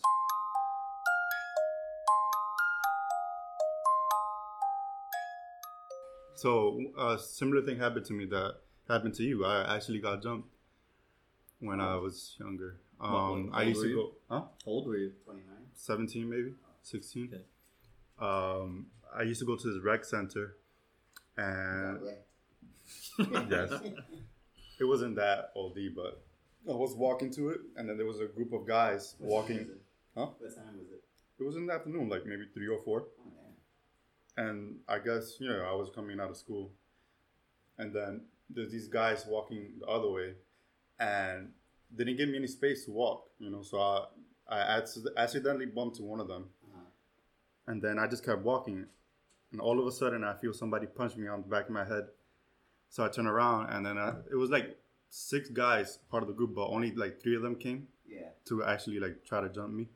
So 6.45 6.79
a 6.99 7.19
similar 7.19 7.63
thing 7.63 7.79
happened 7.79 8.05
to 8.05 8.13
me 8.13 8.27
that 8.27 8.57
happened 8.87 9.15
to 9.15 9.23
you. 9.23 9.47
I 9.47 9.77
actually 9.77 9.99
got 9.99 10.23
jumped 10.23 10.47
when 11.59 11.81
I 11.81 11.97
was 11.97 12.37
younger. 12.39 12.77
Um, 13.01 13.51
what 13.51 13.61
I 13.61 13.63
used 13.63 13.81
to 13.81 13.95
go, 13.95 14.13
huh? 14.29 14.41
How 14.41 14.51
old 14.67 14.87
were 14.87 14.99
you? 14.99 15.13
Twenty 15.25 15.41
nine. 15.41 15.65
17 15.75 16.29
maybe, 16.29 16.53
16. 16.83 17.33
Okay. 17.33 17.45
Um, 18.21 18.89
I 19.19 19.23
used 19.23 19.41
to 19.41 19.47
go 19.47 19.57
to 19.57 19.73
this 19.73 19.83
rec 19.83 20.05
center, 20.05 20.57
and 21.39 22.01
Yes. 23.51 23.73
it 24.79 24.85
wasn't 24.85 25.17
that 25.17 25.51
OD, 25.57 25.79
but 25.97 26.23
I 26.71 26.77
was 26.77 26.95
walking 26.95 27.31
to 27.37 27.49
it, 27.49 27.61
and 27.77 27.89
then 27.89 27.97
there 27.97 28.07
was 28.07 28.21
a 28.21 28.27
group 28.27 28.53
of 28.53 28.67
guys 28.67 29.15
walking. 29.19 29.67
Huh? 30.15 30.27
What 30.39 30.55
time 30.55 30.77
was 30.79 30.91
it? 30.93 31.03
It 31.41 31.45
was 31.45 31.57
in 31.57 31.67
the 31.69 31.73
afternoon, 31.73 32.11
like 32.11 32.27
maybe 32.27 32.45
three 32.53 32.69
or 32.69 32.79
four. 32.85 33.05
Oh 33.19 33.31
damn. 33.35 33.44
And 34.37 34.77
I 34.89 34.99
guess 34.99 35.37
you 35.41 35.49
know 35.49 35.61
I 35.63 35.75
was 35.75 35.91
coming 35.95 36.21
out 36.21 36.31
of 36.31 36.37
school, 36.37 36.73
and 37.79 37.93
then 37.93 38.23
there's 38.51 38.73
these 38.73 38.89
guys 38.89 39.25
walking 39.27 39.73
the 39.81 39.87
other 39.87 40.11
way, 40.11 40.35
and 40.99 41.51
they 41.95 42.05
didn't 42.05 42.19
give 42.19 42.29
me 42.29 42.37
any 42.39 42.47
space 42.47 42.85
to 42.87 42.93
walk. 42.93 43.29
You 43.39 43.51
know, 43.51 43.63
so 43.63 43.81
I 43.81 44.05
I 44.49 44.83
accidentally 45.17 45.67
bumped 45.67 45.97
to 45.97 46.03
one 46.03 46.21
of 46.21 46.29
them, 46.29 46.45
Uh-huh. 46.65 46.81
and 47.69 47.81
then 47.83 47.99
I 47.99 48.07
just 48.07 48.25
kept 48.25 48.43
walking, 48.43 48.87
and 49.53 49.61
all 49.61 49.81
of 49.81 49.87
a 49.87 49.93
sudden 49.93 50.23
I 50.25 50.35
feel 50.35 50.53
somebody 50.53 50.87
punch 50.87 51.17
me 51.17 51.29
on 51.29 51.43
the 51.43 51.49
back 51.49 51.65
of 51.67 51.71
my 51.71 51.85
head. 51.85 52.09
So 52.91 53.05
I 53.05 53.09
turn 53.09 53.27
around, 53.27 53.71
and 53.71 53.85
then 53.87 53.99
I, 53.99 54.11
it 54.31 54.37
was 54.37 54.51
like 54.51 54.77
six 55.09 55.49
guys 55.49 55.99
part 56.11 56.23
of 56.23 56.29
the 56.29 56.35
group, 56.35 56.55
but 56.55 56.67
only 56.69 56.93
like 56.95 57.21
three 57.23 57.35
of 57.37 57.43
them 57.43 57.57
came 57.57 57.89
Yeah. 58.07 58.29
to 58.47 58.63
actually 58.65 59.01
like 59.01 59.25
try 59.25 59.41
to 59.41 59.49
jump 59.49 59.73
me. 59.73 59.89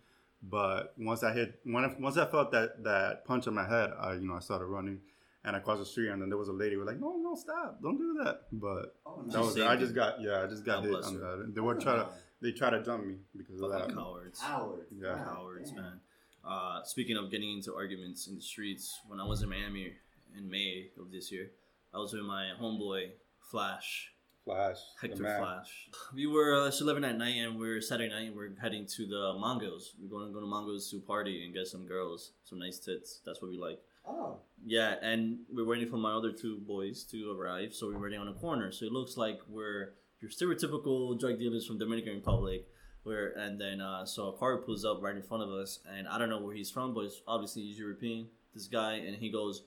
But 0.42 0.94
once 0.96 1.22
I 1.24 1.32
hit, 1.32 1.60
when 1.64 1.84
I, 1.84 1.94
once 1.98 2.16
I 2.16 2.26
felt 2.26 2.52
that 2.52 2.84
that 2.84 3.24
punch 3.24 3.48
on 3.48 3.54
my 3.54 3.68
head, 3.68 3.90
I 3.98 4.14
you 4.14 4.26
know 4.28 4.34
I 4.34 4.40
started 4.40 4.66
running, 4.66 5.00
and 5.44 5.56
I 5.56 5.58
crossed 5.58 5.80
the 5.80 5.86
street, 5.86 6.10
and 6.10 6.22
then 6.22 6.28
there 6.28 6.38
was 6.38 6.48
a 6.48 6.52
lady 6.52 6.74
who 6.74 6.80
was 6.80 6.86
like, 6.86 7.00
"No, 7.00 7.16
no, 7.16 7.34
stop, 7.34 7.80
don't 7.82 7.98
do 7.98 8.20
that." 8.22 8.42
But 8.52 8.94
Oh 9.04 9.22
that 9.26 9.40
was 9.40 9.54
saved 9.54 9.66
I 9.66 9.76
just 9.76 9.94
got 9.94 10.20
yeah, 10.20 10.42
I 10.42 10.46
just 10.46 10.64
got 10.64 10.76
God 10.76 10.84
hit 10.84 10.92
bless 10.92 11.06
on 11.06 11.18
that. 11.18 11.52
They 11.54 11.60
were 11.60 11.74
trying 11.74 12.04
to 12.04 12.08
they 12.40 12.52
tried 12.52 12.70
to 12.70 12.82
jump 12.82 13.04
me 13.06 13.16
because 13.36 13.60
of 13.60 13.70
that. 13.72 13.92
cowards. 13.92 14.40
Howard. 14.40 14.86
Yeah. 14.96 15.18
Cowards, 15.24 15.70
damn. 15.72 15.82
man. 15.82 16.00
Uh, 16.44 16.82
speaking 16.84 17.16
of 17.16 17.30
getting 17.30 17.52
into 17.52 17.74
arguments 17.74 18.28
in 18.28 18.36
the 18.36 18.40
streets, 18.40 19.00
when 19.08 19.20
I 19.20 19.24
was 19.24 19.42
in 19.42 19.48
Miami 19.48 19.92
in 20.36 20.48
May 20.48 20.90
of 20.98 21.10
this 21.10 21.32
year, 21.32 21.50
I 21.92 21.98
was 21.98 22.12
with 22.12 22.22
my 22.22 22.52
homeboy 22.60 23.10
Flash, 23.40 24.12
Flash, 24.48 24.78
Hector. 25.02 25.24
Flash. 25.24 25.88
We 26.14 26.26
were 26.26 26.54
uh, 26.54 26.68
it's 26.68 26.80
eleven 26.80 27.04
at 27.04 27.18
night, 27.18 27.36
and 27.36 27.58
we're 27.58 27.82
Saturday 27.82 28.08
night. 28.08 28.28
and 28.28 28.36
We're 28.36 28.54
heading 28.58 28.86
to 28.96 29.06
the 29.06 29.38
Mango's. 29.38 29.94
We're 30.00 30.08
going 30.08 30.26
to 30.28 30.32
go 30.32 30.40
to 30.40 30.46
Mango's 30.46 30.90
to 30.90 31.00
party 31.00 31.44
and 31.44 31.52
get 31.52 31.66
some 31.66 31.86
girls, 31.86 32.32
some 32.44 32.58
nice 32.58 32.78
tits. 32.78 33.20
That's 33.26 33.42
what 33.42 33.50
we 33.50 33.58
like. 33.58 33.78
Oh. 34.06 34.38
Yeah, 34.64 34.94
and 35.02 35.40
we're 35.52 35.66
waiting 35.66 35.86
for 35.90 35.98
my 35.98 36.14
other 36.14 36.32
two 36.32 36.60
boys 36.66 37.04
to 37.10 37.38
arrive, 37.38 37.74
so 37.74 37.88
we're 37.88 37.98
waiting 37.98 38.20
on 38.20 38.28
a 38.28 38.32
corner. 38.32 38.72
So 38.72 38.86
it 38.86 38.92
looks 38.92 39.18
like 39.18 39.38
we're 39.50 39.92
your 40.22 40.30
stereotypical 40.30 41.20
drug 41.20 41.38
dealers 41.38 41.66
from 41.66 41.78
the 41.78 41.84
Dominican 41.84 42.14
Republic. 42.14 42.66
Where 43.02 43.32
and 43.38 43.60
then 43.60 43.82
uh, 43.82 44.06
so 44.06 44.28
a 44.28 44.38
car 44.38 44.56
pulls 44.56 44.82
up 44.82 45.02
right 45.02 45.14
in 45.14 45.22
front 45.22 45.42
of 45.42 45.50
us, 45.50 45.80
and 45.94 46.08
I 46.08 46.16
don't 46.18 46.30
know 46.30 46.40
where 46.40 46.54
he's 46.54 46.70
from, 46.70 46.94
but 46.94 47.04
it's 47.04 47.20
obviously 47.28 47.64
he's 47.64 47.78
European. 47.78 48.28
This 48.54 48.66
guy, 48.66 48.94
and 48.94 49.16
he 49.16 49.30
goes. 49.30 49.64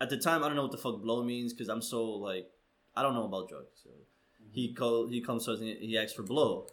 At 0.00 0.08
the 0.10 0.16
time, 0.16 0.42
I 0.42 0.48
don't 0.48 0.56
know 0.56 0.62
what 0.62 0.72
the 0.72 0.78
fuck 0.78 1.02
blow 1.02 1.22
means 1.22 1.52
because 1.52 1.68
I'm 1.68 1.80
so 1.80 2.04
like, 2.04 2.50
I 2.96 3.02
don't 3.02 3.14
know 3.14 3.26
about 3.26 3.48
drugs. 3.48 3.80
So 3.82 3.90
he 4.54 4.72
call 4.72 5.08
he 5.08 5.20
comes 5.20 5.44
to 5.46 5.52
us 5.52 5.60
and 5.60 5.68
he- 5.68 5.98
asks 5.98 6.12
for 6.14 6.22
blow, 6.22 6.66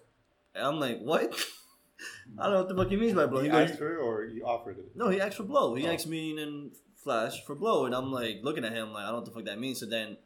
and 0.55 0.63
I'm 0.65 0.79
like, 0.79 0.99
what? 1.01 1.33
I 2.39 2.43
don't 2.45 2.53
know 2.53 2.59
what 2.59 2.69
the 2.69 2.75
fuck 2.75 2.87
he 2.89 2.95
means 2.97 3.13
by 3.13 3.25
blow. 3.27 3.41
He 3.41 3.49
He 3.49 3.55
asked 3.55 3.77
for 3.77 3.97
or 3.97 4.23
he 4.25 4.41
offered 4.41 4.77
it. 4.79 4.95
no, 4.95 5.09
he 5.09 5.19
asked 5.21 5.37
for 5.37 5.43
blow. 5.43 5.75
He 5.75 5.87
Oh. 5.87 5.91
asked 5.91 6.07
me 6.07 6.41
and 6.41 6.71
Flash 7.03 7.43
for 7.45 7.55
blow, 7.55 7.85
and 7.85 7.95
I'm 7.95 8.11
like 8.11 8.37
looking 8.43 8.63
at 8.63 8.73
him 8.73 8.93
like 8.93 9.03
I 9.03 9.07
don't 9.07 9.13
know 9.13 9.19
what 9.21 9.25
the 9.25 9.31
fuck 9.31 9.45
that 9.45 9.59
means. 9.59 9.79
So 9.79 9.87
then 9.87 10.17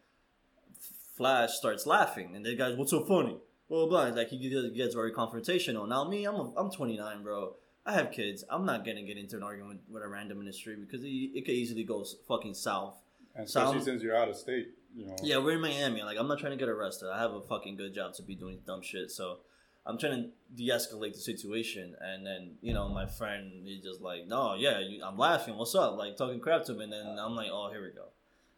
Flash 1.17 1.53
starts 1.53 1.85
laughing, 1.85 2.35
and 2.35 2.45
the 2.45 2.55
guy's, 2.55 2.75
"What's 2.75 2.91
so 2.91 3.03
funny?" 3.05 3.37
Blah 3.69 3.87
blah. 3.87 4.05
blah. 4.09 4.15
Like 4.15 4.27
he 4.29 4.37
gets- 4.37 4.75
gets 4.75 4.93
very 4.93 5.11
confrontational. 5.13 5.87
Now 5.87 6.07
me, 6.07 6.25
I'm 6.25 6.35
a, 6.35 6.53
I'm 6.57 6.69
29, 6.69 7.23
bro. 7.23 7.55
I 7.85 7.93
have 7.93 8.11
kids. 8.11 8.43
I'm 8.49 8.65
not 8.65 8.83
gonna 8.85 9.03
get 9.03 9.17
into 9.17 9.37
an 9.37 9.43
argument 9.43 9.81
with 9.89 10.03
a 10.03 10.07
random 10.07 10.39
in 10.39 10.45
the 10.45 10.53
street 10.53 10.79
because 10.81 11.03
it, 11.03 11.07
it 11.09 11.45
could 11.45 11.53
easily 11.53 11.83
go 11.83 12.03
fucking 12.27 12.53
south. 12.55 12.95
And 13.35 13.49
So 13.49 13.59
especially 13.61 13.77
I'm- 13.77 13.85
since 13.85 14.03
you're 14.03 14.15
out 14.15 14.27
of 14.29 14.35
state, 14.35 14.69
you 14.95 15.07
know. 15.07 15.15
Yeah, 15.21 15.37
we're 15.37 15.53
in 15.53 15.61
Miami. 15.61 16.03
Like 16.03 16.17
I'm 16.17 16.27
not 16.27 16.39
trying 16.39 16.51
to 16.51 16.57
get 16.57 16.69
arrested. 16.69 17.09
I 17.11 17.19
have 17.19 17.33
a 17.33 17.41
fucking 17.41 17.75
good 17.75 17.93
job 17.93 18.13
to 18.15 18.23
be 18.23 18.35
doing 18.35 18.59
dumb 18.65 18.81
shit. 18.81 19.11
So 19.11 19.39
I'm 19.85 19.97
trying 19.97 20.23
to 20.23 20.29
de-escalate 20.55 21.13
the 21.13 21.19
situation. 21.19 21.95
And 21.99 22.25
then 22.25 22.55
you 22.61 22.73
know 22.73 22.89
my 22.89 23.05
friend 23.05 23.65
he 23.65 23.81
just 23.81 24.01
like, 24.01 24.27
no, 24.27 24.55
yeah, 24.55 24.79
you, 24.79 25.03
I'm 25.03 25.17
laughing. 25.17 25.57
What's 25.57 25.75
up? 25.75 25.97
Like 25.97 26.17
talking 26.17 26.39
crap 26.39 26.63
to 26.65 26.73
him. 26.73 26.81
And 26.81 26.93
then 26.93 27.17
I'm 27.19 27.35
like, 27.35 27.49
oh, 27.51 27.69
here 27.71 27.83
we 27.83 27.89
go. 27.89 28.07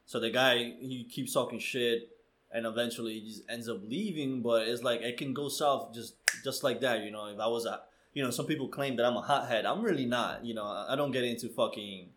So 0.05 0.19
the 0.19 0.29
guy 0.29 0.57
he 0.57 1.07
keeps 1.09 1.33
talking 1.33 1.59
shit, 1.59 2.09
and 2.51 2.65
eventually 2.65 3.19
he 3.19 3.27
just 3.27 3.43
ends 3.49 3.67
up 3.67 3.81
leaving. 3.83 4.41
But 4.41 4.67
it's 4.67 4.83
like 4.83 5.01
it 5.01 5.17
can 5.17 5.33
go 5.33 5.49
south 5.49 5.93
just 5.93 6.15
just 6.43 6.63
like 6.63 6.81
that. 6.81 7.03
You 7.03 7.11
know, 7.11 7.25
if 7.25 7.39
I 7.39 7.47
was 7.47 7.65
a 7.65 7.81
you 8.17 8.23
know, 8.23 8.31
some 8.31 8.47
people 8.47 8.67
claim 8.67 8.95
that 8.95 9.05
I'm 9.05 9.15
a 9.15 9.21
hothead. 9.21 9.67
I'm 9.67 9.83
really 9.83 10.07
not. 10.07 10.43
You 10.43 10.55
know, 10.55 10.65
I 10.65 10.95
don't 10.95 11.11
get 11.11 11.23
into 11.23 11.49
fucking, 11.49 12.09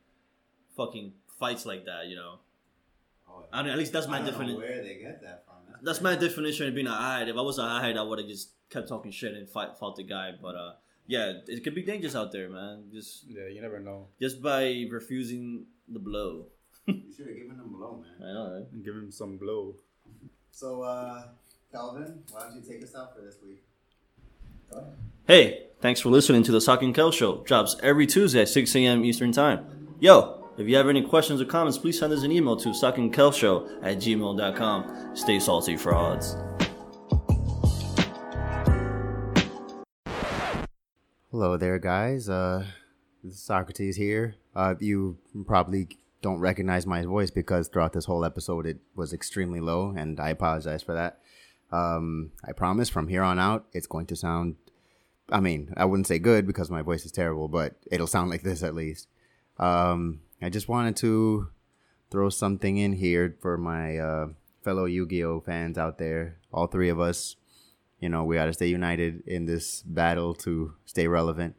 fucking 0.75 1.13
fights 1.39 1.67
like 1.67 1.85
that. 1.85 2.07
You 2.07 2.17
know, 2.17 2.39
I 3.53 3.63
mean, 3.63 3.73
at 3.73 3.79
least 3.79 3.93
that's 3.93 4.07
my 4.07 4.17
I 4.17 4.19
don't 4.19 4.27
know 4.27 4.31
definition. 4.33 4.61
where 4.61 4.83
they 4.83 4.95
get 4.97 5.23
that 5.23 5.45
from. 5.45 5.57
That's 5.83 6.01
my 6.01 6.15
definition 6.15 6.69
of 6.69 6.75
being 6.75 6.87
a 6.87 6.93
hide. 6.93 7.29
If 7.29 7.37
I 7.37 7.41
was 7.41 7.59
a 7.59 7.63
hide, 7.63 7.97
I 7.97 8.03
would 8.03 8.19
have 8.19 8.29
just 8.29 8.51
kept 8.69 8.89
talking 8.89 9.11
shit 9.11 9.35
and 9.35 9.49
fight 9.49 9.71
fought 9.79 9.97
the 9.97 10.03
guy. 10.05 10.33
But 10.41 10.55
uh, 10.55 10.73
yeah, 11.07 11.33
it 11.47 11.65
could 11.65 11.75
be 11.75 11.83
dangerous 11.83 12.15
out 12.15 12.33
there, 12.33 12.49
man. 12.51 12.85
Just 12.93 13.25
Yeah, 13.29 13.47
you 13.49 13.61
never 13.63 13.81
know. 13.81 14.09
just 14.21 14.43
by 14.43 14.87
refusing 14.91 15.67
the 15.89 15.99
blow. 15.99 16.47
you 16.87 17.01
should 17.17 17.27
have 17.29 17.37
given 17.37 17.57
him 17.57 17.61
a 17.75 17.77
blow, 17.79 18.03
man. 18.03 18.29
I 18.29 18.33
know, 18.35 18.55
right? 18.57 18.85
Give 18.85 18.95
him 18.95 19.11
some 19.11 19.39
blow. 19.39 19.77
So, 20.53 20.83
uh, 20.83 21.23
Calvin, 21.73 22.23
why 22.31 22.41
don't 22.45 22.57
you 22.57 22.63
take 22.63 22.83
us 22.83 22.95
out 22.95 23.15
for 23.17 23.23
this 23.23 23.37
week? 23.43 23.63
Go 24.71 24.79
ahead. 24.79 24.93
Hey, 25.27 25.67
thanks 25.81 26.01
for 26.01 26.11
listening 26.11 26.43
to 26.45 26.53
the 26.53 26.61
Sock 26.61 26.83
and 26.83 26.95
Kel 26.95 27.11
Show. 27.13 27.43
Drops 27.45 27.77
every 27.83 28.07
Tuesday 28.07 28.43
at 28.43 28.49
6 28.49 28.75
a.m. 28.77 29.05
Eastern 29.05 29.33
Time. 29.33 29.95
Yo, 30.01 30.40
if 30.61 30.69
you 30.69 30.77
have 30.77 30.91
any 30.91 31.01
questions 31.01 31.41
or 31.41 31.47
comments, 31.47 31.79
please 31.79 31.99
send 31.99 32.13
us 32.13 32.23
an 32.23 32.31
email 32.31 32.55
to 32.55 32.69
sockandkelshow 32.69 33.79
at 33.83 33.97
gmail.com. 33.97 35.17
Stay 35.17 35.41
salty, 35.41 35.75
frauds. 35.75 36.37
Hello 41.31 41.57
there, 41.57 41.79
guys. 41.79 42.29
Uh, 42.29 42.67
Socrates 43.31 43.97
here. 43.97 44.35
Uh, 44.55 44.75
you 44.79 45.17
probably 45.47 45.89
don't 46.21 46.41
recognize 46.41 46.87
my 46.87 47.07
voice 47.07 47.31
because 47.31 47.69
throughout 47.69 47.95
this 47.95 48.05
whole 48.05 48.23
episode 48.23 48.67
it 48.67 48.81
was 48.95 49.15
extremely 49.15 49.61
low, 49.61 49.95
and 49.97 50.21
I 50.21 50.29
apologize 50.29 50.83
for 50.83 50.93
that. 50.93 51.21
Um, 51.73 52.33
I 52.45 52.53
promise 52.53 52.91
from 52.91 53.09
here 53.09 53.23
on 53.23 53.39
out 53.39 53.65
it's 53.73 53.87
going 53.87 54.07
to 54.07 54.17
sound. 54.17 54.57
I 55.31 55.41
mean, 55.41 55.73
I 55.75 55.87
wouldn't 55.87 56.09
say 56.09 56.19
good 56.19 56.47
because 56.47 56.69
my 56.69 56.83
voice 56.83 57.07
is 57.07 57.13
terrible, 57.13 57.49
but 57.49 57.77
it'll 57.91 58.07
sound 58.07 58.29
like 58.29 58.43
this 58.43 58.63
at 58.63 58.75
least. 58.75 59.09
Um, 59.59 60.21
I 60.43 60.49
just 60.49 60.69
wanted 60.69 60.97
to 60.97 61.49
throw 62.11 62.31
something 62.31 62.77
in 62.77 62.95
here 62.95 63.37
for 63.41 63.57
my 63.59 63.99
uh, 63.99 64.27
fellow 64.65 64.87
Yu-Gi-Oh 64.87 65.41
fans 65.41 65.79
out 65.79 65.99
there. 65.99 66.39
All 66.53 66.67
three 66.67 66.89
of 66.89 66.99
us. 66.99 67.37
You 68.01 68.09
know 68.09 68.25
we 68.25 68.37
got 68.37 68.47
to 68.47 68.55
stay 68.55 68.69
united 68.69 69.23
in 69.27 69.45
this 69.45 69.83
battle 69.83 70.35
to 70.37 70.75
stay 70.87 71.07
relevant. 71.07 71.55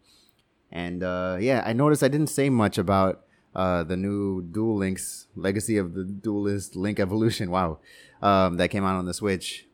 And 0.72 1.04
uh, 1.04 1.38
yeah 1.40 1.62
i 1.66 1.74
noticed 1.74 2.02
i 2.02 2.08
didn't 2.08 2.28
say 2.28 2.50
much 2.50 2.78
about 2.78 3.24
uh, 3.54 3.84
the 3.84 3.98
new 3.98 4.42
duel 4.42 4.78
links 4.78 5.28
legacy 5.36 5.78
of 5.78 5.94
the 5.94 6.04
duelist 6.04 6.76
link 6.76 7.00
evolution. 7.00 7.52
Wow. 7.58 7.80
Um, 8.22 8.58
that 8.58 8.70
came 8.70 8.84
out 8.84 8.96
on 8.96 9.06
the 9.06 9.14
switch. 9.14 9.68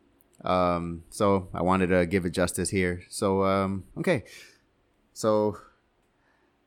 Um, 0.44 1.04
so 1.10 1.50
i 1.54 1.62
wanted 1.62 1.88
to 1.88 2.06
give 2.06 2.26
it 2.26 2.32
justice 2.32 2.70
here. 2.70 3.04
So 3.10 3.44
um, 3.44 3.86
okay. 3.98 4.24
So 5.14 5.58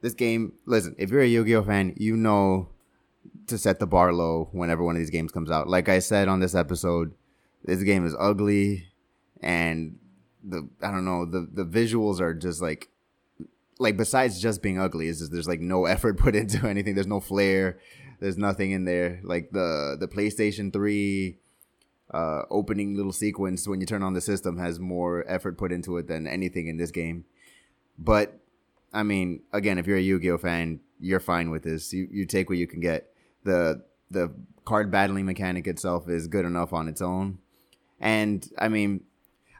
this 0.00 0.14
game 0.14 0.52
listen 0.66 0.94
if 0.98 1.10
you're 1.10 1.22
a 1.22 1.26
yu-gi-oh 1.26 1.62
fan 1.62 1.94
you 1.96 2.16
know 2.16 2.68
to 3.46 3.58
set 3.58 3.78
the 3.78 3.86
bar 3.86 4.12
low 4.12 4.48
whenever 4.52 4.82
one 4.82 4.94
of 4.94 5.00
these 5.00 5.10
games 5.10 5.32
comes 5.32 5.50
out 5.50 5.68
like 5.68 5.88
i 5.88 5.98
said 5.98 6.28
on 6.28 6.40
this 6.40 6.54
episode 6.54 7.12
this 7.64 7.82
game 7.82 8.06
is 8.06 8.14
ugly 8.18 8.86
and 9.42 9.98
the 10.42 10.68
I 10.82 10.90
don't 10.90 11.04
know 11.04 11.24
the 11.24 11.48
the 11.52 11.64
visuals 11.64 12.20
are 12.20 12.34
just 12.34 12.62
like 12.62 12.88
like 13.78 13.96
besides 13.96 14.40
just 14.40 14.62
being 14.62 14.78
ugly 14.78 15.08
is 15.08 15.28
there's 15.30 15.48
like 15.48 15.60
no 15.60 15.84
effort 15.86 16.18
put 16.18 16.34
into 16.34 16.66
anything. 16.66 16.94
There's 16.94 17.06
no 17.06 17.20
flair. 17.20 17.78
There's 18.20 18.38
nothing 18.38 18.70
in 18.72 18.84
there. 18.84 19.20
Like 19.22 19.50
the 19.52 19.96
the 19.98 20.08
PlayStation 20.08 20.72
Three 20.72 21.38
uh, 22.12 22.42
opening 22.50 22.96
little 22.96 23.12
sequence 23.12 23.68
when 23.68 23.80
you 23.80 23.86
turn 23.86 24.02
on 24.02 24.14
the 24.14 24.20
system 24.20 24.58
has 24.58 24.78
more 24.78 25.24
effort 25.28 25.56
put 25.56 25.72
into 25.72 25.96
it 25.96 26.08
than 26.08 26.26
anything 26.26 26.66
in 26.66 26.76
this 26.76 26.90
game. 26.90 27.24
But 27.98 28.39
I 28.92 29.02
mean, 29.02 29.42
again, 29.52 29.78
if 29.78 29.86
you're 29.86 29.96
a 29.96 30.02
Yu-Gi-Oh 30.02 30.38
fan, 30.38 30.80
you're 30.98 31.20
fine 31.20 31.50
with 31.50 31.62
this. 31.62 31.92
You 31.92 32.08
you 32.10 32.26
take 32.26 32.48
what 32.48 32.58
you 32.58 32.66
can 32.66 32.80
get. 32.80 33.12
The 33.44 33.82
the 34.10 34.32
card 34.64 34.90
battling 34.90 35.26
mechanic 35.26 35.66
itself 35.66 36.08
is 36.08 36.26
good 36.26 36.44
enough 36.44 36.72
on 36.72 36.88
its 36.88 37.00
own. 37.00 37.38
And 38.00 38.46
I 38.58 38.68
mean, 38.68 39.02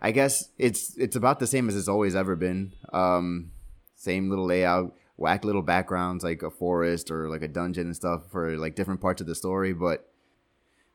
I 0.01 0.13
guess 0.13 0.51
it's 0.59 0.97
it's 0.97 1.17
about 1.17 1.39
the 1.41 1.47
same 1.47 1.69
as 1.69 1.77
it's 1.77 1.89
always 1.89 2.17
ever 2.17 2.37
been. 2.37 2.73
Um, 2.93 3.53
same 3.97 4.31
little 4.31 4.47
layout, 4.47 4.95
whack 5.17 5.45
little 5.45 5.63
backgrounds 5.63 6.25
like 6.25 6.43
a 6.43 6.51
forest 6.51 7.11
or 7.11 7.29
like 7.29 7.43
a 7.43 7.49
dungeon 7.49 7.87
and 7.87 7.97
stuff 7.97 8.23
for 8.31 8.57
like 8.57 8.75
different 8.75 9.01
parts 9.01 9.21
of 9.21 9.27
the 9.27 9.35
story. 9.35 9.73
But 9.73 10.11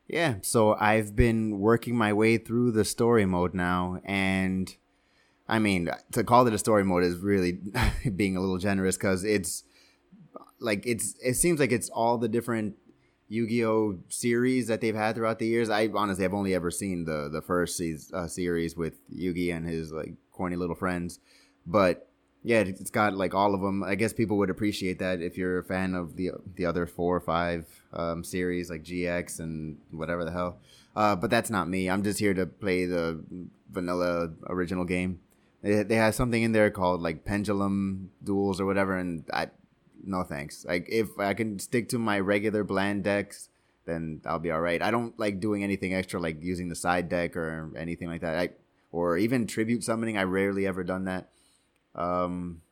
yeah, 0.08 0.36
so 0.42 0.74
I've 0.74 1.16
been 1.16 1.58
working 1.58 1.96
my 1.96 2.12
way 2.12 2.38
through 2.38 2.72
the 2.72 2.84
story 2.84 3.26
mode 3.26 3.54
now, 3.54 4.00
and 4.04 4.74
I 5.48 5.58
mean 5.58 5.90
to 6.12 6.24
call 6.24 6.46
it 6.46 6.54
a 6.54 6.58
story 6.58 6.84
mode 6.84 7.04
is 7.04 7.18
really 7.18 7.60
being 8.16 8.36
a 8.36 8.40
little 8.40 8.58
generous 8.58 8.96
because 8.96 9.24
it's 9.24 9.64
like 10.58 10.86
it's 10.86 11.14
it 11.22 11.34
seems 11.34 11.60
like 11.60 11.72
it's 11.72 11.88
all 11.90 12.18
the 12.18 12.28
different 12.28 12.76
Yu-Gi-Oh 13.28 13.98
series 14.08 14.68
that 14.68 14.80
they've 14.80 14.94
had 14.94 15.16
throughout 15.16 15.40
the 15.40 15.46
years. 15.46 15.68
I 15.68 15.88
honestly 15.92 16.22
have 16.22 16.34
only 16.34 16.54
ever 16.54 16.70
seen 16.70 17.04
the 17.04 17.28
the 17.28 17.42
first 17.42 17.80
uh, 18.12 18.26
series 18.28 18.76
with 18.76 18.94
Yugi 19.12 19.54
and 19.54 19.66
his 19.66 19.92
like 19.92 20.14
corny 20.32 20.56
little 20.56 20.76
friends, 20.76 21.18
but 21.66 22.08
yeah, 22.42 22.60
it's 22.60 22.90
got 22.90 23.14
like 23.14 23.34
all 23.34 23.54
of 23.54 23.60
them. 23.60 23.82
I 23.82 23.96
guess 23.96 24.12
people 24.12 24.38
would 24.38 24.50
appreciate 24.50 25.00
that 25.00 25.20
if 25.20 25.36
you're 25.36 25.58
a 25.58 25.64
fan 25.64 25.94
of 25.94 26.16
the 26.16 26.30
the 26.54 26.64
other 26.64 26.86
four 26.86 27.16
or 27.16 27.20
five 27.20 27.66
um, 27.92 28.22
series 28.22 28.70
like 28.70 28.84
GX 28.84 29.40
and 29.40 29.78
whatever 29.90 30.24
the 30.24 30.30
hell. 30.30 30.58
Uh, 30.94 31.16
but 31.16 31.28
that's 31.28 31.50
not 31.50 31.68
me. 31.68 31.90
I'm 31.90 32.04
just 32.04 32.20
here 32.20 32.34
to 32.34 32.46
play 32.46 32.86
the 32.86 33.22
vanilla 33.70 34.30
original 34.46 34.84
game. 34.84 35.18
They, 35.66 35.82
they 35.82 35.96
have 35.96 36.14
something 36.14 36.44
in 36.44 36.52
there 36.52 36.70
called 36.70 37.02
like 37.02 37.24
pendulum 37.24 38.12
duels 38.22 38.60
or 38.60 38.66
whatever, 38.66 38.96
and 38.96 39.24
I 39.32 39.48
no 40.04 40.22
thanks. 40.22 40.64
Like 40.64 40.86
if 40.88 41.18
I 41.18 41.34
can 41.34 41.58
stick 41.58 41.88
to 41.88 41.98
my 41.98 42.20
regular 42.20 42.62
bland 42.62 43.02
decks, 43.02 43.48
then 43.84 44.20
I'll 44.24 44.38
be 44.38 44.52
all 44.52 44.60
right. 44.60 44.80
I 44.80 44.92
don't 44.92 45.18
like 45.18 45.40
doing 45.40 45.64
anything 45.64 45.92
extra, 45.92 46.20
like 46.20 46.40
using 46.40 46.68
the 46.68 46.76
side 46.76 47.08
deck 47.08 47.36
or 47.36 47.72
anything 47.76 48.06
like 48.06 48.20
that. 48.20 48.38
I 48.38 48.50
or 48.92 49.18
even 49.18 49.48
tribute 49.48 49.82
summoning. 49.82 50.16
I 50.16 50.22
rarely 50.22 50.68
ever 50.68 50.84
done 50.84 51.04
that. 51.06 51.30
Um, 51.96 52.62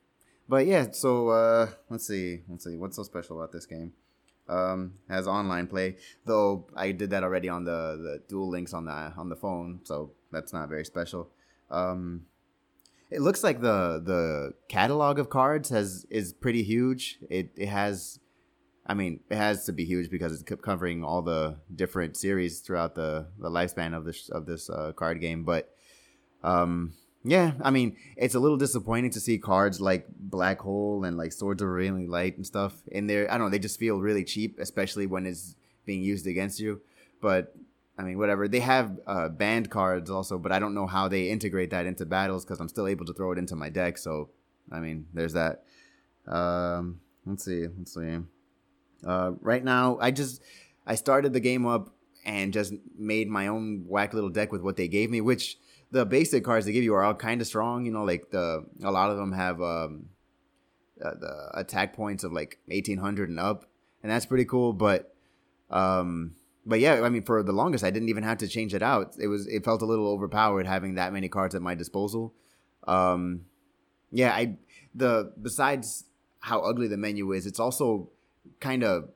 but 0.49 0.64
yeah. 0.66 0.92
So 0.92 1.30
uh, 1.30 1.70
let's 1.90 2.07
see. 2.07 2.42
Let's 2.49 2.64
see. 2.64 2.76
What's 2.76 2.95
so 2.95 3.03
special 3.03 3.38
about 3.38 3.51
this 3.51 3.66
game? 3.66 3.92
Um, 4.49 4.95
has 5.09 5.26
online 5.26 5.66
play, 5.66 5.97
though 6.26 6.68
I 6.76 6.92
did 6.92 7.11
that 7.11 7.24
already 7.24 7.49
on 7.49 7.64
the 7.64 7.97
the 7.97 8.22
Duel 8.28 8.51
Links 8.51 8.72
on 8.72 8.84
the 8.84 8.92
on 9.16 9.30
the 9.30 9.36
phone, 9.36 9.80
so 9.82 10.12
that's 10.30 10.53
not 10.53 10.68
very 10.68 10.84
special. 10.84 11.30
Um, 11.70 12.26
it 13.11 13.20
looks 13.20 13.44
like 13.44 13.61
the 13.61 14.02
the 14.05 14.52
catalog 14.68 15.18
of 15.18 15.30
cards 15.30 15.68
has 15.70 16.07
is 16.11 16.32
pretty 16.32 16.62
huge. 16.62 17.18
It 17.30 17.50
it 17.57 17.68
has, 17.68 18.18
I 18.86 18.94
mean, 18.94 19.20
it 19.30 19.36
has 19.36 19.64
to 19.66 19.72
be 19.72 19.84
huge 19.84 20.11
because 20.11 20.32
it's 20.32 20.62
covering 20.62 21.05
all 21.05 21.22
the 21.22 21.57
different 21.74 22.16
series 22.16 22.61
throughout 22.61 22.94
the 22.94 23.28
the 23.38 23.50
lifespan 23.50 23.96
of 23.96 24.05
this 24.05 24.28
of 24.30 24.46
this 24.46 24.70
uh, 24.70 24.92
card 24.92 25.20
game. 25.20 25.44
But 25.44 25.70
um, 26.42 26.94
yeah, 27.24 27.52
I 27.62 27.70
mean, 27.70 27.96
it's 28.16 28.34
a 28.34 28.40
little 28.40 28.59
disappointing 28.59 29.11
to 29.12 29.20
see 29.20 29.38
cards 29.38 29.80
like 29.80 30.07
Black 30.18 30.61
Hole 30.61 31.05
and 31.05 31.16
like 31.16 31.32
Swords 31.32 31.62
of 31.62 31.68
Revealing 31.68 32.09
Light 32.11 32.36
and 32.36 32.46
stuff 32.46 32.74
in 32.88 33.07
there. 33.07 33.30
I 33.30 33.38
don't 33.38 33.46
know, 33.46 33.50
they 33.50 33.59
just 33.59 33.78
feel 33.78 34.00
really 34.00 34.24
cheap, 34.24 34.59
especially 34.59 35.07
when 35.07 35.26
it's 35.26 35.57
being 35.86 36.02
used 36.02 36.26
against 36.26 36.61
you. 36.61 36.82
But 37.22 37.55
I 37.97 38.03
mean, 38.03 38.18
whatever. 38.18 38.49
They 38.49 38.61
have 38.61 38.99
uh, 39.07 39.28
banned 39.28 39.70
cards 39.70 40.11
also, 40.11 40.38
but 40.38 40.51
I 40.51 40.59
don't 40.59 40.74
know 40.74 40.86
how 40.86 41.09
they 41.09 41.28
integrate 41.28 41.70
that 41.70 41.86
into 41.86 42.05
battles 42.05 42.45
because 42.45 42.61
I'm 42.61 42.68
still 42.68 42.88
able 42.88 43.07
to 43.07 43.12
throw 43.12 43.32
it 43.32 43.38
into 43.38 43.55
my 43.55 43.68
deck. 43.68 43.99
So, 43.99 44.30
I 44.72 44.80
mean, 44.80 45.07
there's 45.14 45.34
that. 45.34 45.64
Um, 46.26 47.01
let's 47.24 47.45
see. 47.45 47.66
Let's 47.66 47.95
see. 47.95 48.18
Uh, 49.07 49.32
right 49.40 49.62
now, 49.62 49.99
I 50.01 50.11
just 50.11 50.42
I 50.86 50.97
started 50.97 51.32
the 51.32 51.40
game 51.40 51.66
up 51.66 51.95
and 52.24 52.53
just 52.53 52.72
made 52.99 53.28
my 53.28 53.47
own 53.47 53.84
whack 53.86 54.12
little 54.12 54.30
deck 54.30 54.51
with 54.51 54.62
what 54.62 54.76
they 54.76 54.88
gave 54.88 55.11
me. 55.11 55.20
Which 55.20 55.59
the 55.92 56.05
basic 56.05 56.42
cards 56.42 56.66
they 56.66 56.72
give 56.72 56.84
you 56.84 56.95
are 56.95 57.05
all 57.05 57.14
kind 57.14 57.40
of 57.40 57.47
strong. 57.47 57.86
You 57.86 57.92
know, 57.92 58.05
like 58.05 58.30
the 58.30 58.64
a 58.82 58.90
lot 58.90 59.11
of 59.11 59.18
them 59.18 59.32
have 59.32 59.62
um, 59.62 60.07
uh, 61.05 61.14
the 61.20 61.51
attack 61.55 61.95
points 61.95 62.24
of 62.24 62.32
like 62.32 62.59
1800 62.66 63.28
and 63.28 63.38
up, 63.38 63.66
and 64.03 64.11
that's 64.11 64.26
pretty 64.26 64.47
cool. 64.47 64.72
But 64.72 65.14
um 65.70 66.34
but 66.66 66.80
yeah, 66.80 67.02
I 67.02 67.08
mean, 67.08 67.22
for 67.22 67.42
the 67.42 67.52
longest, 67.52 67.84
I 67.84 67.90
didn't 67.90 68.08
even 68.08 68.22
have 68.22 68.38
to 68.38 68.48
change 68.48 68.74
it 68.74 68.82
out. 68.82 69.16
It 69.18 69.26
was 69.28 69.46
it 69.46 69.64
felt 69.64 69.82
a 69.82 69.86
little 69.86 70.08
overpowered 70.08 70.66
having 70.66 70.94
that 70.94 71.12
many 71.12 71.28
cards 71.28 71.54
at 71.54 71.62
my 71.62 71.74
disposal. 71.74 72.34
Um, 72.86 73.46
yeah, 74.10 74.32
I 74.32 74.56
the 74.94 75.32
besides 75.40 76.04
how 76.40 76.60
ugly 76.60 76.88
the 76.88 76.96
menu 76.96 77.32
is, 77.32 77.46
it's 77.46 77.60
also 77.60 78.10
kind 78.60 78.84
of 78.84 79.08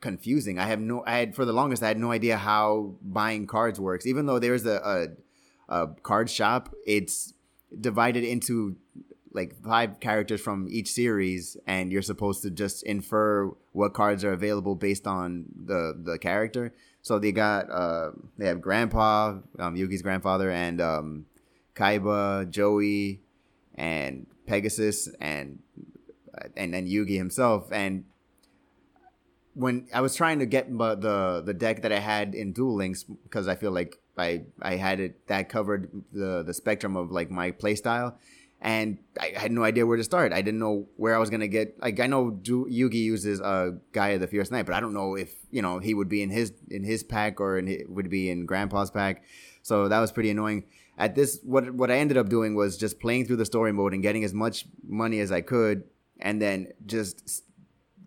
confusing. 0.00 0.58
I 0.58 0.66
have 0.66 0.80
no, 0.80 1.04
I 1.06 1.18
had 1.18 1.34
for 1.34 1.44
the 1.44 1.52
longest, 1.52 1.82
I 1.82 1.88
had 1.88 1.98
no 1.98 2.10
idea 2.10 2.36
how 2.36 2.94
buying 3.02 3.46
cards 3.46 3.78
works. 3.78 4.06
Even 4.06 4.26
though 4.26 4.38
there's 4.38 4.66
a, 4.66 5.16
a, 5.68 5.82
a 5.82 5.88
card 6.02 6.30
shop, 6.30 6.74
it's 6.86 7.34
divided 7.78 8.24
into 8.24 8.76
like 9.32 9.62
five 9.62 10.00
characters 10.00 10.40
from 10.40 10.66
each 10.70 10.90
series, 10.90 11.56
and 11.66 11.92
you're 11.92 12.02
supposed 12.02 12.42
to 12.42 12.50
just 12.50 12.82
infer 12.82 13.50
what 13.72 13.94
cards 13.94 14.24
are 14.24 14.32
available 14.32 14.74
based 14.74 15.06
on 15.06 15.44
the 15.66 15.94
the 15.96 16.18
character. 16.18 16.72
So 17.02 17.18
they 17.18 17.32
got 17.32 17.70
uh, 17.70 18.10
they 18.36 18.46
have 18.46 18.60
Grandpa, 18.60 19.38
um, 19.58 19.74
Yugi's 19.74 20.02
grandfather, 20.02 20.50
and 20.50 20.80
um, 20.80 21.26
Kaiba, 21.74 22.50
Joey, 22.50 23.22
and 23.74 24.26
Pegasus, 24.46 25.08
and 25.20 25.60
and 26.56 26.74
then 26.74 26.86
Yugi 26.86 27.16
himself. 27.16 27.72
And 27.72 28.04
when 29.54 29.88
I 29.92 30.00
was 30.00 30.14
trying 30.14 30.38
to 30.40 30.46
get 30.46 30.70
the 30.70 31.42
the 31.44 31.54
deck 31.54 31.82
that 31.82 31.92
I 31.92 32.00
had 32.00 32.34
in 32.34 32.52
Duel 32.52 32.76
Links, 32.76 33.04
because 33.04 33.48
I 33.48 33.54
feel 33.54 33.72
like 33.72 33.98
I 34.18 34.44
I 34.60 34.76
had 34.76 35.00
it 35.00 35.26
that 35.28 35.48
covered 35.48 35.90
the 36.12 36.42
the 36.42 36.54
spectrum 36.54 36.96
of 36.96 37.10
like 37.10 37.30
my 37.30 37.50
playstyle. 37.50 38.16
And 38.60 38.98
I 39.18 39.32
had 39.34 39.52
no 39.52 39.64
idea 39.64 39.86
where 39.86 39.96
to 39.96 40.04
start. 40.04 40.32
I 40.32 40.42
didn't 40.42 40.60
know 40.60 40.86
where 40.96 41.14
I 41.14 41.18
was 41.18 41.30
gonna 41.30 41.48
get. 41.48 41.80
Like 41.80 41.98
I 41.98 42.06
know 42.06 42.32
Yugi 42.42 42.94
uses 42.94 43.40
a 43.40 43.44
uh, 43.44 43.70
Gaia 43.92 44.18
the 44.18 44.26
Fierce 44.26 44.50
Knight, 44.50 44.66
but 44.66 44.74
I 44.74 44.80
don't 44.80 44.92
know 44.92 45.14
if 45.14 45.34
you 45.50 45.62
know 45.62 45.78
he 45.78 45.94
would 45.94 46.08
be 46.08 46.22
in 46.22 46.30
his 46.30 46.52
in 46.70 46.84
his 46.84 47.02
pack 47.02 47.40
or 47.40 47.58
in 47.58 47.66
his, 47.66 47.82
would 47.88 48.10
be 48.10 48.30
in 48.30 48.46
Grandpa's 48.46 48.90
pack. 48.90 49.24
So 49.62 49.88
that 49.88 49.98
was 49.98 50.12
pretty 50.12 50.30
annoying. 50.30 50.64
At 50.98 51.14
this, 51.14 51.40
what 51.42 51.70
what 51.72 51.90
I 51.90 51.96
ended 51.96 52.18
up 52.18 52.28
doing 52.28 52.54
was 52.54 52.76
just 52.76 53.00
playing 53.00 53.26
through 53.26 53.36
the 53.36 53.46
story 53.46 53.72
mode 53.72 53.94
and 53.94 54.02
getting 54.02 54.24
as 54.24 54.34
much 54.34 54.66
money 54.86 55.20
as 55.20 55.32
I 55.32 55.40
could, 55.40 55.84
and 56.20 56.40
then 56.40 56.72
just 56.84 57.44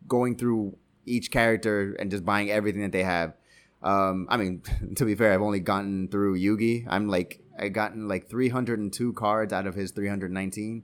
going 0.08 0.36
through 0.36 0.78
each 1.06 1.32
character 1.32 1.94
and 2.00 2.12
just 2.12 2.24
buying 2.24 2.52
everything 2.52 2.82
that 2.82 2.92
they 2.92 3.04
have. 3.04 3.34
Um, 3.82 4.28
I 4.30 4.38
mean, 4.38 4.62
to 4.96 5.06
be 5.06 5.16
fair, 5.16 5.34
I've 5.34 5.42
only 5.42 5.60
gotten 5.60 6.08
through 6.10 6.38
Yugi. 6.38 6.86
I'm 6.88 7.08
like 7.08 7.43
I 7.58 7.70
gotten 7.70 8.08
like 8.08 8.30
302 8.30 9.14
cards 9.14 9.54
out 9.54 9.68
of 9.68 9.76
his 9.76 9.92
319. 9.92 10.84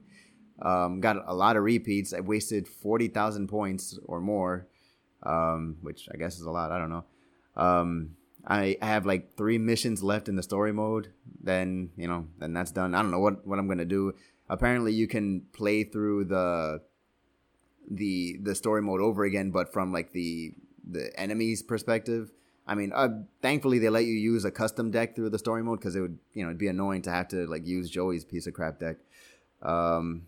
Um, 0.62 1.00
got 1.00 1.16
a 1.26 1.34
lot 1.34 1.56
of 1.56 1.64
repeats. 1.64 2.12
I 2.12 2.20
wasted 2.20 2.68
40,000 2.68 3.48
points 3.48 3.98
or 4.04 4.20
more, 4.20 4.68
um, 5.22 5.76
which 5.80 6.08
I 6.12 6.16
guess 6.16 6.36
is 6.38 6.42
a 6.42 6.50
lot. 6.50 6.70
I 6.70 6.78
don't 6.78 6.90
know. 6.90 7.04
Um, 7.56 8.16
I, 8.46 8.76
have 8.80 9.06
like 9.06 9.36
three 9.36 9.58
missions 9.58 10.02
left 10.02 10.28
in 10.28 10.36
the 10.36 10.42
story 10.42 10.72
mode. 10.72 11.12
Then 11.42 11.90
you 11.96 12.08
know, 12.08 12.26
then 12.38 12.52
that's 12.52 12.70
done. 12.70 12.94
I 12.94 13.02
don't 13.02 13.10
know 13.10 13.20
what 13.20 13.46
what 13.46 13.58
I'm 13.58 13.68
gonna 13.68 13.84
do. 13.84 14.14
Apparently, 14.48 14.92
you 14.92 15.06
can 15.06 15.42
play 15.52 15.84
through 15.84 16.24
the 16.24 16.82
the 17.90 18.38
the 18.42 18.54
story 18.54 18.82
mode 18.82 19.00
over 19.00 19.24
again, 19.24 19.50
but 19.50 19.72
from 19.72 19.92
like 19.92 20.12
the 20.12 20.52
the 20.88 21.10
enemy's 21.18 21.62
perspective. 21.62 22.32
I 22.70 22.76
mean, 22.76 22.92
uh, 22.94 23.08
thankfully 23.42 23.80
they 23.80 23.88
let 23.88 24.04
you 24.04 24.12
use 24.12 24.44
a 24.44 24.50
custom 24.52 24.92
deck 24.92 25.16
through 25.16 25.30
the 25.30 25.40
story 25.40 25.60
mode 25.60 25.80
because 25.80 25.96
it 25.96 26.00
would, 26.02 26.16
you 26.34 26.44
know, 26.44 26.50
it'd 26.50 26.58
be 26.58 26.68
annoying 26.68 27.02
to 27.02 27.10
have 27.10 27.26
to 27.28 27.44
like 27.48 27.66
use 27.66 27.90
Joey's 27.90 28.24
piece 28.24 28.46
of 28.46 28.54
crap 28.54 28.78
deck. 28.78 28.98
Um, 29.60 30.26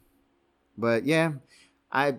but 0.77 1.07
yeah, 1.07 1.35
I 1.93 2.17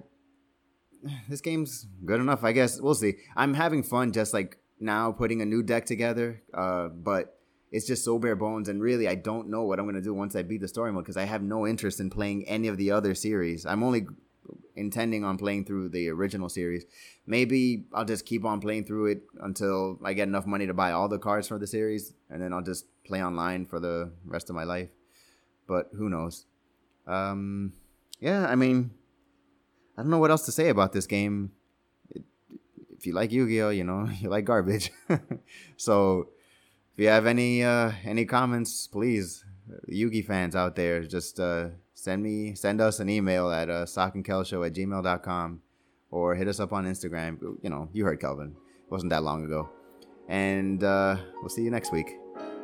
this 1.30 1.42
game's 1.42 1.88
good 2.06 2.22
enough, 2.22 2.46
I 2.46 2.54
guess. 2.54 2.80
We'll 2.80 2.96
see. 2.96 3.16
I'm 3.36 3.54
having 3.54 3.84
fun 3.84 4.14
just 4.14 4.34
like 4.34 4.60
now 4.80 5.12
putting 5.12 5.42
a 5.42 5.46
new 5.46 5.62
deck 5.62 5.86
together. 5.86 6.42
Uh, 6.54 6.88
but 6.88 7.38
it's 7.74 7.86
just 7.86 8.06
so 8.06 8.18
bare 8.18 8.38
bones, 8.38 8.70
and 8.70 8.82
really, 8.82 9.10
I 9.10 9.16
don't 9.16 9.50
know 9.50 9.64
what 9.64 9.78
I'm 9.78 9.86
gonna 9.86 10.00
do 10.00 10.14
once 10.14 10.38
I 10.38 10.44
beat 10.44 10.62
the 10.62 10.70
story 10.70 10.94
mode 10.94 11.04
because 11.04 11.18
I 11.18 11.26
have 11.26 11.42
no 11.42 11.68
interest 11.68 12.00
in 12.00 12.10
playing 12.10 12.48
any 12.48 12.70
of 12.70 12.78
the 12.78 12.92
other 12.92 13.14
series. 13.14 13.66
I'm 13.66 13.84
only 13.84 14.08
intending 14.76 15.24
on 15.24 15.38
playing 15.38 15.66
through 15.66 15.90
the 15.90 16.10
original 16.10 16.50
series. 16.50 16.86
Maybe 17.26 17.86
I'll 17.94 18.06
just 18.06 18.26
keep 18.26 18.46
on 18.46 18.60
playing 18.60 18.86
through 18.86 19.08
it 19.08 19.24
until 19.42 20.00
I 20.04 20.14
get 20.14 20.28
enough 20.28 20.46
money 20.46 20.68
to 20.68 20.74
buy 20.74 20.92
all 20.92 21.08
the 21.08 21.20
cards 21.20 21.48
for 21.48 21.60
the 21.60 21.68
series, 21.68 22.14
and 22.30 22.42
then 22.42 22.54
I'll 22.54 22.62
just 22.62 22.86
play 23.04 23.24
online 23.24 23.66
for 23.66 23.80
the 23.80 24.12
rest 24.26 24.50
of 24.50 24.56
my 24.56 24.64
life. 24.64 24.90
But 25.68 25.90
who 25.96 26.10
knows? 26.10 26.46
Um, 27.08 27.74
yeah, 28.20 28.48
I 28.48 28.56
mean, 28.56 28.92
I 29.98 30.02
don't 30.02 30.12
know 30.12 30.20
what 30.20 30.32
else 30.32 30.46
to 30.46 30.52
say 30.52 30.70
about 30.70 30.94
this 30.94 31.08
game. 31.08 31.52
It, 32.10 32.24
if 32.98 33.06
you 33.06 33.14
like 33.14 33.32
Yu-Gi-Oh, 33.32 33.70
you 33.70 33.84
know 33.84 34.10
you 34.20 34.30
like 34.30 34.46
garbage. 34.46 34.92
so, 35.78 36.30
if 36.94 37.00
you 37.00 37.08
have 37.08 37.26
any 37.26 37.64
uh, 37.64 37.92
any 38.04 38.26
comments, 38.26 38.88
please, 38.88 39.44
Yu-Gi 39.88 40.24
fans 40.24 40.56
out 40.56 40.76
there, 40.76 41.04
just 41.04 41.40
uh, 41.40 41.70
send 42.04 42.22
me 42.22 42.54
send 42.54 42.82
us 42.82 43.00
an 43.00 43.10
email 43.10 43.50
at 43.50 43.70
uh, 43.70 43.86
sockandkelshow 43.86 44.68
at 44.68 44.74
gmail.com 44.74 45.62
or 46.12 46.36
hit 46.36 46.50
us 46.50 46.60
up 46.60 46.74
on 46.74 46.86
Instagram. 46.86 47.40
You 47.62 47.70
know, 47.70 47.88
you 47.94 48.04
heard 48.04 48.20
Kelvin. 48.20 48.56
It 48.86 48.92
wasn't 48.92 49.12
that 49.12 49.24
long 49.24 49.46
ago. 49.46 49.70
And 50.28 50.84
uh, 50.84 51.16
we'll 51.40 51.50
see 51.50 51.64
you 51.64 51.72
next 51.72 51.94
week. 51.94 52.18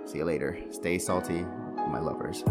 See 0.06 0.18
you 0.18 0.26
later. 0.26 0.60
Stay 0.72 1.00
salty, 1.00 1.46
my 1.88 2.00
lovers. 2.00 2.44